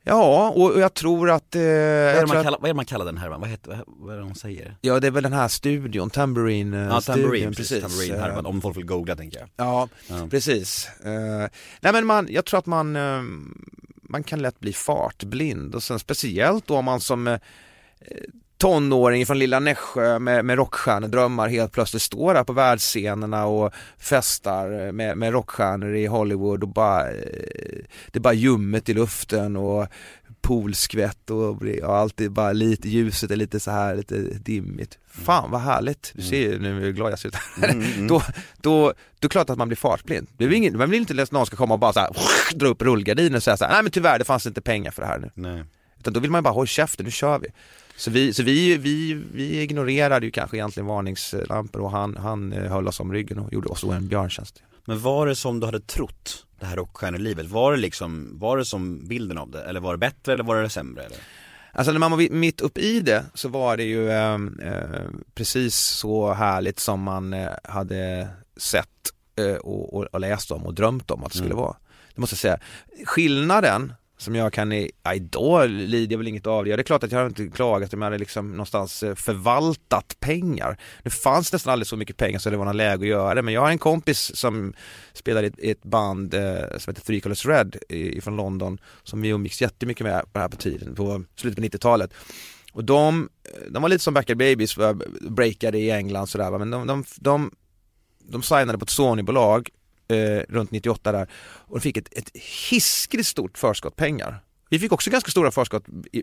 Ja, 0.08 0.48
och, 0.56 0.80
jag 0.80 0.94
tror 0.94 1.30
att... 1.30 1.54
Eh, 1.54 1.60
Vad 1.60 1.68
är, 1.68 2.26
tror 2.26 2.36
att 2.36 2.44
kallar, 2.44 2.58
vad 2.58 2.68
är 2.68 2.74
det 2.74 2.76
man 2.76 2.84
kallar 2.84 3.04
den 3.04 3.16
härvan? 3.18 3.40
Vad, 3.40 3.50
heter, 3.50 3.78
vad, 3.86 4.12
är 4.14 4.16
det 4.18 4.22
de 4.24 4.34
säger? 4.34 4.76
ja, 4.80 5.00
det 5.00 5.06
är 5.06 5.10
väl 5.10 5.22
den 5.22 5.32
här 5.32 5.48
studion, 5.48 6.10
Tambourine 6.10 6.74
eh, 6.74 6.80
Ja, 6.80 7.00
studion, 7.00 7.22
Tambourine, 7.22 7.54
precis. 7.54 7.82
Tambourine-härvan, 7.82 8.44
Eh, 8.44 8.50
om 8.50 8.60
folk 8.62 8.76
vill 8.76 8.86
googla 8.86 9.16
tänker 9.16 9.38
jag. 9.38 9.48
Ja, 9.56 9.88
Ja. 10.08 10.26
precis. 10.30 10.88
Eh, 11.04 11.48
nej 11.80 11.92
men 11.92 12.06
man, 12.06 12.26
jag 12.30 12.44
tror 12.44 12.58
att 12.58 12.66
man, 12.66 12.96
eh, 12.96 13.22
man 14.02 14.22
kan 14.22 14.42
lätt 14.42 14.60
bli 14.60 14.72
fartblind 14.72 15.74
och 15.74 15.82
sen 15.82 15.98
speciellt 15.98 16.66
då 16.66 16.76
om 16.76 16.84
man 16.84 17.00
som 17.00 17.26
eh, 17.28 17.38
tonåring 18.58 19.26
från 19.26 19.38
lilla 19.38 19.60
Nässjö 19.60 20.18
med, 20.18 20.44
med 20.44 20.56
rockstjärnedrömmar 20.56 21.48
helt 21.48 21.72
plötsligt 21.72 22.02
står 22.02 22.34
där 22.34 22.44
på 22.44 22.52
världsscenerna 22.52 23.46
och 23.46 23.72
festar 23.98 24.92
med, 24.92 25.16
med 25.16 25.32
rockstjärnor 25.32 25.94
i 25.94 26.06
Hollywood 26.06 26.62
och 26.62 26.68
bara, 26.68 27.10
eh, 27.10 27.84
det 28.06 28.18
är 28.18 28.20
bara 28.20 28.34
ljummet 28.34 28.88
i 28.88 28.94
luften 28.94 29.56
och 29.56 29.86
poolskvätt 30.40 31.30
och, 31.30 31.62
och 31.82 31.96
allt 31.96 32.20
är 32.20 32.28
bara 32.28 32.52
lite, 32.52 32.88
ljuset 32.88 33.30
är 33.30 33.36
lite 33.36 33.60
så 33.60 33.70
här 33.70 33.96
lite 33.96 34.14
dimmigt. 34.20 34.98
Fan 35.10 35.50
vad 35.50 35.60
härligt, 35.60 36.12
du 36.14 36.22
ser 36.22 36.38
ju 36.38 36.58
nu 36.58 36.80
hur 36.80 36.92
glad 36.92 37.12
jag 37.12 37.18
ser 37.18 37.28
ut 37.28 37.34
här. 37.34 38.08
Då, 38.08 38.22
då, 38.60 38.80
då 38.80 38.88
är 38.88 38.94
det 39.20 39.28
klart 39.28 39.50
att 39.50 39.58
man 39.58 39.68
blir 39.68 39.76
fartblind. 39.76 40.28
Det 40.36 40.44
är 40.44 40.52
ingen, 40.52 40.78
man 40.78 40.90
vill 40.90 41.00
inte 41.00 41.22
att 41.22 41.32
någon 41.32 41.46
ska 41.46 41.56
komma 41.56 41.74
och 41.74 41.80
bara 41.80 41.92
så 41.92 42.00
här, 42.00 42.10
dra 42.54 42.66
upp 42.66 42.82
rullgardinen 42.82 43.34
och 43.34 43.42
säga 43.42 43.56
så 43.56 43.64
här, 43.64 43.72
nej 43.72 43.82
men 43.82 43.92
tyvärr 43.92 44.18
det 44.18 44.24
fanns 44.24 44.46
inte 44.46 44.60
pengar 44.60 44.90
för 44.90 45.02
det 45.02 45.08
här 45.08 45.18
nu. 45.18 45.30
Nej. 45.34 45.64
Utan 45.98 46.12
då 46.12 46.20
vill 46.20 46.30
man 46.30 46.42
bara 46.42 46.54
hålla 46.54 46.66
käften, 46.66 47.04
nu 47.04 47.10
kör 47.10 47.38
vi. 47.38 47.48
Så 47.98 48.10
vi, 48.10 48.34
så 48.34 48.42
vi, 48.42 48.76
vi, 48.76 49.14
vi 49.32 49.60
ignorerade 49.60 50.26
ju 50.26 50.32
kanske 50.32 50.56
egentligen 50.56 50.86
varningslampor 50.86 51.80
och 51.80 51.90
han, 51.90 52.16
han 52.16 52.52
eh, 52.52 52.72
höll 52.72 52.88
oss 52.88 53.00
om 53.00 53.12
ryggen 53.12 53.38
och 53.38 53.52
gjorde 53.52 53.68
oss 53.68 53.84
en 53.84 54.08
björntjänst. 54.08 54.62
Men 54.84 55.00
var 55.00 55.26
det 55.26 55.36
som 55.36 55.60
du 55.60 55.66
hade 55.66 55.80
trott, 55.80 56.46
det 56.60 56.66
här 56.66 56.76
rockstjärnelivet? 56.76 57.46
Var 57.46 57.72
det 57.72 57.78
liksom, 57.78 58.38
var 58.38 58.56
det 58.56 58.64
som 58.64 59.08
bilden 59.08 59.38
av 59.38 59.50
det? 59.50 59.62
Eller 59.62 59.80
var 59.80 59.92
det 59.92 59.98
bättre 59.98 60.32
eller 60.32 60.44
var 60.44 60.62
det 60.62 60.70
sämre? 60.70 61.04
Eller? 61.04 61.18
Alltså 61.72 61.92
när 61.92 61.98
man 61.98 62.10
var 62.10 62.30
mitt 62.30 62.60
upp 62.60 62.78
i 62.78 63.00
det 63.00 63.24
så 63.34 63.48
var 63.48 63.76
det 63.76 63.84
ju 63.84 64.10
eh, 64.10 64.34
eh, 64.62 65.10
precis 65.34 65.76
så 65.76 66.32
härligt 66.32 66.78
som 66.78 67.02
man 67.02 67.32
eh, 67.32 67.48
hade 67.64 68.28
sett 68.56 69.12
eh, 69.36 69.56
och, 69.56 69.94
och, 69.94 70.20
läst 70.20 70.50
om 70.50 70.66
och 70.66 70.74
drömt 70.74 71.10
om 71.10 71.24
att 71.24 71.32
det 71.32 71.38
skulle 71.38 71.54
vara. 71.54 71.76
Det 72.14 72.20
måste 72.20 72.34
jag 72.34 72.38
säga. 72.38 72.58
Skillnaden 73.06 73.92
som 74.20 74.34
jag 74.34 74.52
kan, 74.52 74.72
i- 74.72 74.90
ja, 75.02 75.14
idag 75.14 75.70
lider 75.70 76.12
jag 76.12 76.18
väl 76.18 76.28
inget 76.28 76.46
av 76.46 76.64
det. 76.64 76.70
Ja, 76.70 76.76
det 76.76 76.82
är 76.82 76.84
klart 76.84 77.04
att 77.04 77.12
jag 77.12 77.18
har 77.18 77.26
inte 77.26 77.46
klagat 77.48 77.94
om 77.94 78.00
jag 78.02 78.06
hade 78.06 78.18
liksom 78.18 78.50
någonstans 78.50 79.02
eh, 79.02 79.14
förvaltat 79.14 80.16
pengar. 80.20 80.78
Det 81.02 81.10
fanns 81.10 81.52
nästan 81.52 81.72
aldrig 81.72 81.86
så 81.86 81.96
mycket 81.96 82.16
pengar 82.16 82.38
så 82.38 82.50
det 82.50 82.56
var 82.56 82.64
någon 82.64 82.76
läge 82.76 83.02
att 83.02 83.06
göra 83.08 83.34
det. 83.34 83.42
Men 83.42 83.54
jag 83.54 83.60
har 83.60 83.70
en 83.70 83.78
kompis 83.78 84.36
som 84.36 84.74
spelade 85.12 85.46
i 85.46 85.50
ett, 85.50 85.58
i 85.58 85.70
ett 85.70 85.82
band 85.82 86.34
eh, 86.34 86.42
som 86.78 86.90
heter 86.90 87.00
Three 87.06 87.20
Colors 87.20 87.46
Red 87.46 87.76
i- 87.88 88.20
från 88.20 88.36
London 88.36 88.78
som 89.02 89.20
vi 89.20 89.28
umgicks 89.28 89.62
jättemycket 89.62 90.06
med 90.06 90.32
på 90.32 90.38
här 90.40 90.48
på 90.48 90.56
tiden, 90.56 90.94
på 90.94 91.24
slutet 91.36 91.56
på 91.56 91.62
90-talet. 91.76 92.14
Och 92.72 92.84
de, 92.84 93.28
eh, 93.44 93.70
de 93.72 93.82
var 93.82 93.88
lite 93.88 94.04
som 94.04 94.14
Backyard 94.14 94.38
Babies, 94.38 94.76
breakade 95.30 95.78
i 95.78 95.90
England 95.90 96.26
sådär 96.26 96.50
va? 96.50 96.58
men 96.58 96.70
de, 96.70 96.86
de, 96.86 97.04
de, 97.16 97.50
de 98.30 98.42
signade 98.42 98.78
på 98.78 98.82
ett 98.84 98.90
Sony-bolag 98.90 99.68
eh, 100.08 100.42
runt 100.48 100.70
98 100.70 101.12
där 101.12 101.28
och 101.44 101.82
fick 101.82 101.96
ett, 101.96 102.18
ett 102.18 102.30
hiskligt 102.70 103.26
stort 103.26 103.58
förskott 103.58 103.96
pengar. 103.96 104.42
Vi 104.70 104.78
fick 104.78 104.92
också 104.92 105.10
ganska 105.10 105.30
stora 105.30 105.50
förskott 105.50 105.84
i, 106.12 106.22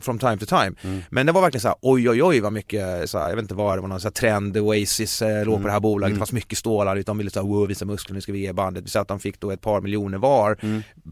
from 0.00 0.18
time 0.18 0.36
to 0.38 0.46
time. 0.46 0.72
Men 1.10 1.26
det 1.26 1.32
var 1.32 1.40
verkligen 1.40 1.60
så 1.60 1.68
här, 1.68 1.76
oj 1.82 2.10
oj 2.10 2.22
oj 2.22 2.40
vad 2.40 2.52
mycket, 2.52 3.10
så 3.10 3.18
här, 3.18 3.28
jag 3.28 3.36
vet 3.36 3.42
inte 3.42 3.54
vad 3.54 3.78
det 3.78 3.80
var, 3.80 3.88
någon 3.88 4.00
så 4.00 4.06
här 4.08 4.12
trend, 4.12 4.56
Oasis 4.56 5.22
eh, 5.22 5.44
låg 5.44 5.60
på 5.60 5.66
det 5.66 5.72
här 5.72 5.80
bolaget, 5.80 6.14
det 6.14 6.18
fanns 6.18 6.32
mycket 6.32 6.58
stålar, 6.58 7.02
de 7.02 7.18
ville 7.18 7.30
så 7.30 7.40
här, 7.40 7.46
wow, 7.48 7.68
visa 7.68 7.84
muskler, 7.84 8.14
nu 8.14 8.20
ska 8.20 8.32
vi 8.32 8.38
ge 8.38 8.52
bandet. 8.52 8.84
Vi 8.84 8.88
sa 8.88 9.00
att 9.00 9.08
de 9.08 9.20
fick 9.20 9.40
då 9.40 9.50
ett 9.50 9.60
par 9.60 9.80
miljoner 9.80 10.18
var 10.18 10.58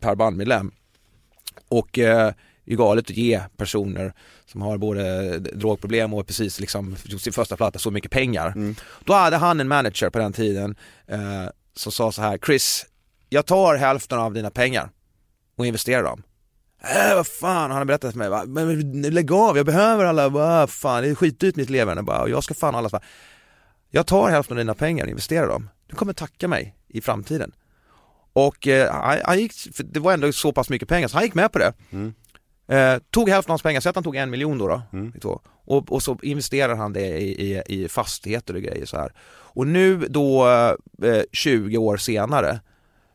per 0.00 0.14
bandmedlem. 0.14 0.70
Och 1.68 1.98
eh, 1.98 2.32
det 2.64 2.72
är 2.72 2.76
galet 2.76 3.10
att 3.10 3.16
ge 3.16 3.40
personer 3.56 4.12
som 4.46 4.62
har 4.62 4.78
både 4.78 5.38
drogproblem 5.38 6.14
och 6.14 6.26
precis 6.26 6.60
liksom 6.60 6.96
gjort 7.04 7.20
sin 7.20 7.32
första 7.32 7.56
platta 7.56 7.78
så 7.78 7.90
mycket 7.90 8.10
pengar. 8.10 8.74
Då 9.04 9.12
hade 9.12 9.36
han 9.36 9.60
en 9.60 9.68
manager 9.68 10.10
på 10.10 10.18
den 10.18 10.32
tiden 10.32 10.76
eh, 11.06 11.44
som 11.76 11.92
sa 11.92 12.12
så 12.12 12.22
här, 12.22 12.38
Chris, 12.38 12.86
jag 13.28 13.46
tar 13.46 13.74
hälften 13.74 14.18
av 14.18 14.34
dina 14.34 14.50
pengar 14.50 14.90
och 15.56 15.66
investerar 15.66 16.02
dem. 16.02 16.22
Äh, 16.82 17.14
vad 17.14 17.26
fan, 17.26 17.70
han 17.70 17.78
har 17.78 17.84
berättat 17.84 18.12
för 18.12 18.18
mig, 18.18 18.28
va? 18.28 18.44
men 18.46 19.02
lägg 19.02 19.32
av, 19.32 19.56
jag 19.56 19.66
behöver 19.66 20.04
alla, 20.04 20.28
vad 20.28 20.70
fan, 20.70 21.02
det 21.02 21.08
är 21.08 21.14
skitdyrt 21.14 21.56
mitt 21.56 21.70
leverne 21.70 22.02
bara 22.02 22.22
och 22.22 22.30
jag 22.30 22.44
ska 22.44 22.54
fan 22.54 22.74
alla, 22.74 23.00
jag 23.90 24.06
tar 24.06 24.30
hälften 24.30 24.56
av 24.56 24.58
dina 24.58 24.74
pengar 24.74 25.04
och 25.04 25.10
investerar 25.10 25.48
dem, 25.48 25.70
du 25.86 25.96
kommer 25.96 26.12
tacka 26.12 26.48
mig 26.48 26.76
i 26.88 27.00
framtiden. 27.00 27.52
Och 28.32 28.68
eh, 28.68 28.92
han, 28.92 29.18
han 29.24 29.38
gick, 29.38 29.52
det 29.78 30.00
var 30.00 30.12
ändå 30.12 30.32
så 30.32 30.52
pass 30.52 30.68
mycket 30.68 30.88
pengar 30.88 31.08
så 31.08 31.16
han 31.16 31.24
gick 31.24 31.34
med 31.34 31.52
på 31.52 31.58
det. 31.58 31.72
Mm. 31.90 32.14
Eh, 32.68 32.98
tog 33.10 33.28
hälften 33.28 33.50
av 33.50 33.52
hans 33.52 33.62
pengar, 33.62 33.80
så 33.80 33.88
att 33.88 33.94
han 33.94 34.04
tog 34.04 34.16
en 34.16 34.30
miljon 34.30 34.58
då, 34.58 34.68
då 34.68 34.82
då. 35.20 35.40
Och, 35.66 35.92
och 35.92 36.02
så 36.02 36.18
investerar 36.22 36.74
han 36.74 36.92
det 36.92 37.06
i, 37.06 37.52
i, 37.52 37.62
i 37.66 37.88
fastigheter 37.88 38.54
och 38.54 38.62
grejer 38.62 38.86
så 38.86 38.96
här. 38.96 39.12
Och 39.26 39.66
nu 39.66 39.96
då, 39.96 40.48
eh, 41.02 41.22
20 41.32 41.76
år 41.78 41.96
senare, 41.96 42.60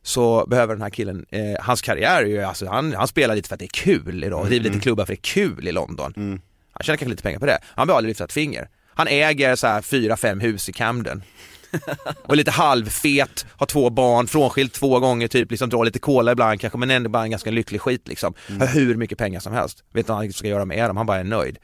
så 0.04 0.45
behöver 0.47 0.74
den 0.76 0.82
här 0.82 0.89
killen, 0.89 1.26
eh, 1.30 1.41
hans 1.60 1.82
karriär 1.82 2.22
är 2.22 2.26
ju, 2.26 2.41
alltså 2.41 2.68
han, 2.68 2.93
han 2.93 3.08
spelar 3.08 3.36
lite 3.36 3.47
för 3.47 3.56
att 3.56 3.60
det 3.60 3.66
är 3.66 3.84
kul 3.84 4.24
idag, 4.24 4.45
driver 4.45 4.64
lite 4.70 4.80
klubbar 4.80 5.06
för 5.06 5.14
det 5.14 5.20
är 5.20 5.22
kul 5.22 5.68
i 5.68 5.72
London. 5.72 6.14
Han 6.16 6.84
tjänar 6.84 6.97
kanske 6.97 7.10
lite 7.10 7.24
pengar 7.24 7.39
på 7.39 7.45
det, 7.45 7.60
han 7.64 7.88
behöver 7.88 7.97
aldrig 7.97 8.10
lyfta 8.12 8.24
ett 8.24 8.34
finger. 8.34 8.70
Han 8.93 9.08
äger 9.08 9.56
så 9.56 9.68
här 9.68 9.82
fyra, 9.82 10.18
fem 10.18 10.39
hus 10.39 10.70
i 10.70 10.74
Camden. 10.74 11.24
Och 12.24 12.36
lite 12.36 12.52
halvfet, 12.52 13.46
har 13.52 13.66
två 13.66 13.90
barn, 13.90 14.28
frånskilt 14.28 14.74
två 14.74 15.00
gånger 15.00 15.28
typ, 15.28 15.52
liksom 15.52 15.70
drar 15.70 15.86
lite 15.86 16.00
cola 16.00 16.32
ibland 16.32 16.62
kanske 16.62 16.80
men 16.80 16.92
ändå 16.92 17.10
bara 17.10 17.24
en 17.24 17.32
ganska 17.32 17.52
lycklig 17.52 17.82
skit 17.82 18.08
liksom. 18.08 18.34
Har 18.60 18.68
hur 18.68 18.96
mycket 18.96 19.18
pengar 19.18 19.40
som 19.40 19.54
helst. 19.54 19.84
Vet 19.94 20.00
inte 20.00 20.12
vad 20.12 20.22
han 20.22 20.34
ska 20.34 20.48
göra 20.48 20.66
med 20.66 20.90
dem, 20.90 20.98
han 20.98 21.06
bara 21.06 21.18
är 21.18 21.24
nöjd. 21.24 21.58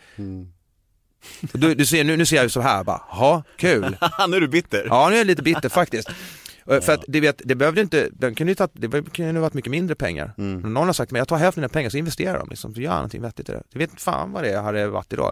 Och 1.54 1.60
du, 1.60 1.76
du 1.76 1.86
ser, 1.86 2.04
nu, 2.04 2.18
nu 2.18 2.26
ser 2.26 2.36
jag 2.36 2.44
ju 2.44 2.50
så 2.50 2.62
här 2.62 2.84
bara, 2.84 3.02
ja 3.12 3.44
kul. 3.58 3.98
nu 4.30 4.38
är 4.38 4.42
du 4.42 4.48
bitter. 4.48 4.86
Ja 4.90 5.10
nu 5.10 5.16
är 5.16 5.20
jag 5.20 5.28
lite 5.28 5.44
bitter 5.44 5.70
faktiskt. 5.70 6.10
För 6.66 6.92
att 6.92 7.04
du 7.08 7.20
vet, 7.20 7.42
det 7.46 7.56
behövde 7.56 7.82
inte, 7.82 8.10
den 8.12 8.36
kunde 8.36 8.52
ju 8.52 8.56
tagit, 8.56 8.72
det 8.74 8.90
kunde 8.90 9.32
ju 9.32 9.40
varit 9.40 9.54
mycket 9.54 9.72
mindre 9.72 9.96
pengar. 9.96 10.34
Men 10.38 10.74
någon 10.74 10.86
har 10.88 10.94
sagt, 10.94 11.12
men 11.12 11.20
jag 11.20 11.28
tar 11.28 11.38
hälften 11.38 11.64
av 11.64 11.68
pengar 11.68 11.90
så 11.90 11.98
investerar 11.98 12.40
dem 12.40 12.48
liksom, 12.50 12.74
så 12.74 12.82
gör 12.82 12.94
någonting 12.94 13.22
vettigt 13.22 13.50
i 13.50 13.52
det. 13.52 13.64
Jag 13.70 13.80
vet 13.80 14.02
fan 14.02 14.32
vad 14.32 14.44
det 14.44 14.60
hade 14.60 14.88
varit 14.88 15.14
idag. 15.14 15.32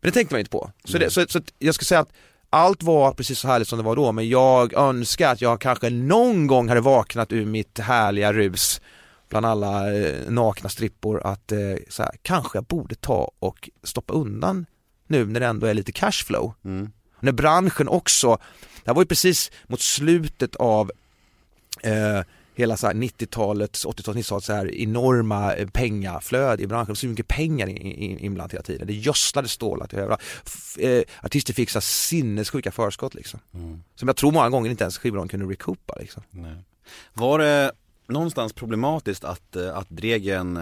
Men 0.00 0.10
det 0.10 0.10
tänkte 0.10 0.34
man 0.34 0.38
inte 0.40 0.50
på. 0.50 0.70
Så, 0.84 0.98
det, 0.98 1.10
så, 1.10 1.26
så 1.28 1.40
jag 1.58 1.74
ska 1.74 1.84
säga 1.84 2.00
att 2.00 2.12
allt 2.50 2.82
var 2.82 3.12
precis 3.12 3.38
så 3.38 3.48
härligt 3.48 3.68
som 3.68 3.78
det 3.78 3.84
var 3.84 3.96
då, 3.96 4.12
men 4.12 4.28
jag 4.28 4.72
önskar 4.72 5.32
att 5.32 5.40
jag 5.40 5.60
kanske 5.60 5.90
någon 5.90 6.46
gång 6.46 6.68
hade 6.68 6.80
vaknat 6.80 7.32
ur 7.32 7.46
mitt 7.46 7.78
härliga 7.78 8.32
rus 8.32 8.80
bland 9.28 9.46
alla 9.46 9.94
eh, 9.94 10.30
nakna 10.30 10.68
strippor 10.68 11.20
att 11.24 11.52
eh, 11.52 11.58
så 11.88 12.02
här, 12.02 12.12
kanske 12.22 12.58
jag 12.58 12.64
borde 12.64 12.94
ta 12.94 13.30
och 13.38 13.70
stoppa 13.82 14.14
undan 14.14 14.66
nu 15.06 15.26
när 15.26 15.40
det 15.40 15.46
ändå 15.46 15.66
är 15.66 15.74
lite 15.74 15.92
cashflow. 15.92 16.54
Mm. 16.64 16.92
När 17.20 17.32
branschen 17.32 17.88
också, 17.88 18.38
det 18.84 18.90
här 18.90 18.94
var 18.94 19.02
ju 19.02 19.06
precis 19.06 19.50
mot 19.66 19.80
slutet 19.80 20.56
av 20.56 20.90
eh, 21.82 22.20
hela 22.56 22.76
så 22.76 22.86
här 22.86 22.94
90-talets, 22.94 23.86
80-talets, 23.86 24.18
90-talets 24.28 24.46
så 24.46 24.52
här 24.52 24.74
enorma 24.74 25.54
eh, 25.54 25.68
pengaflöde 25.68 26.62
i 26.62 26.66
branschen. 26.66 26.96
Så 26.96 27.06
mycket 27.06 27.28
pengar 27.28 27.66
in- 27.66 27.76
in- 27.76 28.18
inblandat 28.18 28.52
hela 28.54 28.62
tiden. 28.62 28.86
Det 28.86 28.92
gödslades 28.94 29.50
stålar 29.52 29.86
till 29.86 29.98
överallt. 29.98 30.22
Eh, 30.78 31.02
artister 31.22 31.54
fick 31.54 31.70
så 31.70 31.80
sinnessjuka 31.80 32.72
förskott 32.72 33.14
liksom. 33.14 33.40
Som 33.94 34.08
jag 34.08 34.16
tror 34.16 34.32
många 34.32 34.50
gånger 34.50 34.70
inte 34.70 34.84
ens 34.84 34.98
skivbolagen 34.98 35.28
kunde 35.28 35.46
recoupa 35.46 35.94
liksom. 36.00 36.22
Nej. 36.30 36.56
Var 37.14 37.38
det 37.38 37.72
någonstans 38.08 38.52
problematiskt 38.52 39.24
att, 39.24 39.56
eh, 39.56 39.76
att 39.76 39.90
Dregen 39.90 40.58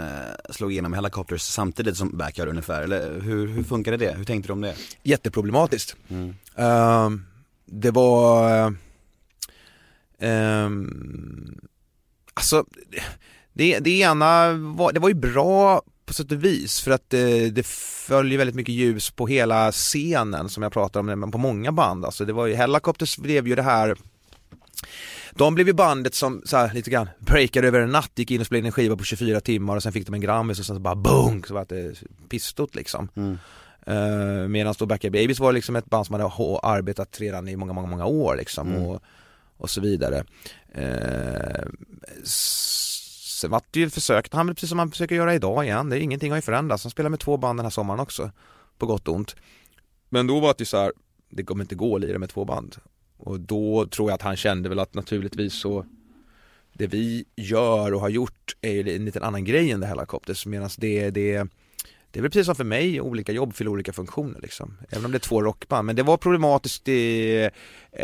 slog 0.51 0.73
igenom 0.73 0.93
Helicopters 0.93 1.43
samtidigt 1.43 1.97
som 1.97 2.17
Backyard 2.19 2.49
ungefär? 2.49 2.83
Eller 2.83 3.21
hur, 3.21 3.47
hur 3.47 3.63
funkade 3.63 3.97
det? 3.97 4.13
Hur 4.17 4.25
tänkte 4.25 4.49
du 4.49 4.53
om 4.53 4.61
det? 4.61 4.75
Jätteproblematiskt. 5.03 5.97
Mm. 6.09 6.35
Ehm, 6.57 7.25
det 7.67 7.91
var, 7.91 8.75
ehm, 10.19 11.61
alltså 12.35 12.65
det, 13.53 13.79
det 13.79 14.01
ena 14.01 14.53
var, 14.53 14.93
det 14.93 15.01
var 15.01 15.09
ju 15.09 15.15
bra 15.15 15.83
på 16.07 16.15
sätt 16.15 16.33
och 16.33 16.45
vis 16.45 16.81
för 16.81 16.91
att 16.91 17.11
det, 17.11 17.51
det 17.51 17.67
följer 18.07 18.39
väldigt 18.39 18.57
mycket 18.57 18.75
ljus 18.75 19.11
på 19.11 19.27
hela 19.27 19.73
scenen 19.73 20.49
som 20.49 20.63
jag 20.63 20.73
pratar 20.73 21.01
om 21.01 21.07
men 21.07 21.31
på 21.31 21.39
många 21.39 21.73
band. 21.73 22.05
Alltså 22.05 22.25
det 22.25 22.33
var 22.33 22.47
ju, 22.47 22.55
Hellacopters 22.55 23.17
blev 23.17 23.49
ju 23.49 23.55
det 23.55 23.63
här 23.63 23.97
de 25.31 25.55
blev 25.55 25.67
ju 25.67 25.73
bandet 25.73 26.15
som 26.15 26.43
så 26.45 26.57
här, 26.57 26.75
lite 26.75 26.91
grann 26.91 27.09
breakade 27.19 27.69
över 27.69 27.81
en 27.81 27.91
natt, 27.91 28.11
gick 28.15 28.31
in 28.31 28.41
och 28.41 28.47
spelade 28.47 28.59
in 28.61 28.67
en 28.67 28.73
skiva 28.73 28.97
på 28.97 29.05
24 29.05 29.41
timmar 29.41 29.77
och 29.77 29.83
sen 29.83 29.93
fick 29.93 30.07
de 30.07 30.15
en 30.15 30.21
Grammis 30.21 30.59
och 30.59 30.67
sen 30.67 30.77
så 30.77 30.81
bara 30.81 30.95
boom, 30.95 31.43
så 31.43 31.55
var 31.55 31.67
det 31.69 32.03
pistot 32.29 32.75
liksom. 32.75 33.09
Mm. 33.15 33.39
Uh, 33.89 34.49
Medan 34.49 34.75
då 34.79 34.87
Backyard 34.87 35.13
Babies 35.13 35.41
var 35.41 35.53
liksom 35.53 35.77
ett 35.77 35.87
band 35.87 36.07
som 36.07 36.15
hade 36.15 36.59
arbetat 36.63 37.21
redan 37.21 37.49
i 37.49 37.57
många, 37.57 37.73
många, 37.73 37.87
många 37.87 38.07
år 38.07 38.37
liksom 38.37 38.69
Mm. 38.69 38.83
och, 38.83 39.03
och 39.57 39.71
så 39.71 39.81
vidare. 39.81 40.25
S- 42.23 43.01
sen 43.41 43.51
var 43.51 43.63
det 43.71 43.81
ju 43.81 43.91
försökt, 43.91 44.35
han 44.35 44.49
precis 44.49 44.69
som 44.69 44.79
han 44.79 44.91
försöker 44.91 45.15
göra 45.15 45.35
idag 45.35 45.65
igen, 45.65 45.89
det 45.91 45.99
är 45.99 46.01
ingenting 46.01 46.31
har 46.31 46.39
ju 46.39 46.43
förändrats. 46.43 46.85
Han 46.85 46.91
spelar 46.91 47.11
med 47.11 47.21
två 47.21 47.37
band 47.37 47.59
den 47.59 47.67
här 47.67 47.71
sommaren 47.71 48.01
också, 48.01 48.31
på 48.79 48.87
gott 48.87 49.09
och 49.09 49.15
ont. 49.15 49.37
Men 50.09 50.27
då 50.27 50.41
var 50.41 50.49
det 50.49 50.61
ju 50.61 50.65
så 50.65 50.77
här, 50.77 50.93
det 51.31 51.45
kommer 51.45 51.65
inte 51.65 51.75
gå 51.75 51.95
att 51.95 52.01
lira 52.01 52.19
med 52.19 52.29
två 52.29 52.45
band. 52.45 52.77
Och 53.17 53.41
då 53.41 53.87
tror 53.87 54.11
jag 54.11 54.15
att 54.15 54.23
han 54.23 54.37
kände 54.37 54.69
väl 54.69 54.79
att 54.79 54.95
naturligtvis 54.95 55.55
så 55.55 55.87
det 56.73 56.87
vi 56.87 57.25
gör 57.37 57.95
och 57.95 58.01
har 58.01 58.09
gjort 58.09 58.57
är 58.61 58.73
ju 58.73 58.97
en 58.97 59.05
liten 59.05 59.23
annan 59.23 59.45
grej 59.45 59.71
än 59.71 59.81
det 59.81 59.87
Hellacopters 59.87 60.47
medan 60.47 60.71
det, 60.79 61.11
det 61.11 61.47
det 62.15 62.21
är 62.21 62.23
väl 62.23 62.31
precis 62.31 62.47
som 62.47 62.55
för 62.55 62.65
mig, 62.65 63.01
olika 63.01 63.33
jobb 63.33 63.55
fyller 63.55 63.71
olika 63.71 63.93
funktioner 63.93 64.41
liksom. 64.43 64.79
Även 64.91 65.05
om 65.05 65.11
det 65.11 65.17
är 65.17 65.21
två 65.21 65.43
rockband. 65.43 65.87
Men 65.87 65.97
det 65.97 66.03
var 66.03 66.17
problematiskt, 66.17 66.85
det, 66.85 67.45
eh, 67.93 68.01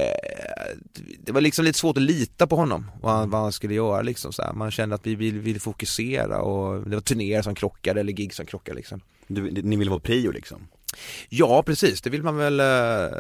det 1.19 1.33
var 1.33 1.41
liksom 1.41 1.65
lite 1.65 1.79
svårt 1.79 1.97
att 1.97 2.03
lita 2.03 2.47
på 2.47 2.57
honom, 2.57 2.91
vad 3.01 3.13
han, 3.13 3.31
vad 3.31 3.41
han 3.41 3.53
skulle 3.53 3.75
göra 3.75 4.03
liksom 4.03 4.33
så 4.33 4.43
här. 4.43 4.53
Man 4.53 4.71
kände 4.71 4.95
att 4.95 5.07
vi 5.07 5.15
ville 5.15 5.39
vill 5.39 5.61
fokusera 5.61 6.41
och 6.41 6.89
det 6.89 6.97
var 6.97 7.01
turnéer 7.01 7.43
som 7.43 7.55
krockade 7.55 8.01
eller 8.01 8.13
gig 8.13 8.35
som 8.35 8.47
krockade 8.47 8.77
liksom. 8.77 9.01
Du, 9.27 9.51
ni 9.51 9.77
ville 9.77 9.91
vara 9.91 10.01
prio 10.01 10.31
liksom? 10.31 10.69
Ja 11.29 11.63
precis, 11.63 12.03
det 12.03 12.11
vill 12.11 12.23
man 12.23 12.37
väl, 12.37 12.61
eh, 12.61 13.19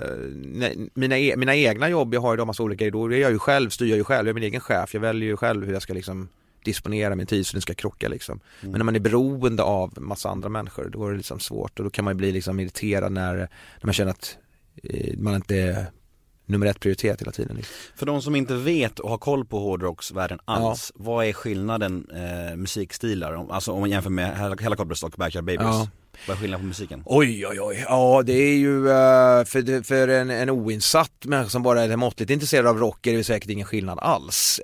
mina, 0.94 1.18
e- 1.18 1.36
mina 1.36 1.56
egna 1.56 1.88
jobb, 1.88 2.14
jag 2.14 2.20
har 2.20 2.32
ju 2.32 2.36
då 2.36 2.44
massa 2.44 2.62
olika, 2.62 2.90
då 2.90 3.12
är 3.12 3.16
jag 3.16 3.30
ju 3.30 3.38
själv, 3.38 3.70
styr 3.70 3.86
jag 3.86 3.96
ju 3.96 4.04
själv, 4.04 4.26
jag 4.26 4.32
är 4.32 4.34
min 4.34 4.42
egen 4.42 4.60
chef, 4.60 4.94
jag 4.94 5.00
väljer 5.00 5.28
ju 5.28 5.36
själv 5.36 5.66
hur 5.66 5.72
jag 5.72 5.82
ska 5.82 5.94
liksom 5.94 6.28
disponera 6.64 7.16
min 7.16 7.26
tid 7.26 7.46
så 7.46 7.52
den 7.52 7.62
ska 7.62 7.74
krocka 7.74 8.08
liksom. 8.08 8.40
Men 8.60 8.70
när 8.72 8.84
man 8.84 8.96
är 8.96 9.00
beroende 9.00 9.62
av 9.62 9.92
massa 10.00 10.28
andra 10.28 10.48
människor 10.48 10.90
då 10.92 11.06
är 11.06 11.10
det 11.10 11.16
liksom 11.16 11.40
svårt 11.40 11.78
och 11.78 11.84
då 11.84 11.90
kan 11.90 12.04
man 12.04 12.14
ju 12.14 12.16
bli 12.16 12.32
liksom 12.32 12.60
irriterad 12.60 13.12
när, 13.12 13.34
när 13.34 13.48
man 13.82 13.92
känner 13.92 14.10
att 14.10 14.36
eh, 14.82 15.18
man 15.18 15.34
inte 15.34 15.56
är 15.56 15.86
nummer 16.46 16.66
ett 16.66 16.80
prioritet 16.80 17.20
hela 17.20 17.32
tiden. 17.32 17.56
Liksom. 17.56 17.74
För 17.96 18.06
de 18.06 18.22
som 18.22 18.36
inte 18.36 18.54
vet 18.54 18.98
och 18.98 19.10
har 19.10 19.18
koll 19.18 19.44
på 19.44 19.58
hårdrocksvärlden 19.58 20.38
alls, 20.44 20.92
vad 20.94 21.26
är 21.26 21.32
skillnaden 21.32 22.06
eh, 22.14 22.56
musikstilar? 22.56 23.46
Alltså 23.50 23.72
om 23.72 23.80
man 23.80 23.90
jämför 23.90 24.10
med 24.10 24.36
Hel- 24.38 24.58
Helicopters 24.58 25.02
och 25.02 25.10
Backyard 25.16 25.44
Babies? 25.44 25.60
Ja. 25.62 25.88
Vad 26.28 26.36
är 26.36 26.40
skillnaden 26.40 26.64
på 26.64 26.66
musiken? 26.68 27.02
Oj 27.06 27.46
oj 27.46 27.60
oj, 27.60 27.84
ja 27.88 28.22
det 28.26 28.32
är 28.32 28.56
ju 28.56 28.88
eh, 28.88 29.44
för, 29.44 29.82
för 29.82 30.08
en, 30.08 30.30
en 30.30 30.50
oinsatt 30.50 31.24
människa 31.24 31.50
som 31.50 31.62
bara 31.62 31.82
är 31.82 31.96
måttligt 31.96 32.30
intresserad 32.30 32.66
av 32.66 32.78
rock 32.78 33.06
är 33.06 33.16
det 33.16 33.24
säkert 33.24 33.50
ingen 33.50 33.66
skillnad 33.66 33.98
alls. 33.98 34.60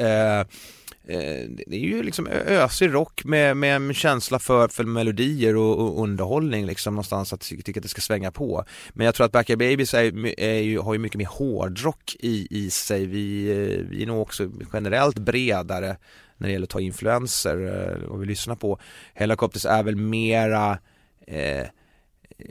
Eh, 1.08 1.48
det 1.66 1.76
är 1.76 1.80
ju 1.80 2.02
liksom 2.02 2.26
ösig 2.26 2.94
rock 2.94 3.24
med, 3.24 3.56
med 3.56 3.76
en 3.76 3.94
känsla 3.94 4.38
för, 4.38 4.68
för 4.68 4.84
melodier 4.84 5.56
och, 5.56 5.78
och 5.78 6.02
underhållning 6.02 6.66
liksom 6.66 6.94
någonstans 6.94 7.32
att 7.32 7.40
ty- 7.40 7.62
tycka 7.62 7.80
att 7.80 7.82
det 7.82 7.88
ska 7.88 8.00
svänga 8.00 8.30
på. 8.30 8.64
Men 8.92 9.06
jag 9.06 9.14
tror 9.14 9.24
att 9.24 9.32
Backyard 9.32 9.58
Babies 9.58 9.94
är, 9.94 10.40
är 10.40 10.60
ju, 10.60 10.78
har 10.78 10.94
ju 10.94 10.98
mycket 10.98 11.18
mer 11.18 11.26
hårdrock 11.26 12.16
i, 12.20 12.46
i 12.50 12.70
sig. 12.70 13.06
Vi, 13.06 13.50
eh, 13.50 13.84
vi 13.90 14.02
är 14.02 14.06
nog 14.06 14.22
också 14.22 14.50
generellt 14.72 15.18
bredare 15.18 15.96
när 16.36 16.48
det 16.48 16.52
gäller 16.52 16.66
att 16.66 16.70
ta 16.70 16.80
influenser 16.80 17.56
eh, 17.66 18.08
och 18.08 18.22
vi 18.22 18.26
lyssnar 18.26 18.54
på. 18.54 18.78
Helicopters 19.14 19.66
är 19.66 19.82
väl 19.82 19.96
mera 19.96 20.78
eh, 21.26 21.66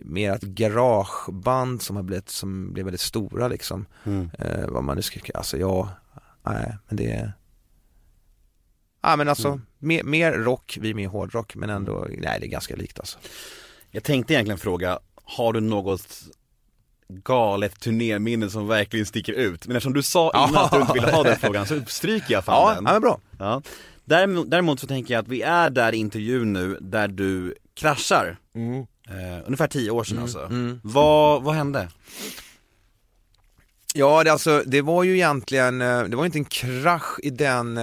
mer 0.01 0.31
ett 0.31 0.41
garageband 0.41 1.81
som 1.81 1.95
har 1.95 2.03
blivit, 2.03 2.29
som 2.29 2.73
blev 2.73 2.85
väldigt 2.85 3.01
stora 3.01 3.47
liksom. 3.47 3.85
Mm. 4.03 4.29
Eh, 4.39 4.67
vad 4.67 4.83
man 4.83 4.95
nu 4.95 5.01
ska, 5.01 5.19
alltså 5.33 5.57
ja, 5.57 5.89
nej 6.43 6.75
men 6.87 6.97
det 6.97 7.31
Ja 9.05 9.15
men 9.15 9.29
alltså, 9.29 9.59
mer, 9.79 10.03
mer 10.03 10.31
rock, 10.33 10.77
vi 10.81 10.89
är 10.89 10.93
mer 10.93 11.07
hårdrock 11.07 11.55
men 11.55 11.69
ändå, 11.69 12.07
nej 12.09 12.37
det 12.39 12.45
är 12.45 12.49
ganska 12.49 12.75
likt 12.75 12.99
alltså. 12.99 13.17
Jag 13.91 14.03
tänkte 14.03 14.33
egentligen 14.33 14.57
fråga, 14.57 14.99
har 15.23 15.53
du 15.53 15.59
något 15.59 16.23
galet 17.07 17.79
turnéminne 17.79 18.49
som 18.49 18.67
verkligen 18.67 19.05
sticker 19.05 19.33
ut? 19.33 19.67
Men 19.67 19.75
eftersom 19.75 19.93
du 19.93 20.03
sa 20.03 20.31
innan 20.49 20.65
att 20.65 20.71
du 20.71 20.79
inte 20.81 20.93
ville 20.93 21.11
ha 21.11 21.23
den 21.23 21.39
frågan 21.39 21.65
så 21.65 21.81
stryker 21.87 22.33
jag 22.33 22.45
fan 22.45 22.55
Ja, 22.69 22.75
den. 22.75 22.83
ja 22.85 22.91
men 22.91 23.01
bra. 23.01 23.19
Ja. 23.39 23.61
Däremot, 24.05 24.51
däremot 24.51 24.79
så 24.79 24.87
tänker 24.87 25.13
jag 25.13 25.21
att 25.21 25.27
vi 25.27 25.41
är 25.41 25.69
där 25.69 25.93
i 25.95 25.97
intervjun 25.97 26.53
nu 26.53 26.77
där 26.81 27.07
du 27.07 27.55
kraschar. 27.73 28.37
Eh, 29.09 29.43
ungefär 29.45 29.67
tio 29.67 29.91
år 29.91 30.03
sedan 30.03 30.19
alltså. 30.19 30.49
Vad, 30.83 31.43
vad 31.43 31.55
hände? 31.55 31.89
Ja 33.93 34.23
det 34.23 34.31
alltså, 34.31 34.63
det 34.65 34.81
var 34.81 35.03
ju 35.03 35.13
egentligen, 35.15 35.81
eh, 35.81 36.03
det 36.03 36.15
var 36.15 36.25
inte 36.25 36.37
en 36.37 36.45
krasch 36.45 37.19
i 37.23 37.29
den 37.29 37.77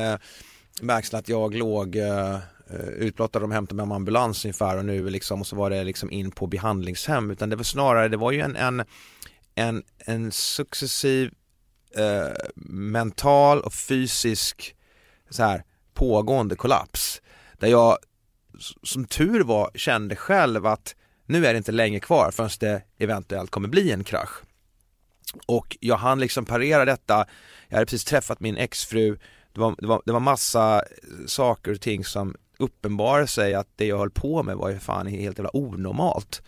märks 0.81 1.15
att 1.15 1.29
jag 1.29 1.55
låg 1.55 1.97
eh, 1.97 2.35
eh 2.35 2.89
utblottad 2.97 3.39
och 3.39 3.49
de 3.49 3.53
hämtade 3.53 3.77
mig 3.77 3.87
med 3.87 3.97
ambulans 3.97 4.45
ungefär 4.45 4.77
och 4.77 4.85
nu 4.85 5.11
liksom 5.11 5.41
och 5.41 5.47
så 5.47 5.57
var 5.57 5.71
det 5.71 5.85
liksom 5.85 6.11
in 6.11 6.31
på 6.31 6.47
behandlingshem. 6.47 7.31
Utan 7.31 7.51
det 7.51 7.57
var 7.57 7.65
snarare, 7.65 8.09
det 8.09 8.17
var 8.17 8.33
ju 8.33 8.41
en, 8.41 8.57
en, 8.57 8.85
en, 9.55 9.83
en 9.99 10.33
successiv 10.33 11.31
eh, 11.97 12.33
mental 12.67 13.61
och 13.61 13.73
fysisk 13.73 14.77
så 15.31 15.43
här 15.43 15.65
pågående 15.95 16.57
kollaps. 16.57 17.23
Där 17.59 17.69
jag 17.69 17.99
som 18.83 19.05
tur 19.05 19.41
var 19.41 19.71
kände 19.75 20.17
själv 20.17 20.67
att 20.67 20.97
nu 21.27 21.47
är 21.47 21.53
det 21.53 21.59
inte 21.59 21.73
länge 21.73 22.01
kvar 22.01 22.31
förrän 22.31 22.51
det 22.61 22.83
eventuellt 22.99 23.51
kommer 23.51 23.69
bli 23.69 23.93
en 23.93 24.05
krasch. 24.05 24.43
Och 25.47 25.77
jag 25.81 25.97
hann 25.97 26.21
liksom 26.21 26.45
parera 26.45 26.85
detta, 26.85 27.27
jag 27.69 27.77
hade 27.77 27.87
precis 27.87 28.05
träffat 28.05 28.41
min 28.41 28.57
exfru, 28.57 29.19
det 29.53 29.61
var, 29.61 29.75
det 29.79 29.87
var, 29.87 30.03
det 30.07 30.13
var 30.13 30.21
massa 30.21 30.77
eh, 30.77 31.27
saker 31.27 31.73
och 31.73 31.81
ting 31.81 32.05
som 32.05 32.37
uppenbarade 32.59 33.27
sig 33.27 33.55
att 33.55 33.69
det 33.77 33.87
jag 33.87 33.99
höll 33.99 34.11
på 34.11 34.43
med 34.43 34.57
var 34.57 34.71
ju 34.71 34.79
fan 34.79 35.07
helt 35.07 35.39
jävla 35.39 35.57
onormalt. 35.57 36.43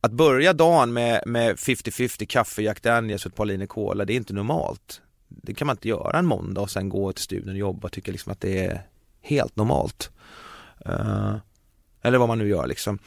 Att 0.00 0.12
börja 0.12 0.52
dagen 0.52 0.92
med, 0.92 1.22
med 1.26 1.56
50-50 1.56 2.26
kaffe, 2.26 2.62
Jack 2.62 2.82
Daniels 2.82 3.26
och 3.26 3.32
ett 3.32 3.36
par 3.36 3.44
linjer 3.44 3.66
cola, 3.66 4.04
det 4.04 4.12
är 4.12 4.16
inte 4.16 4.34
normalt. 4.34 5.00
Det 5.28 5.54
kan 5.54 5.66
man 5.66 5.76
inte 5.76 5.88
göra 5.88 6.18
en 6.18 6.26
måndag 6.26 6.60
och 6.60 6.70
sen 6.70 6.88
gå 6.88 7.12
till 7.12 7.24
studion 7.24 7.50
och 7.50 7.58
jobba 7.58 7.86
och 7.86 7.92
tycka 7.92 8.12
liksom 8.12 8.32
att 8.32 8.40
det 8.40 8.64
är 8.64 8.82
helt 9.20 9.56
normalt. 9.56 10.10
Uh, 10.88 11.36
eller 12.02 12.18
vad 12.18 12.28
man 12.28 12.38
nu 12.38 12.48
gör 12.48 12.66
liksom. 12.66 12.98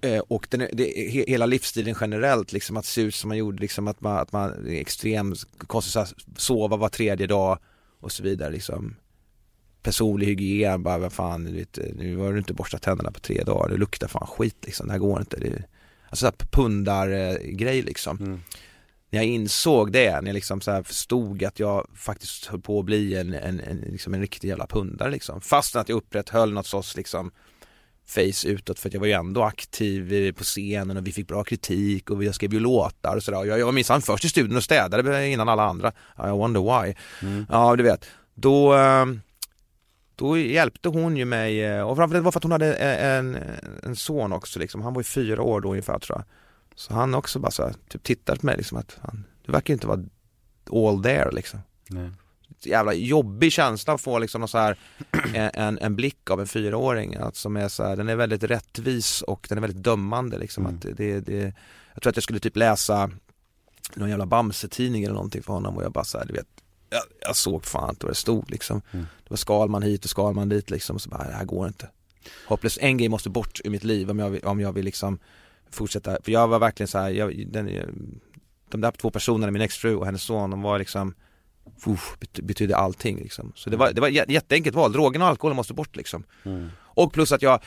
Eh, 0.00 0.18
och 0.18 0.46
den, 0.50 0.68
det, 0.72 0.84
hela 1.26 1.46
livsstilen 1.46 1.94
generellt, 2.00 2.52
liksom 2.52 2.76
att 2.76 2.84
se 2.84 3.00
ut 3.00 3.14
som 3.14 3.28
man 3.28 3.36
gjorde, 3.36 3.60
liksom 3.60 3.88
att 3.88 4.00
man, 4.00 4.18
att 4.18 4.32
man 4.32 4.66
extremt 4.66 5.44
konstigt, 5.66 6.14
sova 6.36 6.76
var 6.76 6.88
tredje 6.88 7.26
dag 7.26 7.58
och 8.00 8.12
så 8.12 8.22
vidare 8.22 8.50
liksom. 8.50 8.96
Personlig 9.82 10.26
hygien, 10.26 10.82
bara 10.82 10.98
vad 10.98 11.12
fan, 11.12 11.44
du 11.44 11.52
vet, 11.52 11.78
nu 11.94 12.16
har 12.16 12.32
du 12.32 12.38
inte 12.38 12.54
borstat 12.54 12.82
tänderna 12.82 13.10
på 13.10 13.20
tre 13.20 13.42
dagar, 13.42 13.68
det 13.68 13.76
luktar 13.76 14.08
fan 14.08 14.26
skit 14.26 14.56
liksom, 14.62 14.86
det 14.86 14.92
här 14.92 14.98
går 14.98 15.20
inte. 15.20 15.36
Det, 15.40 15.64
alltså 16.08 16.16
så 16.16 16.26
här 16.26 16.50
pundar 16.50 17.08
eh, 17.08 17.34
grej 17.34 17.82
liksom. 17.82 18.42
När 19.10 19.18
jag 19.18 19.26
insåg 19.26 19.92
det, 19.92 20.20
när 20.20 20.26
jag 20.26 20.34
liksom 20.34 20.60
så 20.60 20.84
förstod 20.84 21.44
att 21.44 21.60
jag 21.60 21.86
faktiskt 21.94 22.46
höll 22.46 22.60
på 22.60 22.78
att 22.78 22.84
bli 22.84 23.16
en, 23.16 23.34
en, 23.34 23.60
en, 23.60 23.76
liksom 23.76 24.14
en 24.14 24.20
riktig 24.20 24.48
jävla 24.48 24.66
pundare 24.66 25.10
liksom. 25.10 25.40
Fastän 25.40 25.80
att 25.80 25.88
jag 25.88 25.96
upprätthöll 25.96 26.52
något 26.52 26.66
sorts 26.66 26.96
liksom 26.96 27.30
face 28.08 28.48
utåt 28.48 28.78
för 28.78 28.88
att 28.88 28.92
jag 28.92 29.00
var 29.00 29.06
ju 29.06 29.12
ändå 29.12 29.42
aktiv 29.42 30.12
eh, 30.12 30.32
på 30.32 30.44
scenen 30.44 30.96
och 30.96 31.06
vi 31.06 31.12
fick 31.12 31.28
bra 31.28 31.44
kritik 31.44 32.10
och 32.10 32.24
jag 32.24 32.34
skrev 32.34 32.52
ju 32.52 32.60
låtar 32.60 33.16
och 33.16 33.22
sådär. 33.22 33.44
Jag, 33.44 33.58
jag 33.58 33.66
var 33.66 33.72
minsann 33.72 34.02
först 34.02 34.24
i 34.24 34.28
studion 34.28 34.56
och 34.56 34.64
städade 34.64 35.28
innan 35.28 35.48
alla 35.48 35.62
andra. 35.62 35.92
I 36.18 36.30
wonder 36.30 36.60
why. 36.60 36.94
Ja, 37.48 37.76
du 37.76 37.82
vet. 37.82 38.06
Då, 38.34 38.74
eh, 38.74 39.06
då 40.16 40.38
hjälpte 40.38 40.88
hon 40.88 41.16
ju 41.16 41.24
mig 41.24 41.64
eh, 41.64 41.82
och 41.82 41.96
framförallt 41.96 42.24
var 42.24 42.32
för 42.32 42.38
att 42.38 42.44
hon 42.44 42.52
hade 42.52 42.74
en, 42.74 43.38
en 43.82 43.96
son 43.96 44.32
också 44.32 44.58
liksom. 44.58 44.82
Han 44.82 44.94
var 44.94 45.00
ju 45.00 45.04
fyra 45.04 45.42
år 45.42 45.60
då 45.60 45.70
ungefär 45.70 45.98
tror 45.98 46.18
jag. 46.18 46.24
Så 46.74 46.94
han 46.94 47.14
också 47.14 47.38
bara 47.38 47.50
så 47.50 47.62
här, 47.62 47.74
typ 47.88 48.02
tittar 48.02 48.36
på 48.36 48.46
mig 48.46 48.56
liksom 48.56 48.78
att 48.78 48.98
han, 49.00 49.24
du 49.46 49.52
verkar 49.52 49.74
inte 49.74 49.86
vara 49.86 50.04
all 50.72 51.02
there 51.02 51.30
liksom. 51.30 51.60
Nej. 51.88 52.10
Jävla 52.66 52.94
jobbig 52.94 53.52
känsla 53.52 53.94
att 53.94 54.00
få 54.00 54.18
liksom 54.18 54.48
så 54.48 54.58
här, 54.58 54.78
en, 55.34 55.78
en, 55.78 55.96
blick 55.96 56.30
av 56.30 56.40
en 56.40 56.46
fyraåring 56.46 57.16
att 57.16 57.36
som 57.36 57.56
är 57.56 57.68
så 57.68 57.84
här, 57.84 57.96
den 57.96 58.08
är 58.08 58.16
väldigt 58.16 58.42
rättvis 58.42 59.22
och 59.22 59.46
den 59.48 59.58
är 59.58 59.62
väldigt 59.62 59.82
dömande 59.82 60.38
liksom. 60.38 60.66
Mm. 60.66 60.76
Att 60.76 60.96
det, 60.96 61.20
det, 61.20 61.54
jag 61.94 62.02
tror 62.02 62.10
att 62.10 62.16
jag 62.16 62.22
skulle 62.22 62.40
typ 62.40 62.56
läsa 62.56 63.10
någon 63.94 64.10
jävla 64.10 64.26
Bamse-tidning 64.26 65.04
eller 65.04 65.14
någonting 65.14 65.42
för 65.42 65.52
honom 65.52 65.76
och 65.76 65.84
jag 65.84 65.92
bara 65.92 66.04
så 66.04 66.18
här, 66.18 66.26
du 66.26 66.32
vet 66.32 66.46
jag, 66.90 67.02
jag 67.20 67.36
såg 67.36 67.64
fan 67.64 67.90
inte 67.90 68.06
vad 68.06 68.10
det 68.10 68.18
stod 68.18 68.50
liksom. 68.50 68.82
Mm. 68.90 69.06
Det 69.24 69.30
var 69.30 69.36
Skalman 69.36 69.82
hit 69.82 70.04
och 70.04 70.10
Skalman 70.10 70.48
dit 70.48 70.70
liksom 70.70 70.96
och 70.96 71.02
så 71.02 71.10
bara, 71.10 71.24
det 71.24 71.34
här 71.34 71.44
går 71.44 71.66
inte. 71.66 71.88
Hopplöst, 72.46 72.78
en 72.80 72.96
grej 72.96 73.08
måste 73.08 73.30
bort 73.30 73.60
ur 73.64 73.70
mitt 73.70 73.84
liv 73.84 74.10
om 74.10 74.18
jag, 74.18 74.30
vill- 74.30 74.44
om 74.44 74.60
jag 74.60 74.72
vill 74.72 74.84
liksom 74.84 75.18
fortsätta, 75.70 76.18
för 76.22 76.32
jag 76.32 76.48
var 76.48 76.58
verkligen 76.58 76.88
så 76.88 76.98
här, 76.98 77.10
jag, 77.10 77.46
den, 77.46 77.70
de 78.68 78.80
där 78.80 78.90
två 78.90 79.10
personerna, 79.10 79.52
min 79.52 79.62
exfru 79.62 79.94
och 79.94 80.06
hennes 80.06 80.22
son, 80.22 80.50
de 80.50 80.62
var 80.62 80.78
liksom 80.78 81.14
uff, 81.86 82.16
bety- 82.20 82.42
betydde 82.42 82.76
allting 82.76 83.18
liksom. 83.18 83.52
Så 83.54 83.70
det 83.70 83.76
var, 83.76 83.92
det 83.92 84.00
var 84.00 84.08
ett 84.08 84.14
jä- 84.14 84.30
jätteenkelt 84.30 84.76
val, 84.76 84.92
drogerna 84.92 85.24
och 85.24 85.30
alkoholen 85.30 85.56
måste 85.56 85.74
bort 85.74 85.96
liksom. 85.96 86.24
Mm. 86.44 86.68
Och 86.80 87.12
plus 87.12 87.32
att 87.32 87.42
jag 87.42 87.60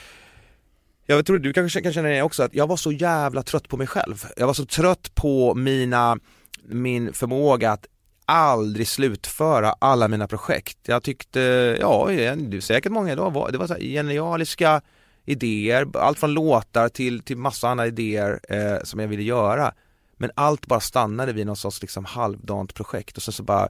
jag 1.05 1.25
tror 1.25 1.39
du 1.39 1.53
kanske 1.53 1.81
kan 1.81 1.93
känna 1.93 2.09
det 2.09 2.21
också, 2.21 2.43
att 2.43 2.53
jag 2.55 2.67
var 2.67 2.77
så 2.77 2.91
jävla 2.91 3.43
trött 3.43 3.67
på 3.67 3.77
mig 3.77 3.87
själv. 3.87 4.25
Jag 4.37 4.47
var 4.47 4.53
så 4.53 4.65
trött 4.65 5.15
på 5.15 5.55
mina, 5.55 6.17
min 6.63 7.13
förmåga 7.13 7.71
att 7.71 7.85
aldrig 8.25 8.87
slutföra 8.87 9.71
alla 9.79 10.07
mina 10.07 10.27
projekt. 10.27 10.77
Jag 10.87 11.03
tyckte, 11.03 11.39
ja, 11.79 12.05
det 12.09 12.57
är 12.57 12.61
säkert 12.61 12.91
många 12.91 13.11
idag, 13.11 13.31
var- 13.33 13.51
det 13.51 13.57
var 13.57 13.67
så 13.67 13.73
här 13.73 13.81
genialiska 13.81 14.81
idéer, 15.25 15.87
allt 15.97 16.19
från 16.19 16.33
låtar 16.33 16.89
till, 16.89 17.21
till 17.23 17.37
massa 17.37 17.69
andra 17.69 17.87
idéer 17.87 18.39
eh, 18.49 18.83
som 18.83 18.99
jag 18.99 19.07
ville 19.07 19.23
göra. 19.23 19.73
Men 20.21 20.31
allt 20.35 20.67
bara 20.67 20.79
stannade 20.79 21.33
vid 21.33 21.45
någon 21.45 21.55
sorts 21.55 21.81
liksom 21.81 22.05
halvdant 22.05 22.73
projekt 22.73 23.17
och 23.17 23.23
sen 23.23 23.33
så 23.33 23.43
bara 23.43 23.69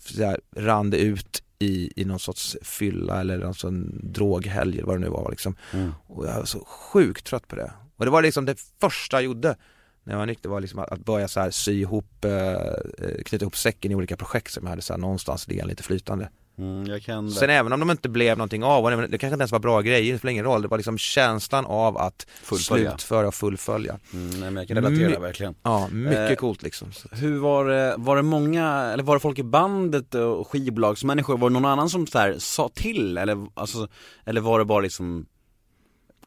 så 0.00 0.24
här, 0.24 0.40
rann 0.56 0.90
det 0.90 0.96
ut 0.96 1.42
i, 1.58 2.02
i 2.02 2.04
någon 2.04 2.18
sorts 2.18 2.56
fylla 2.62 3.20
eller 3.20 3.38
någon 3.38 3.54
sån 3.54 4.00
droghelg 4.12 4.78
eller 4.78 4.86
vad 4.86 4.96
det 4.96 5.00
nu 5.00 5.08
var 5.08 5.30
liksom. 5.30 5.56
Mm. 5.72 5.92
Och 6.06 6.26
jag 6.26 6.34
var 6.34 6.44
så 6.44 6.64
sjukt 6.64 7.26
trött 7.26 7.48
på 7.48 7.56
det. 7.56 7.72
Och 7.96 8.04
det 8.04 8.10
var 8.10 8.22
liksom 8.22 8.44
det 8.44 8.60
första 8.80 9.16
jag 9.16 9.24
gjorde 9.24 9.56
när 10.04 10.12
jag 10.12 10.18
var 10.18 10.26
nykter 10.26 10.48
var 10.48 10.60
liksom 10.60 10.78
att, 10.78 10.92
att 10.92 11.04
börja 11.04 11.28
så 11.28 11.40
här 11.40 11.50
sy 11.50 11.80
ihop, 11.80 12.24
eh, 12.24 12.52
eh, 12.98 13.22
knyta 13.24 13.44
ihop 13.44 13.56
säcken 13.56 13.92
i 13.92 13.94
olika 13.94 14.16
projekt 14.16 14.52
som 14.52 14.64
jag 14.64 14.70
hade 14.70 14.82
så 14.82 14.92
här 14.92 14.98
någonstans 15.00 15.48
liggande 15.48 15.72
lite 15.72 15.82
flytande. 15.82 16.28
Mm, 16.58 17.30
Sen 17.30 17.50
även 17.50 17.72
om 17.72 17.80
de 17.80 17.90
inte 17.90 18.08
blev 18.08 18.38
någonting 18.38 18.64
av, 18.64 18.84
det 18.84 19.18
kanske 19.18 19.26
inte 19.34 19.42
ens 19.42 19.52
var 19.52 19.58
bra 19.58 19.80
grejer, 19.80 20.12
det 20.12 20.18
spelar 20.18 20.32
ingen 20.32 20.44
roll. 20.44 20.62
Det 20.62 20.68
var 20.68 20.78
liksom 20.78 20.98
känslan 20.98 21.66
av 21.66 21.98
att 21.98 22.26
Fullfölja. 22.42 22.90
slutföra 22.90 23.28
och 23.28 23.34
fullfölja. 23.34 23.98
Mm, 24.12 24.30
nej, 24.30 24.40
men 24.40 24.56
jag 24.56 24.68
kan 24.68 24.76
relatera 24.76 25.08
My- 25.08 25.16
verkligen. 25.26 25.54
Ja, 25.62 25.88
mycket 25.92 26.30
Eh, 26.30 26.36
coolt 26.36 26.62
liksom. 26.62 26.88
Hur 27.12 27.38
var 27.38 27.64
det, 27.64 27.94
var 27.98 28.16
det 28.16 28.22
många, 28.22 28.68
eller 28.92 29.02
var 29.04 29.14
det 29.16 29.20
folk 29.20 29.38
i 29.38 29.42
bandet 29.42 30.14
och 30.14 30.48
skivbolagsmänniskor, 30.48 31.38
var 31.38 31.50
det 31.50 31.54
någon 31.54 31.64
annan 31.64 31.90
som 31.90 32.06
så 32.06 32.18
här 32.18 32.36
sa 32.38 32.68
till 32.74 33.18
eller, 33.18 33.46
alltså, 33.54 33.88
eller 34.24 34.40
var 34.40 34.58
det 34.58 34.64
bara 34.64 34.80
liksom 34.80 35.26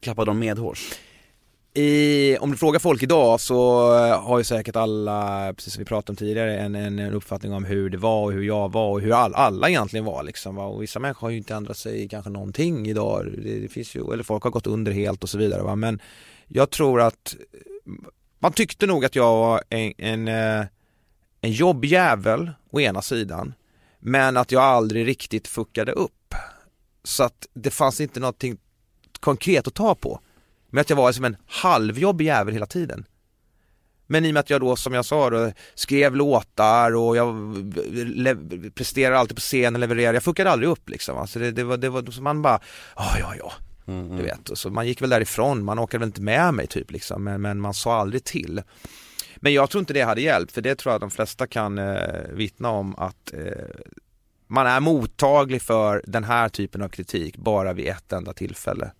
klappade 0.00 0.30
de 0.30 0.38
medhårs? 0.38 0.88
I, 1.74 2.36
om 2.40 2.50
du 2.50 2.56
frågar 2.56 2.80
folk 2.80 3.02
idag 3.02 3.40
så 3.40 3.90
eh, 3.96 4.22
har 4.22 4.38
ju 4.38 4.44
säkert 4.44 4.76
alla, 4.76 5.52
precis 5.56 5.74
som 5.74 5.80
vi 5.80 5.84
pratade 5.84 6.12
om 6.12 6.16
tidigare, 6.16 6.58
en, 6.58 6.74
en, 6.74 6.98
en 6.98 7.12
uppfattning 7.12 7.52
om 7.52 7.64
hur 7.64 7.90
det 7.90 7.98
var 7.98 8.22
och 8.22 8.32
hur 8.32 8.42
jag 8.42 8.72
var 8.72 8.90
och 8.90 9.00
hur 9.00 9.12
all, 9.12 9.34
alla 9.34 9.68
egentligen 9.68 10.04
var 10.04 10.22
liksom. 10.22 10.56
va. 10.56 10.64
Och 10.64 10.82
vissa 10.82 10.98
människor 10.98 11.20
har 11.20 11.30
ju 11.30 11.36
inte 11.36 11.54
ändrat 11.54 11.76
sig 11.76 12.08
kanske 12.08 12.30
någonting 12.30 12.86
idag. 12.86 13.26
Det, 13.38 13.58
det 13.60 13.68
finns 13.68 13.94
ju, 13.96 14.12
eller 14.12 14.22
folk 14.22 14.44
har 14.44 14.50
gått 14.50 14.66
under 14.66 14.92
helt 14.92 15.22
och 15.22 15.28
så 15.28 15.38
vidare 15.38 15.62
va. 15.62 15.76
Men 15.76 16.00
jag 16.48 16.70
tror 16.70 17.00
att 17.00 17.36
eh, 17.52 17.92
man 18.38 18.52
tyckte 18.52 18.86
nog 18.86 19.04
att 19.04 19.16
jag 19.16 19.36
var 19.36 19.62
en, 19.68 19.92
en, 19.98 20.28
eh, 20.28 20.66
en 21.40 21.52
jobbjävel 21.52 22.50
å 22.70 22.80
ena 22.80 23.02
sidan. 23.02 23.54
Men 23.98 24.36
att 24.36 24.52
jag 24.52 24.62
aldrig 24.62 25.06
riktigt 25.06 25.48
fuckade 25.48 25.92
upp. 25.92 26.34
Så 27.04 27.24
att 27.24 27.46
det 27.54 27.70
fanns 27.70 28.00
inte 28.00 28.20
någonting 28.20 28.58
konkret 29.20 29.66
att 29.66 29.74
ta 29.74 29.94
på. 29.94 30.20
Men 30.70 30.80
att 30.80 30.90
jag 30.90 30.96
var 30.96 31.12
som 31.12 31.24
en 31.24 31.36
halvjobbig 31.46 32.24
jävel 32.26 32.54
hela 32.54 32.66
tiden. 32.66 33.04
Men 34.06 34.24
i 34.24 34.30
och 34.30 34.34
med 34.34 34.40
att 34.40 34.50
jag 34.50 34.60
då, 34.60 34.76
som 34.76 34.94
jag 34.94 35.04
sa, 35.04 35.30
då, 35.30 35.52
skrev 35.74 36.16
låtar 36.16 36.96
och 36.96 37.16
jag 37.16 37.34
presterade 38.74 39.18
alltid 39.18 39.36
på 39.36 39.40
scenen, 39.40 39.80
levererade, 39.80 40.16
jag 40.16 40.22
fuckade 40.22 40.50
aldrig 40.50 40.70
upp 40.70 40.88
liksom. 40.88 41.18
Alltså 41.18 41.38
det, 41.38 41.50
det 41.50 41.64
var, 41.64 41.76
det 41.76 41.88
var 41.88 42.10
så 42.10 42.22
man 42.22 42.42
bara, 42.42 42.60
ja 42.96 43.18
ja 43.18 43.34
ja, 43.38 43.52
du 44.16 44.22
vet. 44.22 44.48
Och 44.48 44.58
så 44.58 44.70
man 44.70 44.86
gick 44.86 45.02
väl 45.02 45.10
därifrån, 45.10 45.64
man 45.64 45.78
åkade 45.78 45.98
väl 45.98 46.08
inte 46.08 46.22
med 46.22 46.54
mig 46.54 46.66
typ 46.66 46.90
liksom, 46.90 47.24
men, 47.24 47.40
men 47.40 47.60
man 47.60 47.74
sa 47.74 48.00
aldrig 48.00 48.24
till. 48.24 48.62
Men 49.36 49.52
jag 49.52 49.70
tror 49.70 49.80
inte 49.80 49.92
det 49.92 50.02
hade 50.02 50.20
hjälpt, 50.20 50.52
för 50.52 50.60
det 50.60 50.74
tror 50.74 50.92
jag 50.94 51.00
de 51.00 51.10
flesta 51.10 51.46
kan 51.46 51.78
eh, 51.78 52.22
vittna 52.32 52.70
om 52.70 52.94
att 52.96 53.32
eh, 53.32 53.90
man 54.46 54.66
är 54.66 54.80
mottaglig 54.80 55.62
för 55.62 56.02
den 56.06 56.24
här 56.24 56.48
typen 56.48 56.82
av 56.82 56.88
kritik 56.88 57.36
bara 57.36 57.72
vid 57.72 57.88
ett 57.88 58.12
enda 58.12 58.32
tillfälle. 58.32 58.90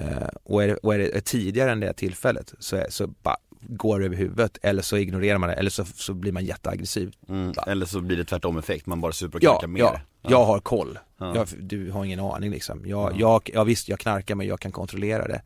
Eh, 0.00 0.28
och 0.42 0.62
är 0.62 0.68
det, 0.68 0.76
och 0.76 0.94
är 0.94 0.98
det 0.98 1.20
tidigare 1.20 1.72
än 1.72 1.80
det 1.80 1.92
tillfället 1.92 2.54
så, 2.58 2.76
är, 2.76 2.86
så 2.90 3.06
bara 3.06 3.36
går 3.60 3.98
det 4.00 4.04
över 4.06 4.16
huvudet 4.16 4.58
eller 4.62 4.82
så 4.82 4.96
ignorerar 4.96 5.38
man 5.38 5.48
det 5.48 5.54
eller 5.54 5.70
så, 5.70 5.84
så 5.84 6.14
blir 6.14 6.32
man 6.32 6.44
jätteaggressiv. 6.44 7.12
Mm. 7.28 7.52
Eller 7.66 7.86
så 7.86 8.00
blir 8.00 8.16
det 8.16 8.24
tvärtom 8.24 8.58
effekt, 8.58 8.86
man 8.86 9.00
bara 9.00 9.12
super 9.12 9.38
och 9.38 9.42
Ja, 9.44 9.50
knarkar 9.52 9.66
mer. 9.68 9.80
ja, 9.80 10.00
jag 10.22 10.44
har 10.44 10.60
koll. 10.60 10.98
Ja. 11.18 11.34
Jag, 11.34 11.48
du 11.58 11.90
har 11.90 12.04
ingen 12.04 12.20
aning 12.20 12.50
liksom. 12.50 12.86
Jag, 12.86 13.12
Ja. 13.12 13.16
jag, 13.18 13.50
ja, 13.54 13.64
visst, 13.64 13.88
jag 13.88 13.98
knarkar 13.98 14.34
men 14.34 14.46
jag 14.46 14.60
kan 14.60 14.72
kontrollera 14.72 15.26
det. 15.28 15.42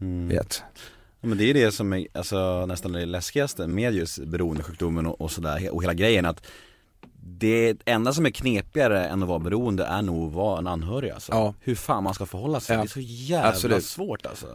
Mm. 0.00 0.28
Vet. 0.28 0.62
Ja, 1.20 1.28
Men 1.28 1.38
det 1.38 1.44
är 1.50 1.54
det 1.54 1.72
som 1.72 1.92
är 1.92 2.06
alltså, 2.14 2.66
nästan 2.66 2.92
det 2.92 3.06
läskigaste 3.06 3.66
med 3.66 3.94
just 3.94 4.18
beroendesjukdomen 4.24 5.06
och, 5.06 5.20
och 5.20 5.30
sådär 5.30 5.74
och 5.74 5.82
hela 5.82 5.94
grejen 5.94 6.26
att 6.26 6.46
det 7.22 7.74
enda 7.84 8.12
som 8.12 8.26
är 8.26 8.30
knepigare 8.30 9.06
än 9.06 9.22
att 9.22 9.28
vara 9.28 9.38
beroende 9.38 9.84
är 9.84 10.02
nog 10.02 10.28
att 10.28 10.34
vara 10.34 10.58
en 10.58 10.66
anhörig 10.66 11.10
alltså. 11.10 11.32
Ja. 11.32 11.54
Hur 11.60 11.74
fan 11.74 12.04
man 12.04 12.14
ska 12.14 12.26
förhålla 12.26 12.60
sig, 12.60 12.76
Ja. 12.76 12.82
det 12.82 12.86
är 12.86 12.88
så 12.88 13.00
jävla 13.00 13.48
Absolut. 13.48 13.84
svårt 13.84 14.26
alltså. 14.26 14.46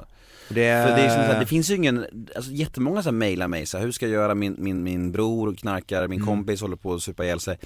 Det, 0.50 0.54
För 0.88 0.96
det, 0.96 1.02
är 1.02 1.10
som 1.10 1.20
här, 1.22 1.40
det 1.40 1.46
finns 1.46 1.70
ju 1.70 1.76
ingen, 1.76 2.06
alltså 2.36 2.52
jättemånga 2.52 3.04
som 3.04 3.18
mejlar 3.18 3.48
mig 3.48 3.66
så 3.66 3.78
här, 3.78 3.86
hur 3.86 3.92
ska 3.92 4.06
jag 4.06 4.14
göra, 4.14 4.36
min, 4.36 4.56
min, 4.60 4.84
min 4.84 5.12
bror 5.12 5.54
knarkar, 5.56 6.08
min 6.08 6.20
Mm. 6.22 6.28
kompis 6.28 6.62
håller 6.62 6.76
på 6.76 6.94
att 6.94 7.04
supa 7.04 7.24
ihjäl 7.26 7.40
sig 7.40 7.58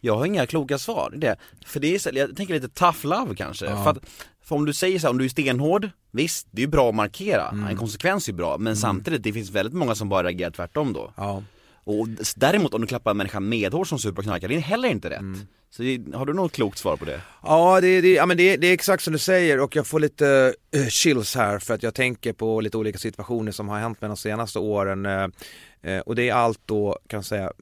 Jag 0.00 0.16
har 0.16 0.26
inga 0.26 0.46
kloka 0.46 0.78
svar, 0.78 1.12
det 1.16 1.26
är. 1.26 1.36
För 1.66 1.80
det 1.80 1.94
är, 1.94 1.98
så- 1.98 2.10
jag 2.12 2.36
tänker 2.36 2.54
lite 2.54 2.68
tough 2.68 3.06
love 3.06 3.34
kanske, 3.34 3.64
Ja. 3.66 3.84
för 3.84 3.90
att 3.90 3.98
för 4.44 4.56
om 4.56 4.64
du 4.64 4.72
säger 4.72 4.98
så 4.98 5.06
här, 5.06 5.10
om 5.10 5.18
du 5.18 5.24
är 5.24 5.28
stenhård, 5.28 5.88
visst, 6.10 6.46
det 6.50 6.60
är 6.62 6.66
ju 6.66 6.70
bra 6.70 6.88
att 6.88 6.94
markera, 6.94 7.48
Mm. 7.48 7.66
en 7.66 7.76
konsekvens 7.76 8.28
är 8.28 8.32
ju 8.32 8.36
bra, 8.36 8.58
men 8.58 8.76
samtidigt, 8.76 9.22
det 9.22 9.32
finns 9.32 9.50
väldigt 9.50 9.74
många 9.74 9.94
som 9.94 10.08
bara 10.08 10.22
reagerar 10.22 10.50
tvärtom 10.50 10.92
då 10.92 11.12
ja. 11.16 11.42
Och 11.84 12.08
däremot 12.36 12.74
om 12.74 12.80
du 12.80 12.86
klappar 12.86 13.10
en 13.10 13.16
människa 13.16 13.40
medhårs 13.40 13.88
som 13.88 13.98
super 13.98 14.22
knarkar, 14.22 14.48
det 14.48 14.54
är 14.54 14.60
heller 14.60 14.88
inte 14.88 15.10
rätt 15.10 15.20
Mm. 15.20 15.40
Så 15.70 15.82
har 16.14 16.26
du 16.26 16.32
något 16.32 16.52
klokt 16.52 16.78
svar 16.78 16.96
på 16.96 17.04
det? 17.04 17.20
Ja, 17.42 17.80
det, 17.80 18.00
det, 18.00 18.12
ja 18.12 18.26
men 18.26 18.36
det, 18.36 18.56
det 18.56 18.66
är 18.66 18.72
exakt 18.72 19.02
som 19.02 19.12
du 19.12 19.18
säger 19.18 19.60
och 19.60 19.76
jag 19.76 19.86
får 19.86 20.00
lite 20.00 20.54
eh, 20.76 20.86
chills 20.86 21.34
här 21.36 21.58
för 21.58 21.74
att 21.74 21.82
jag 21.82 21.94
tänker 21.94 22.32
på 22.32 22.60
lite 22.60 22.76
olika 22.76 22.98
situationer 22.98 23.52
som 23.52 23.68
har 23.68 23.78
hänt 23.78 24.00
mig 24.00 24.08
de 24.08 24.16
senaste 24.16 24.58
åren. 24.58 25.06
eh, 25.06 25.98
och 26.06 26.14
det 26.14 26.28
är 26.28 26.34
allt 26.34 26.60
då, 26.66 26.98
kan 27.06 27.18
jag 27.18 27.24
säga, 27.24 27.52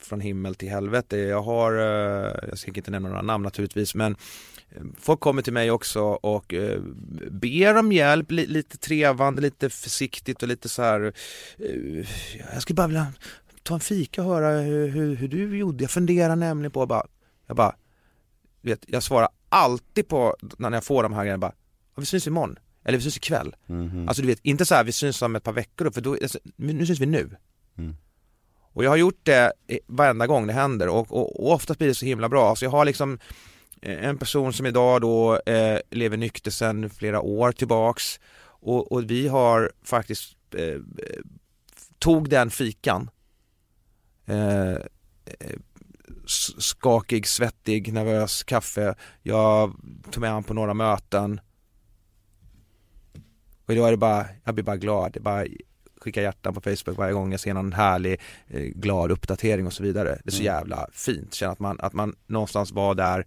från 0.00 0.20
himmel 0.20 0.54
till 0.54 0.68
helvete. 0.68 1.16
Jag 1.16 1.42
har, 1.42 1.72
jag 1.72 2.58
ska 2.58 2.72
inte 2.74 2.90
nämna 2.90 3.08
några 3.08 3.22
namn 3.22 3.44
naturligtvis, 3.44 3.94
men 3.94 4.16
folk 4.98 5.20
kommer 5.20 5.42
till 5.42 5.52
mig 5.52 5.70
också 5.70 6.00
och 6.02 6.54
eh, 6.54 6.80
ber 7.30 7.76
om 7.76 7.92
hjälp, 7.92 8.30
li, 8.30 8.46
lite 8.46 8.78
trevande, 8.78 9.42
lite 9.42 9.70
försiktigt 9.70 10.42
och 10.42 10.48
lite 10.48 10.68
så 10.68 10.82
här. 10.82 11.12
eh, 11.58 12.06
jag 12.52 12.62
skulle 12.62 12.74
bara 12.74 12.86
vilja 12.86 13.06
ta 13.62 13.74
en 13.74 13.80
fika 13.80 14.22
och 14.22 14.28
höra 14.28 14.60
hur, 14.60 14.88
hur, 14.88 15.16
hur 15.16 15.28
du 15.28 15.58
gjorde. 15.58 15.84
Jag 15.84 15.90
funderar 15.90 16.36
nämligen 16.36 16.70
på 16.70 16.86
bara, 16.86 17.06
jag 17.46 17.56
bara 17.56 17.74
vet, 18.60 18.84
jag 18.86 19.02
svarar 19.02 19.28
alltid 19.48 20.08
på 20.08 20.36
när 20.58 20.70
jag 20.70 20.84
får 20.84 21.02
de 21.02 21.12
här 21.12 21.22
grejerna 21.22 21.38
bara, 21.38 21.52
"Ja, 21.94 22.00
vi 22.00 22.06
syns 22.06 22.26
imorgon, 22.26 22.58
eller 22.84 22.98
vi 22.98 23.02
syns 23.02 23.16
ikväll. 23.16 23.56
Mhm. 23.66 24.08
Alltså 24.08 24.22
du 24.22 24.28
vet, 24.28 24.40
inte 24.42 24.64
så 24.64 24.74
här 24.74 24.84
vi 24.84 24.92
syns 24.92 25.22
om 25.22 25.36
ett 25.36 25.44
par 25.44 25.52
veckor 25.52 25.90
för 25.90 26.00
då, 26.00 26.12
alltså, 26.12 26.38
nu 26.56 26.86
syns 26.86 27.00
vi 27.00 27.06
nu. 27.06 27.36
Mm. 27.78 27.96
Och 28.72 28.84
jag 28.84 28.90
har 28.90 28.96
gjort 28.96 29.20
det 29.22 29.52
varenda 29.86 30.26
gång 30.26 30.46
det 30.46 30.52
händer 30.52 30.88
och, 30.88 31.12
och, 31.12 31.40
och 31.40 31.52
oftast 31.52 31.78
blir 31.78 31.88
det 31.88 31.94
så 31.94 32.06
himla 32.06 32.28
bra. 32.28 32.48
Alltså 32.48 32.64
jag 32.64 32.70
har 32.70 32.84
liksom 32.84 33.18
eh, 33.82 34.04
en 34.04 34.18
person 34.18 34.52
som 34.52 34.66
idag 34.66 35.00
då 35.00 35.40
eh, 35.46 35.78
lever 35.90 36.16
nykter 36.16 36.50
sedan 36.50 36.90
flera 36.90 37.20
år 37.20 37.52
tillbaks 37.52 38.20
och, 38.42 38.92
och 38.92 39.10
vi 39.10 39.28
har 39.28 39.72
faktiskt 39.82 40.36
eh, 40.54 40.78
tog 41.98 42.28
den 42.28 42.50
fikan 42.50 43.10
eh, 44.30 44.76
skakig, 46.58 47.26
svettig, 47.26 47.92
nervös, 47.92 48.42
kaffe. 48.42 48.94
Jag 49.22 49.74
tog 50.10 50.20
med 50.20 50.30
honom 50.30 50.44
på 50.44 50.54
några 50.54 50.74
möten. 50.74 51.40
Och 53.66 53.74
då 53.76 53.84
är 53.86 53.90
det 53.90 53.96
bara, 53.96 54.26
jag 54.44 54.54
blir 54.54 54.64
bara 54.64 54.76
glad. 54.76 55.12
Det 55.12 55.18
är 55.18 55.22
bara 55.22 55.44
skicka 56.00 56.22
hjärtan 56.22 56.54
på 56.54 56.60
Facebook 56.60 56.98
varje 56.98 57.12
gång 57.12 57.30
jag 57.30 57.40
ser 57.40 57.54
någon 57.54 57.72
härlig, 57.72 58.20
eh, 58.48 58.60
glad 58.62 59.10
uppdatering 59.10 59.66
och 59.66 59.72
så 59.72 59.82
vidare. 59.82 60.18
Det 60.24 60.30
är 60.30 60.32
så 60.32 60.42
Mm. 60.42 60.54
jävla 60.54 60.86
fint. 60.92 61.34
Känna 61.34 61.52
att 61.52 61.58
man, 61.60 61.80
att 61.80 61.92
man 61.92 62.16
någonstans 62.26 62.72
var 62.72 62.94
där 62.94 63.26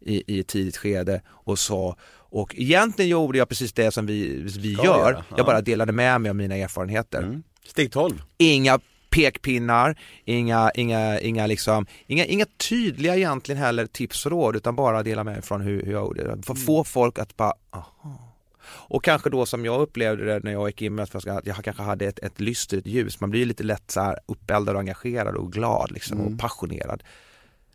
i, 0.00 0.36
i 0.36 0.40
ett 0.40 0.46
tidigt 0.48 0.76
skede 0.76 1.22
och 1.28 1.58
sa 1.58 1.96
och 2.12 2.54
egentligen 2.58 3.08
gjorde 3.10 3.38
jag 3.38 3.48
precis 3.48 3.72
det 3.72 3.90
som 3.90 4.06
vi, 4.06 4.42
vi 4.42 4.50
Ska 4.74 4.84
gör. 4.84 4.98
göra, 4.98 5.24
ja. 5.30 5.34
Jag 5.36 5.46
bara 5.46 5.60
delade 5.60 5.92
med 5.92 6.20
mig 6.20 6.28
av 6.30 6.36
mina 6.36 6.56
erfarenheter. 6.56 7.22
Mm. 7.22 7.42
Steg 7.66 7.92
12. 7.92 8.22
Inga 8.38 8.80
pekpinnar, 9.14 9.98
inga, 10.24 10.70
inga, 10.74 11.20
inga 11.20 11.46
liksom, 11.46 11.86
inga, 12.06 12.24
inga 12.24 12.46
tydliga 12.68 13.16
egentligen 13.16 13.60
heller 13.60 13.86
tips 13.86 14.26
och 14.26 14.32
råd 14.32 14.56
utan 14.56 14.76
bara 14.76 15.02
dela 15.02 15.24
med 15.24 15.34
mig 15.34 15.42
från 15.42 15.60
hur, 15.60 15.82
hur 15.82 15.92
jag 15.92 16.02
gjorde 16.02 16.36
det. 16.36 16.42
För 16.42 16.54
få 16.54 16.84
folk 16.84 17.18
att 17.18 17.36
bara, 17.36 17.54
aha. 17.70 18.34
Och 18.66 19.04
kanske 19.04 19.30
då 19.30 19.46
som 19.46 19.64
jag 19.64 19.80
upplevde 19.80 20.24
det 20.24 20.40
när 20.44 20.52
jag 20.52 20.68
gick 20.68 20.82
in 20.82 20.94
med 20.94 21.02
att 21.14 21.46
jag 21.46 21.64
kanske 21.64 21.82
hade 21.82 22.06
ett, 22.06 22.18
ett 22.18 22.40
lyster, 22.40 22.78
ett 22.78 22.86
ljus. 22.86 23.20
Man 23.20 23.30
blir 23.30 23.46
lite 23.46 23.62
lätt 23.62 23.90
så 23.90 24.00
här 24.00 24.18
uppeldad 24.26 24.74
och 24.74 24.80
engagerad 24.80 25.36
och 25.36 25.52
glad 25.52 25.92
liksom 25.92 26.20
och 26.20 26.38
passionerad. 26.38 27.02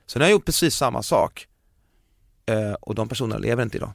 Så 0.05 0.19
nu 0.19 0.25
har 0.25 0.29
jag 0.29 0.31
gjort 0.31 0.45
precis 0.45 0.75
samma 0.75 1.03
sak. 1.03 1.47
Eh, 2.45 2.73
och 2.73 2.95
de 2.95 3.09
personerna 3.09 3.37
lever 3.37 3.63
inte 3.63 3.77
idag. 3.77 3.91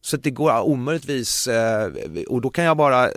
Så 0.00 0.16
att 0.16 0.22
det 0.22 0.30
går 0.30 0.60
omöjligtvis, 0.60 1.46
eh, 1.46 1.92
och 2.28 2.40
då 2.40 2.50
kan 2.50 2.64
jag 2.64 2.76
bara 2.76 3.10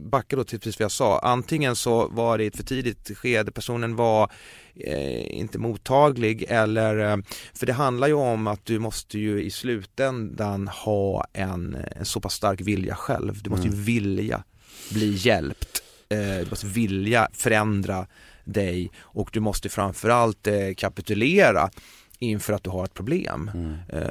backa 0.00 0.36
då 0.36 0.44
till 0.44 0.60
precis 0.60 0.78
vad 0.78 0.84
jag 0.84 0.92
sa. 0.92 1.18
Antingen 1.18 1.76
så 1.76 2.08
var 2.08 2.38
det 2.38 2.44
ett 2.44 2.56
för 2.56 2.64
tidigt 2.64 3.18
skede, 3.18 3.52
personen 3.52 3.96
var 3.96 4.32
eh, 4.74 5.38
inte 5.38 5.58
mottaglig 5.58 6.44
eller, 6.48 6.98
eh, 6.98 7.16
för 7.54 7.66
det 7.66 7.72
handlar 7.72 8.08
ju 8.08 8.14
om 8.14 8.46
att 8.46 8.66
du 8.66 8.78
måste 8.78 9.18
ju 9.18 9.42
i 9.42 9.50
slutändan 9.50 10.68
ha 10.68 11.26
en, 11.32 11.76
en 11.96 12.04
så 12.04 12.20
pass 12.20 12.34
stark 12.34 12.60
vilja 12.60 12.94
själv. 12.94 13.42
Du 13.42 13.50
måste 13.50 13.66
ju 13.66 13.74
vilja 13.74 14.44
bli 14.90 15.12
hjälpt. 15.16 15.82
Eh, 16.08 16.44
du 16.44 16.46
måste 16.50 16.66
vilja 16.66 17.28
förändra 17.32 18.06
dig 18.44 18.90
och 19.00 19.30
du 19.32 19.40
måste 19.40 19.68
framförallt 19.68 20.46
eh, 20.46 20.74
kapitulera 20.76 21.70
inför 22.18 22.52
att 22.52 22.64
du 22.64 22.70
har 22.70 22.84
ett 22.84 22.94
problem. 22.94 23.50
Eh, 23.88 24.08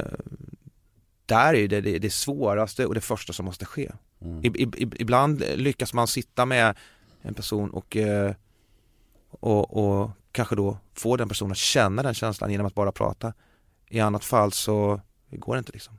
där 1.25 1.53
är 1.53 1.67
det, 1.67 1.81
det 1.81 1.99
det 1.99 2.09
svåraste 2.09 2.85
och 2.85 2.95
det 2.95 3.01
första 3.01 3.33
som 3.33 3.45
måste 3.45 3.65
ske. 3.65 3.91
I, 4.43 4.47
i, 4.47 4.67
ibland 4.99 5.43
lyckas 5.55 5.93
man 5.93 6.07
sitta 6.07 6.45
med 6.45 6.77
en 7.21 7.33
person 7.33 7.69
och, 7.69 7.97
eh, 7.97 8.33
och, 9.29 9.77
och 10.01 10.11
kanske 10.31 10.55
då 10.55 10.77
få 10.93 11.17
den 11.17 11.29
personen 11.29 11.51
att 11.51 11.57
känna 11.57 12.03
den 12.03 12.13
känslan 12.13 12.51
genom 12.51 12.67
att 12.67 12.75
bara 12.75 12.91
prata. 12.91 13.33
I 13.89 13.99
annat 13.99 14.23
fall 14.25 14.51
så 14.51 15.01
går 15.31 15.55
det 15.55 15.59
inte 15.59 15.71
liksom. 15.71 15.93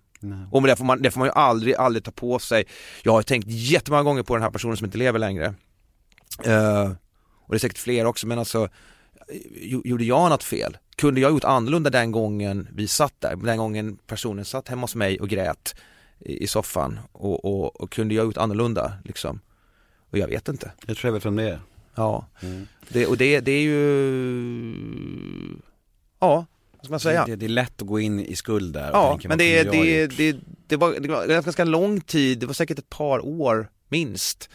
Och 0.51 0.63
det 0.63 0.77
får, 0.77 0.85
man, 0.85 1.03
det 1.03 1.11
får 1.11 1.19
man 1.19 1.29
ju 1.29 1.33
aldrig, 1.33 1.75
aldrig 1.75 2.05
ta 2.05 2.11
på 2.11 2.39
sig. 2.39 2.65
Jag 3.03 3.13
har 3.13 3.23
tänkt 3.23 3.47
jättemånga 3.49 4.03
gånger 4.03 4.23
på 4.23 4.35
den 4.35 4.43
här 4.43 4.51
personen 4.51 4.77
som 4.77 4.85
inte 4.85 4.99
lever 4.99 5.19
längre. 5.19 5.55
Eh, 6.45 6.91
och 7.41 7.49
det 7.55 7.57
är 7.57 7.59
säkert 7.59 7.79
fler 7.79 8.05
också 8.05 8.27
men 8.27 8.39
alltså 8.39 8.69
gjo- 9.55 9.83
Gjorde 9.85 10.05
jag 10.05 10.31
något 10.31 10.43
fel? 10.45 10.77
Kunde 10.97 11.21
jag 11.21 11.31
gjort 11.31 11.45
annorlunda 11.45 11.91
den 11.91 12.13
gången 12.13 12.69
vi 12.73 12.89
satt 12.89 13.15
där? 13.21 13.37
Den 13.37 13.59
gången 13.59 13.97
personen 14.07 14.45
satt 14.45 14.69
hemma 14.69 14.83
hos 14.83 14.95
mig 14.95 15.21
och 15.21 15.29
grät 15.29 15.75
i, 16.21 16.43
i 16.45 16.47
soffan 16.47 16.99
och, 17.13 17.45
och, 17.45 17.81
och 17.81 17.91
kunde 17.93 18.15
jag 18.15 18.25
gjort 18.25 18.37
annorlunda 18.37 18.93
liksom? 19.05 19.41
Och 20.11 20.19
jag 20.19 20.29
vet 20.29 20.49
inte. 20.49 20.73
Jag 20.87 20.97
tror 20.97 21.09
jag 21.09 21.13
vet 21.13 21.27
vem 21.27 21.37
det 21.37 21.51
är. 21.51 21.61
Ja, 21.95 22.27
det, 22.89 23.07
och 23.07 23.17
det, 23.17 23.41
det 23.41 23.53
är 23.53 23.63
ju, 23.63 23.75
ja, 26.21 26.47
vad 26.77 26.85
ska 26.85 26.91
man 26.93 27.01
säga? 27.01 27.25
Det, 27.27 27.37
det 27.37 27.47
är 27.47 27.49
lätt 27.49 27.83
att 27.83 27.89
gå 27.89 28.01
in 28.01 28.21
i 28.21 28.37
skuld 28.37 28.75
där 28.75 28.91
Ja, 28.93 29.11
tänka, 29.11 29.29
men 29.29 29.39
det, 29.39 29.63
det, 29.63 30.07
det, 30.07 30.37
det, 30.67 30.77
var, 30.77 31.01
det 31.01 31.09
var 31.09 31.27
ganska 31.27 31.65
lång 31.65 32.01
tid, 32.01 32.39
det 32.39 32.47
var 32.47 32.55
säkert 32.55 32.79
ett 32.79 32.91
par 32.91 33.25
år 33.27 33.71
minst 33.89 34.51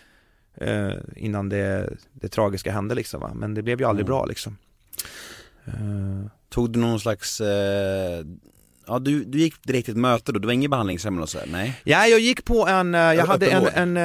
eh, 0.56 0.94
innan 1.16 1.50
det, 1.50 1.94
det 2.14 2.28
tragiska 2.28 2.72
hände 2.72 2.96
liksom 2.96 3.22
va, 3.22 3.32
men 3.36 3.54
det 3.54 3.62
blev 3.64 3.80
ju 3.80 3.86
aldrig 3.88 4.06
Mm. 4.06 4.16
bra 4.18 4.26
liksom. 4.26 4.58
Eh, 5.66 6.32
Tog 6.50 6.70
du 6.70 6.80
någon 6.80 7.00
slags, 7.00 7.42
eh, 7.42 8.26
ja 8.88 9.00
du, 9.00 9.24
du 9.24 9.38
gick 9.40 9.64
direkt 9.64 9.86
till 9.86 9.94
ett 9.94 9.98
möte 10.02 10.32
då, 10.32 10.40
det 10.40 10.48
var 10.48 10.54
ingen 10.54 10.72
behandlingshem 10.72 11.20
och 11.20 11.30
så 11.30 11.40
nej? 11.48 11.82
Ja, 11.84 12.08
jag 12.08 12.20
gick 12.20 12.46
på 12.46 12.68
en, 12.68 12.96
eh, 12.96 13.02
jag 13.02 13.26
hade 13.26 13.48
en, 13.52 13.68
en, 13.68 13.98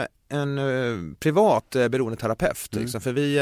eh, 0.00 0.06
en, 0.28 0.58
eh, 0.58 1.14
privat 1.20 1.70
beroendeterapeut 1.70 2.68
Mm. 2.72 2.82
liksom, 2.84 3.00
för 3.00 3.12
vi 3.12 3.38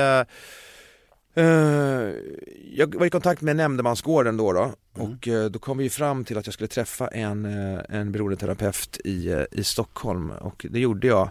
jag 2.77 2.95
var 2.95 3.07
i 3.07 3.11
kontakt 3.11 3.43
med 3.43 3.57
nämndemansgården 3.57 4.37
då, 4.37 4.53
då 4.53 4.61
Mm. 4.97 5.11
och 5.13 5.29
då 5.53 5.59
kom 5.59 5.79
vi 5.79 5.91
fram 5.91 6.25
till 6.25 6.39
att 6.39 6.47
jag 6.47 6.55
skulle 6.55 6.69
träffa 6.69 7.09
en, 7.09 7.45
en 7.89 8.13
beroendeterapeut 8.13 8.99
i, 9.05 9.45
i 9.53 9.65
Stockholm 9.65 10.31
och 10.31 10.67
det 10.71 10.79
gjorde 10.81 11.07
jag. 11.07 11.31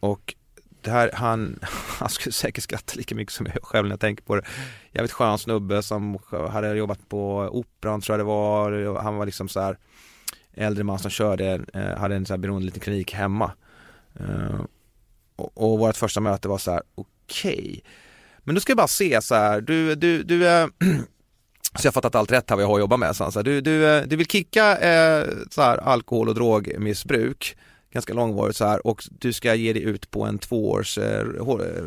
Och 0.00 0.34
det 0.80 0.90
här, 0.90 1.10
han, 1.14 1.58
han 1.98 2.08
skulle 2.08 2.32
säkert 2.32 2.64
skratta 2.64 2.92
lika 2.96 3.14
mycket 3.14 3.34
som 3.34 3.46
jag 3.46 3.62
själv 3.64 3.84
när 3.88 3.92
jag 3.92 4.00
tänker 4.00 4.24
på 4.24 4.36
det. 4.36 4.42
Jävligt 4.98 5.12
skön 5.12 5.38
snubbe 5.38 5.82
som 5.82 6.18
hade 6.50 6.76
jobbat 6.76 7.08
på 7.08 7.48
Operan 7.52 8.00
tror 8.00 8.18
jag 8.18 8.20
det 8.20 8.24
var, 8.24 9.00
han 9.02 9.16
var 9.16 9.26
liksom 9.26 9.48
så 9.48 9.60
här 9.60 9.78
äldre 10.54 10.84
man 10.84 10.98
som 10.98 11.10
körde, 11.10 11.60
eh, 11.74 11.98
hade 11.98 12.16
en 12.16 12.26
så 12.26 12.32
här 12.32 12.38
beroende 12.38 12.66
liten 12.66 12.80
klinik 12.80 13.14
hemma. 13.14 13.52
Eh, 14.20 14.60
och, 15.36 15.72
och 15.72 15.78
vårt 15.78 15.96
första 15.96 16.20
möte 16.20 16.48
var 16.48 16.58
så 16.58 16.70
här: 16.70 16.82
okej, 16.94 17.84
men 18.38 18.54
då 18.54 18.60
ska 18.60 18.70
jag 18.70 18.76
bara 18.76 18.88
se 18.88 19.22
så 19.22 19.34
här, 19.34 19.60
du, 19.60 19.94
du, 19.94 20.22
du 20.22 20.48
äh, 20.48 20.66
så 21.78 21.86
jag 21.86 21.88
har 21.88 21.92
fattat 21.92 22.14
allt 22.14 22.32
rätt 22.32 22.50
här 22.50 22.56
vad 22.56 22.62
jag 22.62 22.68
har 22.68 22.78
jobbat 22.78 23.00
med. 23.00 23.16
Så 23.16 23.24
här, 23.24 23.42
du, 23.42 23.60
du, 23.60 24.04
du 24.06 24.16
vill 24.16 24.26
kicka 24.26 24.78
äh, 24.78 25.28
så 25.50 25.62
här, 25.62 25.78
alkohol 25.78 26.28
och 26.28 26.34
drogmissbruk 26.34 27.56
ganska 27.92 28.14
långvarigt 28.14 28.56
så 28.56 28.64
här 28.64 28.86
och 28.86 29.04
du 29.10 29.32
ska 29.32 29.54
ge 29.54 29.72
dig 29.72 29.82
ut 29.82 30.10
på 30.10 30.24
en 30.24 30.38
tvåårs 30.38 30.98
eh, 30.98 31.24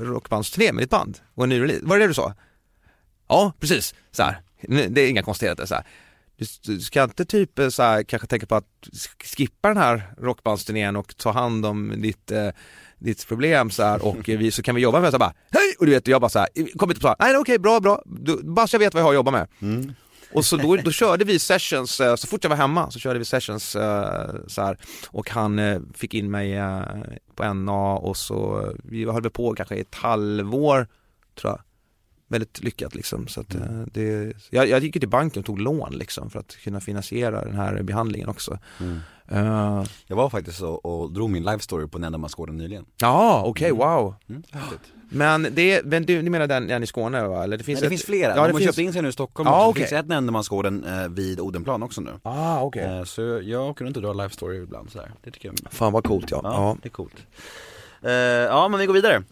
rockbandsturné 0.01 0.71
med 0.71 0.83
ditt 0.83 0.89
band 0.89 1.19
och 1.33 1.43
en 1.43 1.49
ny 1.49 1.61
release. 1.61 1.85
Var 1.85 1.97
det 1.97 2.03
det 2.03 2.07
du 2.07 2.13
sa? 2.13 2.33
Ja, 3.31 3.53
precis. 3.59 3.95
Så 4.11 4.23
här. 4.23 4.41
Det 4.89 5.01
är 5.01 5.09
inga 5.09 5.23
konstigheter 5.23 5.65
så 5.65 5.75
här. 5.75 5.83
Du, 6.65 6.79
ska 6.79 7.03
inte 7.03 7.25
typ 7.25 7.59
eh, 7.59 7.69
så 7.69 7.83
här, 7.83 8.03
kanske 8.03 8.27
tänka 8.27 8.45
på 8.45 8.55
att 8.55 8.67
sk- 8.91 9.35
skippa 9.37 9.67
den 9.67 9.77
här 9.77 10.13
rockbandsturnén 10.17 10.95
och 10.95 11.17
ta 11.17 11.31
hand 11.31 11.65
om 11.65 12.01
ditt, 12.01 12.31
eh, 12.31 12.47
ditt 12.97 13.27
problem 13.27 13.69
så 13.69 13.83
här 13.83 14.05
och 14.05 14.17
vi, 14.29 14.51
så 14.51 14.61
kan 14.63 14.75
vi 14.75 14.81
jobba 14.81 14.99
med 14.99 15.07
det 15.07 15.11
så 15.11 15.15
här 15.15 15.19
bara 15.19 15.33
hej! 15.51 15.75
Och 15.79 15.85
du 15.85 15.91
vet, 15.91 16.07
jag 16.07 16.21
bara 16.21 16.29
så 16.29 16.39
här, 16.39 16.47
kommer 16.77 16.93
inte 16.93 17.01
på 17.01 17.07
så 17.07 17.07
här, 17.07 17.15
nej 17.19 17.37
okej, 17.37 17.59
bra, 17.59 17.79
bra, 17.79 18.01
du, 18.05 18.43
bara 18.43 18.67
så 18.67 18.75
jag 18.75 18.79
vet 18.79 18.93
vad 18.93 19.01
jag 19.01 19.05
har 19.05 19.11
att 19.11 19.15
jobba 19.15 19.31
med. 19.31 19.47
Och 20.33 20.45
så 20.45 20.57
då, 20.57 20.75
då 20.83 20.91
körde 20.91 21.25
vi 21.25 21.39
sessions, 21.39 21.99
eh, 22.01 22.15
så 22.15 22.27
fort 22.27 22.43
jag 22.43 22.49
var 22.49 22.57
hemma 22.57 22.91
så 22.91 22.99
körde 22.99 23.19
vi 23.19 23.25
sessions 23.25 23.75
eh, 23.75 24.29
så 24.47 24.61
här. 24.61 24.77
och 25.07 25.29
han 25.29 25.59
fick 25.93 26.13
in 26.13 26.31
mig 26.31 26.59
på 27.35 27.53
NA 27.53 27.93
och 27.95 28.17
så, 28.17 28.71
vi 28.83 29.05
höll 29.05 29.29
på 29.29 29.53
kanske 29.55 29.75
i 29.75 29.79
ett 29.81 29.95
halvår 29.95 30.87
tror 31.41 31.51
jag. 31.51 31.59
Väldigt 32.31 32.63
lyckat 32.63 32.95
liksom 32.95 33.27
så 33.27 33.41
att 33.41 33.55
eh, 33.55 33.61
det, 33.93 34.33
jag, 34.49 34.67
jag 34.67 34.83
gick 34.83 34.93
till 34.99 35.09
banken 35.09 35.39
och 35.39 35.45
tog 35.45 35.59
lån 35.59 35.91
liksom 35.93 36.29
för 36.29 36.39
att 36.39 36.55
kunna 36.63 36.79
finansiera 36.79 37.45
den 37.45 37.55
här 37.55 37.81
behandlingen 37.83 38.29
också. 38.29 38.59
Eh, 39.27 39.83
Jag 40.07 40.15
var 40.15 40.29
faktiskt 40.29 40.61
och, 40.61 40.85
och 40.85 41.11
drog 41.11 41.29
min 41.29 41.43
life 41.43 41.63
story 41.63 41.87
på 41.87 41.99
Nämndemansgården 41.99 42.57
nyligen 42.57 42.85
Ja, 42.97 43.43
okej, 43.45 43.71
wow. 43.71 44.15
mm, 44.29 44.43
häftigt. 44.51 44.79
Men 45.13 45.47
det, 45.51 45.85
men 45.85 46.05
du, 46.05 46.21
ni 46.21 46.29
menar 46.29 46.47
den, 46.47 46.67
den 46.67 46.83
i 46.83 46.87
Skåne 46.87 47.27
va? 47.27 47.43
Eller 47.43 47.57
det 47.57 47.63
finns 47.63 47.81
Nej, 47.81 47.81
det 47.81 47.85
ett- 47.87 47.99
finns 47.99 48.03
flera, 48.05 48.29
Ja, 48.29 48.35
de 48.35 48.39
har 48.41 48.59
finns... 48.59 48.63
köpt 48.63 48.77
in 48.77 48.93
sig 48.93 49.01
nu 49.01 49.09
i 49.09 49.11
Stockholm 49.11 49.47
Ja, 49.47 49.59
också. 49.59 49.69
okej. 49.69 49.81
Det 49.83 49.89
finns 49.89 49.99
ett 49.99 50.07
Nämndemansgården 50.07 50.83
eh, 50.83 51.07
vid 51.09 51.39
Odenplan 51.39 51.83
också 51.83 52.01
nu 52.01 52.11
Ah, 52.23 52.61
okej. 52.61 52.83
eh, 52.83 53.03
Så 53.03 53.21
jag 53.43 53.69
åker 53.69 53.85
runt 53.85 53.97
och 53.97 54.03
drar 54.03 54.13
life 54.13 54.33
story 54.35 54.57
ibland 54.63 54.91
så 54.91 54.99
här. 54.99 55.11
det 55.23 55.31
tycker 55.31 55.47
jag 55.49 55.73
Fan 55.73 55.93
vad 55.93 56.03
coolt 56.03 56.31
ja. 56.31 56.39
Ja, 56.43 56.53
ja. 56.53 56.77
det 56.81 56.87
är 56.87 56.91
coolt 56.91 57.13
eh, 58.01 58.11
Ja 58.11 58.67
men 58.67 58.79
vi 58.79 58.85
går 58.85 58.93
vidare 58.93 59.23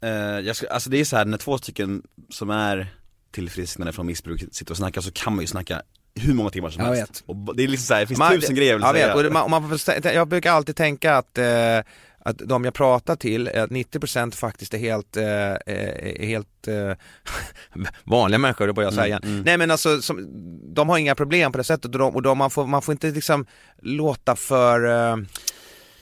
eh, 0.00 0.52
ska, 0.52 0.66
Alltså 0.68 0.90
det 0.90 1.00
är 1.00 1.04
så 1.04 1.16
här 1.16 1.24
när 1.24 1.38
två 1.38 1.58
stycken 1.58 2.02
som 2.30 2.50
är 2.50 2.86
tillfrisknade 3.30 3.92
från 3.92 4.06
missbruk 4.06 4.44
sitter 4.52 4.70
och 4.72 4.76
snackar 4.76 5.00
så 5.00 5.10
kan 5.12 5.32
man 5.34 5.40
ju 5.42 5.46
snacka 5.46 5.82
hur 6.14 6.34
många 6.34 6.50
timmar 6.50 6.70
som 6.70 6.84
Jag 6.84 6.94
helst 6.94 7.10
vet. 7.10 7.22
och 7.26 7.56
Det 7.56 7.64
är 7.64 7.68
liksom 7.68 7.86
så 7.86 7.94
här, 7.94 8.00
det 8.00 8.06
finns 8.06 8.18
Man- 8.18 8.32
tusen 8.40 8.54
grejer 8.56 8.70
jag 8.72 8.76
vill 8.78 8.84
jag 8.86 8.94
säga 8.94 9.06
vet, 9.06 9.16
och 9.16 9.22
det- 9.22 9.30
man, 9.30 9.50
man 9.50 9.78
får, 9.78 10.06
jag 10.14 10.28
brukar 10.28 10.52
alltid 10.52 10.76
tänka 10.76 11.16
att, 11.16 11.38
eh, 11.38 11.78
att 12.18 12.38
de 12.38 12.64
jag 12.64 12.74
pratar 12.74 13.16
till, 13.16 13.48
att 13.48 13.70
90% 13.70 14.34
faktiskt 14.34 14.74
är 14.74 14.78
helt, 14.78 15.16
eh, 15.16 15.24
är 15.26 16.26
helt 16.26 16.68
eh, 16.68 16.92
vanliga 18.04 18.38
människor, 18.38 18.66
det 18.66 18.72
börjar 18.72 18.86
jag 18.86 18.94
säga 18.94 19.06
igen. 19.06 19.20
mm. 19.24 19.40
Nej 19.42 19.56
men 19.58 19.70
alltså, 19.70 20.02
som, 20.02 20.26
de 20.74 20.88
har 20.88 20.98
inga 20.98 21.14
problem 21.14 21.52
på 21.52 21.58
det 21.58 21.64
sättet 21.64 21.84
och, 21.94 21.98
de, 21.98 22.14
och 22.14 22.22
de, 22.22 22.38
man, 22.38 22.50
får, 22.50 22.66
man 22.66 22.82
får 22.82 22.92
inte 22.92 23.10
liksom 23.10 23.46
låta 23.82 24.36
för 24.36 25.10
eh, 25.10 25.16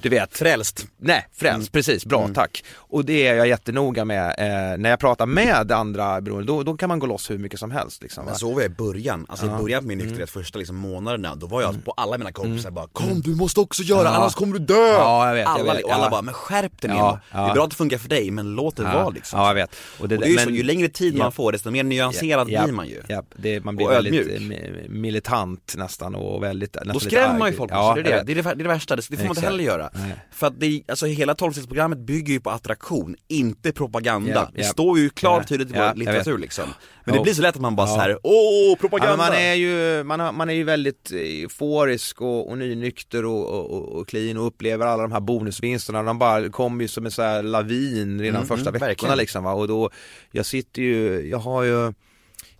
du 0.04 0.10
vet, 0.10 0.36
Frälst 0.38 0.86
Nej, 0.98 1.26
frälst, 1.32 1.56
Mm. 1.56 1.66
precis, 1.72 2.06
bra 2.06 2.28
tack. 2.34 2.64
Och 2.76 3.04
det 3.04 3.26
är 3.26 3.34
jag 3.34 3.48
jättenoga 3.48 4.04
med, 4.04 4.26
eh, 4.38 4.78
när 4.78 4.90
jag 4.90 4.98
pratar 4.98 5.26
med 5.26 5.72
andra 5.72 6.20
beroende, 6.20 6.46
då, 6.46 6.62
då 6.62 6.76
kan 6.76 6.88
man 6.88 6.98
gå 6.98 7.06
loss 7.06 7.30
hur 7.30 7.38
mycket 7.38 7.60
som 7.60 7.70
helst 7.70 8.02
liksom. 8.02 8.24
Men 8.24 8.34
så 8.34 8.52
var 8.54 8.60
jag 8.62 8.70
i 8.70 8.74
början, 8.74 9.26
alltså 9.28 9.46
i 9.46 9.48
början 9.48 9.82
på 9.82 9.88
min 9.88 9.98
nykterhet 9.98 10.30
första 10.30 10.58
liksom 10.58 10.76
månaderna, 10.76 11.34
då 11.34 11.46
var 11.46 11.62
jag 11.62 11.84
på 11.84 11.90
alla 11.92 12.18
mina 12.18 12.32
kompisar 12.32 12.70
bara 12.70 12.86
Kom 12.92 13.20
du 13.20 13.34
måste 13.34 13.60
också 13.60 13.82
göra, 13.82 14.00
Mm. 14.00 14.12
Ja. 14.12 14.18
annars 14.18 14.34
kommer 14.34 14.52
du 14.52 14.58
dö! 14.58 14.74
Ja, 14.92 15.26
jag 15.28 15.34
vet, 15.34 15.42
jag 15.44 15.60
alla, 15.60 15.74
vet, 15.74 15.84
och 15.84 15.92
alla 15.94 16.04
ja. 16.04 16.10
bara, 16.10 16.22
men 16.22 16.34
skärp 16.34 16.80
dig 16.80 16.90
Ja, 16.90 17.20
ja. 17.32 17.44
det 17.44 17.50
är 17.50 17.54
bra 17.54 17.64
att 17.64 17.70
det 17.70 17.76
funkar 17.76 17.98
för 17.98 18.08
dig 18.08 18.30
men 18.30 18.54
låt 18.54 18.76
det 18.76 18.82
vara 18.82 19.08
liksom 19.08 19.38
Ja, 19.40 19.46
jag 19.48 19.54
vet. 19.54 19.76
Och 20.00 20.08
det 20.08 20.14
är 20.14 20.26
ju 20.28 20.38
så, 20.38 20.50
ju 20.50 20.62
längre 20.62 20.88
tid 20.88 21.16
man 21.16 21.24
Ja. 21.24 21.30
får 21.30 21.52
desto 21.52 21.70
mer 21.70 21.82
nyanserad 21.84 22.48
Ja, 22.50 22.62
blir 22.64 22.72
man 22.72 22.86
ju 22.88 23.02
Ja, 23.08 23.22
det, 23.36 23.64
man 23.64 23.76
blir 23.76 23.86
Och 23.86 23.92
väldigt 23.92 24.14
ödmjuk. 24.14 24.40
mi- 24.62 24.88
militant 24.88 25.74
nästan 25.76 26.14
och 26.14 26.42
väldigt 26.42 26.74
nästan 26.74 26.92
Då 26.94 27.00
skrämmer 27.00 27.38
man 27.38 27.50
ju 27.50 27.56
folk 27.56 27.72
ja, 27.72 27.94
det 27.94 28.00
är 28.00 28.16
jag 28.16 28.26
det, 28.26 28.34
det, 28.34 28.40
är 28.40 28.42
det, 28.42 28.42
det 28.42 28.50
är 28.50 28.54
det 28.56 28.64
värsta, 28.68 28.96
det, 28.96 29.02
det 29.10 29.16
får 29.16 29.24
man 29.24 29.36
inte 29.36 29.40
heller 29.46 29.64
göra 29.64 29.90
Nej. 29.94 30.14
För 30.30 30.46
att 30.46 30.60
det, 30.60 30.82
alltså 30.88 31.06
hela 31.06 31.34
tolvstegsprogrammet 31.34 31.98
bygger 31.98 32.32
ju 32.32 32.40
på 32.40 32.50
attraktion, 32.50 33.16
inte 33.28 33.72
propaganda. 33.72 34.30
Ja, 34.30 34.50
Det 34.54 34.62
ja. 34.62 34.68
står 34.68 34.98
ju 34.98 35.10
klart 35.10 35.36
Ja, 35.36 35.40
och 35.42 35.48
tydligt 35.48 35.70
i 35.70 35.74
ja, 35.74 35.88
vår 35.92 35.98
litteratur 35.98 36.38
liksom. 36.38 36.64
Men 37.04 37.14
det 37.14 37.20
blir 37.22 37.34
så 37.34 37.42
lätt 37.42 37.54
att 37.56 37.60
man 37.62 37.76
bara 37.76 37.86
Ja. 37.88 37.94
så 37.94 38.00
här: 38.00 38.18
åh 38.22 38.70
Ja, 38.70 38.76
propaganda! 38.80 39.16
men 39.16 39.26
man 39.26 39.34
är 39.36 39.54
ju, 39.54 40.04
man, 40.04 40.20
har, 40.20 40.32
man 40.32 40.50
är 40.50 40.54
ju 40.54 40.64
väldigt 40.64 41.10
euforisk 41.10 42.20
och, 42.20 42.50
och 42.50 42.58
nynykter 42.58 43.24
och, 43.24 43.46
och, 43.48 43.70
och, 43.70 43.88
och 44.00 44.08
clean 44.08 44.36
och 44.36 44.46
upplever 44.46 44.86
alla 44.86 45.02
de 45.02 45.12
här 45.12 45.20
bonusvinsterna, 45.20 46.02
de 46.02 46.18
bara 46.18 46.48
kommer 46.48 46.82
ju 46.84 46.88
som 46.88 47.06
en 47.06 47.12
här 47.18 47.42
lavin 47.42 48.20
redan 48.20 48.36
Mm, 48.36 48.48
första 48.48 48.68
mm, 48.70 48.72
veckorna 48.72 48.86
verkligen. 48.88 49.18
liksom 49.18 49.44
va? 49.44 49.52
och 49.52 49.68
då, 49.68 49.90
jag 50.30 50.46
sitter 50.46 50.82
ju, 50.82 51.28
jag 51.30 51.38
har 51.38 51.62
ju 51.62 51.92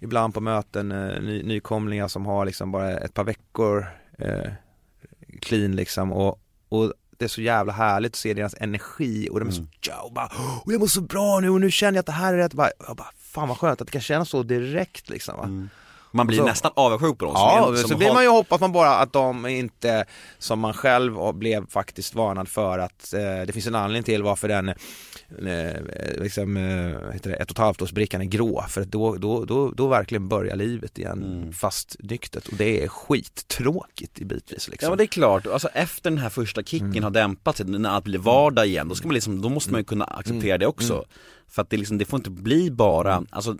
ibland 0.01 0.35
på 0.35 0.41
möten 0.41 0.93
eh, 0.93 1.23
ny, 1.23 1.43
nykomlingar 1.43 2.09
som 2.09 2.27
har 2.27 2.45
liksom 2.47 2.73
bara 2.73 2.99
ett 2.99 3.15
par 3.15 3.25
veckor 3.25 3.87
eh, 4.19 4.51
clean 5.41 5.77
liksom 5.77 6.13
och, 6.13 6.41
och 6.69 6.93
det 7.19 7.25
är 7.25 7.29
så 7.29 7.41
jävla 7.41 7.73
härligt 7.73 8.13
att 8.13 8.17
se 8.17 8.35
deras 8.35 8.55
energi 8.61 9.29
och 9.31 9.41
de 9.41 9.49
är 9.49 9.53
så, 9.53 9.67
ja, 9.81 10.01
och 10.03 10.13
bara, 10.13 10.31
och 10.65 10.73
jag 10.73 10.81
mår 10.81 10.87
så 10.87 11.01
bra 11.01 11.41
nu 11.41 11.51
och 11.51 11.61
nu 11.61 11.71
känner 11.71 11.93
jag 11.97 12.01
att 12.01 12.07
det 12.07 12.13
här 12.13 12.35
är 12.35 12.39
rätt, 12.39 12.55
bara, 12.55 12.71
jag 12.87 12.97
bara, 12.97 13.11
fan 13.21 13.49
vad 13.49 13.59
skönt 13.59 13.81
att 13.81 13.87
det 13.87 13.93
kan 13.93 14.01
kännas 14.01 14.29
så 14.29 14.43
direkt 14.43 15.09
liksom 15.11 15.37
va. 15.37 15.69
Man 16.17 16.27
blir 16.27 16.39
Så- 16.39 16.45
nästan 16.45 16.73
avundsjuk 16.77 17.19
på 17.19 17.25
dem 17.25 17.35
Ja, 17.37 17.63
som, 17.65 17.75
är, 17.75 17.79
så 17.79 17.89
som 17.89 17.99
vill 17.99 18.09
har... 18.09 18.15
man 18.15 18.23
ju 18.25 18.29
hoppas 18.31 18.61
man 18.61 18.73
bara 18.73 18.97
att 18.97 19.13
de 19.13 19.47
inte, 19.47 20.05
som 20.39 20.59
man 20.61 20.75
själv 20.75 21.35
blev 21.35 21.67
faktiskt 21.71 22.15
varnad 22.15 22.49
för 22.49 22.79
att 22.79 23.15
eh, 23.15 23.21
det 23.47 23.53
finns 23.53 23.67
en 23.67 23.75
anledning 23.75 24.03
till 24.03 24.23
varför 24.23 24.49
den, 24.49 24.69
eh, 24.69 25.81
liksom, 26.23 26.57
eh, 26.57 27.13
heter 27.13 27.31
det, 27.31 27.37
ett 27.37 27.51
och 27.51 27.55
ett 27.55 27.59
halvt 27.59 27.83
års 27.83 27.93
brickan 27.93 28.21
är 28.21 28.25
grå, 28.25 28.65
för 28.69 28.85
då, 28.85 29.17
då, 29.17 29.45
då, 29.45 29.71
då 29.71 29.87
verkligen 29.87 30.29
börjar 30.29 30.57
livet 30.57 30.99
igen 30.99 31.53
fast 31.59 31.97
nyktert 31.99 32.49
och 32.49 32.55
det 32.57 32.85
är 32.85 32.89
skittråkigt 32.89 34.19
i 34.19 34.25
bitvis 34.25 34.69
liksom. 34.69 34.87
Ja 34.87 34.91
men 34.91 34.99
det 34.99 35.05
är 35.05 35.07
klart, 35.07 35.47
alltså 35.47 35.69
efter 35.69 36.11
den 36.11 36.19
här 36.19 36.29
första 36.31 36.63
kicken 36.63 36.87
Mm. 36.91 37.03
har 37.05 37.11
dämpat 37.11 37.57
sig, 37.57 37.67
när 37.67 37.91
allt 37.91 38.05
blir 38.05 38.19
vardag 38.19 38.67
igen, 38.67 38.89
då 38.89 38.95
ska 38.95 39.07
man 39.09 39.15
liksom, 39.15 39.43
då 39.43 39.49
måste 39.49 39.71
man 39.73 39.81
ju 39.81 39.85
kunna 39.85 40.05
acceptera 40.05 40.55
Mm. 40.55 40.59
det 40.61 40.67
också. 40.67 41.05
För 41.49 41.63
att 41.63 41.71
det 41.71 41.77
liksom, 41.77 41.99
det 41.99 42.05
får 42.05 42.17
inte 42.19 42.31
bli 42.31 42.71
bara, 42.71 43.25
alltså 43.31 43.57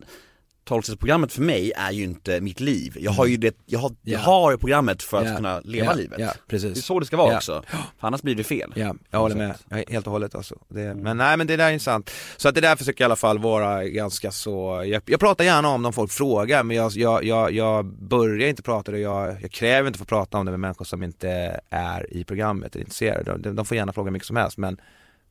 tolvstegsprogrammet 0.65 1.33
för 1.33 1.43
mig 1.43 1.73
är 1.77 1.91
ju 1.93 2.03
inte 2.05 2.41
mitt 2.41 2.61
liv. 2.61 2.97
Jag 3.01 3.13
har 3.13 3.27
ju 3.27 3.37
det, 3.37 3.57
jag 3.67 3.79
har, 3.79 3.93
jag 4.03 4.21
Ja. 4.21 4.25
har 4.25 4.57
programmet 4.57 5.03
för 5.03 5.19
att 5.19 5.29
Ja. 5.29 5.37
kunna 5.37 5.61
leva 5.61 5.87
Ja, 5.87 5.93
livet. 5.93 6.39
Det 6.47 6.57
är 6.65 6.75
så 6.75 7.01
det 7.01 7.07
ska 7.07 7.17
vara 7.17 7.37
också. 7.37 7.63
För 8.01 8.07
annars 8.07 8.23
blir 8.23 8.35
det 8.35 8.45
fel. 8.45 8.73
Ja, 8.77 8.95
jag 9.11 9.19
håller 9.19 9.37
med, 9.37 9.55
jag, 9.69 9.85
helt 9.89 10.07
och 10.07 10.13
hållet 10.13 10.35
alltså. 10.35 10.55
Det, 10.69 10.95
Men 10.95 11.17
nej 11.17 11.37
men 11.37 11.47
det 11.47 11.57
där 11.57 11.67
är 11.69 11.71
intressant. 11.73 12.11
Så 12.37 12.49
att 12.49 12.55
det 12.55 12.61
där 12.61 12.77
försöker 12.77 13.05
jag 13.05 13.09
i 13.09 13.11
alla 13.11 13.17
fall 13.17 13.39
vara 13.39 13.85
ganska 13.85 14.31
så, 14.31 14.83
jag, 14.87 15.03
jag 15.07 15.21
pratar 15.21 15.45
gärna 15.45 15.69
om 15.69 15.83
det 15.83 15.87
om 15.87 15.93
folk 15.93 16.11
frågar 16.13 16.63
men 16.63 16.77
jag, 16.77 16.93
jag, 16.93 17.25
jag, 17.25 17.53
jag 17.53 17.85
börjar 17.87 18.49
inte 18.49 18.63
prata 18.63 18.93
det, 18.93 18.99
jag, 18.99 19.37
jag 19.43 19.51
kräver 19.51 19.87
inte 19.87 19.97
att 19.97 19.99
få 19.99 20.05
prata 20.05 20.39
om 20.39 20.45
det 20.47 20.51
med 20.51 20.61
människor 20.61 20.85
som 20.85 21.03
inte 21.03 21.61
är 21.71 22.13
i 22.17 22.25
programmet, 22.25 22.77
är 22.77 22.81
intresserade. 22.81 23.37
De, 23.39 23.57
de 23.57 23.65
får 23.67 23.77
gärna 23.77 23.93
fråga 23.93 24.11
mycket 24.11 24.27
som 24.27 24.37
helst 24.37 24.59
men 24.59 24.77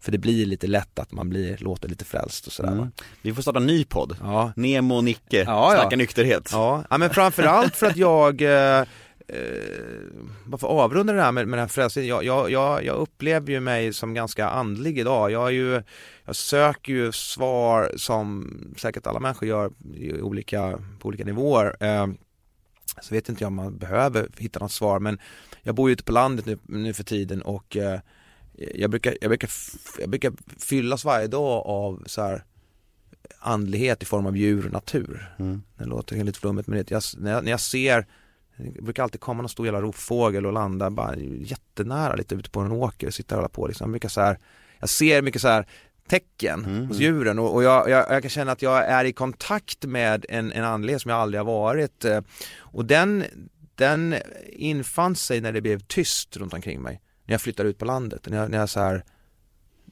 för 0.04 0.12
det 0.12 0.18
blir 0.18 0.46
lite 0.46 0.68
lätt 0.68 1.00
att 1.00 1.12
man 1.12 1.30
blir, 1.30 1.58
låter 1.58 1.90
lite 1.90 2.06
frälst 2.06 2.48
och 2.48 2.54
sådär. 2.54 2.72
Mm. 2.72 2.92
Vi 3.22 3.34
får 3.34 3.42
starta 3.42 3.60
en 3.60 3.66
ny 3.66 3.86
podd. 3.86 4.18
Ja. 4.22 4.54
Nemo 4.56 4.96
och 4.96 5.04
Nicke, 5.04 5.38
Ja, 5.38 5.74
ja. 5.74 5.82
snacka 5.82 5.96
nykterhet. 5.96 6.50
Ja, 6.52 6.84
ja 6.90 6.98
men 6.98 7.10
framförallt 7.10 7.76
för 7.76 7.88
att 7.88 7.98
jag, 7.98 8.42
eh, 8.42 8.80
eh, 8.80 8.86
bara 10.46 10.58
för 10.58 10.68
att 10.68 10.74
avrunda 10.74 11.14
det 11.14 11.22
här 11.22 11.32
med, 11.32 11.48
med 11.48 11.58
den 11.58 11.64
här 11.64 11.68
frälsningen, 11.68 12.10
jag, 12.10 12.24
jag, 12.24 12.52
jag, 12.52 12.86
jag 12.86 12.96
upplever 12.96 13.52
ju 13.52 13.60
mig 13.60 13.94
som 13.94 14.14
ganska 14.14 14.50
andlig 14.50 15.00
idag. 15.00 15.32
Jag, 15.32 15.48
är 15.48 15.52
ju, 15.52 15.84
jag 16.26 16.36
söker 16.36 16.94
ju 16.94 17.12
svar 17.12 17.92
som 17.96 18.52
säkert 18.78 19.08
alla 19.08 19.20
människor 19.20 19.48
gör 19.48 19.72
i 19.94 20.22
olika, 20.22 20.80
på 21.00 21.08
olika 21.08 21.24
nivåer. 21.24 21.76
Eh, 21.80 22.08
så 23.02 23.16
vet 23.16 23.30
inte 23.30 23.44
jag 23.44 23.48
om 23.48 23.56
man 23.56 23.78
behöver 23.78 24.28
hitta 24.38 24.60
något 24.60 24.72
svar 24.72 25.00
men 25.00 25.20
jag 25.62 25.76
bor 25.76 25.90
ju 25.90 25.94
ute 25.94 26.04
på 26.04 26.12
landet 26.12 26.46
nu, 26.46 26.58
nu 26.64 26.94
för 26.94 27.04
tiden 27.04 27.42
och 27.42 27.78
eh, 27.78 28.00
jag, 28.54 28.90
brukar, 28.90 29.18
jag, 29.22 29.30
brukar, 29.30 29.50
jag 30.00 30.10
brukar 30.10 30.34
fyllas 30.60 31.06
varje 31.06 31.28
dag 31.28 31.66
av 31.66 32.04
så 32.06 32.22
här 32.22 32.44
andlighet 33.40 34.04
i 34.04 34.06
form 34.06 34.26
av 34.26 34.38
djur 34.38 34.66
och 34.66 34.72
natur. 34.72 35.34
Det 35.78 35.86
låter 35.86 36.24
lite 36.24 36.40
flummigt 36.40 36.68
men 36.68 36.78
det, 36.78 36.92
jag, 36.92 37.04
när, 37.18 37.32
jag, 37.32 37.44
när 37.44 37.52
jag 37.52 37.60
ser 37.60 38.06
det 38.58 38.82
brukar 38.82 39.04
alltid 39.04 39.22
komma 39.22 39.42
någon 39.42 39.50
stor 39.50 39.66
jävla 39.66 39.82
rovfågel 39.82 40.46
och 40.46 40.54
landa 40.54 40.90
bara 40.90 41.16
jättenära 41.18 42.16
lite 42.16 42.36
ute 42.36 42.50
på 42.50 42.60
en 42.60 42.72
åker 42.72 43.08
och 43.08 43.14
sitta 43.14 43.36
och 43.36 43.38
hålla 43.38 43.50
på 43.50 43.68
liksom. 43.68 43.86
Jag 43.86 43.92
brukar 43.92 44.10
så 44.10 44.22
här, 44.22 44.40
jag 44.80 44.90
ser 44.90 45.22
mycket 45.22 45.42
så 45.42 45.48
här 45.48 45.68
tecken 46.08 46.66
hos 46.88 47.00
djuren 47.00 47.40
och, 47.40 47.54
och 47.54 47.64
jag, 47.64 47.90
jag, 47.90 48.12
jag 48.12 48.22
kan 48.22 48.30
känna 48.30 48.52
att 48.52 48.62
jag 48.62 48.86
är 48.86 49.06
i 49.06 49.14
kontakt 49.14 49.86
med 49.86 50.26
en, 50.30 50.52
en 50.52 50.64
andlighet 50.64 51.02
som 51.02 51.12
jag 51.12 51.20
aldrig 51.20 51.40
har 51.40 51.46
varit 51.46 52.06
eh, 52.06 52.22
och 52.58 52.86
den, 52.86 53.24
den 53.76 54.16
infann 54.50 55.16
sig 55.16 55.42
när 55.42 55.52
det 55.52 55.62
blev 55.62 55.80
tyst 55.80 56.38
runt 56.38 56.54
omkring 56.54 56.82
mig. 56.82 57.02
När 57.26 57.34
jag 57.34 57.42
flyttade 57.42 57.70
ut 57.70 57.78
på 57.78 57.86
landet, 57.86 58.28
när 58.30 58.38
jag, 58.38 58.52
när 58.52 58.58
jag 58.58 58.70
så 58.70 58.80
här 58.80 59.04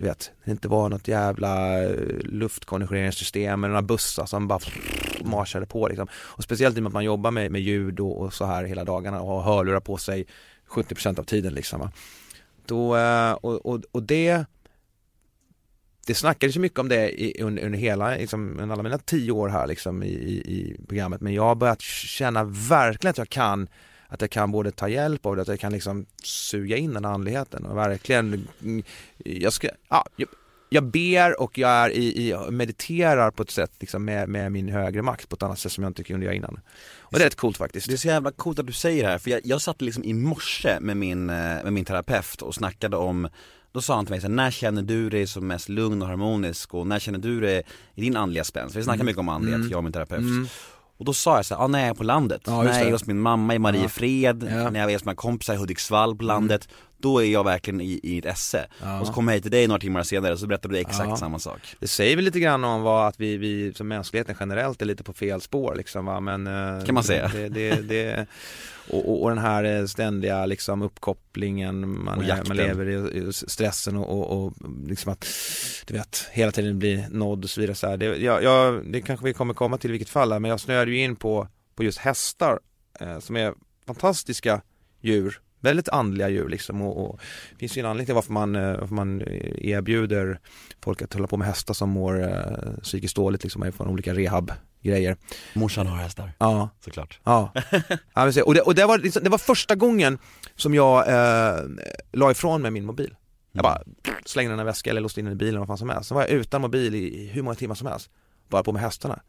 du 0.02 0.06
vet, 0.06 0.32
det 0.46 0.52
inte 0.52 0.68
var 0.68 0.90
något 0.90 1.08
jävla 1.08 1.84
eh, 1.84 1.92
luftkonditioneringssystem 2.20 3.64
eller 3.64 3.72
några 3.72 3.82
bussar 3.82 4.26
som 4.26 4.48
bara 4.48 4.60
marsade 5.24 5.66
på 5.66 5.88
liksom. 5.88 6.08
Och 6.14 6.44
speciellt 6.44 6.78
i 6.78 6.80
och 6.80 6.84
med 6.84 6.90
att 6.90 6.94
man 6.94 7.04
jobbar 7.04 7.32
med, 7.32 7.52
med 7.52 7.62
ljud 7.62 8.00
och, 8.00 8.22
och 8.22 8.34
så 8.34 8.46
här 8.46 8.64
hela 8.64 8.84
dagarna 8.84 9.22
och 9.22 9.28
har 9.28 9.54
hörlurar 9.54 9.80
på 9.80 9.98
sig 9.98 10.26
70% 10.70 11.20
av 11.20 11.24
tiden 11.24 11.54
liksom. 11.54 11.80
Va? 11.80 11.92
Då, 12.66 12.98
eh, 12.98 13.32
och, 13.32 13.66
och, 13.66 13.82
och 13.92 14.04
det 14.04 14.46
det 16.06 16.16
snackades 16.16 16.56
ju 16.56 16.60
mycket 16.60 16.80
om 16.80 16.90
det 16.90 17.22
i, 17.22 17.42
under, 17.42 17.64
under 17.64 17.80
hela, 17.80 18.10
liksom, 18.10 18.60
under 18.60 18.74
alla 18.74 18.84
mina 18.84 18.98
tio 18.98 19.32
år 19.32 19.50
här 19.50 19.68
liksom 19.68 20.04
i, 20.04 20.08
i, 20.08 20.38
i 20.38 20.78
programmet 20.88 21.22
men 21.22 21.34
jag 21.34 21.44
har 21.44 21.56
börjat 21.56 21.82
känna 21.82 22.44
verkligen 22.44 23.10
att 23.10 23.18
jag 23.18 23.30
kan 23.30 23.68
att 24.12 24.22
jag 24.22 24.30
kan 24.30 24.52
både 24.52 24.72
ta 24.72 24.90
hjälp 24.90 25.26
av 25.26 25.36
det, 25.36 25.42
att 25.42 25.48
jag 25.48 25.60
kan 25.60 25.72
liksom 25.72 26.06
suga 26.24 26.78
in 26.78 26.94
den 26.94 27.06
andligheten 27.06 27.66
och 27.66 27.78
verkligen, 27.78 28.48
mm, 28.62 28.84
jag 29.18 29.54
ska, 29.54 29.70
ja, 29.90 30.06
jag, 30.16 30.30
jag 30.70 30.84
ber 30.84 31.42
och 31.42 31.58
jag 31.58 31.70
är 31.70 31.90
i, 31.90 32.30
i 32.30 32.52
mediterar 32.52 33.32
på 33.32 33.44
ett 33.44 33.52
sätt 33.52 33.72
liksom 33.80 34.06
med, 34.06 34.30
med 34.30 34.52
min 34.52 34.70
högre 34.70 35.02
makt 35.02 35.30
på 35.30 35.36
ett 35.36 35.44
annat 35.44 35.60
sätt 35.60 35.72
som 35.72 35.84
jag 35.84 35.90
inte 35.90 36.04
kunde 36.04 36.26
göra 36.26 36.36
innan. 36.36 36.60
Och 37.00 37.18
det 37.18 37.24
är 37.24 37.26
rätt 37.26 37.36
coolt 37.36 37.58
faktiskt. 37.58 37.88
Det 37.88 37.94
är 37.94 37.98
så 37.98 38.08
jävla 38.08 38.32
coolt 38.32 38.60
att 38.60 38.68
du 38.68 38.74
säger 38.74 39.04
det 39.04 39.10
här, 39.10 39.18
för 39.18 39.32
jag, 39.32 39.42
jag 39.44 39.62
satt 39.62 39.82
liksom 39.82 40.04
i 40.04 40.14
morse 40.14 40.80
med 40.80 40.98
min, 40.98 41.30
eh, 41.30 41.36
med 41.36 41.74
min 41.74 41.86
terapeut 41.86 42.42
och 42.42 42.56
snackade 42.56 42.98
om 42.98 43.28
då 43.72 43.82
sa 43.82 43.96
han 43.96 44.06
till 44.06 44.14
mig 44.14 44.22
så 44.22 44.28
här, 44.28 44.34
när 44.36 44.52
känner 44.52 44.82
du 44.82 45.10
dig 45.10 45.28
som 45.28 45.48
mest 45.48 45.70
lugn 45.70 46.02
och 46.02 46.08
harmonisk 46.08 46.74
och 46.74 46.88
när 46.88 47.00
känner 47.00 47.20
du 47.20 47.40
dig 47.40 47.64
i 47.96 48.02
din 48.02 48.18
andliga 48.18 48.44
spänst? 48.44 48.76
Vi 48.76 48.84
snackar 48.84 49.04
mycket 49.04 49.20
om 49.20 49.30
andlighet, 49.30 49.72
jag 49.72 49.78
och 49.78 49.84
min 49.84 49.94
terapeut. 49.94 50.52
Och 51.02 51.06
då 51.06 51.14
sa 51.14 51.36
jag 51.36 51.46
så 51.46 51.56
här, 51.56 51.62
ja, 51.64 51.68
när 51.68 51.80
jag 51.80 51.88
är 51.90 51.94
på 51.94 52.04
landet, 52.04 52.42
Ja, 52.46 52.64
när 52.64 52.80
jag 52.80 52.88
är 52.88 52.92
hos 52.92 53.06
min 53.06 53.20
mamma 53.20 53.56
i 53.56 53.60
Mariefred, 53.60 54.44
Ja. 54.52 54.70
när 54.70 54.80
jag 54.80 54.90
är 54.90 54.96
hos 54.96 55.06
mina 55.06 55.16
kompisar 55.16 55.54
i 55.54 55.58
Hudiksvall 55.58 56.16
på 56.16 56.24
landet, 56.24 56.70
då 56.98 57.24
är 57.24 57.26
jag 57.26 57.44
verkligen 57.44 57.82
i, 57.82 58.00
i 58.04 58.18
ett 58.18 58.26
esse. 58.26 58.66
Och 59.02 59.08
så 59.08 59.14
kommer 59.14 59.32
jag 59.32 59.36
hit 59.38 59.44
till 59.44 59.52
dig 59.52 59.68
några 59.68 59.80
timmar 59.80 60.04
senare 60.04 60.38
så 60.38 60.48
berättar 60.48 60.70
du 60.70 60.78
exakt 60.78 61.10
Ja. 61.10 61.18
samma 61.18 61.40
sak. 61.40 61.60
Det 61.80 61.88
säger 61.88 62.16
väl 62.16 62.26
lite 62.26 62.40
grann 62.40 62.64
om 62.64 62.82
vad 62.82 63.08
att 63.08 63.20
vi, 63.20 63.38
vi 63.38 63.74
som 63.74 63.88
mänskligheten 63.88 64.36
generellt 64.40 64.82
är 64.82 64.86
lite 64.86 65.04
på 65.04 65.14
fel 65.14 65.42
spår 65.42 65.76
liksom 65.76 66.06
va, 66.06 66.20
men 66.20 66.48
eh, 66.48 66.86
Kan 66.86 66.96
man 66.96 67.04
säga. 67.04 67.32
det, 67.34 67.50
det, 67.50 67.76
det, 67.82 68.26
och, 68.92 69.10
och, 69.10 69.24
och 69.24 69.30
den 69.30 69.38
här 69.38 69.64
eh, 69.64 69.86
ständiga 69.86 70.46
liksom 70.46 70.82
uppkopplingen, 70.82 72.04
man, 72.04 72.22
är, 72.22 72.28
jakten. 72.28 72.48
man 72.48 72.58
lever 72.58 72.90
i, 72.90 73.18
i 73.18 73.34
stressen 73.34 73.98
och, 73.98 74.46
och, 74.46 74.54
liksom 74.88 75.12
att, 75.12 75.28
du 75.86 75.94
vet, 75.94 76.28
hela 76.32 76.52
tiden 76.52 76.80
bli 76.80 77.06
nådd 77.10 77.44
och 77.44 77.50
så 77.50 77.62
vidare 77.62 77.76
så 77.76 77.88
här. 77.88 77.98
Det, 77.98 78.06
jag, 78.06 78.44
jag, 78.44 78.92
det 78.92 79.02
kanske 79.02 79.26
vi 79.26 79.34
kommer 79.34 79.54
komma 79.54 79.78
till 79.78 79.90
i 79.90 79.92
vilket 79.92 80.10
fall 80.10 80.32
här, 80.32 80.40
men 80.40 80.52
jag 80.52 80.60
snöade 80.60 80.92
ju 80.92 80.98
in 80.98 81.16
på, 81.16 81.48
på 81.76 81.84
just 81.84 81.98
hästar 81.98 82.60
eh, 83.00 83.20
som 83.20 83.36
är 83.36 83.54
fantastiska 83.86 84.62
djur 85.02 85.42
Väldigt 85.64 85.90
andliga 85.90 86.30
djur 86.30 86.50
liksom 86.50 86.82
och, 86.82 87.10
och 87.10 87.20
det 87.52 87.58
finns 87.58 87.78
ju 87.78 87.80
en 87.80 87.86
anledning 87.86 88.06
till 88.06 88.16
varför 88.16 88.34
man, 88.34 88.56
eh, 88.56 88.80
varför 88.80 88.96
man 88.96 89.22
erbjuder 89.58 90.40
folk 90.82 91.02
att 91.02 91.14
hålla 91.14 91.28
på 91.28 91.38
med 91.38 91.48
hästar 91.48 91.74
som 91.74 91.90
mår 91.90 92.24
eh, 92.24 92.82
psykiskt 92.84 93.16
dåligt 93.16 93.44
liksom 93.44 93.72
från 93.72 93.88
olika 93.88 94.14
rehabgrejer. 94.82 95.18
Morsan 95.54 95.88
har 95.88 95.98
hästar, 95.98 96.32
Ja, 96.38 96.70
såklart. 96.86 97.20
ja. 97.24 97.54
ja 98.14 98.44
och 98.46 98.54
det, 98.54 98.62
och 98.62 98.76
det, 98.76 98.86
var, 98.86 98.98
liksom- 98.98 99.24
det 99.24 99.30
var 99.30 99.38
första 99.38 99.76
gången 99.76 100.18
som 100.56 100.74
jag 100.76 101.08
eh, 101.08 101.60
la 102.12 102.32
ifrån 102.32 102.62
mig 102.62 102.72
min 102.72 102.86
mobil. 102.86 103.16
Jag 103.52 103.64
bara 103.64 103.82
slängde 104.26 104.52
den 104.52 104.60
i 104.60 104.62
en 104.62 104.66
väska 104.66 104.90
eller 104.90 105.02
låste 105.02 105.20
in 105.20 105.26
den 105.26 105.34
i 105.34 105.36
bilen 105.38 105.60
vad 105.60 105.68
fan 105.68 105.78
som 105.78 105.90
helst. 105.90 106.10
Så 106.10 106.16
var 106.16 106.22
jag 106.22 106.30
utan 106.32 106.62
mobil 106.62 106.96
i 106.96 107.28
hur 107.34 107.42
många 107.42 107.56
timmar 107.56 107.76
som 107.76 107.88
helst. 107.88 108.10
Bara 108.50 108.64
på 108.64 108.72
med 108.72 108.82
hästarna. 108.82 109.22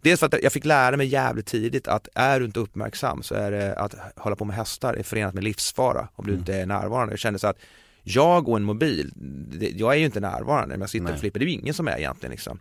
Dels 0.00 0.20
för 0.20 0.26
att 0.26 0.42
jag 0.42 0.52
fick 0.52 0.64
lära 0.64 0.96
mig 0.96 1.06
jävligt 1.06 1.46
tidigt 1.46 1.88
att 1.88 2.08
är 2.14 2.40
du 2.40 2.46
inte 2.46 2.60
uppmärksam 2.60 3.22
så 3.22 3.34
är 3.34 3.50
det 3.50 3.74
att 3.76 3.94
hålla 4.16 4.36
på 4.36 4.44
med 4.44 4.56
hästar 4.56 4.94
är 4.94 5.02
förenat 5.02 5.34
med 5.34 5.44
livsfara 5.44 6.08
om 6.14 6.26
du 6.26 6.34
inte 6.34 6.54
är 6.54 6.66
närvarande. 6.66 7.12
Jag 7.12 7.18
kände 7.18 7.38
så 7.38 7.46
att 7.46 7.58
jag 8.02 8.48
och 8.48 8.56
en 8.56 8.62
mobil, 8.62 9.12
det, 9.60 9.70
jag 9.70 9.92
är 9.94 9.98
ju 9.98 10.04
inte 10.04 10.20
närvarande 10.20 10.74
men 10.74 10.80
jag 10.80 10.90
sitter 10.90 11.04
Nej. 11.04 11.12
och 11.14 11.20
flippar, 11.20 11.38
det 11.40 11.44
är 11.44 11.46
ju 11.46 11.52
ingen 11.52 11.74
som 11.74 11.88
är 11.88 11.98
egentligen 11.98 12.30
liksom. 12.30 12.60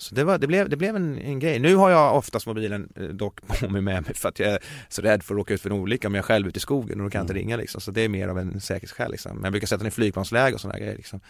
Så 0.00 0.14
det, 0.14 0.24
var, 0.24 0.38
det 0.38 0.46
blev, 0.46 0.68
det 0.68 0.76
blev 0.76 0.96
en, 0.96 1.18
en 1.18 1.38
grej. 1.38 1.58
Nu 1.58 1.74
har 1.74 1.90
jag 1.90 2.16
oftast 2.16 2.46
mobilen 2.46 2.88
eh, 2.96 3.04
dock 3.04 3.40
på 3.60 3.68
mig 3.68 3.82
med 3.82 4.02
mig 4.02 4.14
för 4.14 4.28
att 4.28 4.38
jag 4.38 4.48
är 4.48 4.58
så 4.88 5.02
rädd 5.02 5.22
för 5.22 5.34
att 5.34 5.38
råka 5.38 5.54
ut 5.54 5.60
för 5.60 5.70
en 5.70 5.76
olycka 5.76 6.08
om 6.08 6.14
jag 6.14 6.22
är 6.22 6.26
själv 6.26 6.48
ute 6.48 6.56
i 6.56 6.60
skogen 6.60 7.00
och 7.00 7.04
då 7.04 7.10
kan 7.10 7.18
jag 7.18 7.24
inte 7.24 7.34
ringa 7.34 7.56
liksom. 7.56 7.80
Så 7.80 7.90
det 7.90 8.00
är 8.00 8.08
mer 8.08 8.28
av 8.28 8.38
en 8.38 8.60
säkerhetsskäl 8.60 9.10
liksom. 9.10 9.36
Men 9.36 9.44
jag 9.44 9.52
brukar 9.52 9.66
sätta 9.66 9.78
den 9.78 9.86
i 9.86 9.90
flygplansläge 9.90 10.54
och 10.54 10.60
sådana 10.60 10.78
grejer 10.78 10.96
liksom. 10.96 11.20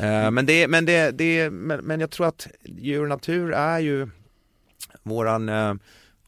Eh, 0.00 0.30
men, 0.30 0.46
det, 0.46 0.68
men, 0.68 0.84
det, 0.84 1.10
det, 1.10 1.50
men, 1.50 1.80
men 1.80 2.00
jag 2.00 2.10
tror 2.10 2.26
att 2.26 2.48
djur 2.64 3.02
och 3.02 3.08
natur 3.08 3.52
är 3.52 3.78
ju 3.78 4.08
våran, 5.02 5.48
eh, 5.48 5.74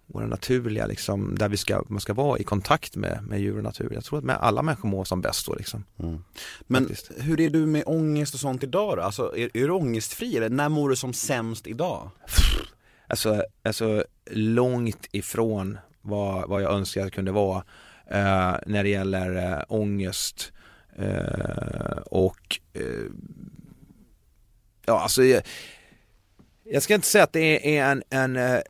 våra 0.06 0.26
naturliga 0.26 0.86
liksom, 0.86 1.35
där 1.39 1.48
vi 1.48 1.56
ska, 1.56 1.82
man 1.89 2.01
ska 2.01 2.14
vara 2.14 2.39
i 2.39 2.44
kontakt 2.44 2.97
med, 2.97 3.18
med 3.22 3.40
djur 3.40 3.56
och 3.56 3.62
natur. 3.62 3.90
Jag 3.94 4.05
tror 4.05 4.18
att 4.18 4.24
med 4.24 4.36
alla 4.36 4.62
människor 4.62 4.89
mår 4.89 5.05
som 5.05 5.20
bäst 5.20 5.47
då 5.47 5.55
liksom. 5.55 5.85
Men 6.66 6.89
Faktiskt. 6.89 7.10
hur 7.16 7.40
är 7.40 7.51
du 7.51 7.66
med 7.66 7.82
ångest 7.86 8.35
och 8.35 8.40
sånt 8.40 8.62
idag 8.62 8.97
då? 8.97 9.02
Alltså 9.02 9.36
är, 9.36 9.44
är 9.55 9.68
du 9.68 9.70
ångestfri 9.70 10.36
eller 10.36 10.48
när 10.48 10.68
mår 10.68 10.89
du 10.89 10.97
som 10.97 11.12
sämst 11.12 11.66
idag? 11.66 12.10
Alltså, 13.06 13.44
alltså 13.62 14.05
långt 14.31 15.06
ifrån 15.12 15.78
vad, 16.01 16.48
vad 16.48 16.62
jag 16.62 16.72
önskar 16.72 17.01
jag 17.01 17.12
kunde 17.12 17.32
vara 17.32 17.64
eh, 18.10 18.56
när 18.66 18.82
det 18.82 18.89
gäller 18.89 19.52
eh, 19.52 19.62
ångest 19.68 20.52
eh, 20.97 21.98
och 22.06 22.60
eh, 22.72 23.10
ja 24.86 25.01
alltså 25.01 25.24
jag, 25.24 25.43
jag 26.64 26.82
ska 26.82 26.94
inte 26.94 27.06
säga 27.06 27.24
att 27.24 27.32
det 27.32 27.78
är 27.78 27.85
en, 27.85 28.02
en, 28.10 28.36
eh, 28.36 28.60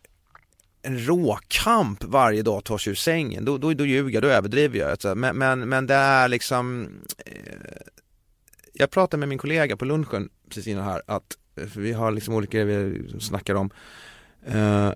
en 0.84 1.06
råkamp 1.06 2.04
varje 2.04 2.42
dag 2.42 2.64
tar 2.64 2.78
sig 2.78 2.90
ur 2.90 2.94
sängen, 2.94 3.44
då, 3.44 3.58
då, 3.58 3.74
då 3.74 3.86
ljuger 3.86 4.10
jag, 4.10 4.22
då 4.22 4.28
överdriver 4.28 4.78
jag. 4.78 4.90
Alltså. 4.90 5.14
Men, 5.14 5.36
men, 5.36 5.68
men 5.68 5.86
det 5.86 5.94
är 5.94 6.28
liksom 6.28 6.88
eh, 7.26 7.32
Jag 8.72 8.90
pratade 8.90 9.18
med 9.18 9.28
min 9.28 9.38
kollega 9.38 9.76
på 9.76 9.84
lunchen 9.84 10.28
precis 10.48 10.66
innan 10.66 10.84
här 10.84 11.02
att 11.06 11.36
eh, 11.56 11.66
för 11.66 11.80
vi 11.80 11.92
har 11.92 12.10
liksom 12.10 12.34
olika 12.34 12.58
grejer 12.58 12.84
vi 12.84 13.20
snackar 13.20 13.54
om 13.54 13.70
Eh, 14.46 14.92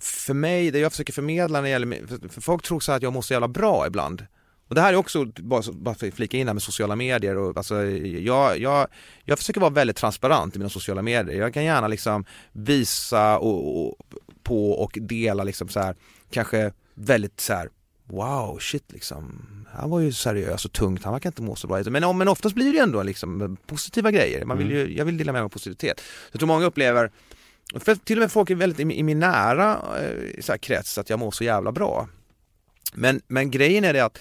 för 0.00 0.34
mig, 0.34 0.70
det 0.70 0.78
jag 0.78 0.92
försöker 0.92 1.12
förmedla 1.12 1.58
när 1.58 1.62
det 1.62 1.68
gäller, 1.68 2.06
för, 2.06 2.28
för 2.28 2.40
folk 2.40 2.62
tror 2.62 2.80
så 2.80 2.92
här 2.92 2.96
att 2.96 3.02
jag 3.02 3.12
mår 3.12 3.22
så 3.22 3.32
jävla 3.32 3.48
bra 3.48 3.86
ibland. 3.86 4.26
Och 4.68 4.74
det 4.74 4.80
här 4.80 4.92
är 4.92 4.96
också, 4.96 5.24
bara, 5.24 5.94
för 5.94 6.08
att 6.08 6.14
flika 6.14 6.36
in 6.36 6.46
här 6.46 6.54
med 6.54 6.62
sociala 6.62 6.96
medier 6.96 7.36
och 7.36 7.56
alltså, 7.56 7.84
jag, 7.84 8.58
jag, 8.58 8.86
jag 9.24 9.38
försöker 9.38 9.60
vara 9.60 9.70
väldigt 9.70 9.96
transparent 9.96 10.56
i 10.56 10.58
mina 10.58 10.70
sociala 10.70 11.02
medier. 11.02 11.38
Jag 11.40 11.54
kan 11.54 11.64
gärna 11.64 11.88
liksom 11.88 12.24
visa 12.52 13.38
och, 13.38 13.86
och, 13.88 13.96
på 14.42 14.70
och 14.72 14.98
dela 15.00 15.44
liksom 15.44 15.68
så 15.68 15.80
här, 15.80 15.94
kanske 16.30 16.72
väldigt 16.94 17.40
så 17.40 17.52
här, 17.52 17.68
wow 18.04 18.58
shit 18.58 18.92
liksom, 18.92 19.46
han 19.72 19.90
var 19.90 20.00
ju 20.00 20.12
seriös 20.12 20.64
och 20.64 20.72
tungt, 20.72 21.04
han 21.04 21.12
verkar 21.12 21.28
inte 21.28 21.42
må 21.42 21.56
så 21.56 21.66
bra. 21.66 21.82
Men, 21.86 22.18
men 22.18 22.28
oftast 22.28 22.54
blir 22.54 22.66
det 22.66 22.76
ju 22.76 22.82
ändå 22.82 23.02
liksom 23.02 23.56
positiva 23.66 24.10
grejer, 24.10 24.44
man 24.44 24.58
vill 24.58 24.70
ju, 24.70 24.96
jag 24.96 25.04
vill 25.04 25.18
dela 25.18 25.32
med 25.32 25.40
mig 25.40 25.44
av 25.44 25.48
positivitet. 25.48 26.00
Så 26.00 26.28
jag 26.32 26.40
tror 26.40 26.46
många 26.46 26.66
upplever 26.66 27.10
för 27.74 27.94
till 27.94 28.18
och 28.18 28.20
med 28.20 28.32
folk 28.32 28.50
är 28.50 28.54
väldigt 28.54 28.80
i, 28.80 28.84
min- 28.84 28.96
i 28.98 29.02
min 29.02 29.18
nära 29.18 29.72
eh, 29.72 30.40
så 30.40 30.52
här, 30.52 30.58
krets 30.58 30.98
att 30.98 31.10
jag 31.10 31.18
mår 31.18 31.30
så 31.30 31.44
jävla 31.44 31.72
bra. 31.72 32.08
Men, 32.94 33.20
men 33.26 33.50
grejen 33.50 33.84
är 33.84 33.92
det 33.92 34.00
att, 34.00 34.18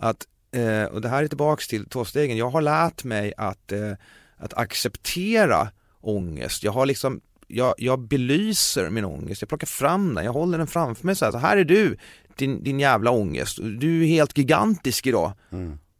att 0.00 0.26
eh, 0.52 0.84
och 0.84 1.00
det 1.00 1.08
här 1.08 1.22
är 1.22 1.28
tillbaks 1.28 1.68
till 1.68 1.88
tvåstegen, 1.88 2.36
jag 2.36 2.50
har 2.50 2.60
lärt 2.60 3.04
mig 3.04 3.32
att, 3.36 3.72
eh, 3.72 3.92
att 4.36 4.54
acceptera 4.54 5.68
ångest. 6.00 6.62
Jag 6.62 6.72
har 6.72 6.86
liksom 6.86 7.20
jag, 7.46 7.74
jag 7.78 8.00
belyser 8.00 8.90
min 8.90 9.04
ångest, 9.04 9.42
jag 9.42 9.48
plockar 9.48 9.66
fram 9.66 10.14
den, 10.14 10.24
jag 10.24 10.32
håller 10.32 10.58
den 10.58 10.66
framför 10.66 11.06
mig 11.06 11.16
så 11.16 11.24
här, 11.24 11.32
så 11.32 11.38
här 11.38 11.56
är 11.56 11.64
du, 11.64 11.96
din, 12.36 12.62
din 12.64 12.80
jävla 12.80 13.10
ångest, 13.10 13.58
du 13.62 14.02
är 14.02 14.06
helt 14.06 14.38
gigantisk 14.38 15.06
idag. 15.06 15.32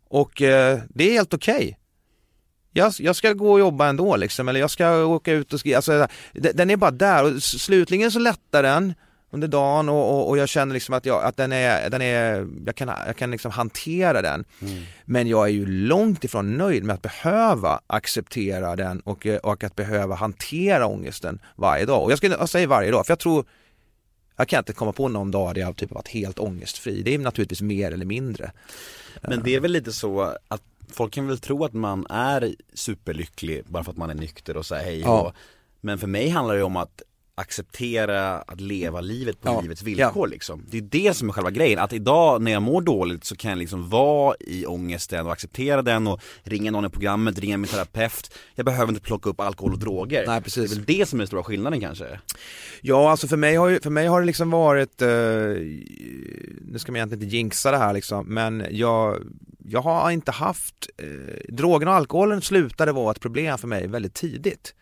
Och 0.09 0.43
eh, 0.43 0.81
det 0.89 1.09
är 1.09 1.13
helt 1.13 1.35
okej. 1.35 1.79
Jag, 2.73 2.93
jag 2.99 3.17
ska 3.17 3.33
gå 3.33 3.53
och 3.53 3.61
jobba 3.61 3.89
ändå 3.89 4.17
liksom, 4.17 4.49
eller 4.49 4.61
jag 4.61 4.71
ska 4.71 5.05
åka 5.05 5.33
ut 5.33 5.53
och 5.53 5.61
skriva, 5.61 5.77
alltså, 5.77 6.07
den 6.33 6.71
är 6.71 6.77
bara 6.77 6.91
där. 6.91 7.25
Och 7.25 7.43
slutligen 7.43 8.11
så 8.11 8.19
lättar 8.19 8.63
den 8.63 8.95
under 9.31 9.49
dagen 9.49 9.89
och, 9.89 10.15
och, 10.15 10.29
och 10.29 10.39
jag 10.39 10.49
känner 10.49 10.75
liksom 10.75 10.95
att, 10.95 11.07
jag, 11.07 11.25
att 11.25 11.37
den 11.37 11.53
är, 11.53 11.91
den 11.91 12.03
är 12.03 12.49
jag 12.67 12.75
kan, 12.75 12.91
jag 13.07 13.17
kan 13.17 13.31
liksom 13.31 13.51
hantera 13.51 14.23
den. 14.23 14.45
Men 15.05 15.29
jag 15.29 15.45
är 15.45 15.53
ju 15.53 15.67
långt 15.67 16.25
ifrån 16.25 16.57
nöjd 16.57 16.85
med 16.85 16.95
att 16.95 17.03
behöva 17.03 17.81
acceptera 17.87 18.77
den 18.77 19.01
och, 19.01 19.27
eh, 19.27 19.39
och 19.39 19.65
att 19.65 19.77
behöva 19.77 20.15
hantera 20.15 20.87
ångesten 20.87 21.39
varje 21.57 21.85
dag. 21.85 22.03
Och 22.03 22.11
jag, 22.11 22.19
skulle, 22.19 22.37
jag 22.37 22.49
säger 22.49 22.67
varje 22.67 22.91
dag, 22.91 23.07
för 23.07 23.13
jag 23.13 23.19
tror 23.19 23.45
jag 24.37 24.49
kan 24.49 24.59
inte 24.59 24.73
komma 24.73 24.93
på 24.93 25.09
någon 25.09 25.31
dag 25.31 25.55
där 25.55 25.61
jag 25.61 25.77
typ 25.77 25.91
varit 25.91 26.09
helt 26.09 26.39
ångestfri. 26.39 27.03
Det 27.03 27.15
är 27.15 27.19
naturligtvis 27.19 27.63
mer 27.63 27.93
eller 27.93 28.07
mindre. 28.07 28.53
Men 29.23 29.43
det 29.43 29.55
är 29.55 29.61
väl 29.61 29.73
lite 29.73 29.93
så 29.93 30.37
att 30.49 30.63
folk 30.93 31.13
kan 31.13 31.27
väl 31.27 31.39
tro 31.39 31.65
att 31.65 31.73
man 31.73 32.07
är 32.11 32.55
superlycklig 32.75 33.65
bara 33.67 33.85
för 33.85 33.91
att 33.91 33.97
man 33.97 34.11
är 34.11 34.15
nykter 34.15 34.57
och 34.57 34.67
säger 34.67 34.85
hej 34.85 35.01
Ja. 35.01 35.33
Men 35.81 35.99
för 35.99 36.07
mig 36.07 36.29
handlar 36.29 36.57
det 36.57 36.63
om 36.63 36.77
att 36.77 37.03
acceptera 37.41 38.37
att 38.39 38.61
leva 38.61 39.01
livet 39.01 39.41
på 39.41 39.49
Ja. 39.49 39.61
livets 39.61 39.83
villkor 39.83 40.29
liksom. 40.29 40.65
Det 40.71 40.79
är 40.79 40.83
det 40.83 41.15
som 41.17 41.29
är 41.29 41.33
själva 41.33 41.51
grejen, 41.51 41.79
att 41.79 41.93
idag 41.93 42.43
när 42.43 42.53
jag 42.53 42.63
mår 42.63 42.83
dåligt 42.83 43.25
så 43.25 43.37
kan 43.37 43.51
jag 43.51 43.59
liksom 43.59 43.89
vara 43.89 44.35
i 44.41 44.67
ångesten 44.67 45.27
och 45.27 45.33
acceptera 45.33 45.83
den 45.83 46.07
och 46.07 46.21
ringa 46.43 46.71
någon 46.71 46.85
i 46.85 46.89
programmet, 46.89 47.39
ringa 47.39 47.57
min 47.57 47.71
terapeut 47.71 48.35
Jag 48.55 48.67
behöver 48.67 48.89
inte 48.93 49.03
plocka 49.05 49.31
upp 49.31 49.41
alkohol 49.41 49.73
och 49.73 49.79
droger 49.79 50.25
Nej, 50.27 50.41
precis. 50.43 50.71
Det 50.71 50.75
är 50.75 50.77
väl 50.77 50.99
det 50.99 51.07
som 51.09 51.19
är 51.19 51.21
den 51.21 51.27
stora 51.27 51.43
skillnaden 51.45 51.81
kanske 51.81 52.21
Ja, 52.83 53.11
alltså 53.11 53.29
för 53.29 53.37
mig 53.37 53.57
har, 53.57 53.69
ju, 53.69 53.81
för 53.81 53.91
mig 53.91 54.07
har 54.07 54.21
det 54.21 54.27
liksom 54.27 54.51
varit, 54.51 55.03
eh, 55.03 55.09
nu 55.09 56.75
ska 56.77 56.93
man 56.93 56.97
egentligen 56.97 57.23
inte 57.25 57.37
jinxa 57.37 57.71
det 57.71 57.77
här 57.79 57.93
liksom, 57.93 58.27
men 58.27 58.67
jag, 58.71 59.19
jag 59.65 59.83
har 59.83 60.11
inte 60.11 60.31
haft, 60.31 60.89
eh, 60.99 61.07
drogen 61.55 61.89
och 61.89 61.95
alkoholen 61.95 62.43
slutade 62.43 62.93
vara 62.93 63.11
ett 63.11 63.21
problem 63.21 63.59
för 63.59 63.69
mig 63.69 63.87
väldigt 63.87 64.15
tidigt. 64.15 64.75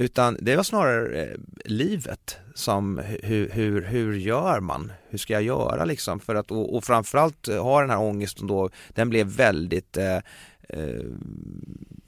Utan 0.00 0.36
det 0.40 0.56
var 0.56 0.62
snarare 0.62 1.22
eh, 1.22 1.36
livet 1.64 2.38
som, 2.54 2.98
hur, 3.22 3.48
hur, 3.48 3.82
hur 3.82 4.14
gör 4.14 4.60
man? 4.60 4.92
Hur 5.08 5.18
ska 5.18 5.32
jag 5.32 5.42
göra 5.42 5.84
liksom? 5.84 6.20
För 6.20 6.34
att, 6.34 6.50
och, 6.50 6.76
och 6.76 6.84
framförallt 6.84 7.46
ha 7.46 7.80
den 7.80 7.90
här 7.90 8.00
ångesten 8.00 8.46
då, 8.46 8.70
den 8.88 9.08
blev 9.10 9.26
väldigt, 9.26 9.96
eh, 9.96 10.16
eh, 10.68 11.04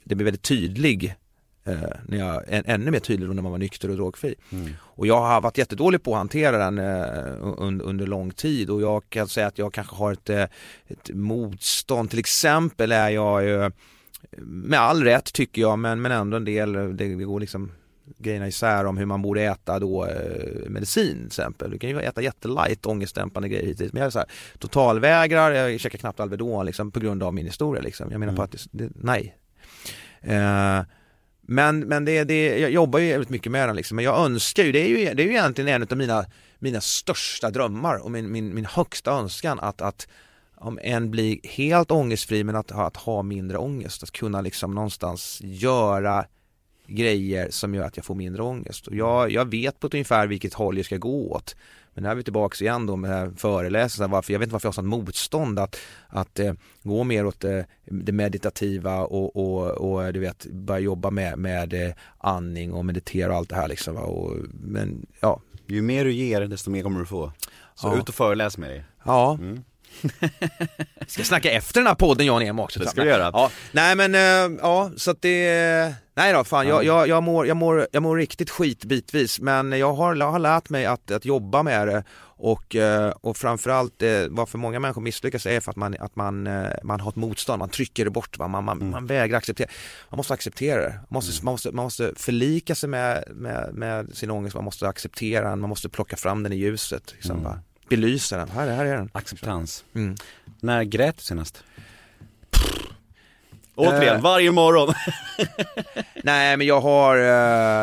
det 0.03 0.15
blev 0.15 0.25
väldigt 0.25 0.43
tydlig 0.43 1.15
eh, 1.63 1.73
när 2.07 2.17
jag, 2.17 2.43
än, 2.47 2.63
ännu 2.65 2.91
mer 2.91 2.99
tydlig 2.99 3.29
då 3.29 3.33
när 3.33 3.41
man 3.41 3.51
var 3.51 3.59
nykter 3.59 3.89
och 3.89 3.95
drogfri. 3.95 4.35
Och 4.77 5.07
jag 5.07 5.21
har 5.21 5.41
varit 5.41 5.57
jättedålig 5.57 6.03
på 6.03 6.11
att 6.11 6.17
hantera 6.17 6.57
den 6.57 6.77
eh, 6.77 7.33
under, 7.57 7.85
under 7.85 8.07
lång 8.07 8.31
tid 8.31 8.69
och 8.69 8.81
jag 8.81 9.09
kan 9.09 9.27
säga 9.27 9.47
att 9.47 9.57
jag 9.57 9.73
kanske 9.73 9.95
har 9.95 10.11
ett, 10.11 10.29
eh, 10.29 10.43
ett 10.87 11.09
motstånd. 11.13 12.09
Till 12.09 12.19
exempel 12.19 12.91
är 12.91 13.09
jag 13.09 13.43
ju, 13.43 13.71
med 14.41 14.79
all 14.79 15.03
rätt 15.03 15.33
tycker 15.33 15.61
jag, 15.61 15.79
men, 15.79 16.01
men 16.01 16.11
ändå 16.11 16.37
en 16.37 16.45
del, 16.45 16.73
det, 16.73 16.91
det 16.91 17.23
går 17.23 17.39
liksom 17.39 17.71
grejerna 18.17 18.47
isär 18.47 18.85
om 18.85 18.97
hur 18.97 19.05
man 19.05 19.21
borde 19.21 19.41
äta 19.41 19.79
då 19.79 20.05
eh, 20.05 20.69
medicin 20.69 21.17
till 21.17 21.25
exempel. 21.25 21.71
Du 21.71 21.79
kan 21.79 21.89
ju 21.89 22.01
äta 22.01 22.21
jättelight 22.21 22.85
ångestdämpande 22.85 23.49
grejer 23.49 23.65
hit 23.65 23.79
och 23.79 23.83
dit. 23.83 23.93
Men 23.93 23.99
jag 23.99 24.07
är 24.07 24.11
så 24.11 24.19
här, 24.19 24.27
totalvägrar, 24.59 25.51
jag 25.51 25.79
käkar 25.79 25.97
knappt 25.97 26.19
Alvedon 26.19 26.65
liksom 26.65 26.91
på 26.91 26.99
grund 26.99 27.23
av 27.23 27.33
min 27.33 27.45
historia 27.45 27.81
liksom. 27.81 28.11
Jag 28.11 28.19
menar 28.19 28.35
på 28.35 28.43
att 28.43 28.51
det, 28.51 28.59
det, 28.71 28.89
nej. 28.95 29.37
Eh, 30.21 30.81
men, 31.41 31.79
men 31.79 32.05
det, 32.05 32.23
det, 32.23 32.59
jag 32.59 32.71
jobbar 32.71 32.99
ju 32.99 33.11
väldigt 33.11 33.29
mycket 33.29 33.51
med 33.51 33.69
den 33.69 33.75
liksom. 33.75 33.95
Men 33.95 34.05
jag 34.05 34.25
önskar 34.25 34.63
ju, 34.63 34.71
det 34.71 34.79
är 34.79 34.87
ju, 34.87 35.13
det 35.13 35.23
är 35.23 35.27
ju 35.27 35.31
egentligen 35.31 35.81
en 35.81 35.87
av 35.91 35.97
mina, 35.97 36.25
mina 36.59 36.81
största 36.81 37.49
drömmar 37.49 37.97
och 37.97 38.11
min, 38.11 38.31
min, 38.31 38.55
min 38.55 38.65
högsta 38.65 39.11
önskan 39.11 39.59
att, 39.59 39.81
att 39.81 40.07
om 40.55 40.79
en 40.83 41.11
blir 41.11 41.39
helt 41.43 41.91
ångestfri 41.91 42.43
men 42.43 42.55
att, 42.55 42.71
att 42.71 42.97
ha 42.97 43.23
mindre 43.23 43.57
ångest, 43.57 44.03
att 44.03 44.11
kunna 44.11 44.41
liksom 44.41 44.75
någonstans 44.75 45.39
göra 45.43 46.25
grejer 46.95 47.47
som 47.49 47.75
gör 47.75 47.85
att 47.85 47.97
jag 47.97 48.05
får 48.05 48.15
mindre 48.15 48.43
ångest. 48.43 48.87
Och 48.87 48.95
jag, 48.95 49.31
jag 49.31 49.51
vet 49.51 49.79
på 49.79 49.87
ett 49.87 49.93
ungefär 49.93 50.27
vilket 50.27 50.53
håll 50.53 50.77
jag 50.77 50.85
ska 50.85 50.97
gå 50.97 51.31
åt. 51.31 51.55
Men 51.95 52.05
här 52.05 52.11
är 52.11 52.15
vi 52.15 52.23
tillbaks 52.23 52.61
igen 52.61 52.85
då 52.85 52.95
med 52.95 53.39
föreläsningen, 53.39 54.11
varför, 54.11 54.33
jag 54.33 54.39
vet 54.39 54.45
inte 54.47 54.53
varför 54.53 54.65
jag 54.67 54.71
har 54.71 54.73
sånt 54.73 54.87
motstånd 54.87 55.59
att, 55.59 55.79
att 56.07 56.39
eh, 56.39 56.53
gå 56.83 57.03
mer 57.03 57.25
åt 57.25 57.43
eh, 57.43 57.59
det 57.85 58.11
meditativa 58.11 58.99
och, 58.99 59.35
och, 59.35 59.71
och 59.71 60.13
du 60.13 60.19
vet, 60.19 60.45
börja 60.45 60.79
jobba 60.79 61.09
med, 61.09 61.37
med 61.37 61.73
eh, 61.73 61.93
andning 62.17 62.73
och 62.73 62.85
meditera 62.85 63.31
och 63.31 63.37
allt 63.37 63.49
det 63.49 63.55
här 63.55 63.67
liksom. 63.67 63.97
Och, 63.97 64.37
men 64.53 65.05
ja, 65.19 65.41
Ju 65.67 65.81
mer 65.81 66.05
du 66.05 66.11
ger 66.13 66.41
desto 66.41 66.69
mer 66.71 66.83
kommer 66.83 66.99
du 66.99 67.05
få 67.05 67.31
Så 67.75 67.87
Ja. 67.87 67.97
ut 67.97 68.09
och 68.09 68.15
föreläs 68.15 68.57
med 68.57 68.69
dig 68.69 68.83
Ja. 69.05 69.39
ska 71.07 71.19
jag 71.19 71.27
snacka 71.27 71.51
efter 71.51 71.79
den 71.79 71.87
här 71.87 71.95
podden 71.95 72.25
jag 72.25 72.35
och 72.35 72.41
Nemo 72.41 72.63
också? 72.63 72.79
Det 72.79 72.87
ska 72.87 73.03
vi 73.03 73.09
göra. 73.09 73.29
Ja. 73.33 73.51
Nej 73.71 73.95
men, 73.95 74.15
eh, 74.15 74.57
ja 74.61 74.91
så 74.97 75.11
att 75.11 75.21
det, 75.21 75.93
nej 76.13 76.33
då 76.33 76.43
fan 76.43 76.67
jag, 76.67 76.83
jag, 76.83 77.07
jag, 77.07 77.23
mår, 77.23 77.47
jag, 77.47 77.57
mår, 77.57 77.87
jag 77.91 78.03
mår 78.03 78.17
riktigt 78.17 78.49
skit 78.49 78.85
bitvis 78.85 79.39
men 79.39 79.71
jag 79.71 79.93
har, 79.93 80.15
jag 80.15 80.31
har 80.31 80.39
lärt 80.39 80.69
mig 80.69 80.85
att, 80.85 81.11
att 81.11 81.25
jobba 81.25 81.63
med 81.63 81.87
det 81.87 82.03
och, 82.45 82.75
eh, 82.75 83.09
och 83.09 83.37
framförallt 83.37 84.01
eh, 84.01 84.09
varför 84.29 84.57
många 84.57 84.79
människor 84.79 85.01
misslyckas 85.01 85.45
är 85.45 85.59
för 85.59 85.71
att 85.71 85.75
man, 85.75 85.95
att 85.99 86.15
man, 86.15 86.47
eh, 86.47 86.69
man 86.83 86.99
har 86.99 87.09
ett 87.09 87.15
motstånd, 87.15 87.59
man 87.59 87.69
trycker 87.69 88.05
det 88.05 88.11
bort, 88.11 88.37
va? 88.37 88.47
Man, 88.47 88.63
man, 88.63 88.89
man 88.89 89.07
vägrar 89.07 89.37
acceptera. 89.37 89.69
Man 90.09 90.17
måste 90.17 90.33
acceptera 90.33 90.81
det, 90.81 90.93
man 90.93 91.05
måste, 91.09 91.45
man 91.45 91.51
måste, 91.53 91.71
man 91.71 91.83
måste 91.83 92.13
förlika 92.15 92.75
sig 92.75 92.89
med, 92.89 93.23
med, 93.31 93.73
med 93.73 94.15
sin 94.15 94.31
ångest, 94.31 94.55
man 94.55 94.63
måste 94.63 94.87
acceptera 94.87 95.49
den, 95.49 95.59
man 95.59 95.69
måste 95.69 95.89
plocka 95.89 96.15
fram 96.15 96.43
den 96.43 96.53
i 96.53 96.55
ljuset. 96.55 97.13
Liksom, 97.13 97.43
va? 97.43 97.59
Belysa 97.89 98.37
den, 98.37 98.49
här, 98.49 98.67
här 98.67 98.85
är 98.85 98.97
den. 98.97 99.09
Acceptans 99.13 99.83
Mm. 99.93 100.15
När 100.59 100.83
grät 100.83 101.17
du 101.17 101.23
senast? 101.23 101.63
Återigen, 103.75 104.15
Eh. 104.15 104.21
varje 104.21 104.51
morgon! 104.51 104.93
Nej 106.23 106.57
men 106.57 106.67
jag 106.67 106.81
har, 106.81 107.17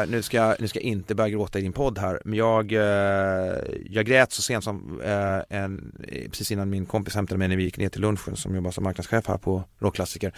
eh, 0.03 0.07
nu 0.09 0.23
ska, 0.23 0.37
jag- 0.37 0.61
nu 0.61 0.69
ska 0.69 0.79
jag 0.79 0.85
inte 0.85 1.15
börja 1.15 1.29
gråta 1.31 1.59
i 1.59 1.63
din 1.63 1.73
podd 1.73 1.99
här, 1.99 2.21
men 2.25 2.39
jag, 2.39 2.73
eh, 2.73 3.57
jag 3.91 4.07
grät 4.07 4.33
så 4.33 4.43
sent 4.43 4.65
som 4.65 5.01
en, 5.49 5.93
precis 6.31 6.51
innan 6.51 6.71
min 6.71 6.87
kompis 6.87 7.15
hämtade 7.15 7.39
mig 7.39 7.49
när 7.49 7.57
vi 7.57 7.63
gick 7.63 7.79
ner 7.79 7.89
till 7.89 8.01
lunchen 8.01 8.37
som 8.37 8.55
jobbar 8.55 8.71
som 8.71 8.85
marknadschef 8.85 9.27
här 9.29 9.39
på 9.39 9.65
Rockklassiker. 9.79 10.33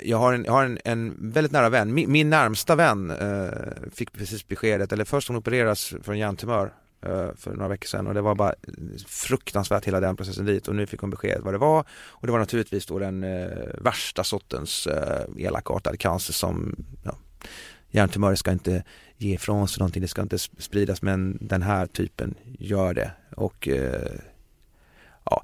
Jag 0.00 0.18
har, 0.18 0.32
en, 0.32 0.44
jag 0.44 0.52
har 0.52 0.64
en, 0.64 0.78
en 0.84 1.16
väldigt 1.32 1.52
nära 1.52 1.68
vän, 1.68 1.94
min, 1.94 2.12
min 2.12 2.30
närmsta 2.30 2.74
vän 2.74 3.12
fick 3.94 4.12
precis 4.12 4.48
beskedet, 4.48 4.92
eller 4.92 5.04
först 5.04 5.28
hon 5.28 5.36
opereras 5.36 5.94
för 6.02 6.12
en 6.12 6.18
hjärntumör 6.18 6.72
Eh, 7.06 7.34
för 7.36 7.54
några 7.54 7.68
veckor 7.68 7.86
sedan. 7.86 8.06
Och 8.06 8.14
det 8.14 8.20
var 8.20 8.34
bara 8.34 8.54
fruktansvärt 9.06 9.84
hela 9.84 10.00
den 10.00 10.16
processen 10.16 10.46
dit. 10.46 10.68
Och 10.68 10.74
nu 10.74 10.86
fick 10.86 11.00
hon 11.00 11.10
besked 11.10 11.40
vad 11.42 11.54
det 11.54 11.58
var. 11.58 11.84
Och 12.06 12.26
det 12.26 12.32
var 12.32 12.38
naturligtvis 12.38 12.86
då 12.86 12.98
den 12.98 13.24
eh, 13.24 13.48
värsta 13.78 14.24
sortens 14.24 14.86
eh, 14.86 15.46
elakartad 15.46 15.98
cancer 15.98 16.32
som 16.32 16.76
ja, 17.04 17.16
hjärntumörer 17.90 18.34
ska 18.34 18.52
inte 18.52 18.84
ge 19.16 19.34
ifrån 19.34 19.68
sig 19.68 19.80
någonting, 19.80 20.02
det 20.02 20.08
ska 20.08 20.22
inte 20.22 20.38
spridas. 20.38 21.02
Men 21.02 21.38
den 21.40 21.62
här 21.62 21.86
typen 21.86 22.34
gör 22.58 22.94
det. 22.94 23.10
Och 23.36 23.68
eh, 23.68 24.20
Ja, 25.30 25.42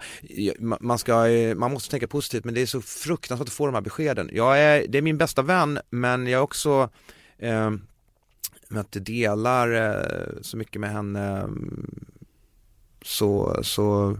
man, 0.59 0.98
ska, 0.98 1.28
eh, 1.28 1.55
man 1.55 1.72
måste 1.72 1.90
tänka 1.90 2.06
positivt. 2.06 2.44
Men 2.44 2.55
det 2.55 2.62
är 2.62 2.66
så 2.66 2.80
fruktansvärt 2.80 3.48
att 3.48 3.55
få 3.55 3.66
de 3.66 3.74
här 3.74 3.82
beskeden. 3.82 4.30
Jag 4.32 4.60
är, 4.60 4.86
det 4.89 4.98
är 4.98 5.02
min 5.02 5.18
bästa 5.18 5.43
vän. 5.43 5.78
Men 5.90 6.26
jag 6.26 6.39
är 6.39 6.43
också 6.43 6.90
eh, 7.39 7.70
med 8.72 8.80
att 8.80 8.94
jag 8.94 9.04
delar 9.04 9.72
eh, 9.72 10.42
så 10.42 10.56
mycket 10.56 10.80
med 10.80 10.90
henne 10.90 11.38
eh, 11.38 11.48
så, 13.02 13.60
så, 13.62 14.18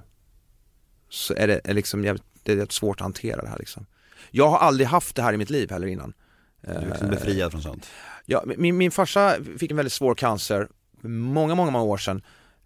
så 1.09 1.35
är 1.37 1.47
det 1.47 1.61
är 1.65 1.75
liksom 1.75 2.05
jävligt, 2.05 2.25
det 2.43 2.53
är 2.53 2.67
svårt 2.71 3.01
att 3.01 3.05
hantera 3.05 3.43
det 3.43 3.49
här 3.49 3.59
liksom. 3.59 3.87
Jag 4.31 4.49
har 4.49 4.59
aldrig 4.59 4.89
haft 4.89 5.17
det 5.17 5.23
här 5.23 5.33
i 5.33 5.37
mitt 5.37 5.51
liv 5.51 5.71
heller 5.71 5.87
innan. 5.87 6.13
Du 6.61 6.71
är 6.71 6.87
liksom 6.87 7.11
befriad 7.11 7.53
från 7.53 7.63
sånt. 7.63 7.87
Ja, 8.27 8.45
min, 8.57 8.77
min 8.77 8.91
farsa 8.91 9.37
fick 9.59 9.71
en 9.71 9.77
väldigt 9.77 9.93
svår 9.93 10.15
cancer 10.15 10.69
många, 11.03 11.55
många, 11.55 11.71
många 11.71 11.85
år 11.85 11.97
sedan. 11.97 12.23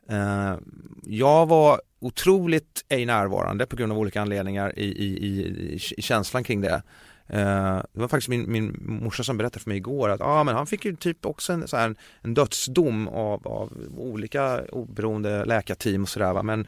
Eh, 0.08 0.54
jag 1.02 1.46
var 1.46 1.80
otroligt 2.00 2.84
ej 2.88 3.06
närvarande 3.06 3.66
på 3.66 3.76
grund 3.76 3.92
av 3.92 3.98
olika 3.98 4.20
anledningar 4.20 4.78
i, 4.78 4.84
i, 4.84 5.26
i, 5.26 5.74
i 5.96 6.02
känslan 6.02 6.44
kring 6.44 6.60
det. 6.60 6.82
Eh, 7.28 7.82
det 7.93 8.01
var 8.01 8.09
faktiskt 8.09 8.28
min, 8.28 8.53
min 8.53 8.77
morsa 8.81 9.23
som 9.23 9.36
berättade 9.36 9.62
för 9.62 9.70
mig 9.70 9.77
igår 9.77 10.09
att 10.09 10.20
ah, 10.20 10.44
men 10.44 10.55
han 10.55 10.66
fick 10.66 10.85
ju 10.85 10.97
typ 10.97 11.27
också 11.27 11.53
en, 11.53 11.69
så 11.69 11.77
här, 11.77 11.94
en, 12.23 12.35
dödsdom 12.35 13.09
av, 13.09 13.48
av 13.48 13.73
olika 13.97 14.61
oberoende 14.73 15.44
läkarteam 15.44 16.03
och 16.03 16.09
sådär 16.09 16.43
men 16.43 16.66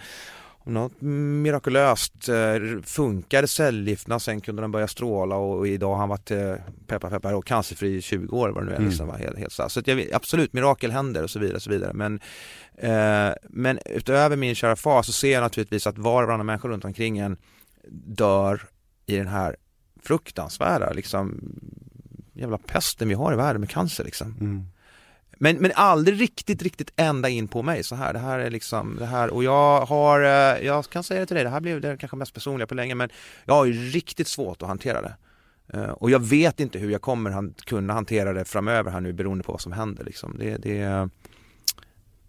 om 0.68 0.74
något 0.74 1.00
mirakulöst 1.00 2.28
eh, 2.28 2.82
funkade 2.84 3.48
cellgifterna, 3.48 4.18
sen 4.18 4.40
kunde 4.40 4.62
de 4.62 4.72
börja 4.72 4.88
stråla 4.88 5.36
och, 5.36 5.58
och 5.58 5.68
idag 5.68 5.90
har 5.90 5.96
han 5.96 6.08
varit 6.08 6.30
eh, 6.30 6.54
peppar 6.86 7.10
peppar 7.10 7.34
och 7.34 7.44
cancerfri 7.44 7.96
i 7.96 8.02
20 8.02 8.36
år 8.36 8.48
vad 8.48 8.62
det 8.62 8.66
nu 8.66 8.72
är 8.72 8.76
Mm. 8.76 8.88
liksom, 8.88 9.06
va? 9.06 9.16
helt, 9.16 9.38
helt 9.38 9.52
så, 9.52 9.68
så 9.68 9.82
jag, 9.84 10.12
absolut 10.12 10.52
mirakel 10.52 10.90
händer 10.90 11.22
och 11.22 11.30
så 11.30 11.38
vidare 11.38 11.56
och 11.56 11.62
så 11.62 11.70
vidare 11.70 11.92
men 11.94 12.20
eh, 12.76 13.34
men 13.42 13.78
utöver 13.84 14.36
min 14.36 14.54
kära 14.54 14.76
far 14.76 15.02
så 15.02 15.12
ser 15.12 15.32
jag 15.32 15.40
naturligtvis 15.40 15.86
att 15.86 15.98
var 15.98 16.22
och 16.22 16.28
varannan 16.28 16.46
människa 16.46 16.68
runt 16.68 16.84
omkring 16.84 17.18
en 17.18 17.36
dör 18.06 18.62
i 19.06 19.16
den 19.16 19.28
här 19.28 19.56
fruktansvärda 20.02 20.92
liksom 20.92 21.40
jävla 22.32 22.58
pesten 22.58 23.08
vi 23.08 23.14
har 23.14 23.32
i 23.32 23.36
världen 23.36 23.60
med 23.60 23.70
cancer 23.70 24.04
liksom. 24.04 24.36
Mm. 24.40 24.64
Men, 25.40 25.56
men 25.56 25.72
aldrig 25.74 26.20
riktigt, 26.20 26.62
riktigt 26.62 26.92
ända 26.96 27.28
in 27.28 27.48
på 27.48 27.62
mig 27.62 27.84
så 27.84 27.94
här. 27.94 28.12
Det 28.12 28.18
här 28.18 28.38
är 28.38 28.50
liksom, 28.50 28.96
det 28.98 29.06
här 29.06 29.30
och 29.30 29.44
jag 29.44 29.80
har, 29.86 30.20
eh, 30.20 30.66
jag 30.66 30.84
kan 30.90 31.02
säga 31.02 31.20
det 31.20 31.26
till 31.26 31.34
dig, 31.34 31.44
det 31.44 31.50
här 31.50 31.60
blir 31.60 31.80
det 31.80 31.96
kanske 31.96 32.16
mest 32.16 32.34
personliga 32.34 32.66
på 32.66 32.74
länge 32.74 32.94
men 32.94 33.08
jag 33.44 33.54
har 33.54 33.64
ju 33.64 33.72
riktigt 33.72 34.28
svårt 34.28 34.62
att 34.62 34.68
hantera 34.68 35.02
det. 35.02 35.16
Eh, 35.72 35.90
Och 35.90 36.10
jag 36.10 36.20
vet 36.20 36.60
inte 36.60 36.78
hur 36.78 36.90
jag 36.90 37.02
kommer 37.02 37.30
han, 37.30 37.54
kunna 37.66 37.92
hantera 37.92 38.32
det 38.32 38.44
framöver 38.44 38.90
här 38.90 39.00
nu 39.00 39.12
beroende 39.12 39.44
på 39.44 39.52
vad 39.52 39.60
som 39.60 39.72
händer 39.72 40.04
liksom. 40.04 40.36
Det, 40.38 40.56
det, 40.56 41.08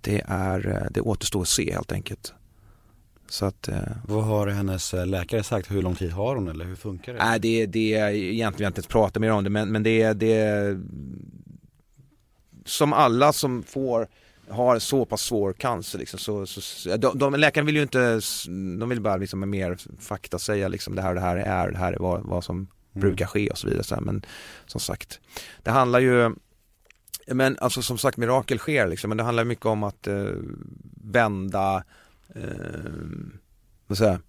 det 0.02 0.22
är, 0.28 0.68
eh, 0.68 0.88
det 0.92 1.02
återstår 1.02 1.42
att 1.42 1.48
se 1.48 1.74
helt 1.74 1.92
enkelt. 1.92 2.34
Så 3.30 3.46
att, 3.46 3.68
eh, 3.68 3.80
Vad 4.08 4.24
har 4.24 4.48
hennes 4.48 4.94
eh, 4.94 5.06
läkare 5.08 5.44
sagt? 5.44 5.72
Hur 5.72 5.82
lång 5.82 5.96
tid 5.96 6.12
har 6.12 6.36
hon 6.36 6.48
eller 6.48 6.66
hur 6.66 6.76
funkar 6.76 7.14
det? 7.14 7.20
Nej 7.26 7.40
det, 7.40 7.66
det 7.66 7.94
är 7.94 8.10
egentligen 8.10 8.54
vill 8.54 8.62
jag 8.64 8.70
inte 8.70 8.80
ens 8.80 8.88
prata 8.88 9.20
mer 9.20 9.32
om 9.32 9.44
det 9.44 9.50
men, 9.50 9.72
men 9.72 9.84
det, 9.84 10.02
är- 10.02 10.14
det 10.14 10.78
som 12.66 12.94
alla 12.94 13.34
som 13.34 13.64
får 13.64 14.08
har 14.50 14.80
så 14.80 15.06
pass 15.06 15.22
svår 15.22 15.54
cancer 15.54 16.00
liksom, 16.00 16.20
så, 16.20 16.46
så 16.46 16.98
de, 16.98 17.18
de, 17.18 17.34
läkarna 17.36 17.66
vill 17.66 17.76
ju 17.76 17.82
inte, 17.82 18.20
de 18.80 18.90
vill 18.90 19.02
bara 19.02 19.18
liksom 19.18 19.40
med 19.40 19.50
mer 19.50 19.78
fakta 20.00 20.40
säga 20.40 20.68
liksom 20.68 20.96
det 20.96 21.02
här 21.02 21.10
och 21.10 21.16
det 21.16 21.22
här 21.22 21.38
är, 21.38 21.72
det 21.72 21.78
här 21.78 21.94
är 21.94 21.98
vad, 22.00 22.22
vad 22.24 22.44
som 22.44 22.68
brukar 22.94 23.26
ske 23.26 23.50
och 23.50 23.58
så 23.58 23.68
vidare 23.68 23.84
så 23.84 23.96
här. 23.96 24.02
men 24.02 24.26
som 24.66 24.82
sagt 24.82 25.20
det 25.64 25.72
handlar 25.72 26.00
ju 26.00 26.36
men 27.28 27.58
alltså 27.62 27.82
som 27.82 27.98
sagt 27.98 28.18
mirakel 28.18 28.58
sker 28.60 28.88
liksom 28.88 29.10
men 29.10 29.18
det 29.18 29.24
handlar 29.24 29.44
mycket 29.44 29.66
om 29.66 29.84
att 29.84 30.08
eh, 30.08 30.26
vända 31.04 31.84
eh, 32.36 33.96
säger 33.96 34.12
jag, 34.12 34.20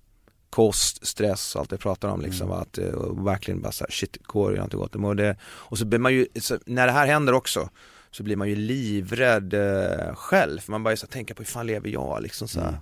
kost, 0.50 1.06
stress 1.06 1.54
och 1.54 1.60
allt 1.60 1.70
jag 1.70 1.80
pratar 1.80 2.08
om 2.08 2.20
liksom. 2.20 2.52
Att, 2.52 2.78
eh, 2.78 2.88
och 2.88 3.26
verkligen 3.26 3.62
bara 3.62 3.72
så 3.72 3.84
här, 3.84 3.90
shit, 3.90 4.16
går 4.22 4.52
det 4.52 4.62
inte 4.62 4.76
gott. 4.76 4.94
Och, 4.94 5.16
det, 5.16 5.36
och 5.42 5.78
så 5.78 5.84
blir 5.84 5.98
man 5.98 6.14
ju, 6.14 6.26
så, 6.40 6.58
när 6.66 6.86
det 6.86 6.92
här 6.92 7.06
händer 7.06 7.32
också 7.32 7.70
så 8.10 8.22
blir 8.22 8.36
man 8.36 8.48
ju 8.48 8.56
livrädd 8.56 9.54
eh, 9.54 10.14
själv. 10.14 10.60
Man 10.66 10.84
så 10.84 10.88
här, 10.88 11.12
tänka 11.12 11.34
på 11.34 11.42
hur 11.42 11.46
fan 11.46 11.66
lever 11.66 11.88
jag 11.88 12.22
liksom 12.22 12.48
så 12.48 12.60
här, 12.60 12.78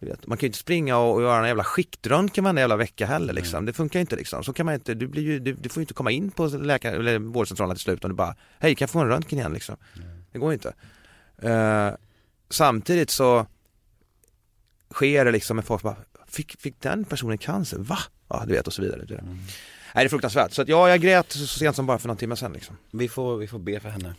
vet, 0.00 0.26
man 0.26 0.38
kan 0.38 0.42
ju 0.42 0.48
inte 0.48 0.58
springa 0.58 0.98
och, 0.98 1.14
och 1.14 1.22
göra 1.22 1.40
en 1.40 1.46
jävla 1.46 1.64
skiktröntgen 1.64 2.44
varenda 2.44 2.60
jävla 2.60 2.76
vecka 2.76 3.06
heller 3.06 3.32
liksom. 3.32 3.64
Det 3.66 3.72
funkar 3.72 4.00
inte 4.00 4.16
liksom. 4.16 4.44
Så 4.44 4.52
kan 4.52 4.66
man 4.66 4.74
inte, 4.74 4.94
du 4.94 5.06
blir 5.06 5.22
ju, 5.22 5.38
du, 5.38 5.52
du 5.52 5.68
får 5.68 5.80
ju 5.80 5.82
inte 5.82 5.94
komma 5.94 6.10
in 6.10 6.30
på 6.30 6.46
läkare, 6.46 6.96
eller 6.96 7.18
vårdcentralen 7.18 7.76
till 7.76 7.82
slut 7.82 8.04
om 8.04 8.10
du 8.10 8.16
bara, 8.16 8.34
hej 8.58 8.74
kan 8.74 8.84
jag 8.84 8.90
få 8.90 9.00
en 9.00 9.08
röntgen 9.08 9.38
igen 9.38 9.52
liksom. 9.52 9.76
Det 10.32 10.38
går 10.38 10.50
ju 10.50 10.54
inte. 10.54 10.74
Eh, 11.38 11.90
samtidigt 12.50 13.10
så 13.10 13.46
sker 14.94 15.24
det 15.24 15.30
liksom 15.30 15.56
med 15.56 15.64
folk 15.64 15.82
bara, 15.82 15.96
fick, 16.26 16.60
fick 16.60 16.80
den 16.80 17.04
personen 17.04 17.38
cancer? 17.38 17.78
Va? 17.78 17.98
Ja 18.28 18.44
du 18.46 18.52
vet 18.52 18.66
och 18.66 18.72
så 18.72 18.82
vidare. 18.82 19.04
Det. 19.04 19.20
Nej 19.22 19.36
det 19.94 20.00
är 20.02 20.08
fruktansvärt. 20.08 20.52
Så 20.52 20.62
att 20.62 20.68
ja, 20.68 20.88
jag 20.88 21.00
grät 21.00 21.32
så 21.32 21.46
sent 21.46 21.76
som 21.76 21.86
bara 21.86 21.98
för 21.98 22.08
någon 22.08 22.16
timme 22.16 22.36
sedan 22.36 22.52
liksom. 22.52 22.76
Vi 22.90 23.08
får, 23.08 23.36
vi 23.36 23.46
får 23.46 23.58
be 23.58 23.80
för 23.80 23.88
henne. 23.88 24.14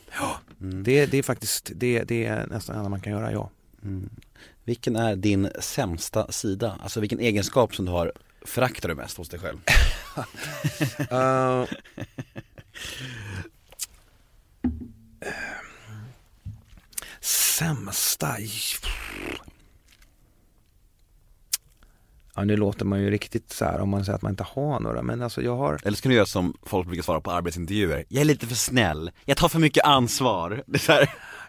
Det, 0.57 1.05
det 1.05 1.17
är 1.17 1.23
faktiskt, 1.23 1.71
det, 1.75 2.03
det 2.03 2.25
är 2.25 2.47
nästan 2.47 2.75
det 2.75 2.77
enda 2.79 2.89
man 2.89 3.01
kan 3.01 3.13
göra, 3.13 3.31
ja. 3.31 3.49
Vilken 4.63 4.95
är 4.95 5.15
din 5.15 5.49
sämsta 5.59 6.31
sida? 6.31 6.77
Alltså 6.83 6.99
vilken 6.99 7.19
egenskap 7.19 7.75
som 7.75 7.85
du 7.85 7.91
har 7.91 8.11
föraktar 8.45 8.89
du 8.89 8.95
mest 8.95 9.17
hos 9.17 9.29
dig 9.29 9.39
själv? 9.39 9.57
Eh, 11.09 11.65
sämsta? 17.21 18.37
Ja 22.35 22.43
nu 22.43 22.57
låter 22.57 22.85
man 22.85 23.01
ju 23.01 23.09
riktigt 23.09 23.51
så 23.51 23.65
här 23.65 23.79
om 23.79 23.89
man 23.89 24.05
säger 24.05 24.15
att 24.15 24.21
man 24.21 24.31
inte 24.31 24.43
har 24.43 24.79
några 24.79 25.01
men 25.01 25.21
alltså 25.21 25.41
jag 25.41 25.55
har 25.55 25.79
Eller 25.83 25.97
ska 25.97 26.09
du 26.09 26.15
göra 26.15 26.25
som 26.25 26.53
folk 26.63 26.87
brukar 26.87 27.03
svara 27.03 27.21
på 27.21 27.31
arbetsintervjuer? 27.31 28.05
Jag 28.07 28.21
är 28.21 28.25
lite 28.25 28.47
för 28.47 28.55
snäll, 28.55 29.11
jag 29.25 29.37
tar 29.37 29.49
för 29.49 29.59
mycket 29.59 29.85
ansvar. 29.85 30.63
Så. 30.79 30.93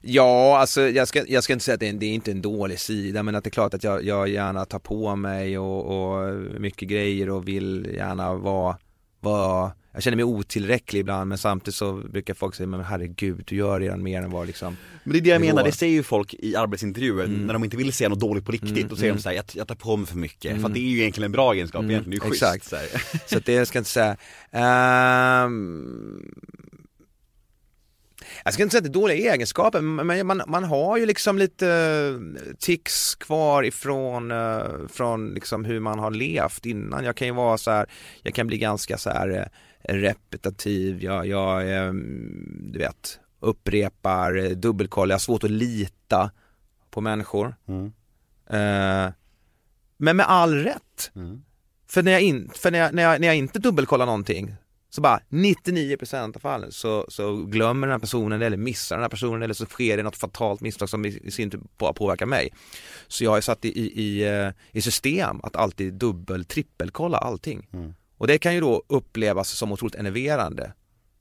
Ja, 0.05 0.59
alltså 0.59 0.81
jag 0.81 1.09
ska, 1.09 1.27
jag 1.29 1.45
ska 1.45 1.53
inte 1.53 1.65
säga 1.65 1.75
att 1.75 1.81
det 1.81 1.89
är, 1.89 1.93
det 1.93 2.07
är 2.07 2.15
inte 2.15 2.31
en 2.31 2.43
dålig 2.43 2.81
sida 2.81 3.23
men 3.23 3.35
att 3.35 3.45
det 3.45 3.49
är 3.49 3.53
klart 3.53 3.75
att 3.75 3.85
jag, 3.85 4.05
jag 4.05 4.29
gärna 4.29 4.65
tar 4.65 4.79
på 4.79 5.17
mig 5.17 5.59
och, 5.59 5.85
och 5.85 6.35
mycket 6.61 6.89
grejer 6.89 7.31
och 7.31 7.49
vill 7.49 7.91
gärna 7.95 8.35
vara, 8.35 8.77
vara 9.21 9.73
jag 9.93 10.03
känner 10.03 10.17
mig 10.17 10.25
otillräcklig 10.25 11.01
ibland 11.01 11.29
men 11.29 11.39
samtidigt 11.39 11.75
så 11.75 11.93
brukar 11.93 12.35
folk 12.35 12.55
säga 12.55 12.67
men 12.67 12.81
herregud 12.85 13.43
du 13.47 13.57
gör 13.57 13.81
redan 13.81 14.03
mer 14.03 14.23
än 14.23 14.31
vad 14.31 14.47
liksom 14.47 14.77
Men 15.05 15.13
det 15.13 15.19
är 15.19 15.21
det 15.21 15.31
jag 15.31 15.41
menar, 15.41 15.65
det 15.65 15.73
säger 15.73 15.93
ju 15.93 16.03
folk 16.03 16.35
i 16.35 16.57
arbetsintervjuer 16.57 17.25
Mm. 17.25 17.47
när 17.47 17.53
de 17.53 17.65
inte 17.65 17.77
vill 17.77 17.93
säga 17.93 18.09
något 18.09 18.21
dåligt 18.21 18.45
på 18.45 18.53
riktigt, 18.53 18.77
Mm, 18.77 18.89
då 18.89 18.97
säger 18.97 19.09
mm. 19.11 19.17
de 19.17 19.23
såhär, 19.23 19.37
jag, 19.37 19.45
jag 19.53 19.69
tar 19.69 19.75
på 19.75 19.97
mig 19.97 20.07
för 20.07 20.17
mycket, 20.17 20.51
Mm. 20.51 20.63
för 20.63 20.69
det 20.69 20.79
är 20.81 20.91
ju 20.91 21.01
egentligen 21.01 21.25
en 21.25 21.33
bra 21.33 21.53
egenskap, 21.53 21.79
Mm, 21.81 21.91
egentligen, 21.91 22.19
det 22.21 22.25
är 22.25 22.27
ju 22.27 22.31
schysst 22.31 22.43
exakt. 22.55 22.93
så. 22.93 23.19
Så 23.27 23.39
att 23.39 23.47
det 23.47 23.67
ska 23.67 23.77
jag 23.77 23.81
inte 23.81 23.91
säga. 23.91 24.17
Ehm, 24.51 26.33
jag 28.45 28.55
ska 28.55 28.63
inte 28.63 28.73
säga 28.73 28.79
att 28.79 28.85
det 28.85 28.99
är 28.99 29.01
dåliga 29.01 29.33
egenskaper, 29.35 29.81
men 29.81 30.27
man, 30.27 30.43
man 30.47 30.65
har 30.65 30.97
ju 30.99 31.07
liksom 31.07 31.39
lite 31.39 31.69
eh, 31.69 32.55
tics 32.59 33.15
kvar 33.15 33.63
ifrån 33.63 34.31
eh, 34.31 34.63
från 34.93 35.35
liksom 35.35 35.65
hur 35.65 35.81
man 35.81 35.99
har 35.99 36.11
levt 36.11 36.67
innan. 36.67 37.05
Jag 37.05 37.17
kan 37.17 37.29
ju 37.29 37.35
vara 37.35 37.59
så 37.59 37.71
här, 37.71 37.87
jag 38.23 38.35
kan 38.35 38.47
bli 38.47 38.59
ganska 38.59 38.99
så 38.99 39.11
här 39.11 39.29
eh, 39.39 39.45
repetitiv, 39.85 41.03
jag, 41.03 41.27
jag 41.27 41.79
ehm, 41.79 42.71
du 42.73 42.79
vet, 42.79 43.21
upprepar, 43.41 44.37
eh, 44.37 44.51
dubbelkollar, 44.51 45.13
jag 45.13 45.15
har 45.15 45.21
svårt 45.21 45.45
att 45.45 45.51
lita 45.51 46.31
på 46.91 47.01
människor. 47.01 47.55
Mm. 47.69 47.93
Eh, 48.47 49.13
men 49.97 50.17
med 50.17 50.27
all 50.29 50.55
rätt. 50.55 51.11
Mm. 51.15 51.43
För, 51.89 52.03
när 52.03 52.13
jag, 52.13 52.21
in, 52.21 52.51
för 52.55 52.71
när, 52.71 52.79
jag, 52.79 52.95
när, 52.95 53.03
jag, 53.03 53.21
när 53.21 53.29
jag 53.29 53.37
inte 53.37 53.59
dubbelkollar 53.59 54.07
någonting 54.07 54.57
så 54.91 55.01
bara 55.01 55.21
99% 55.29 56.37
av 56.37 56.41
fallen 56.41 56.73
så, 56.73 57.07
så 57.09 57.37
glömmer 57.37 57.87
den 57.87 57.93
här 57.95 57.99
personen 57.99 58.43
eller 58.43 58.57
missar 58.57 58.97
den 58.97 59.03
här 59.03 59.09
personen 59.09 59.43
eller 59.43 59.55
så 59.55 59.67
sker 59.67 59.97
det 59.97 60.03
något 60.03 60.17
fatalt 60.17 60.61
misstag 60.61 60.89
som 60.89 61.05
i, 61.05 61.21
i 61.25 61.31
sin 61.31 61.51
tur 61.51 61.61
bara 61.79 61.93
påverkar 61.93 62.27
mig. 62.27 62.53
Så 63.09 63.25
jag 63.25 63.31
har 63.31 63.41
satt 63.41 63.65
i, 63.65 63.69
i, 63.69 64.03
i, 64.03 64.29
eh, 64.29 64.51
i 64.73 64.83
system 64.83 65.41
att 65.43 65.57
alltid 65.57 65.95
dubbel, 65.95 66.45
trippelkolla 66.45 67.19
allting. 67.19 67.69
Mm. 67.73 67.95
Och 68.23 68.29
det 68.29 68.39
kan 68.39 68.55
ju 68.55 68.61
då 68.61 68.83
upplevas 68.87 69.49
som 69.49 69.73
otroligt 69.73 69.95
enerverande. 69.95 70.73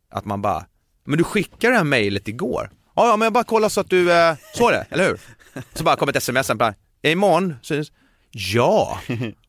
Att 0.10 0.26
man 0.26 0.42
bara, 0.42 0.66
men 1.04 1.18
du 1.18 1.24
skickade 1.24 1.74
det 1.74 1.78
här 1.78 1.84
mejlet 1.84 2.28
igår. 2.28 2.70
Ja, 2.96 3.08
ja 3.08 3.18
men 3.18 3.26
jag 3.26 3.34
bara 3.34 3.44
kollar 3.44 3.70
så 3.70 3.82
att 3.82 3.90
du 3.90 4.12
eh, 4.12 4.36
såg 4.54 4.72
det, 4.72 4.86
eller 4.90 5.08
hur? 5.08 5.20
Så 5.74 5.84
bara 5.84 5.96
kommer 5.96 6.12
ett 6.12 6.18
sms 6.18 6.48
sen 6.48 6.58
bara, 6.58 6.74
imorgon 7.02 7.56
syns 7.62 7.92
Ja, 8.32 9.00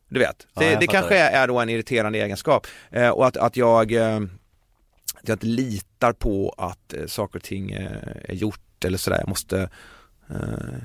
du 0.08 0.18
vet. 0.18 0.46
Ja, 0.54 0.60
Det, 0.60 0.70
jag 0.70 0.80
det 0.80 0.86
kanske 0.86 1.18
är 1.18 1.48
då 1.48 1.60
en 1.60 1.68
irriterande 1.68 2.18
egenskap. 2.18 2.66
Eh, 2.90 3.08
och 3.08 3.26
att, 3.26 3.36
att 3.36 3.56
jag 3.56 3.92
eh, 3.92 4.20
att 5.14 5.28
jag 5.28 5.34
inte 5.34 5.46
litar 5.46 6.12
på 6.12 6.54
att 6.58 6.94
eh, 6.94 7.06
saker 7.06 7.38
och 7.38 7.44
ting 7.44 7.70
eh, 7.70 7.92
är 8.24 8.34
gjort 8.34 8.84
eller 8.84 8.98
sådär. 8.98 9.18
Jag 9.18 9.28
måste 9.28 9.70
eh, 10.30 10.78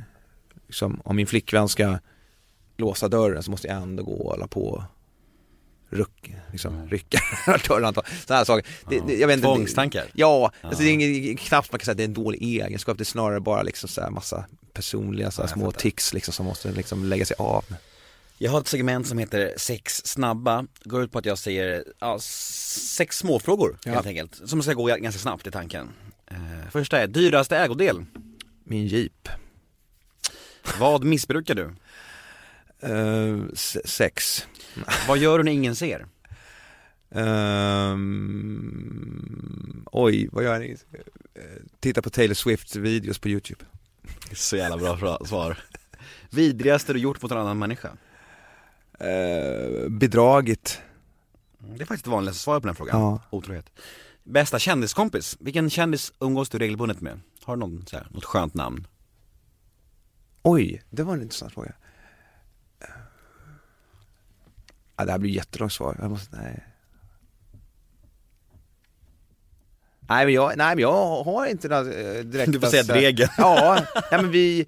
liksom, 0.67 1.01
om 1.03 1.15
min 1.15 1.27
flickvän 1.27 1.69
ska 1.69 1.97
låsa 2.77 3.07
dörren 3.07 3.43
så 3.43 3.51
måste 3.51 3.67
jag 3.67 3.77
ändå 3.77 4.03
gå 4.03 4.13
och 4.13 4.31
hålla 4.31 4.47
på 4.47 4.83
ruck, 5.89 6.33
liksom, 6.51 6.87
rycka 6.89 7.19
dörren 7.67 7.85
antal. 7.85 8.03
Sådana 8.21 8.37
här 8.37 8.45
saker. 8.45 8.65
Det, 8.89 8.99
det, 9.07 9.13
jag 9.15 9.27
vet 9.27 9.37
inte, 9.37 9.47
Tvångstankar? 9.47 10.05
Ja, 10.13 10.51
Alltså, 10.61 10.83
det 10.83 10.89
är 10.89 11.37
knappt 11.37 11.71
man 11.71 11.79
kan 11.79 11.85
säga 11.85 11.91
att 11.91 11.97
det 11.97 12.03
är 12.03 12.07
en 12.07 12.13
dålig 12.13 12.43
egenskap, 12.43 12.97
det 12.97 13.03
är 13.03 13.05
snarare 13.05 13.39
bara 13.39 13.61
liksom 13.63 13.89
så 13.89 14.01
här 14.01 14.09
massa 14.09 14.45
personliga 14.73 15.31
så 15.31 15.41
här, 15.41 15.49
små 15.49 15.71
tics 15.71 16.13
liksom 16.13 16.33
som 16.33 16.45
måste 16.45 16.71
liksom 16.71 17.05
lägga 17.05 17.25
sig 17.25 17.35
av. 17.39 17.65
Jag 18.37 18.51
har 18.51 18.59
ett 18.61 18.67
segment 18.67 19.07
som 19.07 19.17
heter 19.17 19.53
sex 19.57 20.05
snabba, 20.05 20.65
går 20.83 21.03
ut 21.03 21.11
på 21.11 21.19
att 21.19 21.25
jag 21.25 21.37
säger 21.37 21.83
ja, 21.99 22.19
sex 22.19 23.17
småfrågor 23.17 23.77
Ja. 23.83 23.91
helt 23.93 24.07
enkelt, 24.07 24.41
som 24.45 24.63
ska 24.63 24.73
gå 24.73 24.85
ganska 24.85 25.19
snabbt 25.19 25.47
i 25.47 25.51
tanken. 25.51 25.89
Eh, 26.31 26.37
första 26.71 26.99
är, 26.99 27.07
dyraste 27.07 27.57
ägodel? 27.57 28.05
Min 28.63 28.87
jeep. 28.87 29.29
Vad 30.79 31.03
missbrukar 31.03 31.55
du? 31.55 31.75
Uh, 32.83 33.45
sex. 33.85 34.47
Vad 35.07 35.17
gör 35.17 35.37
du 35.37 35.43
när 35.43 35.51
ingen 35.51 35.75
ser? 35.75 36.05
Ehm, 38.47 39.85
oj, 39.91 40.29
vad 40.31 40.43
gör 40.43 40.59
ni? 40.59 40.77
Eh, 41.33 41.41
Titta 41.79 42.01
på 42.01 42.09
Taylor 42.09 42.33
Swift 42.33 42.75
videos 42.75 43.19
på 43.19 43.29
YouTube. 43.29 43.65
Så 44.33 44.57
jävla 44.57 44.95
bra 44.97 45.19
svar. 45.25 45.57
Vidrigaste 46.29 46.93
du 46.93 46.99
gjort 46.99 47.21
mot 47.21 47.31
en 47.31 47.37
annan 47.37 47.59
människa? 47.59 47.89
Eh, 48.99 49.89
bedragit. 49.89 50.81
Det 51.59 51.81
är 51.81 51.85
faktiskt 51.85 52.03
det 52.05 52.11
vanligaste 52.11 52.43
svaret 52.43 52.61
på 52.63 52.67
den 52.67 52.75
frågan, 52.75 52.99
Ja. 53.01 53.21
otrohet. 53.29 53.69
Bästa 54.23 54.59
kändiskompis? 54.59 55.37
Vilken 55.39 55.69
kändis 55.69 56.13
umgås 56.19 56.49
du 56.49 56.57
regelbundet 56.57 57.01
med? 57.01 57.19
Har 57.43 57.55
du 57.55 57.59
någon, 57.59 57.85
så 57.87 57.97
här, 57.97 58.07
något 58.11 58.25
skönt 58.25 58.53
namn? 58.53 58.87
Oj, 60.41 60.83
det 60.89 61.03
var 61.03 61.13
en 61.13 61.21
intressant 61.21 61.53
fråga. 61.53 61.73
Eh, 62.79 62.87
Ja, 64.97 65.05
det 65.05 65.11
här 65.11 65.19
blir 65.19 65.31
jättelångt 65.31 65.73
svar. 65.73 65.97
Jag 66.01 66.09
måste, 66.09 66.35
nej. 66.35 66.63
Nej 70.09 70.25
men 70.25 70.33
jag, 70.33 70.57
nej 70.57 70.75
men 70.75 70.79
jag 70.81 71.23
har 71.23 71.45
inte 71.45 71.67
några 71.67 71.81
eh, 71.93 72.23
direkta 72.23 72.51
Du 72.51 72.59
får 72.59 72.67
säga 72.67 72.83
Dregen. 72.83 73.27
Ja, 73.37 73.85
nej 74.11 74.21
men 74.21 74.31
vi, 74.31 74.65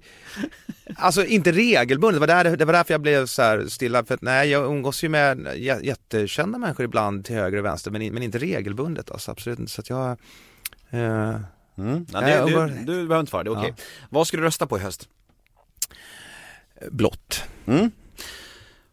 alltså 0.96 1.24
inte 1.24 1.52
regelbundet, 1.52 2.20
det 2.22 2.26
var, 2.34 2.44
där, 2.44 2.56
det 2.56 2.64
var 2.64 2.72
därför 2.72 2.94
jag 2.94 3.00
blev 3.00 3.26
så 3.26 3.42
här 3.42 3.66
stilla, 3.66 4.04
för 4.04 4.14
att 4.14 4.22
nej 4.22 4.48
jag 4.48 4.64
umgås 4.64 5.04
ju 5.04 5.08
med 5.08 5.38
jä- 5.46 5.82
jättekända 5.84 6.58
människor 6.58 6.84
ibland 6.84 7.24
till 7.24 7.36
höger 7.36 7.58
och 7.58 7.64
vänster, 7.64 7.90
men, 7.90 8.12
men 8.14 8.22
inte 8.22 8.38
regelbundet 8.38 9.10
alltså, 9.10 9.30
absolut 9.30 9.58
inte, 9.58 9.72
så 9.72 9.80
att 9.80 9.90
jag 9.90 10.10
eh, 10.90 11.40
Mm. 11.78 12.06
Ja, 12.12 12.20
Nej, 12.20 12.30
det, 12.32 12.38
jag 12.38 12.48
du, 12.48 12.54
bara- 12.54 12.66
du 12.66 12.84
behöver 12.86 13.20
inte 13.20 13.30
svara, 13.30 13.42
det 13.44 13.50
är 13.50 13.58
okej. 13.58 13.74
Vad 14.10 14.26
ska 14.26 14.36
du 14.36 14.42
rösta 14.42 14.66
på 14.66 14.76
i 14.78 14.80
höst? 14.80 15.08
blått. 16.90 17.42
Mm. 17.66 17.90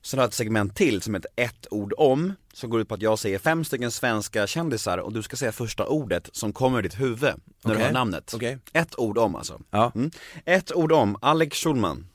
Sen 0.08 0.20
har 0.20 0.24
jag 0.24 0.28
ett 0.30 0.34
segment 0.34 0.76
till 0.76 1.02
som 1.02 1.14
heter 1.14 1.32
ett 1.36 1.68
ord 1.72 1.94
om, 1.98 2.34
som 2.54 2.70
går 2.70 2.82
ut 2.82 2.88
på 2.88 2.96
att 2.96 3.02
jag 3.02 3.20
säger 3.20 3.40
fem 3.40 3.66
stycken 3.66 3.92
svenska 3.92 4.48
kändisar 4.48 4.98
och 4.98 5.14
du 5.14 5.24
ska 5.24 5.36
säga 5.36 5.52
första 5.52 5.86
ordet 5.86 6.30
som 6.32 6.54
kommer 6.54 6.80
i 6.80 6.82
ditt 6.82 7.00
huvud 7.00 7.22
när 7.22 7.34
du 7.64 7.72
Okej. 7.72 7.84
hör 7.84 7.92
namnet. 7.92 8.34
Okej. 8.36 8.58
Ett 8.74 9.00
ord 9.00 9.18
om 9.18 9.36
alltså. 9.36 9.62
Ja. 9.72 9.92
Mm. 9.96 10.12
Ett 10.46 10.76
ord 10.76 10.92
om, 10.92 11.18
Alex 11.22 11.58
Schulman. 11.58 12.08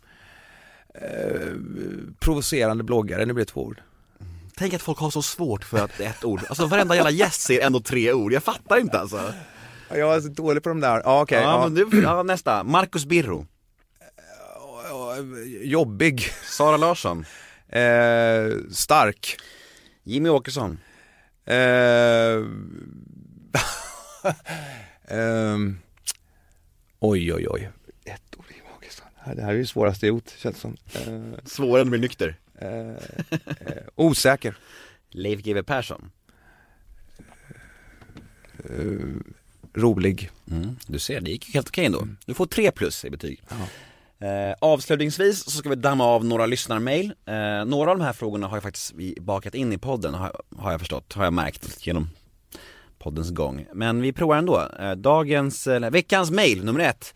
Provocerande 2.20 2.84
bloggare, 2.84 3.26
nu 3.26 3.32
blir 3.32 3.44
det 3.44 3.50
två 3.50 3.64
ord. 3.64 3.82
Tänk 4.56 4.74
att 4.74 4.82
folk 4.82 4.98
har 4.98 5.10
så 5.10 5.22
svårt 5.22 5.64
för 5.64 5.78
att 5.78 6.00
ett 6.00 6.24
ord. 6.24 6.40
Alltså 6.48 6.66
varenda 6.66 6.94
jävla 6.94 7.10
gäst 7.10 7.40
säger 7.40 7.66
ändå 7.66 7.80
tre 7.80 8.12
ord, 8.12 8.32
jag 8.32 8.42
fattar 8.42 8.78
inte 8.78 8.98
alltså. 8.98 9.34
Ja, 9.88 9.96
Jag 9.96 10.14
är 10.14 10.20
så 10.20 10.28
dålig 10.28 10.62
på 10.62 10.68
de 10.68 10.80
där, 10.80 11.02
ja 11.04 11.22
okej, 11.22 11.42
ja, 11.42 11.50
ja, 11.50 11.68
men 11.68 11.90
du, 11.90 12.02
ja, 12.02 12.22
nästa, 12.22 12.64
Marcus 12.64 13.06
Birro. 13.06 13.46
jobbig, 15.62 16.28
Sara 16.44 16.76
Larsson. 16.76 17.24
Eh, 17.72 18.56
stark, 18.70 19.36
Jimmy 20.02 20.28
Åkesson. 20.28 20.78
eh, 21.44 22.44
ehm, 25.18 25.78
oj 26.98 27.32
oj 27.34 27.46
oj, 27.48 27.70
ett 28.04 28.36
ord 28.36 28.44
i 28.50 28.62
magiskt. 28.74 29.02
Det 29.36 29.42
här 29.42 29.52
är 29.52 29.56
ju 29.56 29.66
svåraste 29.66 30.06
jag 30.06 30.14
gjort, 30.14 30.30
känns 30.38 30.58
som. 30.58 30.76
Eh, 30.94 31.38
Svårare 31.44 31.80
än 31.80 31.86
att 31.86 31.90
bli 31.90 31.98
nykter. 32.00 32.36
eh, 32.58 32.88
eh, 32.90 33.82
osäker, 33.94 34.56
Leif 35.10 35.40
GW 35.42 35.62
Persson. 35.62 36.10
rolig, 39.74 40.30
Mm, 40.50 40.76
du 40.86 40.98
ser, 40.98 41.20
det 41.20 41.30
gick 41.30 41.48
ju 41.48 41.52
helt 41.52 41.68
okej 41.68 41.84
ändå. 41.86 42.08
Du 42.26 42.34
får 42.34 42.46
tre 42.46 42.70
plus 42.70 43.04
i 43.04 43.10
betyg. 43.10 43.42
Eh, 44.22 44.54
avslutningsvis 44.58 45.44
så 45.44 45.50
ska 45.50 45.68
vi 45.68 45.74
damma 45.74 46.04
av 46.04 46.24
några 46.24 46.46
lyssnarmail. 46.46 47.12
Eh, 47.26 47.64
några 47.64 47.90
av 47.90 47.98
de 47.98 48.04
här 48.04 48.12
frågorna 48.12 48.46
har 48.46 48.56
jag 48.56 48.62
faktiskt 48.62 48.94
bakat 49.20 49.54
in 49.54 49.72
i 49.72 49.78
podden, 49.78 50.14
har, 50.14 50.42
har 50.56 50.70
jag 50.70 50.80
förstått, 50.80 51.12
har 51.12 51.24
jag 51.24 51.32
märkt 51.32 51.86
genom 51.86 52.08
poddens 52.98 53.30
gång. 53.30 53.66
Men 53.74 54.00
vi 54.00 54.12
provar 54.12 54.36
ändå. 54.36 54.68
Eh, 54.80 54.92
dagens, 54.92 55.66
eller 55.66 55.90
veckans 55.90 56.30
mail 56.30 56.64
nummer 56.64 56.80
ett. 56.80 57.14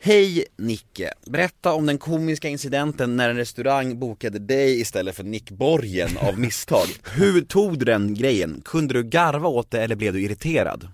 Hej 0.00 0.44
Nicke, 0.56 1.12
berätta 1.26 1.72
om 1.72 1.86
den 1.86 1.98
komiska 1.98 2.48
incidenten 2.48 3.16
när 3.16 3.30
en 3.30 3.36
restaurang 3.36 3.98
bokade 3.98 4.38
dig 4.38 4.80
istället 4.80 5.16
för 5.16 5.24
Nick 5.24 5.50
Borgen 5.50 6.18
av 6.18 6.38
misstag. 6.38 6.86
Hur 7.14 7.40
tog 7.40 7.78
du 7.78 7.84
den 7.84 8.14
grejen? 8.14 8.62
Kunde 8.64 8.94
du 8.94 9.02
garva 9.02 9.48
åt 9.48 9.70
det 9.70 9.82
eller 9.82 9.96
blev 9.96 10.12
du 10.12 10.22
irriterad? 10.22 10.88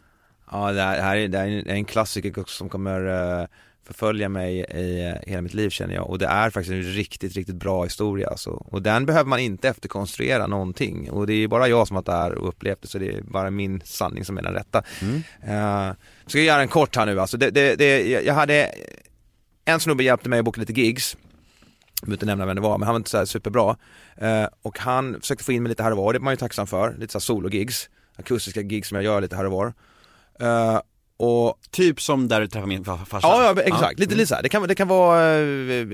Ja 0.51 0.72
det 0.72 0.82
här, 0.82 0.97
det 0.97 1.02
här 1.02 1.16
är, 1.16 1.28
det 1.28 1.39
här 1.39 1.47
är 1.47 1.74
en 1.74 1.85
klassiker 1.85 2.44
som 2.47 2.68
kommer 2.68 3.06
eh, 3.40 3.47
förfölja 3.91 4.29
mig 4.29 4.59
i 4.59 5.09
eh, 5.09 5.31
hela 5.31 5.43
mitt 5.43 5.55
liv 5.55 5.71
känner 5.71 5.95
jag 5.95 6.11
och 6.11 6.19
det 6.19 6.27
är 6.27 6.51
faktiskt 6.51 6.73
en 6.73 6.83
riktigt, 6.83 7.37
riktigt 7.37 7.57
bra 7.57 7.85
historia 7.85 8.29
alltså. 8.29 8.51
Och 8.51 8.83
den 8.83 9.07
behöver 9.07 9.29
man 9.29 9.39
inte 9.39 9.69
efterkonstruera 9.69 10.47
någonting 10.47 11.11
och 11.11 11.27
det 11.27 11.33
är 11.33 11.49
bara 11.49 11.69
jag 11.69 11.89
som 11.89 11.97
har 11.97 12.03
varit 12.03 12.33
där 12.33 12.39
och 12.39 12.49
upplevt 12.49 12.83
det 12.83 12.89
så 12.89 12.99
det 12.99 13.09
är 13.09 13.23
bara 13.23 13.51
min 13.51 13.83
sanning 13.85 14.25
som 14.25 14.39
är 14.39 14.43
den 14.43 14.53
rätta. 14.53 14.83
Eh, 15.43 15.93
ska 16.27 16.39
jag 16.39 16.47
göra 16.47 16.62
en 16.62 16.69
kort 16.69 16.97
här 16.97 17.07
nu 17.07 17.21
alltså, 17.21 17.37
det, 17.37 17.51
det, 17.51 17.77
det, 17.77 18.11
jag 18.11 18.35
hade, 18.35 18.75
en 19.65 19.81
snubbe 19.81 20.05
hjälpte 20.05 20.29
mig 20.29 20.39
att 20.39 20.45
boka 20.45 20.61
lite 20.61 20.73
gigs 20.73 21.17
jag 22.03 22.15
inte 22.15 22.27
nämna 22.27 22.47
vem 22.47 22.57
det 22.57 22.62
var, 22.62 22.79
men 22.79 22.87
han 22.87 22.95
var 22.95 23.01
inte 23.01 23.11
så 23.11 23.27
superbra. 23.27 23.77
Eh, 24.17 24.47
och 24.62 24.79
han 24.79 25.21
försökte 25.21 25.45
få 25.45 25.53
in 25.53 25.62
mig 25.62 25.69
lite 25.69 25.83
här 25.83 25.91
och 25.91 25.97
var, 25.97 26.12
det 26.12 26.17
är 26.17 26.21
man 26.21 26.33
ju 26.33 26.37
tacksam 26.37 26.67
för, 26.67 26.95
lite 26.99 27.12
så 27.12 27.21
solo-gigs, 27.21 27.89
akustiska 28.17 28.61
gigs 28.61 28.89
som 28.89 28.97
jag 28.97 29.05
gör 29.05 29.21
lite 29.21 29.37
här 29.37 29.47
och 29.47 29.53
var. 29.53 29.73
Eh, 30.41 30.81
och 31.22 31.56
Typ 31.70 32.01
som 32.01 32.28
där 32.28 32.40
du 32.40 32.48
träffade 32.48 32.66
min 32.68 32.84
fa- 32.84 33.05
farsa? 33.05 33.26
Ja, 33.28 33.55
ja 33.56 33.62
exakt, 33.62 33.98
lite, 33.98 34.10
Mm. 34.12 34.18
lite 34.18 34.28
så 34.28 34.34
här. 34.34 34.42
Det 34.42 34.48
kan, 34.48 34.68
det 34.68 34.74
kan 34.74 34.88
vara 34.88 35.38
eh, 35.38 35.86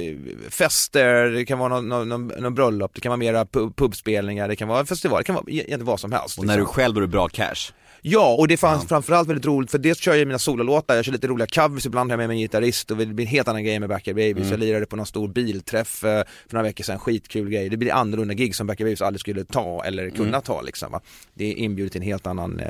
fester, 0.50 1.24
det 1.30 1.44
kan 1.44 1.58
vara 1.58 1.68
någon, 1.80 2.08
någon, 2.08 2.26
någon, 2.38 2.54
bröllop, 2.54 2.90
det 2.94 3.00
kan 3.00 3.10
vara 3.10 3.16
mera 3.16 3.46
pub, 3.46 3.76
pubspelningar, 3.76 4.48
det 4.48 4.56
kan 4.56 4.68
vara 4.68 4.86
festival, 4.86 5.18
det 5.20 5.24
kan 5.24 5.34
vara 5.34 5.44
egentligen 5.48 5.84
vad 5.84 6.00
som 6.00 6.12
helst. 6.12 6.38
Och 6.38 6.46
när 6.46 6.54
du 6.54 6.60
liksom. 6.60 6.74
själv 6.74 6.94
det 6.94 7.06
bra 7.06 7.28
cash? 7.28 7.72
Ja, 8.02 8.34
och 8.38 8.48
det 8.48 8.56
fanns 8.56 8.86
framförallt 8.88 9.28
väldigt 9.28 9.46
roligt 9.46 9.70
för 9.70 9.78
dels 9.78 9.98
kör 9.98 10.14
jag 10.14 10.26
mina 10.26 10.38
sololåtar, 10.38 10.96
jag 10.96 11.04
kör 11.04 11.12
lite 11.12 11.26
roliga 11.26 11.46
covers, 11.46 11.86
ibland 11.86 12.10
har 12.10 12.12
jag 12.12 12.18
med 12.18 12.28
mig 12.28 12.34
en 12.36 12.40
gitarrist 12.40 12.90
och 12.90 12.96
det 12.96 13.06
blir 13.06 13.26
en 13.26 13.30
helt 13.30 13.48
annan 13.48 13.64
grej 13.64 13.80
med 13.80 13.88
Backyard 13.88 14.16
Babies. 14.16 14.36
Mm. 14.36 14.50
Jag 14.50 14.60
lirade 14.60 14.86
på 14.86 14.96
någon 14.96 15.06
stor 15.06 15.28
bilträff 15.28 16.04
eh, 16.04 16.22
för 16.48 16.54
några 16.54 16.62
veckor 16.62 16.84
sedan, 16.84 16.98
skitkul 16.98 17.50
grej. 17.50 17.68
Det 17.68 17.76
blir 17.76 17.92
annorlunda 17.92 18.34
gig 18.34 18.54
som 18.56 18.66
Backyard 18.66 18.86
Babies 18.86 19.02
aldrig 19.02 19.20
skulle 19.20 19.44
ta 19.44 19.84
eller 19.84 20.10
kunna 20.10 20.28
Mm. 20.28 20.42
ta 20.42 20.62
liksom 20.62 20.92
va. 20.92 21.00
Det 21.34 21.44
är 21.52 21.54
inbjudet 21.56 21.92
till 21.92 22.00
en 22.00 22.06
helt 22.06 22.26
annan, 22.26 22.60
eh, 22.60 22.68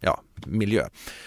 ja, 0.00 0.20
miljö. 0.46 0.84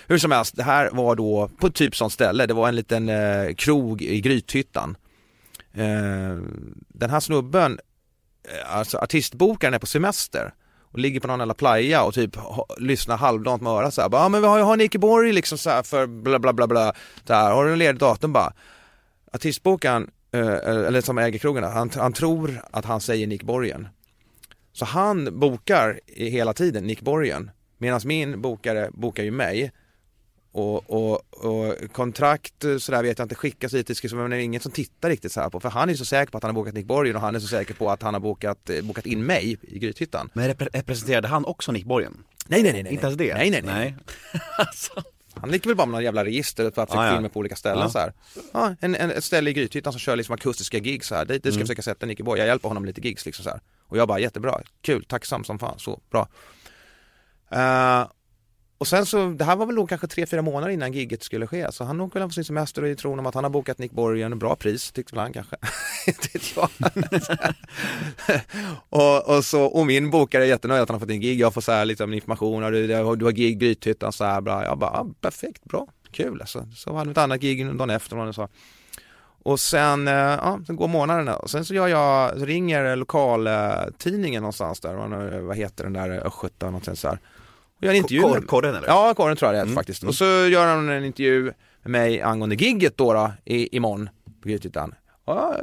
Hur 0.08 0.18
som 0.18 0.32
helst, 0.32 0.56
det 0.58 0.64
här 0.68 0.90
var 0.94 1.16
då 1.16 1.50
på 1.60 1.68
ett 1.68 1.76
typ 1.76 1.96
sånt 1.96 2.14
ställe, 2.14 2.46
det 2.46 2.54
var 2.54 2.68
en 2.68 2.76
liten 2.76 3.10
eh, 3.10 3.54
krog 3.54 4.02
i 4.02 4.22
Grythyttan. 4.22 4.98
Eh, 5.74 6.38
den 6.88 7.10
här 7.10 7.20
snubben, 7.20 7.80
eh, 8.50 8.76
alltså 8.78 8.98
artistbokaren 8.98 9.74
är 9.74 9.80
på 9.80 9.86
semester 9.86 10.54
och 10.92 11.00
ligger 11.00 11.20
på 11.20 11.28
någon 11.28 11.40
jävla 11.40 11.54
playa 11.54 12.04
och 12.04 12.14
typ 12.14 12.36
ha, 12.36 12.66
lyssnar 12.78 13.18
halvdant 13.18 13.62
med 13.62 13.72
örat 13.72 13.94
såhär, 13.94 14.10
ja 14.12 14.24
ja 14.24 14.30
men 14.30 14.42
vi 14.42 14.48
har 14.48 14.58
ju 14.58 14.64
har 14.64 14.78
Nicke 14.78 15.00
Borg 15.00 15.34
liksom 15.34 15.58
såhär 15.58 15.84
för 15.84 16.08
bla 16.08 16.40
bla 16.40 16.54
bla 16.54 16.68
bla, 16.68 16.94
så 17.26 17.34
här, 17.34 17.52
har 17.52 17.66
du 17.66 17.72
en 17.72 17.80
ledig 17.80 18.00
datum 18.00 18.34
bara? 18.34 18.54
Artistbokaren, 19.34 20.10
eh, 20.32 20.48
eh 20.48 20.88
eller 20.88 21.02
som 21.02 21.18
äger 21.18 21.40
krogen, 21.40 21.64
han, 21.64 21.90
han 21.96 22.14
tror 22.14 22.62
att 22.72 22.86
han 22.86 23.02
säger 23.02 23.28
Nick 23.28 23.44
Borgen. 23.44 23.88
Så 24.74 24.86
han 24.86 25.40
bokar 25.40 26.00
hela 26.08 26.54
tiden 26.54 26.84
Nick 26.84 27.02
Borgen, 27.02 27.52
medan 27.78 28.02
min 28.06 28.42
bokare 28.42 28.90
bokar 28.94 29.24
ju 29.24 29.32
mig. 29.32 29.72
Och, 30.58 30.90
och, 30.90 31.46
och 31.46 31.76
kontrakt 31.94 32.64
eh, 32.64 32.78
sådär 32.78 33.04
vet 33.04 33.18
jag 33.20 33.26
inte 33.26 33.36
skickas 33.36 33.74
hit, 33.74 34.14
men 34.14 34.30
det 34.30 34.36
är 34.36 34.40
ingen 34.40 34.62
som 34.62 34.72
tittar 34.72 35.10
riktigt 35.10 35.32
så 35.32 35.42
här 35.42 35.50
på, 35.50 35.60
för 35.60 35.70
han 35.70 35.90
är 35.90 35.94
så 35.96 36.06
säker 36.06 36.32
på 36.32 36.38
att 36.38 36.44
han 36.44 36.50
har 36.56 36.62
bokat 36.62 36.74
Nick 36.74 36.86
Borgen 36.86 37.16
och 37.16 37.22
han 37.22 37.36
är 37.36 37.40
så 37.40 37.48
säker 37.48 37.74
på 37.74 37.90
att 37.92 38.02
han 38.02 38.14
har 38.14 38.22
bokat, 38.22 38.70
eh, 38.70 38.82
bokat 38.84 39.06
in 39.06 39.26
mig 39.26 39.58
i 39.62 39.80
Grythyttan. 39.80 40.30
Men 40.34 40.50
repre- 40.54 40.70
representerade 40.74 41.28
han 41.28 41.46
också 41.46 41.72
Nick 41.72 41.86
Borgen? 41.86 42.24
Nej 42.48 42.64
nej 42.64 42.74
nej 42.74 42.84
nej. 42.84 42.94
Inte 42.94 43.06
ens 43.06 43.18
det? 43.18 43.34
Nej 43.34 43.50
nej 43.50 43.62
nej. 43.62 43.76
nej. 43.76 44.42
alltså. 44.58 45.04
Han 45.34 45.52
ligger 45.52 45.68
väl 45.70 45.76
bara 45.78 45.86
med 45.86 45.92
någon 45.94 46.04
jävla 46.04 46.26
register 46.26 46.72
för 46.76 46.82
att 46.84 46.96
Ah, 46.96 47.22
ja. 47.22 47.30
på 47.30 47.40
olika 47.40 47.56
ställen 47.56 47.84
Ja. 47.84 47.90
så 47.90 48.00
här. 48.00 48.14
Ja, 48.54 48.76
en, 48.80 48.96
en, 48.96 49.12
ett 49.12 49.24
ställe 49.24 49.50
i 49.50 49.54
Grythyttan 49.54 49.94
som 49.94 50.00
kör 50.00 50.16
liksom 50.16 50.34
akustiska 50.36 50.78
gigs 50.78 51.08
så 51.08 51.16
här. 51.16 51.26
Det, 51.26 51.34
det 51.34 51.40
ska 51.40 51.48
Mm. 51.50 51.60
jag 51.60 51.68
försöka 51.68 51.82
sätta 51.82 52.06
Nicke 52.06 52.24
Borg. 52.24 52.40
Jag 52.40 52.48
hjälper 52.48 52.68
honom 52.68 52.86
lite 52.86 53.02
gigs 53.02 53.26
liksom 53.26 53.44
så 53.44 53.50
här. 53.50 53.60
Och 53.88 53.98
jag 53.98 54.08
bara 54.08 54.20
jättebra, 54.20 54.62
kul, 54.82 55.06
tacksam 55.06 55.44
som 55.44 55.60
fan, 55.60 55.80
så 55.80 56.00
bra. 56.12 56.28
Eh, 57.52 58.08
och 58.78 58.88
sen 58.88 59.06
så, 59.06 59.28
det 59.28 59.44
här 59.46 59.56
var 59.56 59.66
väl 59.66 59.76
nog 59.76 59.90
kanske 59.90 60.08
tre, 60.08 60.26
fyra 60.26 60.42
månader 60.42 60.74
innan 60.74 60.94
giget 60.94 61.24
skulle 61.24 61.48
ske. 61.48 61.72
Så 61.72 61.84
han 61.84 62.02
åker 62.02 62.20
väl 62.20 62.30
på 62.30 62.34
sin 62.34 62.46
semester 62.46 62.82
och 62.82 62.90
i 62.90 62.96
tron 62.96 63.20
om 63.20 63.26
att 63.26 63.36
han 63.36 63.44
har 63.44 63.52
bokat 63.52 63.78
Nick 63.78 63.92
Borgen 63.92 64.40
bra 64.40 64.56
pris, 64.56 64.92
tyckte 64.92 65.16
väl 65.16 65.22
han 65.22 65.34
kanske. 65.34 65.56
Och, 68.90 69.30
och, 69.38 69.46
så, 69.46 69.64
och 69.64 69.86
min 69.86 70.10
bokare 70.10 70.44
är 70.44 70.48
jättenöjd 70.48 70.82
att 70.82 70.90
han 70.90 70.96
har 70.96 71.00
fått 71.00 71.10
in 71.10 71.22
gig. 71.22 71.40
Jag 71.40 71.54
får 71.54 71.62
så 71.62 71.72
här 71.72 71.86
liksom 71.86 72.14
information, 72.14 72.64
och 72.64 72.72
du, 72.72 72.88
du 72.88 72.96
har 73.26 73.32
gig 73.32 73.60
Grythyttan 73.60 74.14
så 74.14 74.24
här 74.24 74.42
bra. 74.42 74.64
Jag 74.64 74.78
bara, 74.78 74.92
ja, 74.94 75.08
perfekt, 75.22 75.64
bra, 75.64 75.88
kul 76.12 76.42
alltså. 76.42 76.68
Så 76.76 76.94
hade 76.96 77.10
vi 77.10 77.12
ett 77.12 77.18
annat 77.18 77.40
gig 77.42 77.76
dagen 77.76 77.90
efter. 77.90 78.18
Och 78.18 78.36
så. 78.36 78.50
Och 79.44 79.60
sen, 79.60 80.08
eh, 80.08 80.14
ja, 80.14 80.60
sen 80.68 80.76
går 80.76 80.88
månaderna 80.88 81.36
och 81.36 81.50
sen 81.50 81.66
så 81.66 81.74
gör 81.74 81.88
jag, 81.88 82.40
så 82.40 82.46
ringer 82.46 82.96
lokaltidningen 82.96 84.42
någonstans 84.42 84.80
där, 84.80 85.42
vad- 85.42 85.58
heter 85.58 85.84
den 85.84 85.94
där, 85.94 86.10
Östgöta 86.10 86.66
någonting 86.66 86.96
så 86.96 87.08
här. 87.08 87.20
Och 87.78 87.84
gör 87.84 87.90
en 87.92 87.96
intervju. 87.98 88.22
Kor- 88.22 88.42
Korren, 88.42 88.76
eller? 88.76 88.88
Ja, 88.88 89.14
Korren 89.14 89.38
tror 89.38 89.48
jag 89.50 89.56
det 89.56 89.60
är 89.60 89.64
Mm. 89.64 89.76
faktiskt. 89.76 90.04
Och 90.04 90.16
så 90.16 90.26
gör 90.26 90.68
han 90.68 90.90
en 90.90 91.06
intervju 91.06 91.44
med 91.84 91.92
mig 91.92 92.22
angående 92.22 92.56
gigget 92.56 92.98
då, 92.98 93.14
då 93.14 93.32
i, 93.46 93.76
imorgon 93.78 94.10
på 94.42 94.50
Grythyttan. 94.50 94.96
Ja, 95.26 95.56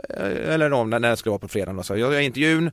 eller 0.47 0.73
om 0.73 0.91
när 0.91 1.01
det 1.01 1.17
skulle 1.17 1.31
vara 1.31 1.39
på 1.39 1.49
fredag 1.49 1.73
då. 1.73 1.83
Så 1.83 1.97
jag 1.97 2.13
gör 2.15 2.21
intervjun, 2.21 2.71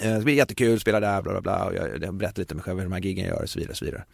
eh, 0.00 0.14
det 0.18 0.24
blir 0.24 0.34
jättekul, 0.34 0.80
spelar 0.80 1.00
där, 1.00 1.22
bla 1.22 1.32
bla 1.32 1.40
bla. 1.40 1.64
Och 1.64 1.74
jag, 1.74 2.02
jag 2.02 2.14
berättar 2.14 2.38
lite 2.42 2.54
om 2.54 2.56
mig 2.56 2.64
själv, 2.64 2.76
hur 2.78 2.84
de 2.86 2.92
här 2.92 3.00
giggen 3.00 3.26
gör 3.26 3.42
och 3.42 3.48
så 3.48 3.58
vidare. 3.58 3.70
Och 3.72 3.76
så 3.76 3.84
vidare. 3.84 4.04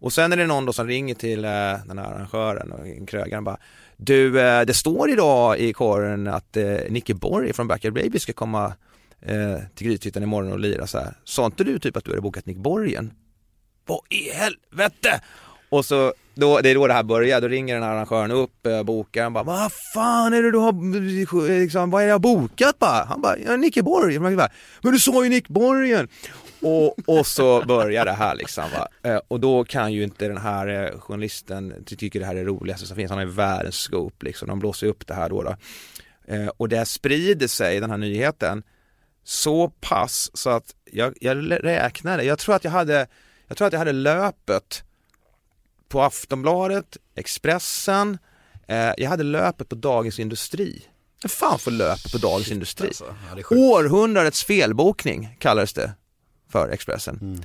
Och 0.00 0.12
sen 0.12 0.32
är 0.32 0.36
det 0.36 0.46
någon 0.46 0.66
då 0.66 0.72
som 0.72 0.86
ringer 0.86 1.14
till 1.14 1.44
eh, 1.44 1.50
den 1.86 1.98
här 1.98 2.04
arrangören 2.14 2.72
och 2.72 3.08
krögaren 3.08 3.44
bara 3.44 3.56
Du, 3.96 4.40
eh, 4.40 4.62
det 4.62 4.74
står 4.74 5.10
idag 5.10 5.58
i 5.58 5.72
kåren 5.72 6.28
att 6.28 6.56
eh, 6.56 6.76
Nicke 6.90 7.14
Borg 7.14 7.52
från 7.52 7.68
Backyard 7.68 7.94
Baby 7.94 8.18
ska 8.18 8.32
komma 8.32 8.72
eh, 9.20 9.56
till 9.74 9.86
Grythyttan 9.86 10.22
imorgon 10.22 10.52
och 10.52 10.58
lira 10.60 10.86
så 10.86 10.98
här. 10.98 11.14
Sa 11.24 11.46
inte 11.46 11.64
du 11.64 11.78
typ 11.78 11.96
att 11.96 12.04
du 12.04 12.10
hade 12.10 12.20
bokat 12.22 12.46
Nick 12.46 12.56
Borgen? 12.56 13.12
Vad 13.86 14.00
i 14.08 14.30
helvete? 14.30 15.20
Och 15.68 15.84
så, 15.84 16.14
då, 16.34 16.60
det 16.60 16.70
är 16.70 16.74
då 16.74 16.86
det 16.86 16.92
här 16.92 17.02
börjar, 17.02 17.40
då 17.40 17.48
ringer 17.48 17.74
den 17.74 17.82
här 17.82 17.90
arrangören 17.90 18.30
upp, 18.30 18.66
eh, 18.66 18.82
bokaren 18.82 19.32
bara 19.32 19.44
Vad 19.44 19.72
fan 19.94 20.32
är 20.32 20.42
det 20.42 20.50
du 20.50 20.58
har, 20.58 21.48
liksom, 21.60 21.90
vad 21.90 22.02
är 22.02 22.06
det 22.06 22.08
jag 22.08 22.14
har 22.14 22.20
bokat 22.20 22.78
bara? 22.78 23.04
Han 23.04 23.20
bara, 23.20 23.38
ja, 23.38 23.56
Nicke 23.56 23.82
Borg. 23.82 24.18
Bara, 24.18 24.48
Men 24.82 24.92
du 24.92 24.98
sa 24.98 25.24
ju 25.24 25.30
Nick 25.30 25.48
Borgen! 25.48 26.08
Och, 26.60 27.08
och 27.08 27.26
så 27.26 27.62
börjar 27.66 28.04
det 28.04 28.12
här 28.12 28.34
liksom 28.34 28.64
va. 28.70 29.10
Eh, 29.10 29.20
Och 29.28 29.40
då 29.40 29.64
kan 29.64 29.92
ju 29.92 30.02
inte 30.02 30.28
den 30.28 30.36
här 30.36 30.66
eh, 30.66 31.00
journalisten, 31.00 31.84
tycker 31.86 32.20
det 32.20 32.26
här 32.26 32.36
är 32.36 32.44
roligaste 32.44 32.86
som 32.86 32.96
finns, 32.96 33.10
han 33.10 33.18
har 33.18 33.26
ju 33.26 33.32
världens 33.32 33.74
scoop 33.76 34.22
liksom, 34.22 34.48
de 34.48 34.58
blåser 34.58 34.86
upp 34.86 35.06
det 35.06 35.14
här 35.14 35.28
då. 35.28 35.42
då. 35.42 35.56
Eh, 36.34 36.48
och 36.56 36.68
det 36.68 36.84
sprider 36.84 37.46
sig, 37.48 37.80
den 37.80 37.90
här 37.90 37.98
nyheten, 37.98 38.62
så 39.24 39.68
pass 39.68 40.30
så 40.34 40.50
att 40.50 40.74
jag, 40.90 41.14
jag 41.20 41.64
räknade, 41.64 42.24
jag 42.24 42.38
tror 42.38 42.54
att 42.54 42.64
jag 42.64 42.70
hade, 42.70 43.06
jag 43.52 43.56
tror 43.56 43.66
att 43.66 43.72
jag 43.72 43.78
hade 43.78 43.92
löpet 43.92 44.84
på 45.88 46.02
Aftonbladet, 46.02 46.96
Expressen, 47.14 48.18
eh, 48.68 48.92
jag 48.96 49.08
hade 49.10 49.22
löpet 49.22 49.68
på 49.68 49.74
Dagens 49.74 50.18
Industri. 50.18 50.82
Vad 51.22 51.30
fan 51.30 51.58
får 51.58 51.70
löpet 51.70 52.12
på 52.12 52.18
Dagens 52.18 52.50
Industri? 52.50 52.86
alltså. 52.86 53.14
Ja. 53.36 53.56
Århundradets 53.56 54.44
felbokning 54.44 55.36
kallades 55.38 55.72
det 55.72 55.92
för 56.52 56.68
Expressen. 56.68 57.18
Mm. 57.22 57.42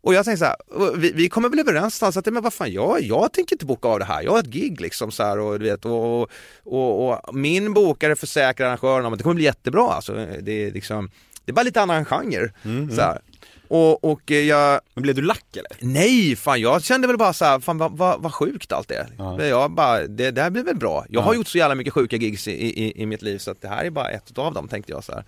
Och 0.00 0.14
jag 0.14 0.24
tänkte 0.24 0.38
så 0.38 0.44
här, 0.44 0.96
vi, 0.96 1.12
vi 1.12 1.28
kommer 1.28 1.48
väl 1.48 1.58
överens 1.58 2.02
någonstans 2.02 2.16
att 2.16 2.34
men 2.34 2.42
vad 2.42 2.54
fan, 2.54 2.72
jag, 2.72 3.02
jag 3.02 3.32
tänker 3.32 3.54
inte 3.54 3.66
boka 3.66 3.88
av 3.88 3.98
det 3.98 4.04
här, 4.04 4.22
jag 4.22 4.30
har 4.30 4.38
ett 4.38 4.46
gig 4.46 4.80
liksom 4.80 5.10
så 5.10 5.22
här 5.22 5.38
och 5.38 5.58
du 5.58 5.64
vet 5.64 5.84
och, 5.84 6.22
och, 6.22 6.30
och, 6.64 7.18
och 7.28 7.34
min 7.34 7.74
bokare 7.74 8.16
försäkrar 8.16 8.66
arrangören 8.66 9.06
om 9.06 9.12
att 9.12 9.18
det 9.18 9.22
kommer 9.22 9.34
bli 9.34 9.44
jättebra 9.44 9.92
alltså. 9.92 10.26
Det 10.40 10.52
är 10.52 10.70
liksom, 10.70 11.10
det 11.44 11.50
är 11.50 11.54
bara 11.54 11.62
lite 11.62 11.80
annan 11.80 12.04
genre. 12.04 12.52
Så 12.94 13.00
här. 13.00 13.20
Och, 13.68 14.04
och 14.04 14.30
eh, 14.30 14.38
jag, 14.38 14.80
Men 14.94 15.02
blev 15.02 15.14
du 15.14 15.22
lack 15.22 15.56
eller? 15.56 15.70
Nej, 15.80 16.36
fan 16.36 16.60
jag 16.60 16.84
kände 16.84 17.06
väl 17.06 17.16
bara 17.16 17.32
så 17.32 17.44
här, 17.44 17.60
fan 17.60 17.78
vad, 17.78 17.92
vad, 17.96 18.22
vad 18.22 18.34
sjukt 18.34 18.72
allt 18.72 18.88
det 18.88 18.94
är. 18.94 19.44
Jag 19.44 19.70
bara, 19.70 20.06
det, 20.06 20.30
det 20.30 20.42
här 20.42 20.50
blir 20.50 20.62
väl 20.62 20.76
bra. 20.76 21.04
Jag 21.08 21.20
har 21.20 21.34
gjort 21.34 21.48
så 21.48 21.58
jävla 21.58 21.74
mycket 21.74 21.92
sjuka 21.92 22.16
gigs 22.16 22.48
i, 22.48 22.52
i, 22.52 23.02
i 23.02 23.06
mitt 23.06 23.22
liv 23.22 23.38
så 23.38 23.50
att 23.50 23.62
det 23.62 23.68
här 23.68 23.84
är 23.84 23.90
bara 23.90 24.08
ett 24.08 24.38
av 24.38 24.54
dem 24.54 24.68
tänkte 24.68 24.92
jag 24.92 25.04
så 25.04 25.12
här. 25.12 25.24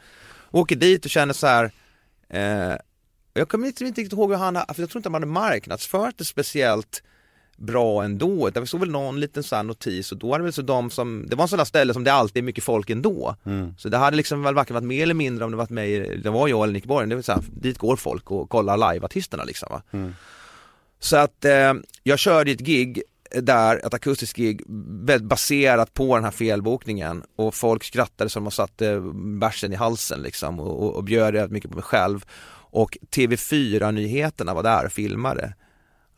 Åker 0.51 0.77
dit 0.77 1.05
och 1.05 1.10
känner 1.10 1.35
så 1.35 1.47
här, 1.47 1.70
eh, 2.28 2.77
jag 3.35 3.48
kommer 3.48 3.66
inte, 3.66 3.85
inte 3.85 4.01
riktigt 4.01 4.12
ihåg 4.19 4.31
hur 4.31 4.39
han, 4.39 4.55
för 4.55 4.82
jag 4.82 4.90
tror 4.90 4.98
inte 4.98 5.10
man 5.10 5.23
hade 5.23 5.32
marknadsfört 5.32 6.19
det 6.19 6.24
speciellt 6.24 7.02
bra 7.59 8.05
ändå. 8.05 8.51
Det 8.51 8.66
såg 8.66 8.80
väl 8.80 8.90
någon 8.90 9.20
liten 9.20 9.43
sån 9.43 9.66
notis 9.66 10.12
och 10.12 10.18
då 10.18 10.32
hade 10.32 10.44
väl 10.44 10.52
så 10.52 10.62
de 10.62 10.90
som, 10.90 11.26
det 11.28 11.36
var 11.36 11.43
en 11.43 11.48
sån 11.48 11.56
där 11.56 11.64
ställe 11.64 11.94
som 11.94 12.05
det 12.05 12.12
alltid 12.12 12.40
är 12.43 12.44
mycket 12.44 12.64
folk 12.64 12.90
ändå. 12.90 13.36
Så 13.78 13.89
det 13.89 13.97
hade 13.97 14.16
liksom 14.16 14.43
väl 14.43 14.55
varken 14.55 14.74
varit 14.74 14.85
mer 14.85 15.02
eller 15.02 15.14
mindre 15.14 15.44
om 15.44 15.51
det 15.51 15.56
varit 15.56 15.70
mig, 15.70 16.16
det 16.16 16.30
var 16.30 16.48
jag 16.48 16.62
eller 16.62 16.72
Nick 16.72 16.85
Borgen, 16.85 17.09
det 17.09 17.14
var 17.14 17.22
så 17.22 17.32
här, 17.32 17.43
dit 17.52 17.78
går 17.78 17.97
folk 17.97 18.30
och 18.30 18.51
kollar 18.51 18.93
liveartisterna 18.93 19.44
liksom 19.44 19.68
va. 19.70 19.82
Så 21.01 21.16
att 21.16 21.44
eh, 21.44 21.74
jag 22.02 22.18
körde 22.18 22.51
ett 22.51 22.60
gig 22.60 23.02
där, 23.30 23.86
ett 23.86 23.94
akustiskt 23.94 24.36
gig, 24.36 24.62
baserat 25.20 25.94
på 25.94 26.14
den 26.14 26.24
här 26.24 26.30
felbokningen 26.30 27.22
och 27.36 27.55
folk 27.55 27.85
skrattade 27.85 28.30
som 28.30 28.44
de 28.44 28.51
satte 28.51 29.01
bärsen 29.40 29.72
i 29.72 29.76
halsen 29.76 30.22
liksom 30.22 30.60
och, 30.60 30.82
och, 30.82 30.97
och 30.97 31.05
bjöd 31.05 31.35
rätt 31.35 31.51
mycket 31.51 31.70
på 31.70 31.76
mig 31.76 31.85
själv. 31.85 32.24
Och 32.70 32.98
TV4-nyheterna 33.10 34.55
var 34.55 34.62
där 34.62 34.86
och 34.86 34.93
filmade. 34.93 35.55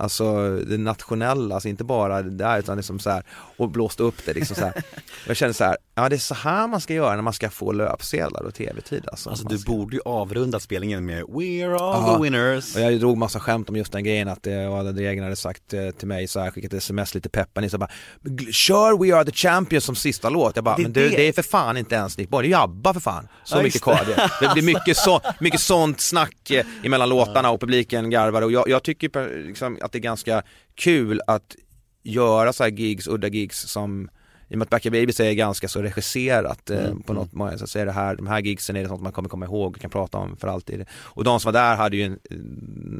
Alltså 0.00 0.56
det 0.56 0.78
nationella, 0.78 1.54
alltså 1.54 1.68
inte 1.68 1.84
bara 1.84 2.22
det 2.22 2.30
där 2.30 2.58
utan 2.58 2.76
liksom 2.76 2.98
så 2.98 3.10
här 3.10 3.22
och 3.56 3.68
blåste 3.70 4.02
upp 4.02 4.14
det 4.24 4.34
liksom 4.34 4.56
så 4.56 4.64
här. 4.64 4.82
Jag 5.26 5.36
kände 5.36 5.54
så 5.54 5.64
här, 5.64 5.76
ja 5.94 6.08
det 6.08 6.16
är 6.16 6.18
så 6.18 6.34
här 6.34 6.66
man 6.68 6.80
ska 6.80 6.94
göra 6.94 7.14
när 7.14 7.22
man 7.22 7.32
ska 7.32 7.50
få 7.50 7.72
löpsedlar 7.72 8.42
och 8.42 8.54
tv-tid 8.54 9.04
alltså. 9.10 9.30
Alltså 9.30 9.48
du 9.48 9.58
ska- 9.58 9.70
borde 9.72 9.96
ju 9.96 10.02
avrunda 10.04 10.60
spelningen 10.60 11.04
med 11.06 11.24
We're 11.24 11.72
all 11.78 12.02
Ja. 12.06 12.16
the 12.16 12.22
winners. 12.22 12.74
och 12.76 12.80
jag 12.82 13.00
drog 13.00 13.16
massa 13.18 13.40
skämt 13.40 13.68
om 13.68 13.76
just 13.76 13.92
den 13.92 14.04
grejen 14.04 14.28
att 14.28 14.46
eh, 14.46 14.84
Dregen 14.94 15.24
hade 15.24 15.36
sagt 15.36 15.74
eh, 15.74 15.90
till 15.90 16.08
mig 16.08 16.28
så 16.28 16.40
här, 16.40 16.50
skickat 16.50 16.72
sms 16.72 17.14
lite 17.14 17.28
peppar 17.28 17.60
ni 17.60 17.70
så 17.70 17.78
bara 17.78 17.90
"Gl- 18.22 18.52
Kör 18.52 18.98
We 19.04 19.16
Are 19.16 19.24
The 19.24 19.32
Champions 19.32 19.84
som 19.84 19.96
sista 19.96 20.28
låt. 20.30 20.56
Jag 20.56 20.64
bara, 20.64 20.76
Det 20.76 20.82
är 20.82 20.84
men 20.84 20.92
du 20.92 21.08
det. 21.08 21.16
det 21.16 21.28
är 21.28 21.32
för 21.32 21.42
fan 21.42 21.76
inte 21.76 21.94
ens 21.94 22.18
Nick 22.18 22.28
Borg, 22.28 22.48
det 22.48 22.54
är 22.54 22.64
ABBA 22.64 22.92
för 22.94 23.00
fan. 23.00 23.28
Så 23.44 23.56
Ja, 23.56 23.62
mycket 23.62 23.82
kvar 23.82 24.00
det. 24.06 24.30
Det 24.46 24.52
blir 24.52 24.62
mycket, 24.62 24.96
så, 24.96 25.20
mycket 25.40 25.60
sånt 25.60 26.00
snack 26.00 26.50
eh, 26.50 26.66
emellan 26.82 27.08
låtarna 27.08 27.50
och 27.50 27.60
publiken 27.60 28.10
garvar 28.10 28.42
och 28.42 28.52
jag, 28.52 28.68
jag 28.68 28.82
tycker 28.82 29.46
liksom, 29.46 29.78
att 29.90 29.92
det 29.92 29.98
är 29.98 30.00
ganska 30.00 30.42
kul 30.74 31.20
att 31.26 31.56
göra 32.02 32.52
så 32.52 32.62
här 32.62 32.70
gigs, 32.70 33.08
udda 33.08 33.28
gigs 33.28 33.60
som 33.60 34.10
i 34.48 34.54
och 34.54 34.58
med 34.58 34.62
att 34.62 34.70
Backyard 34.70 34.92
Babies 34.92 35.20
är 35.20 35.32
ganska 35.32 35.68
så 35.68 35.82
regisserat 35.82 36.70
eh, 36.70 36.94
på 37.06 37.12
något 37.12 37.58
sätt 37.58 37.70
så 37.70 37.78
är 37.78 37.86
det 37.86 37.92
här, 37.92 38.16
de 38.16 38.26
här 38.26 38.40
gigsen 38.40 38.76
är 38.76 38.82
det 38.82 38.88
sånt 38.88 39.02
man 39.02 39.12
kommer 39.12 39.28
komma 39.28 39.44
ihåg 39.44 39.76
och 39.76 39.80
kan 39.80 39.90
prata 39.90 40.18
om 40.18 40.36
för 40.36 40.48
alltid. 40.48 40.84
Och 40.92 41.24
de 41.24 41.40
som 41.40 41.52
var 41.52 41.60
där 41.60 41.76
hade 41.76 41.96
ju 41.96 42.02
en, 42.02 42.18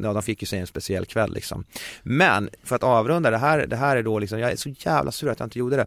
ja 0.02 0.12
de 0.12 0.22
fick 0.22 0.42
ju 0.42 0.46
sig 0.46 0.58
en 0.58 0.66
speciell 0.66 1.06
kväll 1.06 1.34
liksom. 1.34 1.64
Men 2.02 2.50
för 2.64 2.76
att 2.76 2.82
avrunda 2.82 3.30
det 3.30 3.38
här, 3.38 3.66
det 3.66 3.76
här 3.76 3.96
är 3.96 4.02
då 4.02 4.18
liksom, 4.18 4.38
jag 4.38 4.52
är 4.52 4.56
så 4.56 4.68
jävla 4.68 5.12
sur 5.12 5.30
att 5.30 5.40
jag 5.40 5.46
inte 5.46 5.58
gjorde 5.58 5.76
det. 5.76 5.86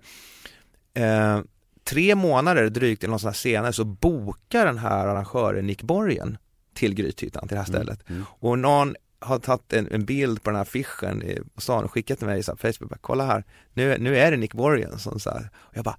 Eh, 1.02 1.42
tre 1.84 2.16
månader 2.16 2.70
drygt 2.70 3.04
eller 3.04 3.12
något 3.12 3.22
sånt 3.22 3.36
här 3.36 3.40
senare 3.40 3.74
så 3.74 3.84
bokar 3.86 4.66
den 4.66 4.78
här 4.78 5.08
arrangören 5.08 5.68
Nick 5.68 5.82
Borgen 5.82 6.38
till 6.74 6.94
Grythyttan, 6.94 7.48
till 7.48 7.56
det 7.56 7.62
här 7.62 7.68
stället. 7.68 8.04
Och 8.24 8.60
någon 8.60 8.96
har 9.24 9.40
tagit 9.40 9.74
en, 9.74 9.88
en 9.92 10.06
bild 10.06 10.44
på 10.44 10.50
den 10.50 10.56
här 10.56 10.62
affischen 10.62 11.24
i- 11.24 11.40
stan 11.58 11.84
och 11.84 11.92
skickat 11.92 12.18
till 12.18 12.28
mig 12.28 12.44
på 12.44 12.58
Facebook, 12.58 12.90
bara, 12.90 12.98
kolla 13.02 13.26
här, 13.26 13.44
nu, 13.74 13.98
nu 13.98 14.18
är 14.18 14.32
det 14.32 14.38
Nick 14.38 14.54
Borgen 14.54 15.00
som 15.00 15.20
så 15.20 15.30
här. 15.30 15.50
Och 15.56 15.78
jag 15.78 15.84
bara, 15.86 15.98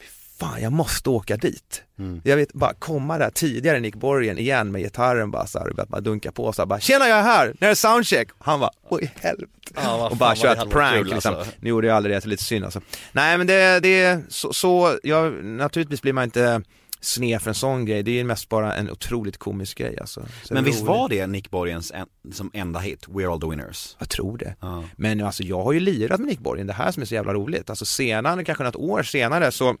"Fy 0.00 0.06
fan 0.38 0.62
jag 0.62 0.72
måste 0.72 1.10
åka 1.10 1.36
dit. 1.36 1.82
Jag 2.24 2.36
vet 2.36 2.52
bara 2.52 2.74
komma 2.74 3.18
där 3.18 3.30
tidigare 3.30 3.80
Nick 3.80 3.94
Borgen 3.94 4.38
igen 4.38 4.72
med 4.72 4.82
gitarren 4.82 5.30
bara 5.30 5.46
så 5.46 5.58
här, 5.58 5.70
bara 5.88 6.00
dunka 6.00 6.32
på 6.32 6.52
så 6.52 6.62
här, 6.62 6.66
bara 6.66 6.80
tjena 6.80 7.08
jag 7.08 7.18
är 7.18 7.22
här, 7.22 7.54
när 7.60 7.68
är 7.70 7.74
soundcheck? 7.74 8.28
Han 8.38 8.60
bara, 8.60 8.70
oj 8.88 9.12
helvete. 9.20 9.52
Ja, 9.74 10.08
och 10.10 10.16
bara 10.16 10.28
fan, 10.28 10.36
kör 10.36 10.48
vad 10.48 10.56
det 10.56 10.62
ett 10.62 10.70
prank 10.70 10.96
kul, 10.96 11.06
liksom. 11.14 11.34
alltså. 11.34 11.52
Nu 11.60 11.68
gjorde 11.70 11.86
jag 11.86 11.96
aldrig 11.96 12.16
det, 12.16 12.20
så 12.20 12.28
lite 12.28 12.44
synd 12.44 12.64
alltså. 12.64 12.80
Nej 13.12 13.38
men 13.38 13.46
det, 13.46 13.80
det 13.80 14.00
är 14.04 14.22
så, 14.28 14.52
så 14.52 14.98
jag, 15.02 15.44
naturligtvis 15.44 16.02
blir 16.02 16.12
man 16.12 16.24
inte 16.24 16.62
sned 17.06 17.42
för 17.42 17.50
en 17.50 17.54
sån 17.54 17.84
grej, 17.84 18.02
det 18.02 18.20
är 18.20 18.24
mest 18.24 18.48
bara 18.48 18.74
en 18.74 18.90
otroligt 18.90 19.36
komisk 19.36 19.78
grej 19.78 19.98
alltså. 20.00 20.26
Så 20.42 20.54
Men 20.54 20.64
visst 20.64 20.82
var 20.82 21.08
det 21.08 21.26
Nick 21.26 21.50
Borgens 21.50 21.92
en, 21.94 22.32
som 22.32 22.50
enda 22.54 22.80
hit, 22.80 23.06
We're 23.08 23.32
all 23.32 23.40
the 23.40 23.46
winners? 23.46 23.96
Jag 23.98 24.08
tror 24.08 24.38
det. 24.38 24.54
Ja. 24.60 24.84
Men 24.96 25.20
alltså 25.20 25.42
jag 25.42 25.62
har 25.62 25.72
ju 25.72 25.80
lirat 25.80 26.20
med 26.20 26.28
Nick 26.28 26.38
Borgen, 26.38 26.66
det 26.66 26.72
här 26.72 26.92
som 26.92 27.00
är 27.00 27.06
så 27.06 27.14
jävla 27.14 27.34
roligt. 27.34 27.70
Alltså 27.70 27.84
senare, 27.84 28.44
kanske 28.44 28.64
något 28.64 28.76
år 28.76 29.02
senare 29.02 29.52
så 29.52 29.76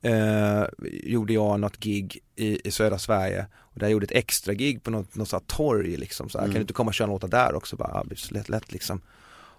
eh, 0.00 0.64
gjorde 0.82 1.32
jag 1.32 1.60
något 1.60 1.76
gig 1.76 2.18
i, 2.36 2.68
i 2.68 2.70
södra 2.70 2.98
Sverige 2.98 3.46
och 3.54 3.78
där 3.78 3.86
jag 3.86 3.92
gjorde 3.92 4.04
ett 4.04 4.12
extra 4.12 4.54
gig 4.54 4.82
på 4.82 4.90
något, 4.90 5.14
något 5.14 5.28
sånt 5.28 5.46
torg 5.46 5.96
liksom 5.96 6.28
så 6.28 6.38
här, 6.38 6.46
kan 6.46 6.54
du 6.54 6.60
inte 6.60 6.72
komma 6.72 6.88
och 6.88 6.94
köra 6.94 7.08
låtar 7.08 7.28
där 7.28 7.54
också? 7.54 7.76
Bara, 7.76 8.04
så 8.16 8.34
lätt, 8.34 8.48
lätt 8.48 8.72
liksom. 8.72 9.00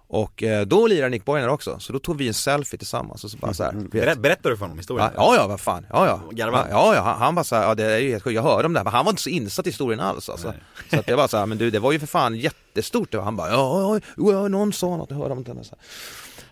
Och 0.08 0.42
eh, 0.42 0.66
då 0.66 0.86
lirade 0.86 1.08
Nick 1.10 1.26
där 1.26 1.48
också, 1.48 1.78
så 1.78 1.92
då 1.92 1.98
tog 1.98 2.16
vi 2.18 2.28
en 2.28 2.34
selfie 2.34 2.78
tillsammans 2.78 3.24
och 3.24 3.30
så 3.30 3.36
bara 3.38 3.54
så 3.54 3.64
här, 3.64 3.72
vet- 3.72 3.90
Berä, 3.90 4.16
berättar 4.16 4.50
du 4.50 4.56
för 4.56 4.64
honom 4.64 4.78
historien? 4.78 5.10
Ja, 5.16 5.34
ja, 5.36 5.46
vad 5.46 5.60
fan, 5.60 5.86
ja, 5.90 6.06
ja. 6.06 6.20
Garva? 6.30 6.66
Ja, 6.70 6.94
ja, 6.94 7.00
han, 7.02 7.18
han 7.18 7.34
bara 7.34 7.44
såhär, 7.44 7.62
ja 7.62 7.74
det 7.74 7.84
är 7.94 7.98
ju 7.98 8.10
helt 8.10 8.24
sjukt, 8.24 8.34
jag 8.34 8.42
hörde 8.42 8.66
om 8.66 8.72
det 8.72 8.78
här, 8.78 8.84
men 8.84 8.92
han 8.92 9.04
var 9.04 9.12
inte 9.12 9.22
så 9.22 9.30
insatt 9.30 9.66
i 9.66 9.70
historien 9.70 10.00
alls 10.00 10.28
alltså. 10.28 10.54
Så 10.90 10.98
att 10.98 11.06
det 11.06 11.16
var 11.16 11.28
såhär, 11.28 11.46
men 11.46 11.58
du 11.58 11.70
det 11.70 11.78
var 11.78 11.92
ju 11.92 11.98
för 11.98 12.06
fan 12.06 12.34
jättestort, 12.36 13.14
han 13.14 13.36
bara, 13.36 13.50
ja, 13.50 13.98
ja, 14.16 14.32
ja, 14.32 14.48
någon 14.48 14.72
sa 14.72 14.96
något, 14.96 15.10
jag 15.10 15.16
hörde 15.18 15.32
om 15.34 15.42
det. 15.44 15.52
Här. 15.54 15.64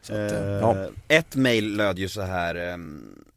så 0.03 0.13
att, 0.13 0.33
eh, 0.33 0.39
ja. 0.41 0.87
Ett 1.09 1.37
mail 1.37 1.77
löd 1.77 1.99
ju 1.99 2.09
så 2.09 2.23
här. 2.23 2.79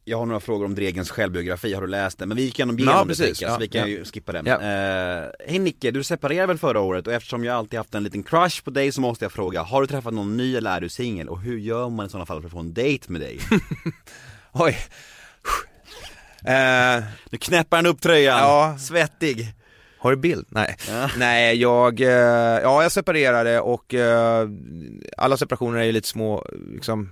Jag 0.09 0.17
har 0.17 0.25
några 0.25 0.39
frågor 0.39 0.65
om 0.65 0.75
Dregens 0.75 1.09
självbiografi, 1.11 1.73
har 1.73 1.81
du 1.81 1.87
läst 1.87 2.19
den? 2.19 2.27
Men 2.27 2.37
vi 2.37 2.43
gick 2.43 2.59
igenom 2.59 2.79
Ja, 2.79 2.99
det 3.01 3.07
precis. 3.07 3.25
tänker 3.25 3.45
jag, 3.45 3.51
så 3.51 3.55
Ja, 3.55 3.57
vi 3.59 3.67
kan 3.67 3.81
ja. 3.81 3.87
ju 3.87 4.05
skippa 4.05 4.31
den. 4.31 4.45
Ja. 4.45 4.53
Eh, 4.61 5.25
Hej 5.47 5.59
Nicke, 5.59 5.91
du 5.91 6.03
separerade 6.03 6.47
väl 6.47 6.57
förra 6.57 6.79
året 6.79 7.07
och 7.07 7.13
eftersom 7.13 7.43
jag 7.43 7.55
alltid 7.55 7.77
haft 7.79 7.95
en 7.95 8.03
liten 8.03 8.23
crush 8.23 8.63
på 8.63 8.69
dig 8.69 8.91
så 8.91 9.01
måste 9.01 9.25
jag 9.25 9.31
fråga, 9.31 9.61
har 9.61 9.81
du 9.81 9.87
träffat 9.87 10.13
någon 10.13 10.37
ny 10.37 10.55
eller 10.55 10.71
är 10.75 10.81
du 10.81 10.89
singel? 10.89 11.29
Och 11.29 11.41
hur 11.41 11.57
gör 11.57 11.89
man 11.89 12.05
i 12.05 12.09
sådana 12.09 12.25
fall 12.25 12.41
för 12.41 12.47
att 12.47 12.51
få 12.53 12.59
en 12.59 12.73
dejt 12.73 13.11
med 13.11 13.21
dig? 13.21 13.39
Oj. 14.53 14.77
Eh, 16.45 17.03
Nu 17.29 17.37
knäpper 17.37 17.75
han 17.77 17.85
upp 17.85 18.01
tröjan, 18.01 18.37
Ja. 18.39 18.77
svettig. 18.79 19.53
har 19.99 20.11
du 20.11 20.17
bild? 20.17 20.45
Nej. 20.49 20.75
Ja. 20.89 21.09
Nej, 21.17 21.55
jag, 21.61 22.01
eh, 22.01 22.07
ja 22.63 22.83
jag 22.83 22.91
separerade 22.91 23.59
och 23.59 23.93
alla 25.17 25.37
separationer 25.37 25.79
är 25.79 25.83
ju 25.83 25.91
lite 25.91 26.07
små, 26.07 26.45
liksom 26.73 27.09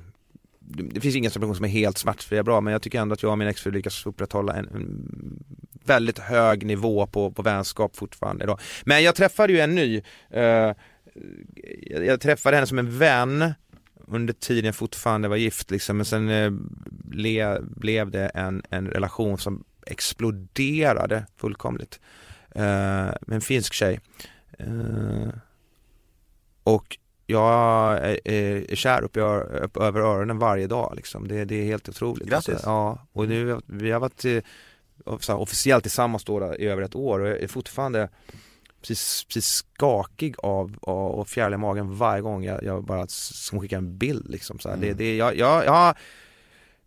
det 0.67 1.01
finns 1.01 1.15
ingen 1.15 1.31
separation 1.31 1.55
som 1.55 1.65
är 1.65 1.69
helt 1.69 1.97
smärtfria 1.97 2.43
bra 2.43 2.61
men 2.61 2.73
jag 2.73 2.81
tycker 2.81 2.99
ändå 3.01 3.13
att 3.13 3.23
jag 3.23 3.31
och 3.31 3.37
min 3.37 3.47
exfru 3.47 3.71
lyckas 3.71 4.05
upprätthålla 4.05 4.53
en, 4.53 4.67
en 4.67 5.43
väldigt 5.85 6.19
hög 6.19 6.65
nivå 6.65 7.07
på, 7.07 7.31
på 7.31 7.41
vänskap 7.41 7.95
fortfarande 7.95 8.43
idag. 8.43 8.59
Men 8.83 9.03
jag 9.03 9.15
träffade 9.15 9.53
ju 9.53 9.59
en 9.59 9.75
ny, 9.75 10.01
eh, 10.29 10.41
jag, 11.81 12.05
jag 12.05 12.21
träffade 12.21 12.57
henne 12.57 12.67
som 12.67 12.79
en 12.79 12.97
vän 12.97 13.53
under 14.07 14.33
tiden 14.33 14.65
jag 14.65 14.75
fortfarande 14.75 15.27
var 15.27 15.35
gift 15.35 15.71
liksom, 15.71 15.97
men 15.97 16.05
sen 16.05 16.29
eh, 16.29 16.51
le, 17.11 17.59
blev 17.61 18.11
det 18.11 18.27
en, 18.27 18.63
en 18.69 18.87
relation 18.87 19.37
som 19.37 19.63
exploderade 19.85 21.25
fullkomligt. 21.37 21.99
Eh, 22.55 22.61
med 23.21 23.35
en 23.35 23.41
finsk 23.41 23.73
tjej. 23.73 23.99
Eh, 24.57 25.29
och 26.63 26.97
jag 27.25 27.93
är, 27.97 28.19
är, 28.27 28.71
är 28.71 28.75
kär 28.75 29.03
upp, 29.03 29.17
upp 29.63 29.77
över 29.77 29.99
öronen 29.99 30.39
varje 30.39 30.67
dag 30.67 30.93
liksom. 30.95 31.27
det, 31.27 31.45
det 31.45 31.55
är 31.55 31.65
helt 31.65 31.89
otroligt. 31.89 32.27
Grattis. 32.29 32.49
Alltså, 32.49 32.69
ja, 32.69 33.05
och 33.13 33.27
nu, 33.27 33.59
vi 33.65 33.91
har 33.91 33.99
varit 33.99 34.25
eh, 34.25 34.31
här, 35.27 35.35
officiellt 35.35 35.83
tillsammans 35.83 36.23
då, 36.23 36.55
i 36.55 36.65
över 36.67 36.81
ett 36.81 36.95
år 36.95 37.19
och 37.19 37.27
jag 37.27 37.37
är 37.41 37.47
fortfarande 37.47 38.09
precis, 38.81 39.23
precis 39.25 39.45
skakig 39.47 40.35
av, 40.37 40.77
av 40.81 41.11
och 41.11 41.27
fjäril 41.27 41.53
i 41.53 41.57
magen 41.57 41.97
varje 41.97 42.21
gång 42.21 42.43
jag, 42.43 42.63
jag 42.63 42.83
bara 42.83 43.07
som 43.07 43.59
skickar 43.59 43.77
en 43.77 43.97
bild 43.97 44.29
liksom. 44.29 44.59
Så 44.59 44.69
här. 44.69 44.77
Det, 44.77 44.93
det, 44.93 45.15
jag, 45.17 45.35
jag, 45.35 45.37
jag, 45.37 45.47
har- 45.47 45.63
jag 45.63 45.71
har 45.71 45.95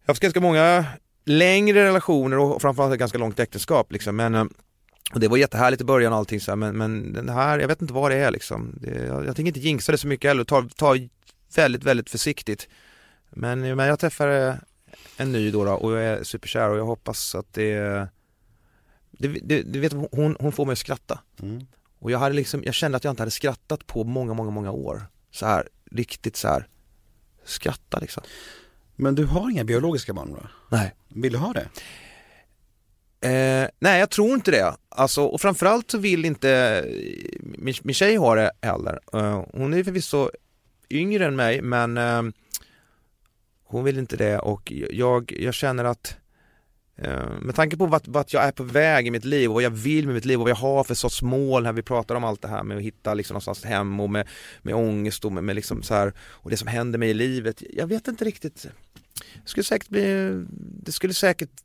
haft 0.06 0.20
ganska 0.22 0.40
många 0.40 0.84
längre 1.24 1.84
relationer 1.84 2.38
och 2.38 2.62
framförallt 2.62 2.92
ett 2.92 2.98
ganska 2.98 3.18
långt 3.18 3.40
äktenskap 3.40 3.92
liksom. 3.92 4.16
men 4.16 4.34
eh, 4.34 4.44
och 5.14 5.20
det 5.20 5.28
var 5.28 5.36
jättehärligt 5.36 5.82
i 5.82 5.84
början 5.84 6.12
och 6.12 6.18
allting 6.18 6.40
så 6.40 6.50
här, 6.50 6.56
men, 6.56 6.76
men 6.76 7.12
den 7.12 7.28
här, 7.28 7.58
jag 7.58 7.68
vet 7.68 7.82
inte 7.82 7.94
vad 7.94 8.10
det 8.10 8.16
är 8.16 8.30
liksom. 8.30 8.74
Det, 8.80 9.06
jag, 9.06 9.26
jag 9.26 9.36
tänker 9.36 9.48
inte 9.48 9.60
jinxa 9.60 9.92
det 9.92 9.98
så 9.98 10.06
mycket 10.06 10.28
heller, 10.28 10.44
ta, 10.44 10.68
ta 10.76 10.96
väldigt, 11.56 11.84
väldigt 11.84 12.10
försiktigt. 12.10 12.68
Men, 13.30 13.60
men 13.60 13.86
jag 13.86 13.98
träffade 13.98 14.60
en 15.16 15.32
ny 15.32 15.50
då, 15.50 15.64
då 15.64 15.72
och 15.72 15.92
jag 15.92 16.04
är 16.04 16.24
superkär 16.24 16.70
och 16.70 16.78
jag 16.78 16.84
hoppas 16.84 17.34
att 17.34 17.52
det, 17.52 18.08
det, 19.10 19.28
det, 19.28 19.62
det 19.62 19.78
vet, 19.78 19.92
hon, 19.92 20.36
hon 20.40 20.52
får 20.52 20.66
mig 20.66 20.72
att 20.72 20.78
skratta. 20.78 21.20
Mm. 21.42 21.66
Och 21.98 22.10
jag 22.10 22.18
hade 22.18 22.34
liksom, 22.34 22.62
jag 22.64 22.74
kände 22.74 22.96
att 22.96 23.04
jag 23.04 23.12
inte 23.12 23.22
hade 23.22 23.30
skrattat 23.30 23.86
på 23.86 24.04
många, 24.04 24.34
många, 24.34 24.50
många 24.50 24.70
år. 24.70 25.02
Så 25.30 25.46
här, 25.46 25.68
riktigt 25.90 26.36
så 26.36 26.48
här, 26.48 26.66
skratta 27.44 27.98
liksom. 27.98 28.22
Men 28.96 29.14
du 29.14 29.24
har 29.24 29.50
inga 29.50 29.64
biologiska 29.64 30.12
barn 30.12 30.32
då? 30.32 30.48
Nej. 30.68 30.94
Vill 31.08 31.32
du 31.32 31.38
ha 31.38 31.52
det? 31.52 31.68
Eh, 33.20 33.68
nej 33.78 34.00
jag 34.00 34.10
tror 34.10 34.34
inte 34.34 34.50
det. 34.50 34.76
Alltså, 34.88 35.22
och 35.24 35.40
framförallt 35.40 35.90
så 35.90 35.98
vill 35.98 36.24
inte 36.24 36.50
eh, 36.50 36.84
min, 37.40 37.74
min 37.82 37.94
tjej 37.94 38.16
ha 38.16 38.34
det 38.34 38.50
heller. 38.62 39.00
Eh, 39.12 39.44
hon 39.52 39.74
är 39.74 39.84
förvisso 39.84 40.30
yngre 40.90 41.24
än 41.26 41.36
mig 41.36 41.62
men 41.62 41.96
eh, 41.96 42.22
hon 43.64 43.84
vill 43.84 43.98
inte 43.98 44.16
det 44.16 44.38
och 44.38 44.72
jag, 44.90 45.32
jag 45.38 45.54
känner 45.54 45.84
att 45.84 46.16
eh, 46.96 47.30
med 47.40 47.54
tanke 47.54 47.76
på 47.76 47.86
vart, 47.86 48.08
vart 48.08 48.32
jag 48.32 48.44
är 48.44 48.52
på 48.52 48.62
väg 48.62 49.06
i 49.06 49.10
mitt 49.10 49.24
liv 49.24 49.48
och 49.48 49.54
vad 49.54 49.62
jag 49.62 49.70
vill 49.70 50.06
med 50.06 50.14
mitt 50.14 50.24
liv 50.24 50.38
och 50.38 50.42
vad 50.42 50.50
jag 50.50 50.56
har 50.56 50.84
för 50.84 50.94
sorts 50.94 51.22
mål 51.22 51.62
när 51.62 51.72
vi 51.72 51.82
pratar 51.82 52.14
om 52.14 52.24
allt 52.24 52.42
det 52.42 52.48
här 52.48 52.62
med 52.62 52.76
att 52.76 52.82
hitta 52.82 53.14
liksom 53.14 53.34
någonstans 53.34 53.64
hem 53.64 54.00
och 54.00 54.10
med, 54.10 54.28
med 54.62 54.74
ångest 54.74 55.24
och 55.24 55.32
med, 55.32 55.44
med 55.44 55.56
liksom 55.56 55.82
så 55.82 55.94
här 55.94 56.12
och 56.20 56.50
det 56.50 56.56
som 56.56 56.68
händer 56.68 56.98
mig 56.98 57.10
i 57.10 57.14
livet. 57.14 57.62
Jag 57.72 57.86
vet 57.86 58.08
inte 58.08 58.24
riktigt. 58.24 58.66
Det 59.34 59.50
skulle 59.50 59.64
säkert 59.64 59.88
bli, 59.88 60.32
det 60.82 60.92
skulle 60.92 61.14
säkert 61.14 61.62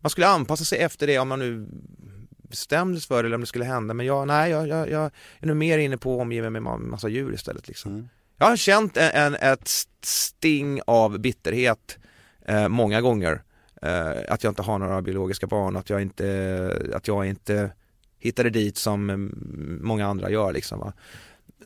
man 0.00 0.10
skulle 0.10 0.26
anpassa 0.26 0.64
sig 0.64 0.78
efter 0.78 1.06
det 1.06 1.18
om 1.18 1.28
man 1.28 1.38
nu 1.38 1.66
bestämdes 2.42 3.06
för 3.06 3.22
det 3.22 3.26
eller 3.26 3.34
om 3.34 3.40
det 3.40 3.46
skulle 3.46 3.64
hända 3.64 3.94
men 3.94 4.06
jag, 4.06 4.26
nej 4.26 4.50
jag, 4.50 4.68
jag, 4.68 4.90
jag 4.90 5.10
är 5.40 5.46
nog 5.46 5.56
mer 5.56 5.78
inne 5.78 5.96
på 5.96 6.14
att 6.14 6.20
omge 6.20 6.40
mig 6.40 6.50
med 6.50 6.62
ma- 6.62 6.78
massa 6.78 7.08
djur 7.08 7.34
istället 7.34 7.68
liksom. 7.68 7.92
Mm. 7.92 8.08
Jag 8.38 8.46
har 8.46 8.56
känt 8.56 8.96
en, 8.96 9.10
en, 9.14 9.34
ett 9.34 9.68
sting 10.02 10.80
av 10.86 11.18
bitterhet 11.18 11.98
eh, 12.46 12.68
många 12.68 13.00
gånger 13.00 13.42
eh, 13.82 14.10
att 14.28 14.44
jag 14.44 14.50
inte 14.50 14.62
har 14.62 14.78
några 14.78 15.02
biologiska 15.02 15.46
barn, 15.46 15.76
att 15.76 15.90
jag 15.90 16.02
inte, 16.02 16.90
att 16.94 17.08
jag 17.08 17.26
inte 17.26 17.72
hittade 18.18 18.50
dit 18.50 18.76
som 18.76 19.10
mm, 19.10 19.78
många 19.82 20.06
andra 20.06 20.30
gör 20.30 20.52
liksom 20.52 20.80
va. 20.80 20.92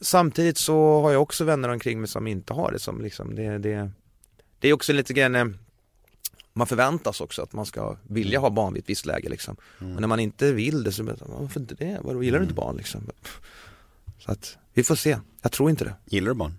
Samtidigt 0.00 0.58
så 0.58 1.00
har 1.00 1.12
jag 1.12 1.22
också 1.22 1.44
vänner 1.44 1.68
omkring 1.68 2.00
mig 2.00 2.08
som 2.08 2.26
inte 2.26 2.52
har 2.52 2.72
det 2.72 2.78
som 2.78 3.02
liksom, 3.02 3.34
det, 3.34 3.58
det, 3.58 3.90
det 4.58 4.68
är 4.68 4.72
också 4.72 4.92
lite 4.92 5.12
grann 5.12 5.34
eh, 5.34 5.44
man 6.54 6.66
förväntas 6.66 7.20
också 7.20 7.42
att 7.42 7.52
man 7.52 7.66
ska 7.66 7.96
vilja 8.02 8.40
ha 8.40 8.50
barn 8.50 8.74
vid 8.74 8.82
ett 8.82 8.88
visst 8.88 9.06
läge 9.06 9.28
liksom. 9.28 9.56
Och 9.78 10.00
när 10.00 10.08
man 10.08 10.20
inte 10.20 10.52
vill 10.52 10.84
det 10.84 10.92
så, 10.92 11.02
varför 11.02 11.60
inte 11.60 11.74
det? 11.74 11.98
Vadå, 12.02 12.22
gillar 12.22 12.38
du 12.38 12.44
inte 12.44 12.54
barn 12.54 12.76
liksom? 12.76 13.10
Så 14.18 14.32
att, 14.32 14.58
vi 14.74 14.84
får 14.84 14.94
se. 14.94 15.18
Jag 15.42 15.52
tror 15.52 15.70
inte 15.70 15.84
det. 15.84 15.94
Gillar 16.04 16.28
du 16.28 16.34
barn? 16.34 16.54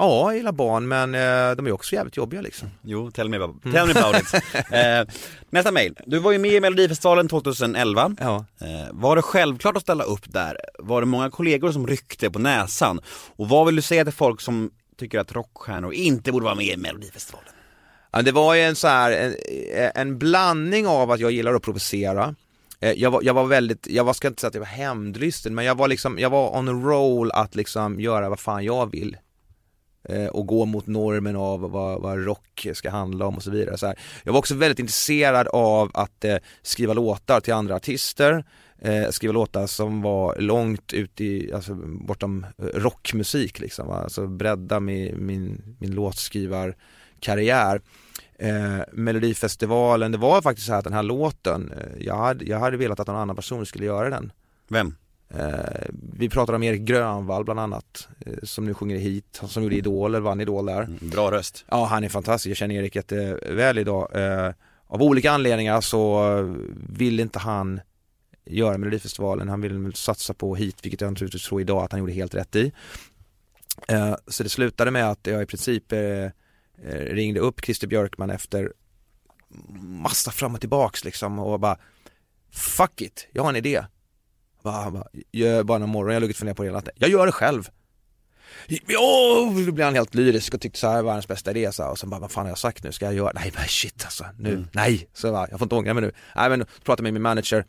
Ja, 0.00 0.30
jag 0.30 0.36
gillar 0.36 0.52
barn 0.52 0.88
men 0.88 1.14
eh, 1.14 1.56
de 1.56 1.66
är 1.66 1.72
också 1.72 1.94
jävligt 1.94 2.16
jobbiga 2.16 2.40
liksom. 2.40 2.68
Jo, 2.82 3.10
tell 3.10 3.28
me 3.28 3.36
about, 3.36 3.62
tell 3.62 3.86
me 3.86 4.00
about 4.00 4.22
it. 4.22 4.42
Eh, 4.72 5.14
nästa 5.50 5.72
mail. 5.72 5.98
Du 6.06 6.18
var 6.18 6.32
ju 6.32 6.38
med 6.38 6.52
i 6.52 6.60
Melodifestivalen 6.60 7.28
2011. 7.28 8.16
Ja. 8.20 8.44
Eh, 8.60 8.92
var 8.92 9.16
det 9.16 9.22
självklart 9.22 9.76
att 9.76 9.82
ställa 9.82 10.04
upp 10.04 10.32
där? 10.32 10.56
Var 10.78 11.00
det 11.00 11.06
många 11.06 11.30
kollegor 11.30 11.72
som 11.72 11.86
ryckte 11.86 12.30
på 12.30 12.38
näsan? 12.38 13.00
Och 13.36 13.48
vad 13.48 13.66
vill 13.66 13.76
du 13.76 13.82
säga 13.82 14.04
till 14.04 14.14
folk 14.14 14.40
som 14.40 14.70
tycker 14.96 15.18
att 15.18 15.32
rockstjärnor 15.32 15.92
inte 15.92 16.32
borde 16.32 16.44
vara 16.44 16.54
med 16.54 16.66
i 16.66 16.76
Melodifestivalen? 16.76 17.52
Ja, 18.12 18.22
det 18.22 18.32
var 18.32 18.54
ju 18.54 18.60
en 18.60 18.76
så 18.76 18.88
här, 18.88 19.12
en, 19.12 19.90
en 19.94 20.18
blandning 20.18 20.86
av 20.86 21.10
att 21.10 21.20
jag 21.20 21.30
gillar 21.30 21.54
att 21.54 21.62
provocera 21.62 22.34
eh, 22.80 22.92
jag 22.92 23.10
var, 23.10 23.22
jag 23.22 23.34
var 23.34 23.46
väldigt, 23.46 23.86
jag 23.86 24.04
var, 24.04 24.12
ska 24.12 24.28
inte 24.28 24.40
säga 24.40 24.48
att 24.48 24.54
jag 24.54 24.60
var 24.60 24.66
hämndlysten 24.66 25.54
men 25.54 25.64
jag 25.64 25.74
var 25.74 25.88
liksom, 25.88 26.18
jag 26.18 26.30
var 26.30 26.58
on 26.58 26.68
a 26.68 26.72
roll 26.72 27.30
att 27.32 27.54
liksom 27.54 28.00
göra 28.00 28.28
vad 28.28 28.40
fan 28.40 28.64
jag 28.64 28.90
vill 28.90 29.16
eh, 30.08 30.26
och 30.26 30.46
gå 30.46 30.64
mot 30.64 30.86
normen 30.86 31.36
av 31.36 31.60
vad, 31.60 32.00
vad 32.00 32.24
rock 32.24 32.66
ska 32.74 32.90
handla 32.90 33.26
om 33.26 33.36
och 33.36 33.42
så 33.42 33.50
vidare. 33.50 33.78
Så 33.78 33.86
här. 33.86 33.98
Jag 34.24 34.32
var 34.32 34.38
också 34.38 34.54
väldigt 34.54 34.78
intresserad 34.78 35.48
av 35.48 35.90
att 35.94 36.24
eh, 36.24 36.36
skriva 36.62 36.92
låtar 36.92 37.40
till 37.40 37.54
andra 37.54 37.74
artister, 37.74 38.44
eh, 38.78 39.08
skriva 39.10 39.32
låtar 39.32 39.66
som 39.66 40.02
var 40.02 40.36
långt 40.38 40.92
ut 40.92 41.20
i, 41.20 41.52
alltså 41.52 41.74
bortom 41.84 42.46
eh, 42.58 42.64
rockmusik 42.64 43.60
liksom, 43.60 43.88
va? 43.88 44.02
alltså 44.02 44.26
bredda 44.26 44.80
min, 44.80 45.26
min, 45.26 45.76
min 45.80 45.94
låtskrivarkarriär. 47.20 47.80
Eh, 48.38 48.84
Melodifestivalen, 48.92 50.12
det 50.12 50.18
var 50.18 50.42
faktiskt 50.42 50.66
så 50.66 50.72
här 50.72 50.78
att 50.78 50.84
den 50.84 50.92
här 50.92 51.02
låten, 51.02 51.72
eh, 51.72 52.06
jag, 52.06 52.16
hade, 52.16 52.44
jag 52.44 52.58
hade 52.58 52.76
velat 52.76 53.00
att 53.00 53.06
någon 53.06 53.16
annan 53.16 53.36
person 53.36 53.66
skulle 53.66 53.84
göra 53.84 54.10
den. 54.10 54.32
Vem? 54.68 54.96
Eh, 55.34 55.88
vi 56.18 56.28
pratade 56.28 56.56
om 56.56 56.62
Erik 56.62 56.80
Grönvall 56.80 57.44
bland 57.44 57.60
annat, 57.60 58.08
eh, 58.26 58.32
som 58.42 58.64
nu 58.64 58.74
sjunger 58.74 58.96
hit, 58.96 59.40
som 59.46 59.62
gjorde 59.62 59.76
Idol, 59.76 60.10
eller 60.10 60.20
vann 60.20 60.40
Idol 60.40 60.66
där. 60.66 60.88
Bra 61.00 61.30
röst. 61.30 61.64
Ja, 61.68 61.84
han 61.84 62.04
är 62.04 62.08
fantastisk. 62.08 62.50
Jag 62.50 62.56
känner 62.56 62.74
Erik 62.74 62.96
jätteväl 62.96 63.78
idag. 63.78 64.08
Eh, 64.14 64.52
av 64.86 65.02
olika 65.02 65.30
anledningar 65.30 65.80
så 65.80 66.36
eh, 66.38 66.44
vill 66.88 67.20
inte 67.20 67.38
han 67.38 67.80
göra 68.44 68.78
Melodifestivalen. 68.78 69.48
Han 69.48 69.60
vill 69.60 69.78
väl 69.78 69.94
satsa 69.94 70.34
på 70.34 70.56
hit, 70.56 70.76
vilket 70.82 71.00
jag 71.00 71.10
naturligtvis 71.10 71.44
tror 71.44 71.60
idag 71.60 71.84
att 71.84 71.92
han 71.92 72.00
gjorde 72.00 72.12
helt 72.12 72.34
rätt 72.34 72.56
i. 72.56 72.72
Eh, 73.88 74.14
så 74.26 74.42
det 74.42 74.48
slutade 74.48 74.90
med 74.90 75.10
att 75.10 75.26
jag 75.26 75.42
i 75.42 75.46
princip 75.46 75.92
eh, 75.92 76.28
ringde 76.88 77.40
upp 77.40 77.64
Christer 77.64 77.86
Björkman 77.86 78.30
efter 78.30 78.72
massa 79.80 80.30
fram 80.30 80.54
och 80.54 80.60
tillbaks 80.60 81.04
liksom 81.04 81.38
och 81.38 81.60
bara 81.60 81.78
Fuck 82.52 83.00
it, 83.00 83.28
jag 83.32 83.42
har 83.42 83.50
en 83.50 83.56
idé. 83.56 83.84
Bara, 84.62 84.90
bara, 84.90 85.06
gör 85.32 85.62
bara 85.62 85.78
någon 85.78 85.88
morgon, 85.88 86.08
jag 86.08 86.16
har 86.16 86.20
legat 86.20 86.36
funderat 86.36 86.56
på 86.56 86.62
det 86.62 86.68
hela 86.68 86.78
natten. 86.78 86.94
Jag 86.96 87.10
gör 87.10 87.26
det 87.26 87.32
själv. 87.32 87.68
Ja, 88.86 89.52
då 89.66 89.72
blev 89.72 89.84
han 89.84 89.94
helt 89.94 90.14
lyrisk 90.14 90.54
och 90.54 90.60
tyckte 90.60 90.78
så 90.78 90.88
här 90.88 91.02
var 91.02 91.12
hans 91.12 91.28
bästa 91.28 91.50
idé 91.50 91.72
så 91.72 91.86
och 91.86 91.98
sen 91.98 92.10
bara, 92.10 92.20
vad 92.20 92.30
fan 92.30 92.44
har 92.44 92.50
jag 92.50 92.58
sagt 92.58 92.84
nu, 92.84 92.92
ska 92.92 93.04
jag 93.04 93.14
göra? 93.14 93.32
Nej 93.34 93.52
men 93.54 93.64
shit 93.68 94.04
alltså, 94.04 94.24
nu, 94.38 94.64
nej, 94.72 95.08
så 95.12 95.32
va, 95.32 95.46
jag 95.50 95.58
får 95.58 95.66
inte 95.66 95.74
ångra 95.74 95.94
mig 95.94 96.02
nu. 96.02 96.12
Nej 96.36 96.50
men, 96.50 96.66
pratade 96.84 96.98
jag 96.98 97.02
med 97.02 97.12
min 97.12 97.22
manager, 97.22 97.64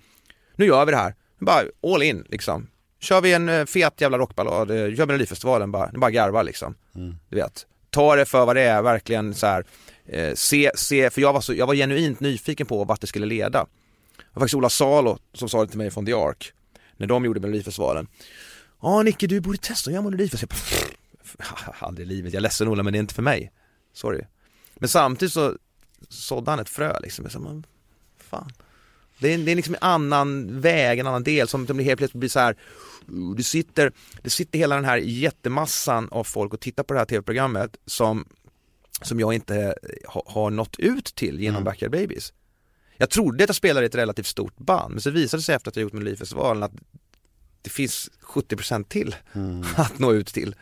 nu 0.56 0.66
gör 0.66 0.86
vi 0.86 0.92
det 0.92 0.98
här, 0.98 1.16
bara 1.40 1.62
all 1.94 2.04
in 2.04 2.26
liksom. 2.30 2.68
Kör 3.00 3.22
vi 3.22 3.34
en 3.34 3.50
eh, 3.50 3.66
fet 3.66 4.02
jävla 4.02 4.18
rockballad, 4.18 4.72
eh, 4.72 4.96
kör 4.96 5.06
Melodifestivalen 5.06 5.72
bara, 5.72 5.92
bara 5.94 6.12
garvar 6.12 6.44
liksom. 6.44 6.76
Du 7.30 7.36
vet, 7.36 7.66
ta 7.92 8.16
det 8.16 8.26
för 8.26 8.46
vad 8.46 8.56
det 8.56 8.62
är, 8.62 8.82
verkligen 8.82 9.34
så 9.34 9.48
här. 9.48 9.66
Eh, 10.06 10.34
se, 10.36 10.72
se, 10.76 11.10
för 11.10 11.22
jag 11.22 11.34
var, 11.34 11.42
så, 11.42 11.54
jag 11.54 11.68
var 11.68 11.76
genuint 11.76 12.20
nyfiken 12.20 12.68
på 12.68 12.84
vart 12.84 13.02
det 13.02 13.08
skulle 13.08 13.26
leda. 13.26 13.60
Det 14.18 14.26
var 14.34 14.42
faktiskt 14.42 14.56
Ola 14.56 14.70
Salo 14.70 15.18
som 15.34 15.50
sa 15.50 15.62
det 15.62 15.68
till 15.68 15.78
mig 15.78 15.92
från 15.92 16.06
The 16.06 16.14
Ark, 16.14 16.54
när 16.98 17.08
de 17.08 17.26
gjorde 17.26 17.40
Melodifestivalen. 17.40 18.08
Ja 18.82 19.04
Nicke 19.04 19.28
du 19.28 19.40
borde 19.40 19.58
testa 19.58 19.90
att 19.90 19.94
göra 19.94 20.04
Melodifestivalen. 20.04 20.96
Aldrig 21.80 22.08
i 22.08 22.10
livet, 22.10 22.34
jag 22.34 22.40
är 22.40 22.42
ledsen 22.42 22.68
Ola 22.68 22.84
men 22.84 22.94
det 22.94 22.98
är 22.98 23.02
inte 23.02 23.14
för 23.14 23.22
mig. 23.22 23.52
Sorry. 23.94 24.22
Men 24.76 24.90
samtidigt 24.90 25.34
så 25.34 25.58
sådde 26.10 26.52
han 26.52 26.60
ett 26.60 26.70
frö 26.70 27.00
liksom. 27.00 27.26
Jag 27.26 27.32
sa, 27.32 27.40
men, 27.40 27.66
fan. 28.18 28.52
Det 29.20 29.34
är, 29.34 29.38
det 29.38 29.52
är 29.52 29.56
liksom 29.56 29.76
en 29.76 29.84
annan 29.84 30.62
väg, 30.62 31.00
en 31.00 31.08
annan 31.08 31.24
del 31.24 31.48
som, 31.48 31.68
som 31.68 31.78
det 31.78 31.84
helt 31.84 31.98
plötsligt 31.98 32.20
blir 32.20 32.30
så 32.30 32.40
här. 32.40 32.56
Du 33.36 33.44
sitter, 33.44 33.92
det 34.24 34.30
sitter 34.30 34.60
hela 34.60 34.76
den 34.76 34.86
här 34.86 34.98
jättemassan 34.98 36.10
av 36.12 36.24
folk 36.24 36.54
och 36.54 36.60
tittar 36.60 36.84
på 36.84 36.94
det 36.94 37.00
här 37.00 37.06
tv-programmet 37.06 37.78
som, 37.86 38.26
som 39.02 39.20
jag 39.20 39.34
inte 39.34 39.76
ha, 40.08 40.24
har 40.28 40.50
nått 40.50 40.80
ut 40.80 41.06
till 41.16 41.40
genom 41.40 41.56
Mm. 41.56 41.64
Backyard 41.64 41.92
Babies. 41.92 42.34
Jag 42.98 43.10
trodde 43.10 43.44
att 43.44 43.50
jag 43.50 43.56
spelade 43.56 43.86
i 43.86 43.88
ett 43.88 43.96
relativt 43.96 44.28
stort 44.28 44.58
band 44.58 44.92
men 44.94 45.02
så 45.02 45.10
visade 45.10 45.42
det 45.42 45.46
sig 45.46 45.56
efter 45.56 45.72
att 45.72 45.76
jag 45.76 45.84
gjort 45.84 45.94
Melodifestivalen 45.94 46.64
att 46.64 46.72
det 47.62 47.70
finns 47.70 48.10
70% 48.24 48.84
till 48.84 49.16
att 49.76 50.00
nå 50.00 50.14
ut 50.14 50.28
till. 50.28 50.56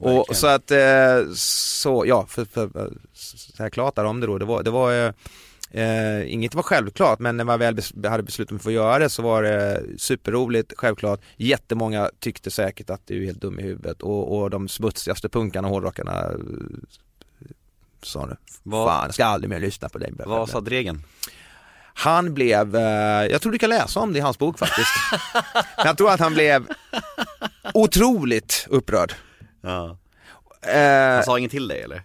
Och 0.00 0.10
Verkligen. 0.10 0.34
så 0.36 0.46
att, 0.46 0.70
eh, 0.70 1.32
så 1.34 2.04
ja, 2.06 2.26
för, 2.26 2.44
för, 2.44 2.68
för 2.68 2.92
så 3.14 3.62
här 3.62 3.70
klart 3.70 3.96
där 3.96 4.04
om 4.04 4.20
det 4.20 4.26
då, 4.26 4.38
det 4.38 4.44
var, 4.44 4.62
det 4.62 4.70
var 4.70 5.14
eh, 5.70 6.32
inget 6.32 6.54
var 6.54 6.62
självklart 6.62 7.18
men 7.18 7.36
när 7.36 7.44
man 7.44 7.58
väl 7.58 7.74
bes- 7.74 8.08
hade 8.08 8.22
beslutat 8.22 8.50
mig 8.52 8.60
för 8.60 8.70
att 8.70 8.74
göra 8.74 8.98
det 8.98 9.08
så 9.10 9.22
var 9.22 9.42
det 9.42 9.82
superroligt, 9.98 10.72
självklart. 10.76 11.20
Jättemånga 11.36 12.10
tyckte 12.20 12.50
säkert 12.50 12.90
att 12.90 13.06
du 13.06 13.22
är 13.22 13.26
helt 13.26 13.40
dum 13.40 13.60
i 13.60 13.62
huvudet 13.62 14.02
och, 14.02 14.38
och 14.38 14.50
de 14.50 14.68
smutsigaste 14.68 15.28
punkarna 15.28 15.68
och 15.68 15.74
hårdrockarna 15.74 16.22
eh, 16.22 17.48
sa 18.02 18.26
nu, 18.26 18.36
fan 18.86 19.04
jag 19.04 19.14
ska 19.14 19.24
aldrig 19.24 19.50
mer 19.50 19.60
lyssna 19.60 19.88
på 19.88 19.98
dig. 19.98 20.12
Vad 20.26 20.48
sa 20.48 20.60
Dregen? 20.60 21.02
Han 21.94 22.34
blev, 22.34 22.76
eh, 22.76 22.82
jag 23.26 23.42
tror 23.42 23.52
du 23.52 23.58
kan 23.58 23.70
läsa 23.70 24.00
om 24.00 24.12
det 24.12 24.18
i 24.18 24.22
hans 24.22 24.38
bok 24.38 24.58
faktiskt. 24.58 24.90
Jag 25.84 25.96
tror 25.96 26.10
att 26.10 26.20
han 26.20 26.34
blev 26.34 26.66
otroligt 27.74 28.66
upprörd. 28.70 29.12
Ja. 29.60 29.98
Eh, 30.62 31.14
Han 31.14 31.24
sa 31.24 31.38
inget 31.38 31.50
till 31.50 31.68
dig 31.68 31.82
eller? 31.82 32.02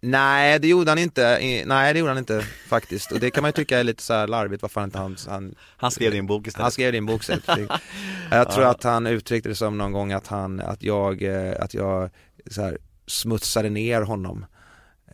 Nej 0.00 0.58
det 0.58 0.68
gjorde 0.68 0.90
han 0.90 0.98
inte, 0.98 1.38
nej 1.66 1.92
det 1.92 1.98
gjorde 1.98 2.10
han 2.10 2.18
inte 2.18 2.44
faktiskt 2.68 3.12
och 3.12 3.20
det 3.20 3.30
kan 3.30 3.42
man 3.42 3.48
ju 3.48 3.52
tycka 3.52 3.78
är 3.78 3.84
lite 3.84 4.02
så 4.02 4.14
här 4.14 4.26
larvigt 4.26 4.62
varför 4.62 4.84
inte 4.84 4.98
han, 4.98 5.16
han 5.28 5.54
Han 5.76 5.90
skrev 5.90 6.12
din 6.12 6.26
bok 6.26 6.46
istället. 6.46 6.62
Han 6.62 6.72
skrev 6.72 6.92
din 6.92 7.06
bok 7.06 7.20
istället. 7.20 7.70
Jag 8.30 8.50
tror 8.50 8.64
att 8.64 8.82
han 8.84 9.06
uttryckte 9.06 9.48
det 9.48 9.54
som 9.54 9.78
någon 9.78 9.92
gång 9.92 10.12
att 10.12 10.26
han, 10.26 10.60
att 10.60 10.82
jag, 10.82 11.22
eh, 11.22 11.54
att 11.60 11.74
jag 11.74 12.10
så 12.50 12.62
här, 12.62 12.78
smutsade 13.06 13.70
ner 13.70 14.02
honom 14.02 14.46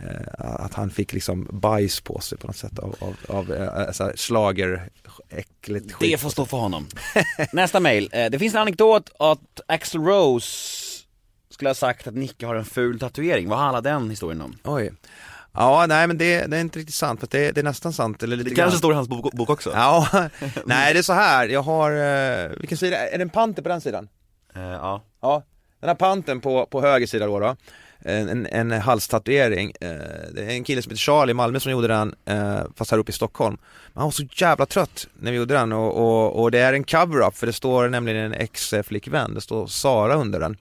Eh, 0.01 0.65
Att 0.65 0.75
han 0.75 0.91
fick 0.91 1.13
liksom 1.13 1.49
bajs 1.53 2.01
på 2.01 2.21
sig 2.21 2.39
på 2.39 2.47
något 2.47 2.57
sätt 2.57 2.79
av, 2.79 2.97
av, 2.99 3.17
av 3.29 3.45
så 3.93 4.05
här, 4.05 4.13
slager, 4.17 4.91
äckligt 5.31 5.93
skit 5.93 6.11
Det 6.11 6.19
får 6.19 6.31
stå 6.31 6.47
för 6.47 6.57
honom. 6.57 6.87
Nästa 7.53 7.81
mail. 7.81 8.09
Det 8.13 8.39
finns 8.39 8.55
en 8.55 8.61
anekdot 8.61 9.11
att 9.19 9.61
Axl 9.67 9.99
Rose 9.99 10.84
skulle 11.55 11.71
ha 11.71 11.75
sagt 11.75 12.07
att 12.07 12.15
Nicke 12.15 12.47
har 12.47 12.55
en 12.55 12.65
ful 12.65 12.99
tatuering. 12.99 13.49
Vad 13.49 13.59
handlar 13.59 13.83
den 13.83 14.11
historien 14.11 14.41
om? 14.41 14.57
Oj 14.65 14.93
Ja, 15.57 15.87
nej 15.89 16.07
men 16.07 16.19
det, 16.19 16.47
det 16.47 16.57
är 16.57 16.61
inte 16.61 16.79
riktigt 16.79 16.95
sant 16.95 17.21
för 17.21 17.29
det, 17.31 17.53
det 17.53 17.61
är 17.61 17.65
nästan 17.65 17.93
sant 17.93 18.23
eller 18.23 18.37
lite 18.37 18.51
Det 18.51 18.55
kanske 18.55 18.71
grann. 18.71 18.79
står 18.79 18.93
i 18.93 18.95
hans 18.95 19.09
bok, 19.09 19.33
bok 19.33 19.51
också? 19.51 19.71
Ja, 19.75 20.09
nej 20.65 20.93
det 20.93 20.99
är 20.99 21.03
så 21.03 21.13
här. 21.13 21.49
jag 21.49 21.63
har, 21.63 21.91
eh, 21.91 22.51
vilken 22.61 22.79
sida, 22.79 23.09
är 23.09 23.19
det 23.19 23.23
en 23.23 23.31
panter 23.31 23.63
på 23.63 23.69
den 23.69 23.81
sidan? 23.81 24.09
Eh, 24.55 24.63
ja. 24.63 25.03
Ja, 25.23 25.43
den 25.81 25.89
här 25.89 25.95
panten 25.95 26.41
på, 26.41 26.67
på 26.67 26.81
höger 26.81 27.07
sida 27.07 27.27
då, 27.27 27.41
då 27.41 27.57
en, 28.05 28.29
en, 28.29 28.47
en 28.47 28.81
halstatuering, 28.81 29.73
eh, 29.81 29.89
det 30.35 30.43
är 30.45 30.49
en 30.49 30.65
kille 30.65 30.83
som 30.83 30.91
heter 30.91 31.01
Charlie 31.01 31.31
i 31.31 31.35
Malmö 31.35 31.61
som 31.61 31.73
gjorde 31.73 31.89
den, 31.89 32.15
eh, 32.25 32.61
fast 32.77 32.91
här 32.91 32.99
uppe 32.99 33.11
i 33.11 33.13
Stockholm. 33.13 33.57
Men 33.93 34.01
han 34.01 34.05
var 34.07 34.11
så 34.11 34.25
jävla 34.33 34.67
trött 34.67 35.09
när 35.15 35.31
vi 35.31 35.37
gjorde 35.37 35.55
den 35.55 35.73
och, 35.73 35.97
och, 35.97 36.43
och 36.43 36.51
det 36.51 36.59
är 36.59 36.73
en 36.73 36.85
cover-up 36.85 37.37
för 37.37 37.47
det 37.47 37.53
står 37.53 37.89
nämligen 37.89 38.19
en 38.25 38.35
ex-flickvän, 38.35 39.35
det 39.35 39.41
står 39.41 39.67
Sara 39.67 40.15
under 40.15 40.41
den. 40.41 40.57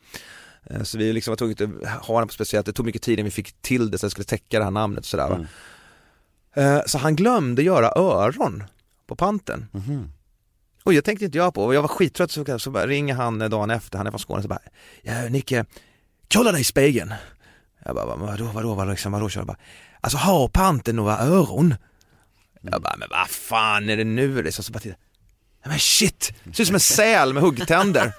Eh, 0.70 0.84
Så 0.84 0.98
vi 0.98 1.14
liksom 1.14 1.32
var 1.32 1.36
tvungna 1.38 1.88
att 1.90 2.06
ha 2.06 2.20
den 2.20 2.28
på 2.28 2.34
speciellt, 2.34 2.66
det 2.66 2.74
tog 2.74 2.86
mycket 2.86 3.02
tid 3.02 3.14
innan 3.20 3.26
vi 3.26 3.32
fick 3.32 3.62
till 3.62 3.92
det 3.92 3.98
så 3.98 4.06
det 4.06 4.10
skulle 4.10 4.26
täcka 4.26 4.58
det 4.60 4.64
här 4.64 4.72
namnet 4.72 5.00
och 5.00 5.06
sådär 5.06 5.30
va. 5.30 5.46
Eh, 6.54 6.82
Så 6.86 6.98
han 6.98 7.16
glömde 7.16 7.64
göra 7.64 7.92
öron 7.96 8.64
på 9.08 9.16
panten. 9.16 9.66
Och 10.84 10.94
jag 10.94 11.04
tänkte 11.04 11.26
inte 11.26 11.38
jag 11.38 11.54
på, 11.54 11.74
jag 11.74 11.82
var 11.82 11.88
skittrött 11.90 12.32
så, 12.32 12.60
så 12.60 12.72
ringer 12.86 13.14
han 13.16 13.40
dagen 13.40 13.70
efter, 13.70 13.98
han 13.98 14.08
är 14.08 14.12
från 14.12 14.20
Skåne, 14.20 14.42
så 14.42 14.48
bara 14.48 14.60
ja, 15.02 15.30
Nicke, 15.30 15.66
kolla 16.34 16.52
dig 16.52 16.62
i 16.62 16.64
spegeln. 16.64 17.14
Jag 17.86 17.96
bara, 17.96 18.16
vadå, 18.16 18.46
vadå, 18.46 18.74
vadå, 18.74 18.92
liksom, 18.92 19.12
vadå, 19.12 19.30
jag 19.36 19.46
bara, 19.46 19.58
alltså 20.02 20.18
har 20.18 20.48
panten 20.48 20.96
några 20.96 21.18
öron? 21.18 21.76
Jag 22.62 22.82
bara, 22.82 22.96
men 22.98 23.08
vad 23.12 23.30
fan 23.30 23.90
är 23.90 23.98
det 23.98 24.04
nu? 24.04 24.40
Är 24.40 24.52
så, 24.52 24.64
så 24.64 24.72
bara 24.72 24.80
tittar, 24.80 24.98
"Nej, 24.98 25.13
men 25.64 25.80
shit, 25.80 26.34
ser 26.54 26.62
ut 26.62 26.68
som 26.68 26.76
en 26.76 26.80
säl 26.80 27.34
med 27.34 27.44
huggtänder. 27.44 28.12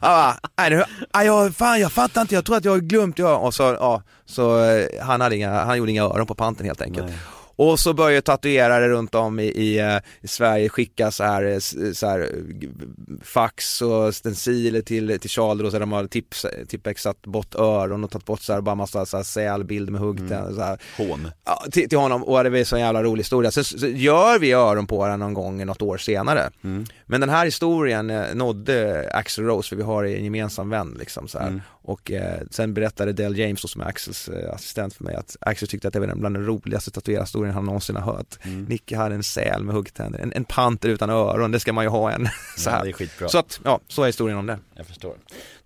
Jag 0.00 0.34
nej, 0.58 0.70
det, 0.70 0.86
jag, 1.12 1.56
fan 1.56 1.80
jag 1.80 1.92
fattar 1.92 2.20
inte, 2.20 2.34
jag 2.34 2.44
tror 2.44 2.56
att 2.56 2.64
jag 2.64 2.72
har 2.72 2.78
glömt 2.78 3.18
göra, 3.18 3.36
och 3.36 3.54
så, 3.54 3.62
ja, 3.62 4.02
så 4.26 4.64
eh, 4.64 4.86
han 5.02 5.20
hade 5.20 5.36
inga, 5.36 5.64
han 5.64 5.78
gjorde 5.78 5.90
inga 5.90 6.02
öron 6.02 6.26
på 6.26 6.34
panten 6.34 6.66
helt 6.66 6.82
enkelt. 6.82 7.06
Och 7.56 7.80
så 7.80 7.94
börjar 7.94 8.20
tatuerare 8.20 8.88
runt 8.88 9.14
om 9.14 9.40
i, 9.40 9.44
i, 9.44 9.78
eh, 9.78 9.96
i 10.20 10.28
Sverige 10.28 10.68
skicka 10.68 11.10
så 11.10 11.24
här, 11.24 11.44
eh, 11.44 11.58
så 11.92 12.06
här 12.06 12.20
eh, 12.20 12.68
fax 13.22 13.82
och 13.82 14.14
stenciler 14.14 14.82
till, 14.82 15.18
till 15.20 15.30
då, 15.36 15.70
så 15.70 15.78
de 15.78 15.92
har 15.92 16.06
tips, 16.06 16.46
tippexat 16.68 17.22
bort 17.22 17.54
öron 17.54 18.04
och 18.04 18.10
tagit 18.10 18.24
bort 18.24 18.40
så 18.40 18.52
här, 18.52 18.60
bara 18.60 18.74
massa 18.74 19.06
så 19.06 19.16
här 19.16 19.24
sälbild 19.24 19.90
med 19.90 20.00
huggtänder 20.00 20.52
så 20.52 20.60
här. 20.60 20.78
Hån. 20.96 21.28
Ja, 21.44 21.64
till, 21.72 21.88
till 21.88 21.98
honom 21.98 22.24
och 22.24 22.44
det 22.44 22.50
var 22.50 22.64
så 22.64 22.76
en 22.76 22.82
jävla 22.82 23.02
rolig 23.02 23.20
historia. 23.20 23.50
Sen 23.50 23.64
så, 23.64 23.78
så 23.78 23.86
gör 23.86 24.38
vi 24.38 24.52
öron 24.52 24.86
på 24.86 25.06
den 25.06 25.20
någon 25.20 25.34
gång 25.34 25.66
något 25.66 25.82
år 25.82 25.98
senare. 25.98 26.50
Men 27.06 27.20
den 27.20 27.30
här 27.30 27.44
historien 27.44 28.12
nådde 28.34 29.08
Axel 29.12 29.44
Rose 29.44 29.68
för 29.68 29.76
vi 29.76 29.82
har 29.82 30.04
en 30.04 30.24
gemensam 30.24 30.70
vän 30.70 30.96
liksom 30.98 31.28
så 31.28 31.38
här. 31.38 31.62
Och 31.88 32.10
eh, 32.10 32.40
sen 32.50 32.74
berättade 32.74 33.12
Del 33.12 33.38
James 33.38 33.62
då, 33.62 33.68
som 33.68 33.80
är 33.80 33.84
Axels 33.86 34.28
eh, 34.28 34.54
assistent 34.54 34.94
för 34.94 35.04
mig 35.04 35.14
att 35.14 35.36
Axel 35.40 35.68
tyckte 35.68 35.88
att 35.88 35.94
det 35.94 36.00
var 36.00 36.06
den 36.06 36.20
bland 36.20 36.34
de 36.34 36.42
roligaste 36.42 36.90
tatuerarhistorien 36.90 37.54
han 37.54 37.64
någonsin 37.64 37.96
har 37.96 38.12
hört. 38.12 38.38
Nicke 38.68 38.96
hade 38.96 39.14
en 39.14 39.22
säl 39.22 39.64
med 39.64 39.74
huggtänder, 39.74 40.18
en, 40.18 40.32
en 40.32 40.44
panter 40.44 40.88
utan 40.88 41.10
öron, 41.10 41.52
det 41.52 41.60
ska 41.60 41.72
man 41.72 41.84
ju 41.84 41.88
ha 41.88 42.10
en. 42.12 42.28
så 42.56 42.70
Ja, 42.70 42.74
här. 42.74 42.92
skitbra. 42.92 43.28
Så 43.28 43.38
att, 43.38 43.60
ja, 43.64 43.80
så 43.88 44.02
är 44.02 44.06
historien 44.06 44.38
om 44.38 44.46
det. 44.46 44.58
Jag 44.74 44.86
förstår. 44.86 45.14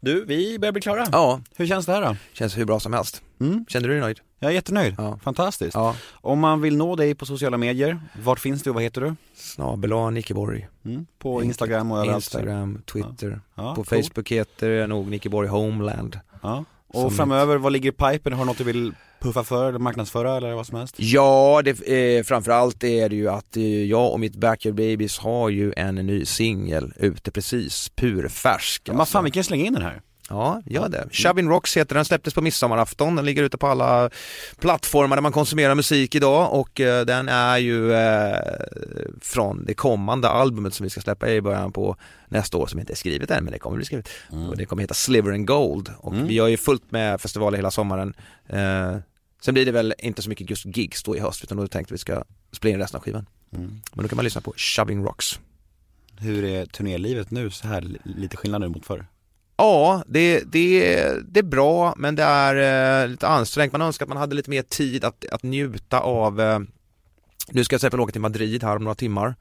Du, 0.01 0.25
vi 0.25 0.59
börjar 0.59 0.73
bli 0.73 0.83
klara. 0.83 1.07
Ja, 1.13 1.41
Hur 1.57 1.67
känns 1.67 1.87
det 1.87 1.93
här 1.93 2.03
då? 2.03 2.17
känns 2.33 2.59
hur 2.59 2.65
bra 2.65 2.81
som 2.81 2.93
helst. 2.93 3.23
Mm. 3.41 3.65
Känner 3.69 3.89
du 3.89 3.95
dig 3.95 4.01
nöjd? 4.03 4.21
Jag 4.39 4.51
är 4.51 4.55
jättenöjd. 4.55 4.95
Ja. 4.99 5.19
Fantastiskt. 5.23 5.75
Ja. 5.75 5.97
Om 6.13 6.39
man 6.39 6.61
vill 6.61 6.77
nå 6.77 6.97
dig 6.97 7.15
på 7.15 7.27
sociala 7.27 7.57
medier, 7.57 8.01
vart 8.23 8.39
finns 8.41 8.63
du 8.63 8.71
och 8.71 8.75
vad 8.75 8.83
heter 8.83 9.01
du? 9.01 9.15
Snabel 9.35 9.93
A 9.93 10.11
Nicke 10.11 10.35
Borg. 10.35 10.69
Mm. 10.85 11.07
På 11.19 11.43
Instagram 11.43 11.93
och 11.93 11.99
överallt? 11.99 12.17
Instagram, 12.25 12.83
Twitter. 12.93 13.41
Ja, 13.55 13.75
på 13.75 13.85
cool. 13.85 14.03
Facebook 14.03 14.31
heter 14.31 14.71
jag 14.71 14.89
nog 14.89 15.07
Nickeborg 15.11 15.49
Homeland. 15.49 16.21
Ja. 16.43 16.65
Och 16.93 17.01
Som 17.01 17.11
framöver, 17.11 17.57
vad 17.57 17.73
ligger 17.73 17.89
i 17.89 17.93
pipen? 17.93 18.33
Har 18.33 18.41
du 18.41 18.47
något 18.47 18.59
du 18.59 18.65
vill 18.65 18.93
puffa 19.21 19.45
för 19.45 19.69
eller 19.69 19.79
marknadsföra 19.79 20.37
eller 20.37 20.55
vad 20.55 20.67
som 20.67 20.79
helst? 20.79 20.95
Ja, 20.99 21.63
det, 21.65 21.71
eh, 22.19 22.23
framförallt 22.25 22.85
är 22.85 23.09
det 23.09 23.17
ju 23.17 23.29
att 23.29 23.57
eh, 23.57 23.85
jag 23.85 24.13
och 24.13 24.21
mitt 24.21 24.37
Backyard 24.37 24.75
Babies 24.75 25.19
har 25.19 25.49
ju 25.49 25.73
en 25.77 25.95
ny 25.95 26.25
singel 26.25 26.93
ute 26.97 27.31
precis, 27.31 27.89
purfärsk. 27.89 28.83
Men 28.89 28.97
vad 28.97 29.09
fan, 29.09 29.25
vi 29.25 29.31
kan 29.31 29.45
slänga 29.45 29.65
in 29.65 29.73
den 29.73 29.83
här. 29.83 30.01
Ja, 30.31 30.63
gör 30.67 30.89
det. 30.89 31.09
Shovin 31.13 31.49
Rocks 31.49 31.77
heter 31.77 31.95
den, 31.95 32.05
släpptes 32.05 32.35
på 32.35 32.41
midsommarafton, 32.41 33.17
den 33.17 33.25
ligger 33.25 33.43
ute 33.43 33.59
på 33.59 33.67
alla 33.67 34.11
plattformar 34.59 35.17
där 35.17 35.23
man 35.23 35.33
konsumerar 35.33 35.75
musik 35.75 36.15
idag 36.15 36.55
och 36.55 36.81
eh, 36.81 37.05
den 37.07 37.29
är 37.29 37.59
ju 37.59 37.93
eh, 37.93 38.39
från 39.21 39.65
det 39.65 39.75
kommande 39.75 40.29
albumet 40.29 40.75
som 40.75 40.85
vi 40.85 40.91
ska 40.91 41.01
släppa 41.01 41.31
i 41.31 41.41
början 41.41 41.73
på 41.73 41.97
nästa 42.29 42.59
år 42.59 42.67
som 42.67 42.81
inte 42.81 42.93
är 42.93 42.97
skrivet 42.97 43.31
än 43.31 43.45
men 43.45 43.53
det 43.53 43.59
kommer 43.59 43.77
bli 43.77 43.85
skrivet. 43.87 44.09
Och 44.49 44.57
det 44.57 44.65
kommer 44.65 44.83
heta 44.83 44.95
Sliver 44.95 45.33
and 45.33 45.47
Gold 45.47 45.91
och 45.99 46.15
vi 46.31 46.39
har 46.39 46.49
ju 46.49 46.57
fullt 46.57 46.91
med 46.91 47.21
festivaler 47.21 47.59
hela 47.59 47.71
sommaren. 47.71 48.15
Eh, 48.49 48.97
sen 49.43 49.55
blir 49.55 49.67
det 49.67 49.73
väl 49.73 49.95
inte 49.99 50.23
så 50.23 50.29
mycket 50.29 50.51
just 50.51 50.67
gigs 50.77 51.03
då 51.03 51.17
i 51.17 51.21
höst 51.21 51.45
utan 51.45 51.57
då 51.57 51.67
tänkte 51.67 51.95
vi 51.95 51.99
ska 51.99 52.25
spela 52.53 52.75
in 52.75 52.81
resten 52.81 52.99
av 52.99 53.05
skivan. 53.05 53.27
Men 53.93 54.03
då 54.03 54.09
kan 54.09 54.17
man 54.17 54.25
lyssna 54.25 54.41
på 54.41 54.55
Shoving 54.57 55.05
Rocks. 55.05 55.41
Hur 56.19 56.45
är 56.45 56.67
turnélivet 56.67 57.31
nu 57.31 57.51
så 57.51 57.69
här, 57.69 57.87
lite 58.05 58.37
skillnad 58.37 58.61
nu 58.61 58.69
mot 58.69 58.87
förr? 58.87 59.07
Ja, 59.61 60.03
det, 60.07 60.53
det, 60.53 61.13
det 61.29 61.41
är 61.41 61.45
bra 61.45 61.95
men 61.97 62.15
det 62.15 62.23
är 62.23 63.03
eh, 63.03 63.09
lite 63.09 63.29
ansträngt. 63.29 63.73
Man 63.73 63.83
önskar 63.83 64.05
att 64.05 64.09
man 64.09 64.19
hade 64.19 64.35
lite 64.35 64.51
mer 64.51 64.63
tid 64.63 65.05
att, 65.05 65.25
att 65.33 65.43
njuta 65.43 66.01
av 66.01 66.41
eh, 66.41 66.59
Nu 67.49 67.65
ska 67.65 67.75
jag 67.75 67.81
till 67.81 67.87
exempel 67.87 68.01
åka 68.01 68.13
till 68.13 68.21
Madrid 68.21 68.65
här 68.65 68.77
om 68.77 68.85
några 68.85 68.95
timmar. 68.95 69.35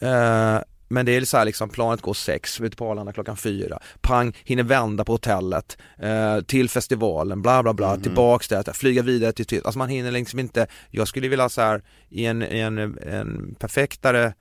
Eh, 0.00 0.58
men 0.88 1.06
det 1.06 1.16
är 1.16 1.24
så 1.24 1.36
här 1.36 1.44
liksom, 1.44 1.68
planet 1.68 2.00
går 2.00 2.14
sex, 2.14 2.60
vi 2.60 2.64
är 2.64 2.66
ute 2.66 2.76
på 2.76 2.90
Arlanda 2.90 3.12
klockan 3.12 3.36
fyra, 3.36 3.78
pang, 4.00 4.36
hinner 4.44 4.62
vända 4.62 5.04
på 5.04 5.12
hotellet, 5.12 5.78
eh, 5.98 6.40
till 6.40 6.70
festivalen, 6.70 7.42
bla 7.42 7.62
bla 7.62 7.74
bla, 7.74 7.96
tillbaks 7.96 8.48
där, 8.48 8.72
flyga 8.72 9.02
vidare 9.02 9.32
till, 9.32 9.46
till, 9.46 9.60
alltså 9.64 9.78
man 9.78 9.88
hinner 9.88 10.10
liksom 10.10 10.38
inte, 10.38 10.66
jag 10.90 11.08
skulle 11.08 11.28
vilja 11.28 11.48
så 11.48 11.60
här 11.60 11.82
i 12.08 12.26
en, 12.26 12.42
i 12.42 12.58
en, 12.58 12.78
en 12.98 13.54
perfektare 13.58 14.34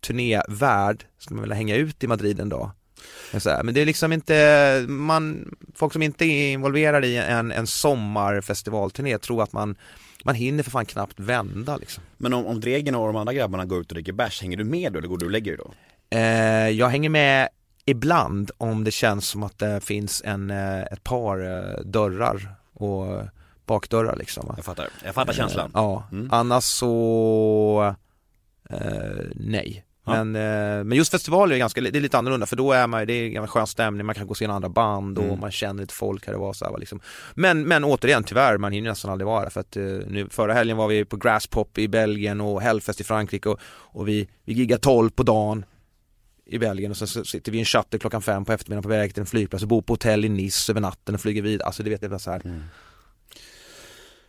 turnévärld, 0.00 1.04
skulle 1.18 1.36
man 1.36 1.42
vilja 1.42 1.56
hänga 1.56 1.76
ut 1.76 2.04
i 2.04 2.06
Madrid 2.06 2.40
en 2.40 2.48
dag. 2.48 2.70
Men 3.32 3.40
Så 3.40 3.50
här, 3.50 3.62
men 3.62 3.74
det 3.74 3.80
är 3.80 3.86
liksom 3.86 4.12
inte, 4.12 4.84
man, 4.88 5.54
folk 5.74 5.92
som 5.92 6.02
inte 6.02 6.24
är 6.24 6.52
involverade 6.52 7.06
i 7.06 7.16
en, 7.16 7.52
en 7.52 7.66
sommarfestivalturné 7.66 9.18
tror 9.18 9.42
att 9.42 9.52
man, 9.52 9.76
man 10.24 10.34
hinner 10.34 10.62
för 10.62 10.70
fan 10.70 10.86
knappt 10.86 11.20
vända 11.20 11.76
liksom. 11.76 12.02
Men 12.16 12.32
om, 12.32 12.46
om 12.46 12.60
Dregen 12.60 12.94
och 12.94 13.06
de 13.06 13.16
andra 13.16 13.32
grabbarna 13.32 13.64
går 13.64 13.80
ut 13.80 13.88
och 13.90 13.94
dricker 13.94 14.12
bärs, 14.12 14.42
hänger 14.42 14.56
du 14.56 14.64
med 14.64 14.92
då 14.92 14.98
eller 14.98 15.08
går 15.08 15.18
du 15.18 15.24
och 15.26 15.32
lägger 15.32 15.56
dig 15.56 15.66
då? 15.66 15.72
Eh, 16.16 16.68
jag 16.68 16.88
hänger 16.88 17.10
med 17.10 17.48
ibland 17.84 18.50
om 18.58 18.84
det 18.84 18.90
känns 18.90 19.28
som 19.28 19.42
att 19.42 19.58
det 19.58 19.80
finns 19.80 20.22
en, 20.24 20.50
eh, 20.50 20.82
ett 20.82 21.04
par 21.04 21.38
eh, 21.40 21.80
dörrar 21.84 22.54
och 22.74 23.22
bakdörrar 23.66 24.16
liksom. 24.16 24.52
Jag 24.56 24.64
fattar, 24.64 24.88
jag 25.04 25.14
fattar 25.14 25.32
känslan. 25.32 25.66
Eh, 25.66 25.70
Ja, 25.74 26.08
Mm. 26.12 26.28
annars 26.32 26.64
så, 26.64 27.94
eh, 28.70 28.78
nej. 29.34 29.84
Men, 30.08 30.36
eh, 30.36 30.84
men 30.84 30.98
just 30.98 31.10
festivaler 31.10 31.54
är 31.54 31.58
ganska, 31.58 31.80
det 31.80 31.98
är 31.98 32.00
lite 32.00 32.18
annorlunda 32.18 32.46
för 32.46 32.56
då 32.56 32.72
är 32.72 32.86
man, 32.86 33.06
det 33.06 33.12
är 33.12 33.40
en 33.40 33.48
skön 33.48 33.66
stämning, 33.66 34.06
man 34.06 34.14
kan 34.14 34.26
gå 34.26 34.30
och 34.30 34.36
se 34.36 34.44
en 34.44 34.50
andra 34.50 34.68
band 34.68 35.18
och 35.18 35.24
Mm. 35.24 35.40
man 35.40 35.50
känner 35.50 35.82
lite 35.82 35.94
folk 35.94 36.26
här 36.26 36.34
och 36.34 36.40
var 36.40 36.52
så 36.52 36.64
här, 36.64 36.78
liksom. 36.78 37.00
men, 37.34 37.68
men 37.68 37.84
återigen 37.84 38.24
tyvärr, 38.24 38.58
man 38.58 38.72
hinner 38.72 38.90
nästan 38.90 39.10
aldrig 39.10 39.26
vara 39.26 39.50
för 39.50 39.60
att 39.60 39.76
eh, 39.76 39.82
nu, 39.84 40.26
förra 40.30 40.54
helgen 40.54 40.76
var 40.76 40.88
vi 40.88 41.04
på 41.04 41.16
Grasspop 41.16 41.78
i 41.78 41.88
Belgien 41.88 42.40
och 42.40 42.62
Hellfest 42.62 43.00
i 43.00 43.04
Frankrike 43.04 43.48
och, 43.48 43.60
och 43.66 44.08
vi, 44.08 44.28
vi 44.44 44.52
giggade 44.52 44.80
12 44.80 45.10
på 45.10 45.22
dagen 45.22 45.64
i 46.46 46.58
Belgien 46.58 46.90
och 46.90 46.96
sen 46.96 47.24
sitter 47.24 47.52
vi 47.52 47.58
i 47.58 47.60
en 47.60 47.64
shuttle 47.64 47.98
klockan 47.98 48.22
fem 48.22 48.44
på 48.44 48.52
eftermiddagen 48.52 48.82
på 48.82 48.88
väg 48.88 49.14
till 49.14 49.20
en 49.20 49.26
flygplats 49.26 49.62
och 49.62 49.68
bor 49.68 49.82
på 49.82 49.92
hotell 49.92 50.24
i 50.24 50.28
Nice 50.28 50.72
över 50.72 50.80
natten 50.80 51.14
och 51.14 51.20
flyger 51.20 51.42
vidare, 51.42 51.66
alltså 51.66 51.82
det 51.82 51.90
vet 51.90 52.02
jag 52.02 52.20
så 52.20 52.30
här. 52.30 52.40
Mm. 52.44 52.62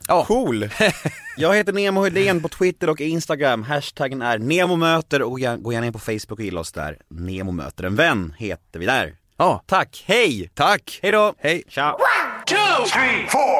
Ja. 0.09 0.25
Cool! 0.25 0.69
Jag 1.37 1.55
heter 1.55 1.73
Nemo 1.73 2.03
Hedén 2.03 2.41
på 2.41 2.49
Twitter 2.49 2.89
och 2.89 3.01
Instagram, 3.01 3.63
hashtaggen 3.63 4.21
är 4.21 4.37
NEMOMÖTER 4.37 5.21
och 5.21 5.39
gå 5.59 5.73
gärna 5.73 5.85
in 5.87 5.93
på 5.93 5.99
Facebook 5.99 6.31
och 6.39 6.41
gilla 6.41 6.59
oss 6.59 6.71
där. 6.71 6.97
Nemo 7.09 7.51
möter 7.51 7.83
en 7.83 7.95
vän 7.95 8.33
heter 8.37 8.79
vi 8.79 8.85
där. 8.85 9.15
Ja, 9.37 9.63
Tack, 9.67 10.03
hej! 10.07 10.49
tack! 10.53 10.99
Hej 11.01 11.11
då! 11.11 11.33
Hej! 11.37 11.63
Tja! 11.67 11.97
Two, 12.45 12.55
three, 12.93 13.27
four. 13.27 13.58